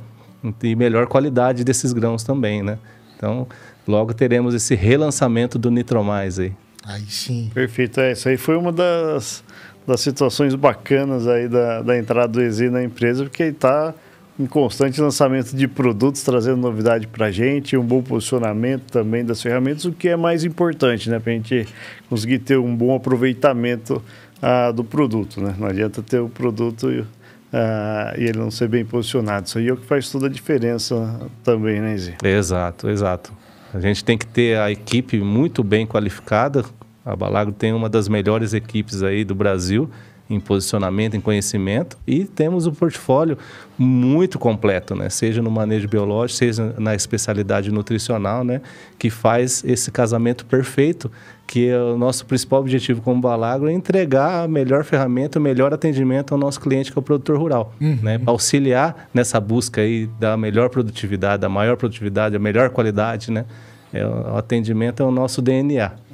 E 0.62 0.76
melhor 0.76 1.06
qualidade 1.06 1.64
desses 1.64 1.92
grãos 1.92 2.22
também, 2.22 2.62
né? 2.62 2.78
Então, 3.16 3.46
logo 3.86 4.12
teremos 4.12 4.54
esse 4.54 4.74
relançamento 4.74 5.58
do 5.58 5.70
Nitromais 5.70 6.38
aí. 6.38 6.52
Aí 6.84 7.02
sim. 7.08 7.50
Perfeito. 7.52 8.00
É, 8.00 8.12
isso 8.12 8.28
aí 8.28 8.36
foi 8.36 8.56
uma 8.56 8.72
das, 8.72 9.42
das 9.86 10.00
situações 10.00 10.54
bacanas 10.54 11.26
aí 11.26 11.48
da, 11.48 11.82
da 11.82 11.98
entrada 11.98 12.28
do 12.28 12.40
EZ 12.40 12.70
na 12.70 12.82
empresa, 12.82 13.24
porque 13.24 13.44
está 13.44 13.94
em 14.38 14.46
constante 14.46 15.00
lançamento 15.00 15.56
de 15.56 15.66
produtos, 15.66 16.22
trazendo 16.22 16.58
novidade 16.58 17.06
para 17.06 17.26
a 17.26 17.30
gente, 17.30 17.76
um 17.76 17.82
bom 17.82 18.02
posicionamento 18.02 18.84
também 18.92 19.24
das 19.24 19.40
ferramentas, 19.40 19.86
o 19.86 19.92
que 19.92 20.08
é 20.08 20.16
mais 20.16 20.44
importante, 20.44 21.08
né? 21.08 21.18
Para 21.18 21.32
a 21.32 21.34
gente 21.34 21.66
conseguir 22.08 22.40
ter 22.40 22.58
um 22.58 22.76
bom 22.76 22.94
aproveitamento 22.94 24.02
ah, 24.40 24.70
do 24.70 24.84
produto, 24.84 25.40
né? 25.40 25.54
Não 25.58 25.66
adianta 25.66 26.02
ter 26.02 26.20
o 26.20 26.28
produto 26.28 26.90
e, 26.90 27.04
ah, 27.52 28.14
e 28.18 28.24
ele 28.24 28.38
não 28.38 28.50
ser 28.50 28.68
bem 28.68 28.84
posicionado. 28.84 29.46
Isso 29.46 29.58
aí 29.58 29.68
é 29.68 29.72
o 29.72 29.76
que 29.76 29.86
faz 29.86 30.10
toda 30.10 30.26
a 30.26 30.30
diferença 30.30 31.20
também, 31.42 31.80
né, 31.80 31.96
Zé? 31.96 32.16
Exato, 32.22 32.88
exato. 32.88 33.32
A 33.72 33.80
gente 33.80 34.04
tem 34.04 34.16
que 34.16 34.26
ter 34.26 34.58
a 34.58 34.70
equipe 34.70 35.18
muito 35.20 35.62
bem 35.62 35.86
qualificada. 35.86 36.64
A 37.04 37.14
Balagro 37.14 37.52
tem 37.52 37.72
uma 37.72 37.88
das 37.88 38.08
melhores 38.08 38.52
equipes 38.52 39.02
aí 39.02 39.24
do 39.24 39.34
Brasil 39.34 39.90
em 40.28 40.40
posicionamento, 40.40 41.16
em 41.16 41.20
conhecimento 41.20 41.96
e 42.06 42.24
temos 42.24 42.66
um 42.66 42.72
portfólio 42.72 43.38
muito 43.78 44.38
completo, 44.38 44.94
né? 44.94 45.08
Seja 45.08 45.40
no 45.40 45.50
manejo 45.50 45.88
biológico, 45.88 46.38
seja 46.38 46.74
na 46.78 46.94
especialidade 46.94 47.70
nutricional, 47.70 48.42
né? 48.42 48.60
Que 48.98 49.08
faz 49.08 49.62
esse 49.64 49.90
casamento 49.90 50.44
perfeito, 50.44 51.10
que 51.46 51.68
é 51.68 51.78
o 51.78 51.96
nosso 51.96 52.26
principal 52.26 52.60
objetivo 52.60 53.00
como 53.02 53.20
Balagro 53.20 53.68
é 53.68 53.72
entregar 53.72 54.44
a 54.44 54.48
melhor 54.48 54.82
ferramenta, 54.82 55.38
o 55.38 55.42
melhor 55.42 55.72
atendimento 55.72 56.32
ao 56.32 56.38
nosso 56.38 56.60
cliente, 56.60 56.90
que 56.90 56.98
é 56.98 57.00
o 57.00 57.02
produtor 57.02 57.38
rural, 57.38 57.72
uhum. 57.80 57.98
né? 58.02 58.20
Auxiliar 58.26 59.08
nessa 59.14 59.38
busca 59.38 59.80
aí 59.80 60.08
da 60.18 60.36
melhor 60.36 60.70
produtividade, 60.70 61.40
da 61.40 61.48
maior 61.48 61.76
produtividade, 61.76 62.32
da 62.32 62.38
melhor 62.38 62.70
qualidade, 62.70 63.30
né? 63.30 63.44
É, 63.92 64.04
o 64.04 64.36
atendimento 64.36 65.02
é 65.02 65.06
o 65.06 65.10
nosso 65.12 65.40
DNA. 65.40 66.05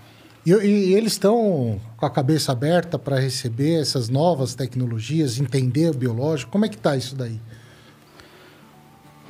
E, 0.45 0.51
e 0.51 0.95
eles 0.95 1.13
estão 1.13 1.81
com 1.97 2.07
a 2.07 2.11
cabeça 2.11 2.53
aberta 2.53 2.99
para 2.99 3.19
receber 3.19 3.81
essas 3.81 4.09
novas 4.09 4.55
tecnologias, 4.55 5.41
entender 5.41 5.91
o 5.91 5.95
biológico. 5.95 6.51
Como 6.51 6.65
é 6.65 6.69
que 6.69 6.77
está 6.77 6.97
isso 6.97 7.15
daí? 7.15 7.39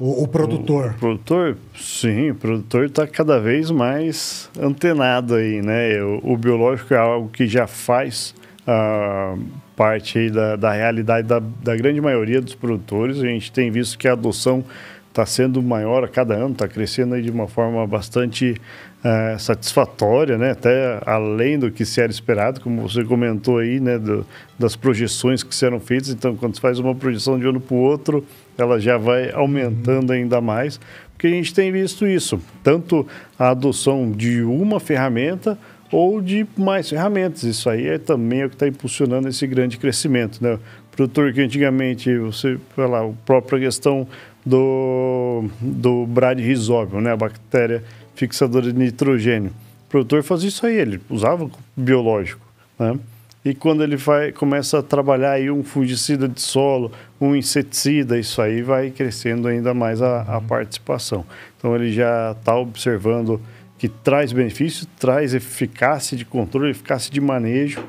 O, 0.01 0.25
o 0.25 0.29
produtor. 0.29 0.87
O, 0.87 0.95
o, 0.95 0.99
produtor, 0.99 1.57
sim, 1.77 2.31
o 2.31 2.35
produtor 2.35 2.87
está 2.87 3.07
cada 3.07 3.39
vez 3.39 3.71
mais 3.71 4.51
antenado 4.59 5.35
aí, 5.35 5.61
né? 5.61 6.03
O, 6.03 6.33
o, 6.33 6.37
biológico 6.37 6.95
é 6.95 6.99
algo 6.99 7.29
que 7.29 7.47
já 7.47 7.67
faz 7.67 8.35
uh, 8.63 9.41
parte 9.77 10.19
aí 10.19 10.31
da, 10.31 10.57
da 10.57 10.73
realidade 10.73 11.29
da, 11.29 11.39
da 11.39 11.77
grande 11.77 12.01
maioria 12.01 12.41
dos 12.41 12.55
produtores. 12.55 13.19
A 13.19 13.27
gente 13.27 13.53
tem 13.53 13.71
visto 13.71 13.99
que 13.99 14.09
a 14.09 14.13
adoção 14.13 14.65
está 15.11 15.27
sendo 15.27 15.63
maior 15.63 16.03
a 16.03 16.09
cada 16.09 16.35
ano, 16.35 16.53
está 16.53 16.67
crescendo 16.67 17.15
aí 17.15 17.23
de 17.23 17.31
uma 17.31 17.47
forma 17.47 17.87
bastante 17.87 18.57
é, 19.05 19.37
satisfatória, 19.39 20.39
né? 20.39 20.53
até 20.53 21.01
além 21.05 21.59
do 21.59 21.71
que 21.71 21.85
se 21.85 22.01
era 22.01 22.11
esperado, 22.11 22.61
como 22.61 22.83
você 22.83 23.05
comentou 23.05 23.59
aí, 23.59 23.81
né? 23.81 23.99
Do, 23.99 24.25
das 24.59 24.77
projeções 24.77 25.43
que 25.43 25.55
serão 25.55 25.81
feitas. 25.81 26.11
Então, 26.11 26.37
quando 26.37 26.55
se 26.55 26.61
faz 26.61 26.79
uma 26.79 26.95
projeção 26.95 27.39
de 27.39 27.47
um 27.47 27.51
ano 27.51 27.61
para 27.61 27.75
o 27.75 27.79
outro, 27.79 28.25
ela 28.57 28.79
já 28.79 28.97
vai 28.97 29.33
aumentando 29.33 30.11
uhum. 30.11 30.17
ainda 30.17 30.41
mais, 30.41 30.79
porque 31.13 31.27
a 31.27 31.31
gente 31.31 31.53
tem 31.53 31.73
visto 31.73 32.07
isso, 32.07 32.41
tanto 32.63 33.07
a 33.39 33.51
adoção 33.51 34.11
de 34.11 34.43
uma 34.43 34.79
ferramenta 34.79 35.59
ou 35.91 36.21
de 36.21 36.47
mais 36.57 36.89
ferramentas. 36.89 37.43
Isso 37.43 37.69
aí 37.69 37.87
é 37.87 37.99
também 37.99 38.45
o 38.45 38.49
que 38.49 38.55
está 38.55 38.67
impulsionando 38.67 39.29
esse 39.29 39.47
grande 39.47 39.79
crescimento. 39.79 40.43
Né? 40.43 40.55
O 40.55 40.97
produtor 40.97 41.33
que 41.33 41.41
antigamente, 41.41 42.17
você, 42.19 42.59
lá, 42.77 43.05
a 43.05 43.11
própria 43.27 43.61
questão 43.61 44.07
do, 44.45 45.45
do 45.61 46.07
bradyrhizóbio, 46.07 47.01
né? 47.01 47.13
a 47.13 47.17
bactéria 47.17 47.85
fixadora 48.23 48.73
de 48.73 48.79
nitrogênio. 48.79 49.51
O 49.87 49.91
produtor 49.91 50.23
fazia 50.23 50.49
isso 50.49 50.65
aí, 50.65 50.77
ele 50.77 51.01
usava 51.11 51.51
biológico. 51.77 52.41
Né? 52.79 52.99
E 53.45 53.53
quando 53.53 53.83
ele 53.83 53.97
vai, 53.97 54.31
começa 54.31 54.79
a 54.79 54.83
trabalhar 54.83 55.33
aí 55.33 55.51
um 55.51 55.65
fungicida 55.65 56.29
de 56.29 56.41
solo, 56.41 56.93
um 57.21 57.35
inseticida, 57.35 58.17
isso 58.17 58.41
aí 58.41 58.63
vai 58.63 58.91
crescendo 58.91 59.49
ainda 59.49 59.75
mais 59.75 60.01
a, 60.01 60.23
a 60.23 60.41
participação. 60.41 61.25
Então 61.59 61.75
ele 61.75 61.93
já 61.93 62.37
está 62.39 62.57
observando 62.57 63.41
que 63.77 63.89
traz 63.89 64.33
benefício, 64.33 64.87
traz 64.99 65.35
eficácia 65.35 66.17
de 66.17 66.25
controle, 66.25 66.71
eficácia 66.71 67.13
de 67.13 67.21
manejo. 67.21 67.83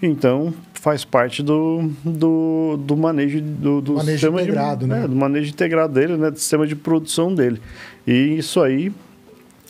Então 0.00 0.54
faz 0.72 1.04
parte 1.04 1.42
do, 1.42 1.90
do, 2.02 2.78
do 2.78 2.96
manejo 2.96 3.40
do, 3.40 3.80
do 3.80 3.94
manejo 3.94 4.12
sistema 4.12 4.42
integrado, 4.42 4.84
de, 4.84 4.90
né? 4.90 5.04
É, 5.04 5.08
do 5.08 5.16
manejo 5.16 5.50
integrado 5.50 5.92
dele, 5.92 6.16
né? 6.16 6.30
Do 6.30 6.38
sistema 6.38 6.66
de 6.66 6.74
produção 6.74 7.34
dele. 7.34 7.60
E 8.06 8.38
isso 8.38 8.62
aí 8.62 8.90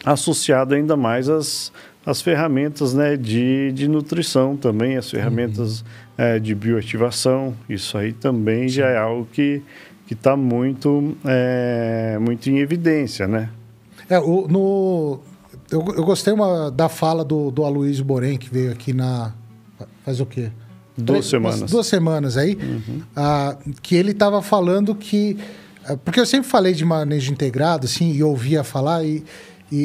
associado 0.05 0.75
ainda 0.75 0.97
mais 0.97 1.29
às, 1.29 1.73
às 2.05 2.21
ferramentas 2.21 2.93
né, 2.93 3.17
de, 3.17 3.73
de 3.73 3.89
nutrição 3.89 4.57
também, 4.57 4.97
as 4.97 5.11
ferramentas 5.11 5.81
uhum. 5.81 5.87
é, 6.19 6.39
de 6.39 6.55
bioativação. 6.55 7.55
Isso 7.69 7.97
aí 7.97 8.13
também 8.13 8.69
Sim. 8.69 8.77
já 8.77 8.89
é 8.89 8.99
algo 8.99 9.27
que 9.33 9.63
está 10.11 10.37
muito, 10.37 11.17
é, 11.25 12.19
muito 12.21 12.49
em 12.51 12.59
evidência, 12.59 13.27
né? 13.27 13.49
É, 14.09 14.19
o, 14.19 14.47
no, 14.47 15.21
eu, 15.71 15.85
eu 15.97 16.05
gostei 16.05 16.33
uma, 16.33 16.71
da 16.71 16.89
fala 16.89 17.25
do, 17.25 17.51
do 17.51 17.65
Aloysio 17.65 18.05
Borém, 18.05 18.37
que 18.37 18.49
veio 18.51 18.71
aqui 18.71 18.93
na... 18.93 19.33
Faz 20.05 20.21
o 20.21 20.27
quê? 20.27 20.51
Duas 20.97 21.27
semanas. 21.27 21.71
Duas 21.71 21.87
semanas 21.87 22.37
aí, 22.37 22.57
uhum. 22.57 23.03
ah, 23.17 23.57
que 23.83 23.97
ele 23.97 24.13
estava 24.13 24.43
falando 24.43 24.95
que... 24.95 25.39
Ah, 25.85 25.97
porque 25.97 26.21
eu 26.21 26.27
sempre 26.27 26.49
falei 26.49 26.75
de 26.75 26.85
manejo 26.85 27.33
integrado, 27.33 27.87
assim, 27.87 28.13
e 28.13 28.23
ouvia 28.23 28.63
falar, 28.63 29.05
e, 29.05 29.25
e, 29.71 29.77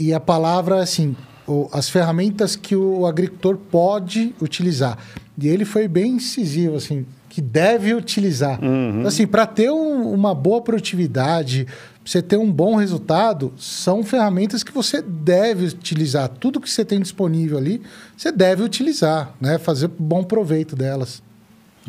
e, 0.00 0.06
e 0.06 0.14
a 0.14 0.20
palavra, 0.20 0.82
assim, 0.82 1.16
o, 1.46 1.68
as 1.72 1.88
ferramentas 1.88 2.56
que 2.56 2.74
o 2.74 3.06
agricultor 3.06 3.56
pode 3.56 4.34
utilizar. 4.40 4.98
E 5.38 5.48
ele 5.48 5.64
foi 5.64 5.88
bem 5.88 6.12
incisivo, 6.12 6.76
assim, 6.76 7.04
que 7.28 7.40
deve 7.40 7.92
utilizar. 7.94 8.62
Uhum. 8.62 8.90
Então, 8.90 9.08
assim, 9.08 9.26
para 9.26 9.46
ter 9.46 9.70
um, 9.70 10.12
uma 10.12 10.34
boa 10.34 10.60
produtividade, 10.60 11.66
você 12.04 12.22
ter 12.22 12.36
um 12.36 12.50
bom 12.50 12.76
resultado, 12.76 13.52
são 13.56 14.04
ferramentas 14.04 14.62
que 14.62 14.72
você 14.72 15.02
deve 15.02 15.66
utilizar. 15.66 16.28
Tudo 16.28 16.60
que 16.60 16.70
você 16.70 16.84
tem 16.84 17.00
disponível 17.00 17.58
ali, 17.58 17.82
você 18.16 18.30
deve 18.30 18.62
utilizar, 18.62 19.34
né? 19.40 19.58
Fazer 19.58 19.88
bom 19.88 20.22
proveito 20.22 20.76
delas. 20.76 21.22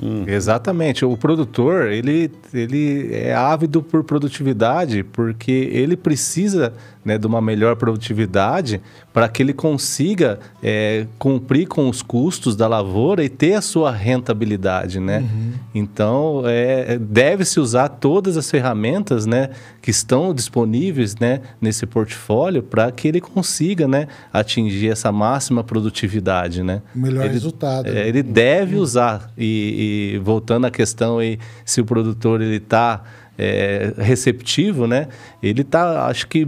Hum. 0.01 0.23
Exatamente. 0.27 1.05
O 1.05 1.15
produtor, 1.15 1.87
ele, 1.87 2.29
ele 2.53 3.13
é 3.13 3.33
ávido 3.33 3.81
por 3.81 4.03
produtividade 4.03 5.03
porque 5.03 5.69
ele 5.71 5.95
precisa 5.95 6.73
né, 7.05 7.19
de 7.19 7.27
uma 7.27 7.39
melhor 7.39 7.75
produtividade 7.75 8.81
para 9.13 9.29
que 9.29 9.43
ele 9.43 9.53
consiga 9.53 10.39
é, 10.61 11.05
cumprir 11.19 11.67
com 11.67 11.87
os 11.87 12.01
custos 12.01 12.55
da 12.55 12.67
lavoura 12.67 13.23
e 13.23 13.29
ter 13.29 13.53
a 13.53 13.61
sua 13.61 13.91
rentabilidade, 13.91 14.99
né? 14.99 15.19
Uhum. 15.19 15.53
Então, 15.75 16.41
é, 16.45 16.97
deve-se 16.97 17.59
usar 17.59 17.89
todas 17.89 18.35
as 18.35 18.49
ferramentas, 18.49 19.25
né, 19.25 19.51
que 19.81 19.91
estão 19.91 20.33
disponíveis, 20.33 21.15
né, 21.15 21.41
nesse 21.61 21.85
portfólio 21.85 22.63
para 22.63 22.91
que 22.91 23.07
ele 23.07 23.21
consiga, 23.21 23.87
né, 23.87 24.07
atingir 24.33 24.89
essa 24.89 25.11
máxima 25.11 25.63
produtividade, 25.63 26.63
né? 26.63 26.81
Melhor 26.93 27.25
ele, 27.25 27.33
resultado. 27.33 27.87
É, 27.87 28.07
ele 28.07 28.23
deve 28.23 28.75
usar 28.75 29.31
e, 29.37 29.75
e, 29.77 29.84
voltando 30.23 30.65
à 30.65 30.71
questão 30.71 31.19
aí, 31.19 31.39
se 31.63 31.81
o 31.81 31.85
produtor 31.85 32.41
ele 32.41 32.57
está 32.57 33.03
é, 33.37 33.93
receptivo, 33.97 34.87
né? 34.87 35.07
Ele 35.41 35.61
está, 35.61 36.07
acho 36.07 36.27
que 36.27 36.45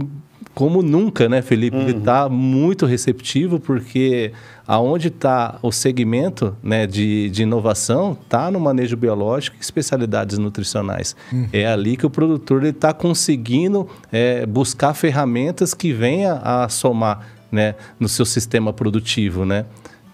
como 0.58 0.82
nunca, 0.82 1.28
né, 1.28 1.40
Felipe? 1.40 1.76
Uhum. 1.76 1.82
Ele 1.84 1.98
está 1.98 2.28
muito 2.28 2.84
receptivo 2.84 3.60
porque 3.60 4.32
aonde 4.66 5.06
está 5.06 5.56
o 5.62 5.70
segmento 5.70 6.56
né, 6.60 6.84
de, 6.84 7.30
de 7.30 7.44
inovação 7.44 8.18
está 8.20 8.50
no 8.50 8.58
manejo 8.58 8.96
biológico 8.96 9.56
e 9.56 9.60
especialidades 9.60 10.36
nutricionais. 10.36 11.14
Uhum. 11.32 11.48
É 11.52 11.64
ali 11.64 11.96
que 11.96 12.04
o 12.04 12.10
produtor 12.10 12.64
está 12.64 12.92
conseguindo 12.92 13.88
é, 14.10 14.44
buscar 14.46 14.94
ferramentas 14.94 15.74
que 15.74 15.92
venham 15.92 16.40
a 16.42 16.68
somar 16.68 17.24
né, 17.52 17.76
no 17.98 18.08
seu 18.08 18.26
sistema 18.26 18.72
produtivo, 18.72 19.44
né? 19.44 19.64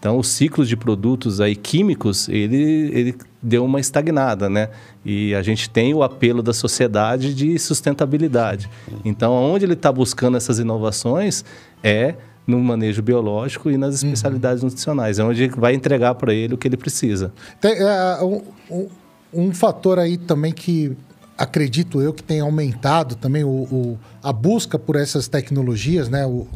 Então, 0.05 0.19
os 0.19 0.29
ciclos 0.29 0.69
de 0.69 0.77
produtos 0.77 1.41
aí 1.41 1.57
químicos, 1.57 2.29
ele, 2.29 2.91
ele 2.93 3.17
deu 3.41 3.65
uma 3.65 3.81
estagnada, 3.81 4.51
né? 4.51 4.69
E 5.03 5.35
a 5.35 5.41
gente 5.41 5.71
tem 5.71 5.95
o 5.95 6.03
apelo 6.03 6.43
da 6.43 6.53
sociedade 6.53 7.35
de 7.35 7.59
sustentabilidade. 7.59 8.69
Então, 9.03 9.33
onde 9.33 9.65
ele 9.65 9.73
está 9.73 9.91
buscando 9.91 10.37
essas 10.37 10.59
inovações 10.59 11.43
é 11.83 12.17
no 12.47 12.61
manejo 12.61 13.01
biológico 13.01 13.71
e 13.71 13.79
nas 13.79 13.95
especialidades 13.95 14.63
uhum. 14.63 14.69
nutricionais, 14.69 15.19
é 15.19 15.25
onde 15.25 15.49
vai 15.49 15.73
entregar 15.73 16.15
para 16.17 16.35
ele 16.35 16.53
o 16.53 16.59
que 16.59 16.69
ele 16.69 16.77
precisa. 16.77 17.33
Tem, 17.59 17.73
é, 17.73 18.23
um, 18.23 18.43
um, 18.71 18.89
um, 19.33 19.55
fator 19.55 19.99
aí 19.99 20.19
também 20.19 20.53
que 20.53 20.95
acredito 21.39 22.03
eu 22.03 22.13
que 22.13 22.23
tem 22.23 22.41
aumentado 22.41 23.15
também 23.15 23.43
o, 23.43 23.49
o 23.49 23.99
a 24.23 24.35
busca 24.35 24.79
por 24.79 24.97
essas 24.97 25.29
tecnologias, 25.29 26.11
né? 26.11 26.27
O, 26.27 26.47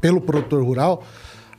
pelo 0.00 0.20
produtor 0.20 0.62
rural 0.62 1.02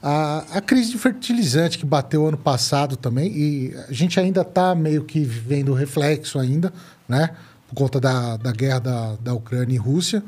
a, 0.08 0.45
a 0.58 0.62
crise 0.62 0.91
de 0.91 0.99
fertilizante 0.99 1.80
que 1.80 1.86
bateu 1.86 2.28
ano 2.28 2.38
passado 2.38 2.95
também, 2.95 3.36
e 3.36 3.76
a 3.89 3.91
gente 3.91 4.20
ainda 4.20 4.41
está 4.41 4.76
meio 4.76 5.03
que 5.03 5.22
vendo 5.22 5.74
reflexo 5.74 6.38
ainda, 6.38 6.72
né? 7.10 7.32
Por 7.68 7.74
conta 7.74 7.99
da, 7.99 8.38
da 8.38 8.51
guerra 8.51 8.80
da, 8.80 9.16
da 9.16 9.34
Ucrânia 9.34 9.74
e 9.74 9.78
Rússia. 9.78 10.22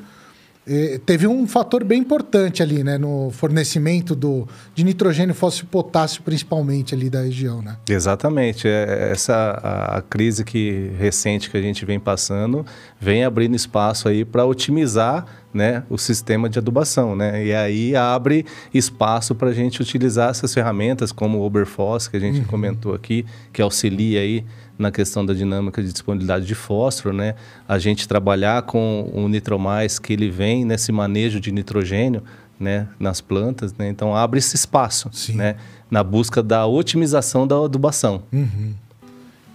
E 0.65 0.97
teve 1.05 1.27
um 1.27 1.47
fator 1.47 1.83
bem 1.83 2.01
importante 2.01 2.61
ali, 2.63 2.83
né? 2.83 2.97
No 2.97 3.29
fornecimento 3.31 4.15
do, 4.15 4.47
de 4.73 4.83
nitrogênio, 4.83 5.35
fósforo 5.35 5.67
e 5.67 5.71
potássio, 5.71 6.23
principalmente 6.23 6.95
ali 6.95 7.07
da 7.07 7.21
região, 7.21 7.61
né? 7.61 7.77
Exatamente. 7.87 8.67
É, 8.67 9.11
essa 9.11 9.33
a, 9.63 9.97
a 9.99 10.01
crise 10.01 10.43
que, 10.43 10.91
recente 10.97 11.51
que 11.51 11.55
a 11.55 11.61
gente 11.61 11.85
vem 11.85 11.99
passando 11.99 12.65
vem 12.99 13.23
abrindo 13.23 13.55
espaço 13.55 14.09
aí 14.09 14.25
para 14.25 14.43
otimizar 14.43 15.25
né, 15.53 15.83
o 15.89 15.97
sistema 15.97 16.49
de 16.49 16.59
adubação, 16.59 17.15
né? 17.15 17.45
E 17.45 17.53
aí 17.53 17.95
abre 17.95 18.45
espaço 18.73 19.33
para 19.33 19.49
a 19.49 19.53
gente 19.53 19.81
utilizar 19.81 20.29
essas 20.29 20.53
ferramentas 20.53 21.11
como 21.11 21.39
o 21.39 21.45
Oberfoss, 21.45 22.07
que 22.07 22.17
a 22.17 22.19
gente 22.19 22.39
uhum. 22.39 22.45
comentou 22.45 22.93
aqui, 22.93 23.25
que 23.51 23.61
auxilia 23.61 24.19
aí 24.19 24.45
na 24.77 24.91
questão 24.91 25.25
da 25.25 25.33
dinâmica 25.33 25.81
de 25.81 25.91
disponibilidade 25.91 26.45
de 26.45 26.53
fósforo, 26.53 27.15
né? 27.15 27.35
A 27.67 27.79
gente 27.79 28.07
trabalhar 28.07 28.61
com 28.63 29.09
o 29.13 29.27
Nitromais, 29.27 29.97
que 29.97 30.13
ele 30.13 30.29
vem 30.29 30.63
nesse 30.63 30.91
manejo 30.91 31.39
de 31.39 31.51
nitrogênio, 31.51 32.21
né, 32.59 32.87
nas 32.99 33.21
plantas, 33.21 33.73
né? 33.73 33.89
Então 33.89 34.15
abre 34.15 34.39
esse 34.39 34.55
espaço, 34.55 35.09
Sim. 35.13 35.35
né, 35.35 35.55
na 35.89 36.03
busca 36.03 36.43
da 36.43 36.65
otimização 36.65 37.47
da 37.47 37.55
adubação. 37.55 38.23
Uhum. 38.31 38.73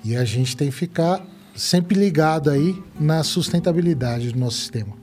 E 0.04 0.16
a 0.16 0.24
gente 0.24 0.56
tem 0.56 0.68
que 0.68 0.74
ficar 0.74 1.20
sempre 1.54 1.98
ligado 1.98 2.50
aí 2.50 2.76
na 2.98 3.22
sustentabilidade 3.22 4.32
do 4.32 4.38
nosso 4.38 4.58
sistema. 4.58 5.01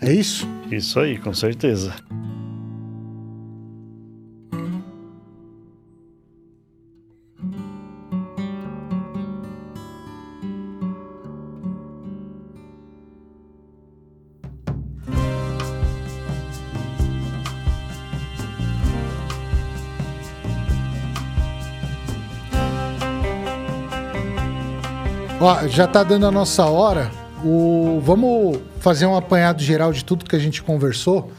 É 0.00 0.12
isso? 0.12 0.46
Isso 0.70 1.00
aí, 1.00 1.18
com 1.18 1.32
certeza. 1.32 1.94
Ó, 25.40 25.68
já 25.68 25.86
tá 25.86 26.02
dando 26.02 26.26
a 26.26 26.30
nossa 26.30 26.64
hora. 26.64 27.10
O, 27.44 28.00
vamos 28.02 28.58
fazer 28.86 29.04
um 29.04 29.16
apanhado 29.16 29.60
geral 29.64 29.92
de 29.92 30.04
tudo 30.04 30.24
que 30.24 30.36
a 30.36 30.38
gente 30.38 30.62
conversou, 30.62 31.32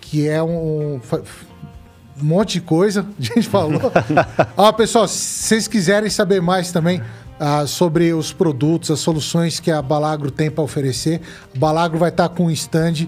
que 0.00 0.26
é 0.26 0.42
um, 0.42 0.98
um 0.98 2.24
monte 2.24 2.54
de 2.54 2.62
coisa 2.62 3.06
a 3.20 3.22
gente 3.22 3.46
falou. 3.50 3.92
Ó, 4.56 4.72
pessoal, 4.72 5.06
se 5.06 5.14
vocês 5.14 5.68
quiserem 5.68 6.08
saber 6.08 6.40
mais 6.40 6.72
também 6.72 7.02
ah, 7.38 7.66
sobre 7.66 8.14
os 8.14 8.32
produtos, 8.32 8.90
as 8.90 8.98
soluções 8.98 9.60
que 9.60 9.70
a 9.70 9.82
Balagro 9.82 10.30
tem 10.30 10.50
para 10.50 10.64
oferecer, 10.64 11.20
a 11.54 11.58
Balagro 11.58 11.98
vai 11.98 12.08
estar 12.08 12.30
tá 12.30 12.34
com 12.34 12.46
um 12.46 12.50
stand 12.50 13.06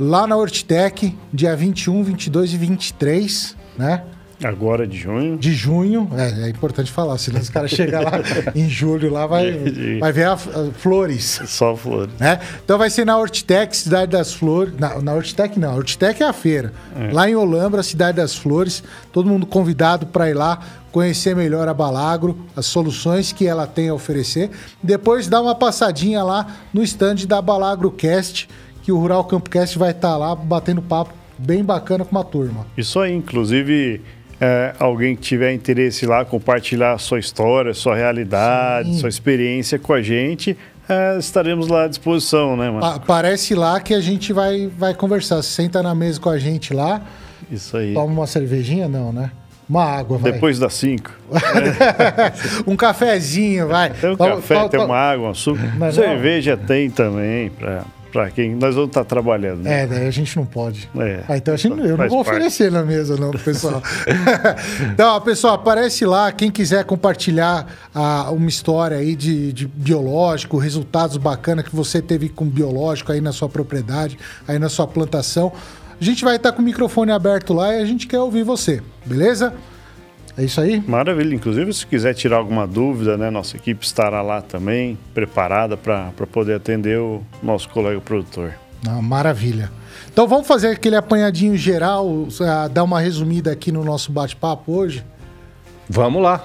lá 0.00 0.26
na 0.26 0.34
Hortitec, 0.34 1.14
dia 1.30 1.54
21, 1.54 2.04
22 2.04 2.54
e 2.54 2.56
23, 2.56 3.56
né? 3.76 4.02
Agora 4.44 4.86
de 4.86 4.98
junho? 4.98 5.38
De 5.38 5.54
junho, 5.54 6.10
é, 6.12 6.46
é 6.46 6.48
importante 6.50 6.92
falar, 6.92 7.16
senão 7.16 7.40
os 7.40 7.48
caras 7.48 7.70
chegam 7.70 8.02
lá 8.02 8.12
em 8.54 8.68
julho, 8.68 9.10
lá 9.10 9.26
vai, 9.26 9.52
vai 9.98 10.12
ver 10.12 10.24
a, 10.24 10.34
a, 10.34 10.36
flores. 10.76 11.40
Só 11.46 11.74
flores. 11.74 12.12
Né? 12.18 12.38
Então 12.62 12.76
vai 12.76 12.90
ser 12.90 13.06
na 13.06 13.16
Hortitec, 13.16 13.74
Cidade 13.74 14.12
das 14.12 14.34
Flores. 14.34 14.74
Na, 14.78 15.00
na 15.00 15.14
Hortitec 15.14 15.58
não, 15.58 15.72
a 15.72 15.74
Hortitec 15.74 16.22
é 16.22 16.26
a 16.26 16.32
feira. 16.32 16.72
É. 16.94 17.12
Lá 17.12 17.28
em 17.28 17.34
Olambra, 17.34 17.82
Cidade 17.82 18.16
das 18.18 18.34
Flores. 18.34 18.82
Todo 19.10 19.28
mundo 19.28 19.46
convidado 19.46 20.06
para 20.06 20.28
ir 20.28 20.34
lá 20.34 20.60
conhecer 20.92 21.36
melhor 21.36 21.68
a 21.68 21.74
Balagro, 21.74 22.38
as 22.56 22.66
soluções 22.66 23.32
que 23.32 23.46
ela 23.46 23.66
tem 23.66 23.88
a 23.88 23.94
oferecer. 23.94 24.50
Depois 24.82 25.28
dá 25.28 25.40
uma 25.40 25.54
passadinha 25.54 26.22
lá 26.22 26.46
no 26.72 26.82
stand 26.82 27.26
da 27.26 27.40
Balagro 27.42 27.90
Cast, 27.90 28.48
que 28.82 28.90
o 28.90 28.98
Rural 28.98 29.24
Campo 29.24 29.50
Cast 29.50 29.78
vai 29.78 29.90
estar 29.90 30.12
tá 30.12 30.16
lá 30.16 30.34
batendo 30.34 30.80
papo 30.80 31.12
bem 31.38 31.62
bacana 31.62 32.04
com 32.04 32.12
uma 32.12 32.24
turma. 32.24 32.66
Isso 32.76 32.98
aí, 32.98 33.14
inclusive 33.14 34.00
é, 34.40 34.74
alguém 34.78 35.16
que 35.16 35.22
tiver 35.22 35.52
interesse 35.52 36.06
lá, 36.06 36.24
compartilhar 36.24 36.98
sua 36.98 37.18
história, 37.18 37.72
sua 37.72 37.94
realidade, 37.94 38.92
Sim. 38.92 38.98
sua 38.98 39.08
experiência 39.08 39.78
com 39.78 39.92
a 39.92 40.02
gente, 40.02 40.56
é, 40.88 41.16
estaremos 41.18 41.68
lá 41.68 41.84
à 41.84 41.88
disposição, 41.88 42.56
né, 42.56 42.70
mano? 42.70 42.84
Aparece 42.84 43.54
lá 43.54 43.80
que 43.80 43.92
a 43.92 44.00
gente 44.00 44.32
vai, 44.32 44.68
vai 44.68 44.94
conversar. 44.94 45.42
Senta 45.42 45.82
na 45.82 45.94
mesa 45.94 46.20
com 46.20 46.30
a 46.30 46.38
gente 46.38 46.72
lá. 46.72 47.02
Isso 47.50 47.76
aí. 47.76 47.94
Toma 47.94 48.12
uma 48.12 48.26
cervejinha, 48.26 48.88
não, 48.88 49.12
né? 49.12 49.30
Uma 49.68 49.84
água, 49.84 50.16
vai. 50.16 50.30
Depois 50.30 50.60
das 50.60 50.74
5. 50.74 51.10
um 52.68 52.76
cafezinho, 52.76 53.66
vai. 53.66 53.90
Tem 53.90 54.10
um 54.10 54.16
café, 54.16 54.68
tem 54.68 54.80
uma 54.80 54.96
água, 54.96 55.30
um 55.30 55.34
suco. 55.34 55.58
Mas 55.76 55.96
Cerveja 55.96 56.54
não. 56.54 56.64
tem 56.64 56.88
também, 56.88 57.50
pra, 57.50 57.82
pra 58.12 58.30
quem 58.30 58.54
nós 58.54 58.74
vamos 58.74 58.90
estar 58.90 59.04
tá 59.04 59.04
trabalhando. 59.04 59.62
Né? 59.62 59.82
É, 59.82 59.86
daí 59.86 60.06
a 60.06 60.10
gente 60.10 60.36
não 60.36 60.46
pode. 60.46 60.88
É, 60.98 61.22
ah, 61.28 61.36
então 61.36 61.54
a 61.54 61.56
gente, 61.56 61.78
eu 61.78 61.96
não 61.96 62.08
vou 62.08 62.24
parte. 62.24 62.36
oferecer 62.36 62.70
na 62.70 62.82
mesa, 62.82 63.16
não, 63.16 63.30
pessoal. 63.30 63.82
então, 64.92 65.20
pessoal, 65.20 65.54
aparece 65.54 66.04
lá. 66.04 66.32
Quem 66.32 66.50
quiser 66.50 66.84
compartilhar 66.84 67.66
ah, 67.94 68.30
uma 68.30 68.48
história 68.48 68.96
aí 68.96 69.14
de, 69.14 69.52
de 69.52 69.66
biológico, 69.66 70.56
resultados 70.56 71.16
bacanas 71.16 71.64
que 71.64 71.74
você 71.74 72.00
teve 72.00 72.28
com 72.28 72.44
biológico 72.46 73.12
aí 73.12 73.20
na 73.20 73.32
sua 73.32 73.48
propriedade, 73.48 74.18
aí 74.46 74.58
na 74.58 74.68
sua 74.68 74.86
plantação. 74.86 75.52
A 76.00 76.04
gente 76.04 76.24
vai 76.24 76.36
estar 76.36 76.52
com 76.52 76.60
o 76.60 76.64
microfone 76.64 77.10
aberto 77.10 77.54
lá 77.54 77.74
e 77.74 77.80
a 77.80 77.86
gente 77.86 78.06
quer 78.06 78.18
ouvir 78.18 78.42
você, 78.42 78.82
beleza? 79.04 79.54
É 80.38 80.44
isso 80.44 80.60
aí? 80.60 80.82
Maravilha. 80.86 81.34
Inclusive, 81.34 81.72
se 81.72 81.86
quiser 81.86 82.14
tirar 82.14 82.36
alguma 82.36 82.66
dúvida, 82.66 83.16
né, 83.16 83.30
nossa 83.30 83.56
equipe 83.56 83.84
estará 83.84 84.20
lá 84.20 84.42
também, 84.42 84.98
preparada 85.14 85.76
para 85.76 86.12
poder 86.30 86.54
atender 86.54 86.98
o 86.98 87.22
nosso 87.42 87.68
colega 87.70 88.00
produtor. 88.00 88.52
Ah, 88.86 89.00
maravilha. 89.00 89.70
Então 90.12 90.28
vamos 90.28 90.46
fazer 90.46 90.68
aquele 90.68 90.96
apanhadinho 90.96 91.56
geral, 91.56 92.06
uh, 92.06 92.68
dar 92.70 92.84
uma 92.84 93.00
resumida 93.00 93.50
aqui 93.50 93.72
no 93.72 93.84
nosso 93.84 94.12
bate-papo 94.12 94.72
hoje? 94.72 95.04
Vamos 95.88 96.22
lá. 96.22 96.44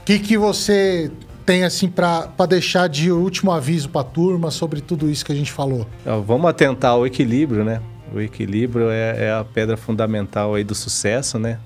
O 0.00 0.04
que, 0.04 0.18
que 0.18 0.36
você 0.36 1.10
tem 1.44 1.64
assim 1.64 1.88
para 1.88 2.28
deixar 2.48 2.88
de 2.88 3.10
último 3.10 3.52
aviso 3.52 3.88
para 3.88 4.02
a 4.02 4.04
turma 4.04 4.50
sobre 4.50 4.80
tudo 4.80 5.08
isso 5.08 5.24
que 5.24 5.32
a 5.32 5.34
gente 5.34 5.52
falou? 5.52 5.86
Vamos 6.26 6.50
atentar 6.50 6.92
ao 6.92 7.06
equilíbrio, 7.06 7.64
né? 7.64 7.80
O 8.12 8.20
equilíbrio 8.20 8.90
é, 8.90 9.26
é 9.26 9.32
a 9.32 9.44
pedra 9.44 9.76
fundamental 9.76 10.54
aí 10.54 10.64
do 10.64 10.74
sucesso, 10.74 11.38
né? 11.38 11.58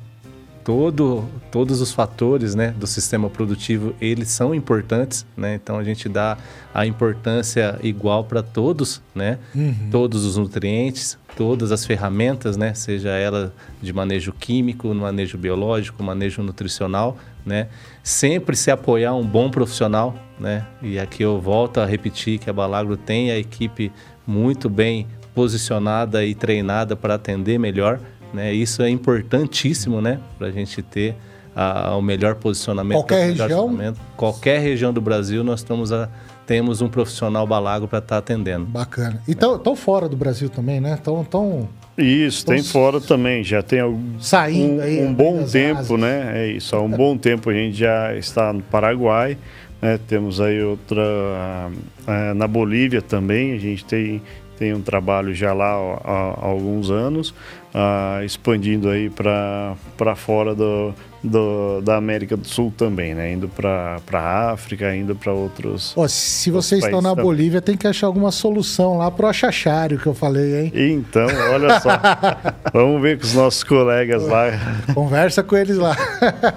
Todo, 0.70 1.24
todos 1.50 1.80
os 1.80 1.90
fatores 1.90 2.54
né, 2.54 2.72
do 2.78 2.86
sistema 2.86 3.28
produtivo 3.28 3.92
eles 4.00 4.28
são 4.28 4.54
importantes, 4.54 5.26
né? 5.36 5.56
Então 5.56 5.76
a 5.76 5.82
gente 5.82 6.08
dá 6.08 6.38
a 6.72 6.86
importância 6.86 7.76
igual 7.82 8.22
para 8.22 8.40
todos, 8.40 9.02
né? 9.12 9.40
Uhum. 9.52 9.88
Todos 9.90 10.24
os 10.24 10.36
nutrientes, 10.36 11.18
todas 11.36 11.72
as 11.72 11.84
ferramentas, 11.84 12.56
né? 12.56 12.72
Seja 12.72 13.10
ela 13.10 13.52
de 13.82 13.92
manejo 13.92 14.32
químico, 14.32 14.94
manejo 14.94 15.36
biológico, 15.36 16.04
manejo 16.04 16.40
nutricional, 16.40 17.18
né? 17.44 17.66
Sempre 18.04 18.54
se 18.54 18.70
apoiar 18.70 19.16
um 19.16 19.26
bom 19.26 19.50
profissional, 19.50 20.14
né? 20.38 20.64
E 20.80 21.00
aqui 21.00 21.24
eu 21.24 21.40
volto 21.40 21.80
a 21.80 21.84
repetir 21.84 22.38
que 22.38 22.48
a 22.48 22.52
Balagro 22.52 22.96
tem 22.96 23.32
a 23.32 23.36
equipe 23.36 23.90
muito 24.24 24.68
bem 24.68 25.08
posicionada 25.34 26.24
e 26.24 26.32
treinada 26.32 26.94
para 26.94 27.16
atender 27.16 27.58
melhor 27.58 27.98
né? 28.32 28.52
Isso 28.52 28.82
é 28.82 28.90
importantíssimo 28.90 30.00
né? 30.00 30.18
para 30.38 30.48
a 30.48 30.50
gente 30.50 30.82
ter 30.82 31.14
a, 31.54 31.96
o 31.96 32.02
melhor 32.02 32.36
posicionamento. 32.36 32.98
Qualquer 32.98 33.26
região? 33.26 33.94
Qualquer 34.16 34.60
região 34.60 34.92
do 34.92 35.00
Brasil, 35.00 35.42
nós 35.42 35.60
estamos 35.60 35.92
a, 35.92 36.08
temos 36.46 36.80
um 36.80 36.88
profissional 36.88 37.46
balago 37.46 37.86
para 37.86 37.98
estar 37.98 38.16
tá 38.16 38.18
atendendo. 38.18 38.66
Bacana. 38.66 39.22
E 39.28 39.32
estão 39.32 39.76
fora 39.76 40.08
do 40.08 40.16
Brasil 40.16 40.48
também, 40.48 40.80
né? 40.80 40.98
Tão, 41.02 41.22
tão, 41.24 41.68
isso, 41.96 42.44
tão 42.44 42.54
tem 42.54 42.64
fora 42.64 43.00
também. 43.00 43.44
Já 43.44 43.62
tem 43.62 43.80
algum, 43.80 44.18
saindo 44.18 44.80
um, 44.80 44.82
aí, 44.82 45.00
um 45.00 45.14
bom 45.14 45.44
tempo, 45.44 45.96
né? 45.96 46.32
É 46.34 46.46
isso. 46.48 46.74
Há 46.74 46.80
um 46.80 46.90
bom 46.90 47.16
tempo 47.16 47.50
a 47.50 47.52
gente 47.52 47.76
já 47.76 48.16
está 48.16 48.52
no 48.52 48.62
Paraguai. 48.62 49.36
Né? 49.80 49.98
Temos 50.08 50.40
aí 50.40 50.62
outra 50.62 51.00
uh, 51.00 52.34
na 52.34 52.48
Bolívia 52.48 53.00
também. 53.00 53.52
A 53.52 53.58
gente 53.58 53.84
tem 53.84 54.22
tem 54.60 54.74
um 54.74 54.82
trabalho 54.82 55.34
já 55.34 55.54
lá 55.54 55.72
há, 56.04 56.34
há 56.38 56.46
alguns 56.46 56.90
anos, 56.90 57.34
uh, 57.74 58.24
expandindo 58.24 58.88
aí 58.88 59.10
para 59.10 59.76
fora 60.16 60.54
do, 60.54 60.94
do, 61.22 61.80
da 61.80 61.96
América 61.96 62.36
do 62.36 62.46
Sul 62.46 62.72
também, 62.76 63.14
né? 63.14 63.32
Indo 63.32 63.48
para 63.48 64.00
a 64.12 64.50
África, 64.52 64.94
indo 64.94 65.14
para 65.14 65.32
outros. 65.32 65.92
Oh, 65.96 66.08
se 66.08 66.50
vocês 66.50 66.84
estão 66.84 67.00
na 67.00 67.10
também. 67.10 67.24
Bolívia, 67.24 67.60
tem 67.60 67.76
que 67.76 67.86
achar 67.86 68.06
alguma 68.06 68.30
solução 68.30 68.98
lá 68.98 69.10
para 69.10 69.26
o 69.26 69.28
achachário 69.28 69.98
que 69.98 70.06
eu 70.06 70.14
falei, 70.14 70.64
hein? 70.64 70.72
Então, 70.74 71.26
olha 71.52 71.80
só. 71.80 71.90
Vamos 72.72 73.00
ver 73.02 73.18
com 73.18 73.24
os 73.24 73.34
nossos 73.34 73.64
colegas 73.64 74.22
lá. 74.26 74.46
Conversa 74.94 75.42
com 75.42 75.56
eles 75.56 75.76
lá. 75.76 75.96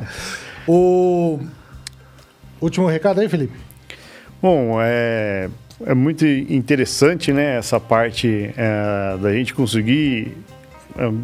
o 0.67 1.39
último 2.61 2.87
recado 2.87 3.21
aí, 3.21 3.29
Felipe. 3.29 3.57
Bom, 4.41 4.77
é 4.81 5.49
é 5.85 5.93
muito 5.93 6.25
interessante, 6.25 7.33
né, 7.33 7.57
essa 7.57 7.79
parte 7.79 8.53
é, 8.55 9.17
da 9.17 9.33
gente 9.33 9.53
conseguir 9.53 10.31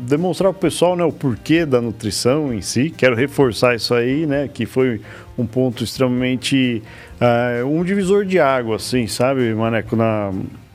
demonstrar 0.07 0.51
para 0.51 0.57
o 0.57 0.61
pessoal 0.61 0.95
né, 0.95 1.03
o 1.03 1.11
porquê 1.11 1.65
da 1.65 1.79
nutrição 1.79 2.53
em 2.53 2.61
si. 2.61 2.89
Quero 2.89 3.15
reforçar 3.15 3.75
isso 3.75 3.93
aí, 3.93 4.25
né, 4.25 4.49
que 4.51 4.65
foi 4.65 5.01
um 5.37 5.45
ponto 5.45 5.83
extremamente 5.83 6.81
uh, 7.21 7.65
um 7.65 7.83
divisor 7.83 8.25
de 8.25 8.39
água, 8.39 8.77
assim, 8.77 9.07
sabe, 9.07 9.53
Maneco, 9.53 9.95
na 9.95 10.31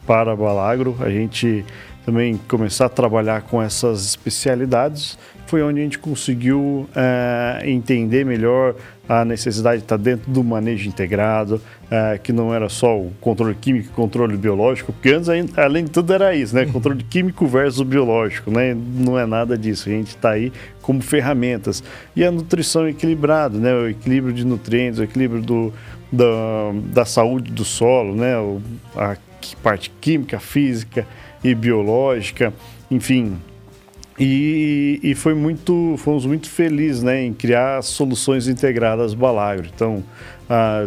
para 0.07 0.37
Balagro, 0.37 0.97
a 1.01 1.09
gente 1.09 1.65
também 2.05 2.39
começar 2.47 2.87
a 2.87 2.89
trabalhar 2.91 3.43
com 3.43 3.63
essas 3.63 4.05
especialidades 4.05 5.19
foi 5.47 5.63
onde 5.63 5.81
a 5.81 5.83
gente 5.85 5.99
conseguiu 5.99 6.89
é, 6.97 7.63
entender 7.65 8.25
melhor 8.25 8.75
a 9.09 9.25
necessidade 9.25 9.79
de 9.79 9.85
estar 9.85 9.97
dentro 9.97 10.31
do 10.31 10.43
manejo 10.43 10.89
integrado, 10.89 11.61
é, 11.91 12.19
que 12.19 12.33
não 12.33 12.55
era 12.55 12.69
só 12.69 12.99
o 12.99 13.13
controle 13.21 13.55
químico 13.55 13.89
e 13.91 13.93
controle 13.93 14.37
biológico, 14.37 14.93
porque 14.93 15.11
antes, 15.11 15.29
além 15.57 15.85
de 15.85 15.91
tudo, 15.91 16.13
era 16.13 16.35
isso, 16.35 16.55
né? 16.55 16.65
Controle 16.67 17.03
químico 17.05 17.47
versus 17.47 17.87
biológico, 17.87 18.51
né? 18.51 18.75
Não 18.75 19.19
é 19.19 19.27
nada 19.27 19.59
disso. 19.59 19.89
A 19.89 19.93
gente 19.93 20.09
está 20.09 20.31
aí 20.31 20.53
como 20.81 21.03
ferramentas. 21.03 21.85
E 22.17 22.25
a 22.25 22.31
nutrição 22.31 22.89
equilibrada, 22.89 23.59
né? 23.59 23.75
O 23.75 23.89
equilíbrio 23.89 24.33
de 24.33 24.45
nutrientes, 24.45 24.99
o 24.99 25.05
equilíbrio 25.05 25.43
do, 25.43 25.73
da, 26.11 26.25
da 26.93 27.05
saúde 27.05 27.53
do 27.53 27.65
solo, 27.65 28.15
né? 28.15 28.33
A 28.97 29.17
parte 29.63 29.91
química, 30.01 30.41
física 30.41 31.07
e 31.43 31.55
biológica, 31.55 32.55
enfim, 32.91 33.37
e, 34.19 34.99
e, 35.03 35.15
foi 35.15 35.35
muito, 35.35 35.97
fomos 35.99 36.25
muito 36.25 36.49
felizes 36.49 37.03
né, 37.03 37.25
em 37.25 37.33
criar 37.33 37.83
soluções 37.83 38.47
integradas 38.47 39.13
Balagro. 39.13 39.69
Então, 39.75 40.05
ah, 40.49 40.87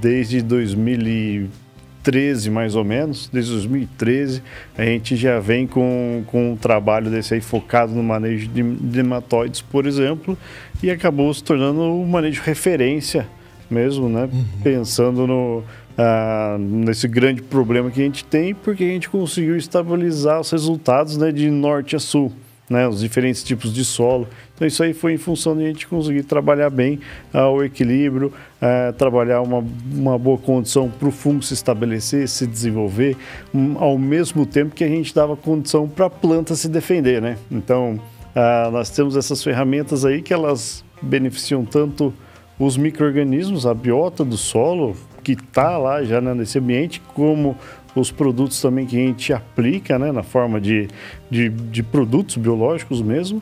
desde 0.00 0.40
2013, 0.40 2.48
mais 2.48 2.76
ou 2.76 2.84
menos, 2.84 3.28
desde 3.32 3.50
2013, 3.52 4.40
a 4.78 4.84
gente 4.84 5.16
já 5.16 5.40
vem 5.40 5.66
com, 5.66 6.22
com 6.28 6.52
um 6.52 6.56
trabalho 6.56 7.10
desse 7.10 7.34
aí 7.34 7.40
focado 7.40 7.92
no 7.92 8.04
manejo 8.04 8.46
de 8.46 8.62
nematóides, 8.62 9.60
por 9.60 9.84
exemplo, 9.84 10.38
e 10.80 10.92
acabou 10.92 11.34
se 11.34 11.42
tornando 11.42 11.82
um 11.82 12.06
manejo 12.06 12.40
referência 12.44 13.26
mesmo, 13.68 14.08
né? 14.08 14.28
Uhum. 14.32 14.44
Pensando 14.62 15.26
no, 15.26 15.64
ah, 15.98 16.56
nesse 16.56 17.08
grande 17.08 17.42
problema 17.42 17.90
que 17.90 18.00
a 18.00 18.04
gente 18.04 18.24
tem, 18.24 18.54
porque 18.54 18.84
a 18.84 18.88
gente 18.88 19.08
conseguiu 19.08 19.56
estabilizar 19.56 20.40
os 20.40 20.52
resultados 20.52 21.16
né, 21.16 21.32
de 21.32 21.50
norte 21.50 21.96
a 21.96 21.98
sul 21.98 22.32
né, 22.70 22.86
os 22.86 23.00
diferentes 23.00 23.42
tipos 23.42 23.74
de 23.74 23.84
solo. 23.84 24.28
Então 24.54 24.66
isso 24.66 24.80
aí 24.84 24.94
foi 24.94 25.14
em 25.14 25.18
função 25.18 25.56
de 25.56 25.64
a 25.64 25.66
gente 25.66 25.88
conseguir 25.88 26.22
trabalhar 26.22 26.70
bem 26.70 27.00
uh, 27.34 27.40
o 27.48 27.64
equilíbrio, 27.64 28.28
uh, 28.28 28.92
trabalhar 28.92 29.40
uma, 29.42 29.64
uma 29.92 30.16
boa 30.16 30.38
condição 30.38 30.88
para 30.88 31.08
o 31.08 31.10
fungo 31.10 31.42
se 31.42 31.52
estabelecer, 31.52 32.28
se 32.28 32.46
desenvolver, 32.46 33.16
um, 33.52 33.76
ao 33.76 33.98
mesmo 33.98 34.46
tempo 34.46 34.72
que 34.72 34.84
a 34.84 34.88
gente 34.88 35.12
dava 35.12 35.36
condição 35.36 35.88
para 35.88 36.06
a 36.06 36.10
planta 36.10 36.54
se 36.54 36.68
defender, 36.68 37.20
né? 37.20 37.36
Então 37.50 37.94
uh, 38.36 38.70
nós 38.70 38.88
temos 38.88 39.16
essas 39.16 39.42
ferramentas 39.42 40.04
aí 40.04 40.22
que 40.22 40.32
elas 40.32 40.84
beneficiam 41.02 41.64
tanto 41.64 42.14
os 42.56 42.76
micro-organismos, 42.76 43.66
a 43.66 43.74
biota 43.74 44.22
do 44.24 44.36
solo, 44.36 44.94
que 45.24 45.32
está 45.32 45.78
lá 45.78 46.04
já 46.04 46.20
nesse 46.20 46.58
ambiente, 46.58 47.00
como 47.14 47.56
os 47.94 48.10
produtos 48.10 48.60
também 48.60 48.86
que 48.86 48.96
a 48.96 49.00
gente 49.00 49.32
aplica, 49.32 49.98
né, 49.98 50.12
na 50.12 50.22
forma 50.22 50.60
de, 50.60 50.88
de, 51.30 51.48
de 51.48 51.82
produtos 51.82 52.36
biológicos 52.36 53.02
mesmo, 53.02 53.40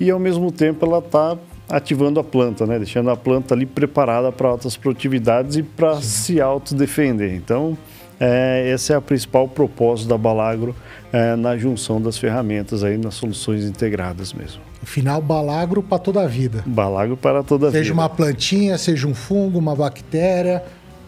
e 0.00 0.10
ao 0.10 0.18
mesmo 0.18 0.50
tempo 0.50 0.84
ela 0.84 0.98
está 0.98 1.36
ativando 1.68 2.20
a 2.20 2.24
planta, 2.24 2.66
né, 2.66 2.78
deixando 2.78 3.10
a 3.10 3.16
planta 3.16 3.54
ali 3.54 3.66
preparada 3.66 4.30
para 4.32 4.48
altas 4.48 4.76
produtividades 4.76 5.56
e 5.56 5.62
para 5.62 6.00
se 6.00 6.40
autodefender. 6.40 7.34
Então, 7.34 7.76
é, 8.20 8.70
esse 8.72 8.92
é 8.92 8.98
o 8.98 9.02
principal 9.02 9.48
propósito 9.48 10.08
da 10.08 10.16
Balagro 10.16 10.74
é, 11.12 11.34
na 11.34 11.56
junção 11.56 12.00
das 12.00 12.16
ferramentas 12.16 12.84
aí 12.84 12.96
nas 12.96 13.14
soluções 13.14 13.64
integradas 13.64 14.32
mesmo. 14.32 14.60
Final, 14.84 15.20
Balagro 15.20 15.82
para 15.82 15.98
toda 15.98 16.22
a 16.22 16.26
vida. 16.26 16.62
Balagro 16.66 17.16
para 17.16 17.42
toda 17.42 17.68
a 17.68 17.70
seja 17.70 17.82
vida. 17.82 17.84
Seja 17.84 17.92
uma 17.92 18.08
plantinha, 18.08 18.78
seja 18.78 19.06
um 19.06 19.14
fungo, 19.14 19.58
uma 19.58 19.74
bactéria, 19.74 20.62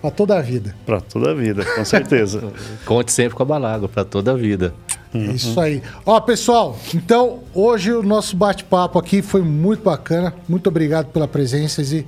para 0.05 0.11
toda 0.11 0.37
a 0.37 0.43
vida. 0.43 0.77
Para 0.85 1.01
toda 1.01 1.31
a 1.31 1.35
vida, 1.35 1.65
com 1.65 1.83
certeza. 1.83 2.43
Conte 2.85 3.11
sempre 3.11 3.35
com 3.35 3.43
a 3.43 3.47
Balago, 3.47 3.89
para 3.89 4.05
toda 4.05 4.33
a 4.33 4.35
vida. 4.35 4.75
Uhum. 5.15 5.31
Isso 5.31 5.59
aí. 5.59 5.83
Ó, 6.05 6.21
pessoal, 6.21 6.79
então 6.95 7.41
hoje 7.55 7.91
o 7.91 8.03
nosso 8.03 8.37
bate-papo 8.37 8.99
aqui 8.99 9.23
foi 9.23 9.41
muito 9.41 9.83
bacana. 9.83 10.35
Muito 10.47 10.67
obrigado 10.67 11.07
pela 11.07 11.27
presença 11.27 11.81
e 11.81 12.05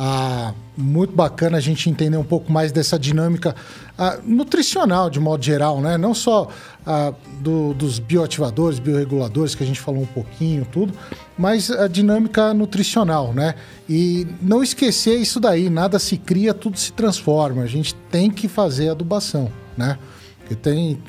Ah, 0.00 0.52
muito 0.76 1.12
bacana 1.12 1.58
a 1.58 1.60
gente 1.60 1.90
entender 1.90 2.16
um 2.16 2.24
pouco 2.24 2.52
mais 2.52 2.70
dessa 2.70 2.96
dinâmica 2.96 3.54
ah, 3.96 4.18
nutricional, 4.24 5.10
de 5.10 5.18
modo 5.18 5.44
geral, 5.44 5.80
né? 5.80 5.98
Não 5.98 6.14
só 6.14 6.48
ah, 6.86 7.12
do, 7.40 7.74
dos 7.74 7.98
bioativadores, 7.98 8.78
bioreguladores, 8.78 9.56
que 9.56 9.64
a 9.64 9.66
gente 9.66 9.80
falou 9.80 10.02
um 10.02 10.06
pouquinho, 10.06 10.64
tudo, 10.70 10.92
mas 11.38 11.70
a 11.70 11.86
dinâmica 11.86 12.52
nutricional, 12.52 13.32
né? 13.32 13.54
E 13.88 14.26
não 14.42 14.62
esquecer 14.62 15.16
isso 15.16 15.38
daí, 15.38 15.70
nada 15.70 15.98
se 15.98 16.16
cria, 16.16 16.52
tudo 16.52 16.76
se 16.78 16.92
transforma. 16.92 17.62
A 17.62 17.66
gente 17.66 17.94
tem 18.10 18.28
que 18.28 18.48
fazer 18.48 18.88
adubação, 18.88 19.50
né? 19.76 19.96
Porque 20.40 20.56
tem. 20.56 21.00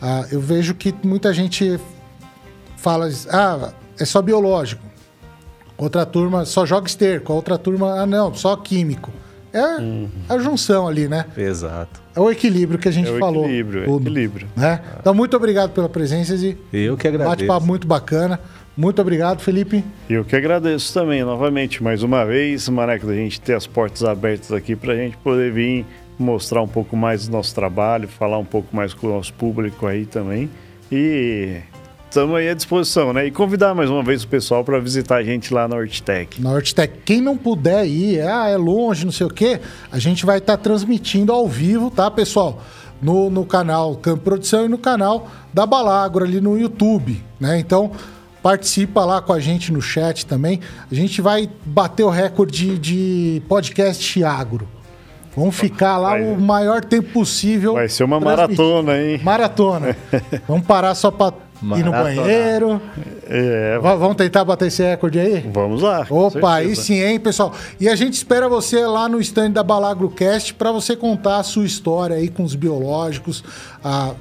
Ah, 0.00 0.26
eu 0.30 0.40
vejo 0.40 0.74
que 0.74 0.94
muita 1.02 1.34
gente 1.34 1.80
fala, 2.76 3.08
ah, 3.30 3.72
é 3.98 4.04
só 4.04 4.22
biológico. 4.22 4.84
Outra 5.76 6.06
turma 6.06 6.44
só 6.44 6.64
joga 6.64 6.86
esterco, 6.86 7.32
a 7.32 7.36
outra 7.36 7.58
turma, 7.58 8.00
ah, 8.00 8.06
não, 8.06 8.32
só 8.32 8.56
químico. 8.56 9.10
É 9.52 9.76
uhum. 9.80 10.08
a 10.28 10.38
junção 10.38 10.88
ali, 10.88 11.08
né? 11.08 11.26
Exato. 11.36 12.02
É 12.14 12.20
o 12.20 12.30
equilíbrio 12.30 12.78
que 12.78 12.88
a 12.88 12.92
gente 12.92 13.08
é 13.08 13.12
o 13.12 13.18
falou. 13.18 13.44
Equilíbrio, 13.44 13.84
é 13.84 13.96
equilíbrio. 13.96 14.48
Né? 14.56 14.80
Então, 15.00 15.14
muito 15.14 15.36
obrigado 15.36 15.70
pela 15.70 15.88
presença, 15.88 16.34
e 16.34 16.56
Eu 16.72 16.96
que 16.96 17.06
agradeço. 17.06 17.30
Bate-papo 17.36 17.64
muito 17.66 17.86
bacana. 17.86 18.40
Muito 18.76 19.00
obrigado, 19.00 19.40
Felipe. 19.40 19.84
Eu 20.10 20.24
que 20.24 20.34
agradeço 20.34 20.92
também, 20.92 21.22
novamente, 21.22 21.82
mais 21.82 22.02
uma 22.02 22.24
vez, 22.24 22.68
Maneco, 22.68 23.06
da 23.06 23.14
gente 23.14 23.40
ter 23.40 23.54
as 23.54 23.66
portas 23.66 24.02
abertas 24.02 24.50
aqui 24.50 24.74
para 24.74 24.92
a 24.92 24.96
gente 24.96 25.16
poder 25.18 25.52
vir 25.52 25.86
mostrar 26.18 26.62
um 26.62 26.68
pouco 26.68 26.96
mais 26.96 27.26
do 27.26 27.32
nosso 27.32 27.54
trabalho, 27.54 28.08
falar 28.08 28.38
um 28.38 28.44
pouco 28.44 28.74
mais 28.74 28.92
com 28.94 29.06
o 29.06 29.10
nosso 29.10 29.32
público 29.34 29.86
aí 29.86 30.06
também. 30.06 30.50
E 30.90 31.60
estamos 32.08 32.36
aí 32.36 32.48
à 32.48 32.54
disposição, 32.54 33.12
né? 33.12 33.26
E 33.26 33.30
convidar 33.30 33.74
mais 33.74 33.90
uma 33.90 34.02
vez 34.02 34.22
o 34.22 34.28
pessoal 34.28 34.64
para 34.64 34.78
visitar 34.78 35.16
a 35.16 35.22
gente 35.22 35.52
lá 35.52 35.66
na 35.66 35.76
Hortitec. 35.76 36.40
Na 36.40 36.52
Hortitec. 36.52 36.98
Quem 37.04 37.20
não 37.20 37.36
puder 37.36 37.86
ir, 37.86 38.20
ah, 38.20 38.48
é 38.48 38.56
longe, 38.56 39.04
não 39.04 39.12
sei 39.12 39.26
o 39.26 39.30
quê, 39.30 39.60
a 39.90 39.98
gente 39.98 40.26
vai 40.26 40.38
estar 40.38 40.56
tá 40.56 40.62
transmitindo 40.62 41.32
ao 41.32 41.48
vivo, 41.48 41.90
tá, 41.90 42.10
pessoal? 42.10 42.62
No, 43.02 43.28
no 43.28 43.44
canal 43.44 43.96
Campo 43.96 44.22
Produção 44.22 44.64
e 44.64 44.68
no 44.68 44.78
canal 44.78 45.28
da 45.52 45.66
Balagro 45.66 46.24
ali 46.24 46.40
no 46.40 46.56
YouTube, 46.56 47.22
né? 47.40 47.58
Então, 47.58 47.90
participa 48.44 49.06
lá 49.06 49.22
com 49.22 49.32
a 49.32 49.40
gente 49.40 49.72
no 49.72 49.80
chat 49.80 50.26
também. 50.26 50.60
A 50.92 50.94
gente 50.94 51.22
vai 51.22 51.48
bater 51.64 52.02
o 52.02 52.10
recorde 52.10 52.78
de 52.78 53.42
podcast 53.48 54.22
agro. 54.22 54.68
Vamos 55.34 55.56
ficar 55.56 55.96
lá 55.96 56.10
vai, 56.10 56.22
o 56.22 56.38
maior 56.38 56.84
tempo 56.84 57.08
possível. 57.10 57.72
Vai 57.72 57.88
ser 57.88 58.04
uma 58.04 58.20
maratona, 58.20 59.00
hein? 59.00 59.18
Maratona. 59.24 59.96
Vamos 60.46 60.66
parar 60.66 60.94
só 60.94 61.10
para 61.10 61.32
ir 61.74 61.84
no 61.84 61.90
banheiro. 61.90 62.82
É. 63.26 63.78
Vamos 63.80 64.14
tentar 64.16 64.44
bater 64.44 64.68
esse 64.68 64.82
recorde 64.82 65.18
aí? 65.18 65.50
Vamos 65.50 65.80
lá. 65.80 66.06
Opa, 66.10 66.56
aí 66.56 66.76
sim, 66.76 67.02
hein, 67.02 67.18
pessoal? 67.18 67.50
E 67.80 67.88
a 67.88 67.96
gente 67.96 68.12
espera 68.12 68.46
você 68.46 68.86
lá 68.86 69.08
no 69.08 69.22
stand 69.22 69.52
da 69.52 69.62
BalagroCast 69.62 70.52
para 70.52 70.70
você 70.70 70.94
contar 70.94 71.38
a 71.38 71.42
sua 71.42 71.64
história 71.64 72.16
aí 72.16 72.28
com 72.28 72.44
os 72.44 72.54
biológicos, 72.54 73.42
a, 73.82 74.14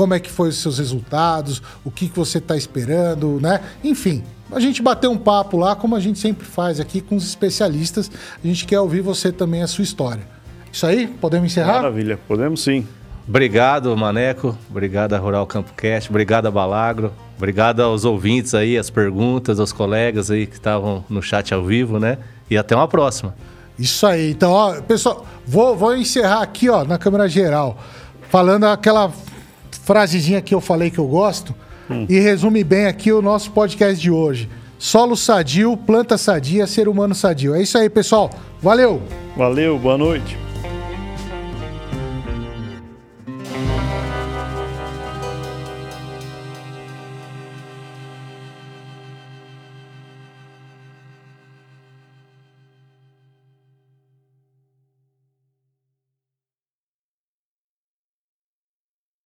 como 0.00 0.14
é 0.14 0.18
que 0.18 0.30
foi 0.30 0.48
os 0.48 0.56
seus 0.56 0.78
resultados, 0.78 1.62
o 1.84 1.90
que, 1.90 2.08
que 2.08 2.16
você 2.18 2.38
está 2.38 2.56
esperando, 2.56 3.38
né? 3.38 3.60
Enfim, 3.84 4.24
a 4.50 4.58
gente 4.58 4.80
bater 4.80 5.08
um 5.08 5.18
papo 5.18 5.58
lá, 5.58 5.76
como 5.76 5.94
a 5.94 6.00
gente 6.00 6.18
sempre 6.18 6.46
faz 6.46 6.80
aqui 6.80 7.02
com 7.02 7.16
os 7.16 7.24
especialistas. 7.24 8.10
A 8.42 8.46
gente 8.46 8.64
quer 8.64 8.80
ouvir 8.80 9.02
você 9.02 9.30
também 9.30 9.62
a 9.62 9.66
sua 9.66 9.84
história. 9.84 10.22
Isso 10.72 10.86
aí? 10.86 11.06
Podemos 11.06 11.52
encerrar? 11.52 11.74
Maravilha, 11.74 12.18
podemos 12.26 12.62
sim. 12.62 12.88
Obrigado, 13.28 13.94
Maneco. 13.94 14.56
Obrigado 14.70 15.12
a 15.12 15.18
Rural 15.18 15.46
Campo 15.46 15.74
Cast. 15.74 16.08
Obrigado 16.08 16.46
a 16.46 16.50
Balagro. 16.50 17.12
Obrigado 17.36 17.82
aos 17.82 18.06
ouvintes 18.06 18.54
aí, 18.54 18.78
as 18.78 18.88
perguntas, 18.88 19.60
aos 19.60 19.70
colegas 19.70 20.30
aí 20.30 20.46
que 20.46 20.54
estavam 20.54 21.04
no 21.10 21.20
chat 21.20 21.52
ao 21.52 21.62
vivo, 21.62 21.98
né? 21.98 22.16
E 22.48 22.56
até 22.56 22.74
uma 22.74 22.88
próxima. 22.88 23.34
Isso 23.78 24.06
aí. 24.06 24.30
Então, 24.30 24.50
ó, 24.50 24.80
pessoal, 24.80 25.26
vou, 25.46 25.76
vou 25.76 25.94
encerrar 25.94 26.40
aqui, 26.40 26.70
ó, 26.70 26.86
na 26.86 26.96
câmera 26.96 27.28
geral, 27.28 27.76
falando 28.30 28.64
aquela 28.64 29.12
frasezinha 29.82 30.40
que 30.40 30.54
eu 30.54 30.60
falei 30.60 30.90
que 30.90 30.98
eu 30.98 31.06
gosto 31.06 31.54
hum. 31.90 32.06
e 32.08 32.18
resume 32.18 32.62
bem 32.64 32.86
aqui 32.86 33.12
o 33.12 33.22
nosso 33.22 33.50
podcast 33.50 34.00
de 34.00 34.10
hoje. 34.10 34.48
Solo 34.78 35.16
sadio, 35.16 35.76
planta 35.76 36.16
sadia, 36.16 36.66
ser 36.66 36.88
humano 36.88 37.14
sadio. 37.14 37.54
É 37.54 37.62
isso 37.62 37.76
aí, 37.76 37.90
pessoal. 37.90 38.30
Valeu! 38.62 39.02
Valeu, 39.36 39.78
boa 39.78 39.98
noite. 39.98 40.49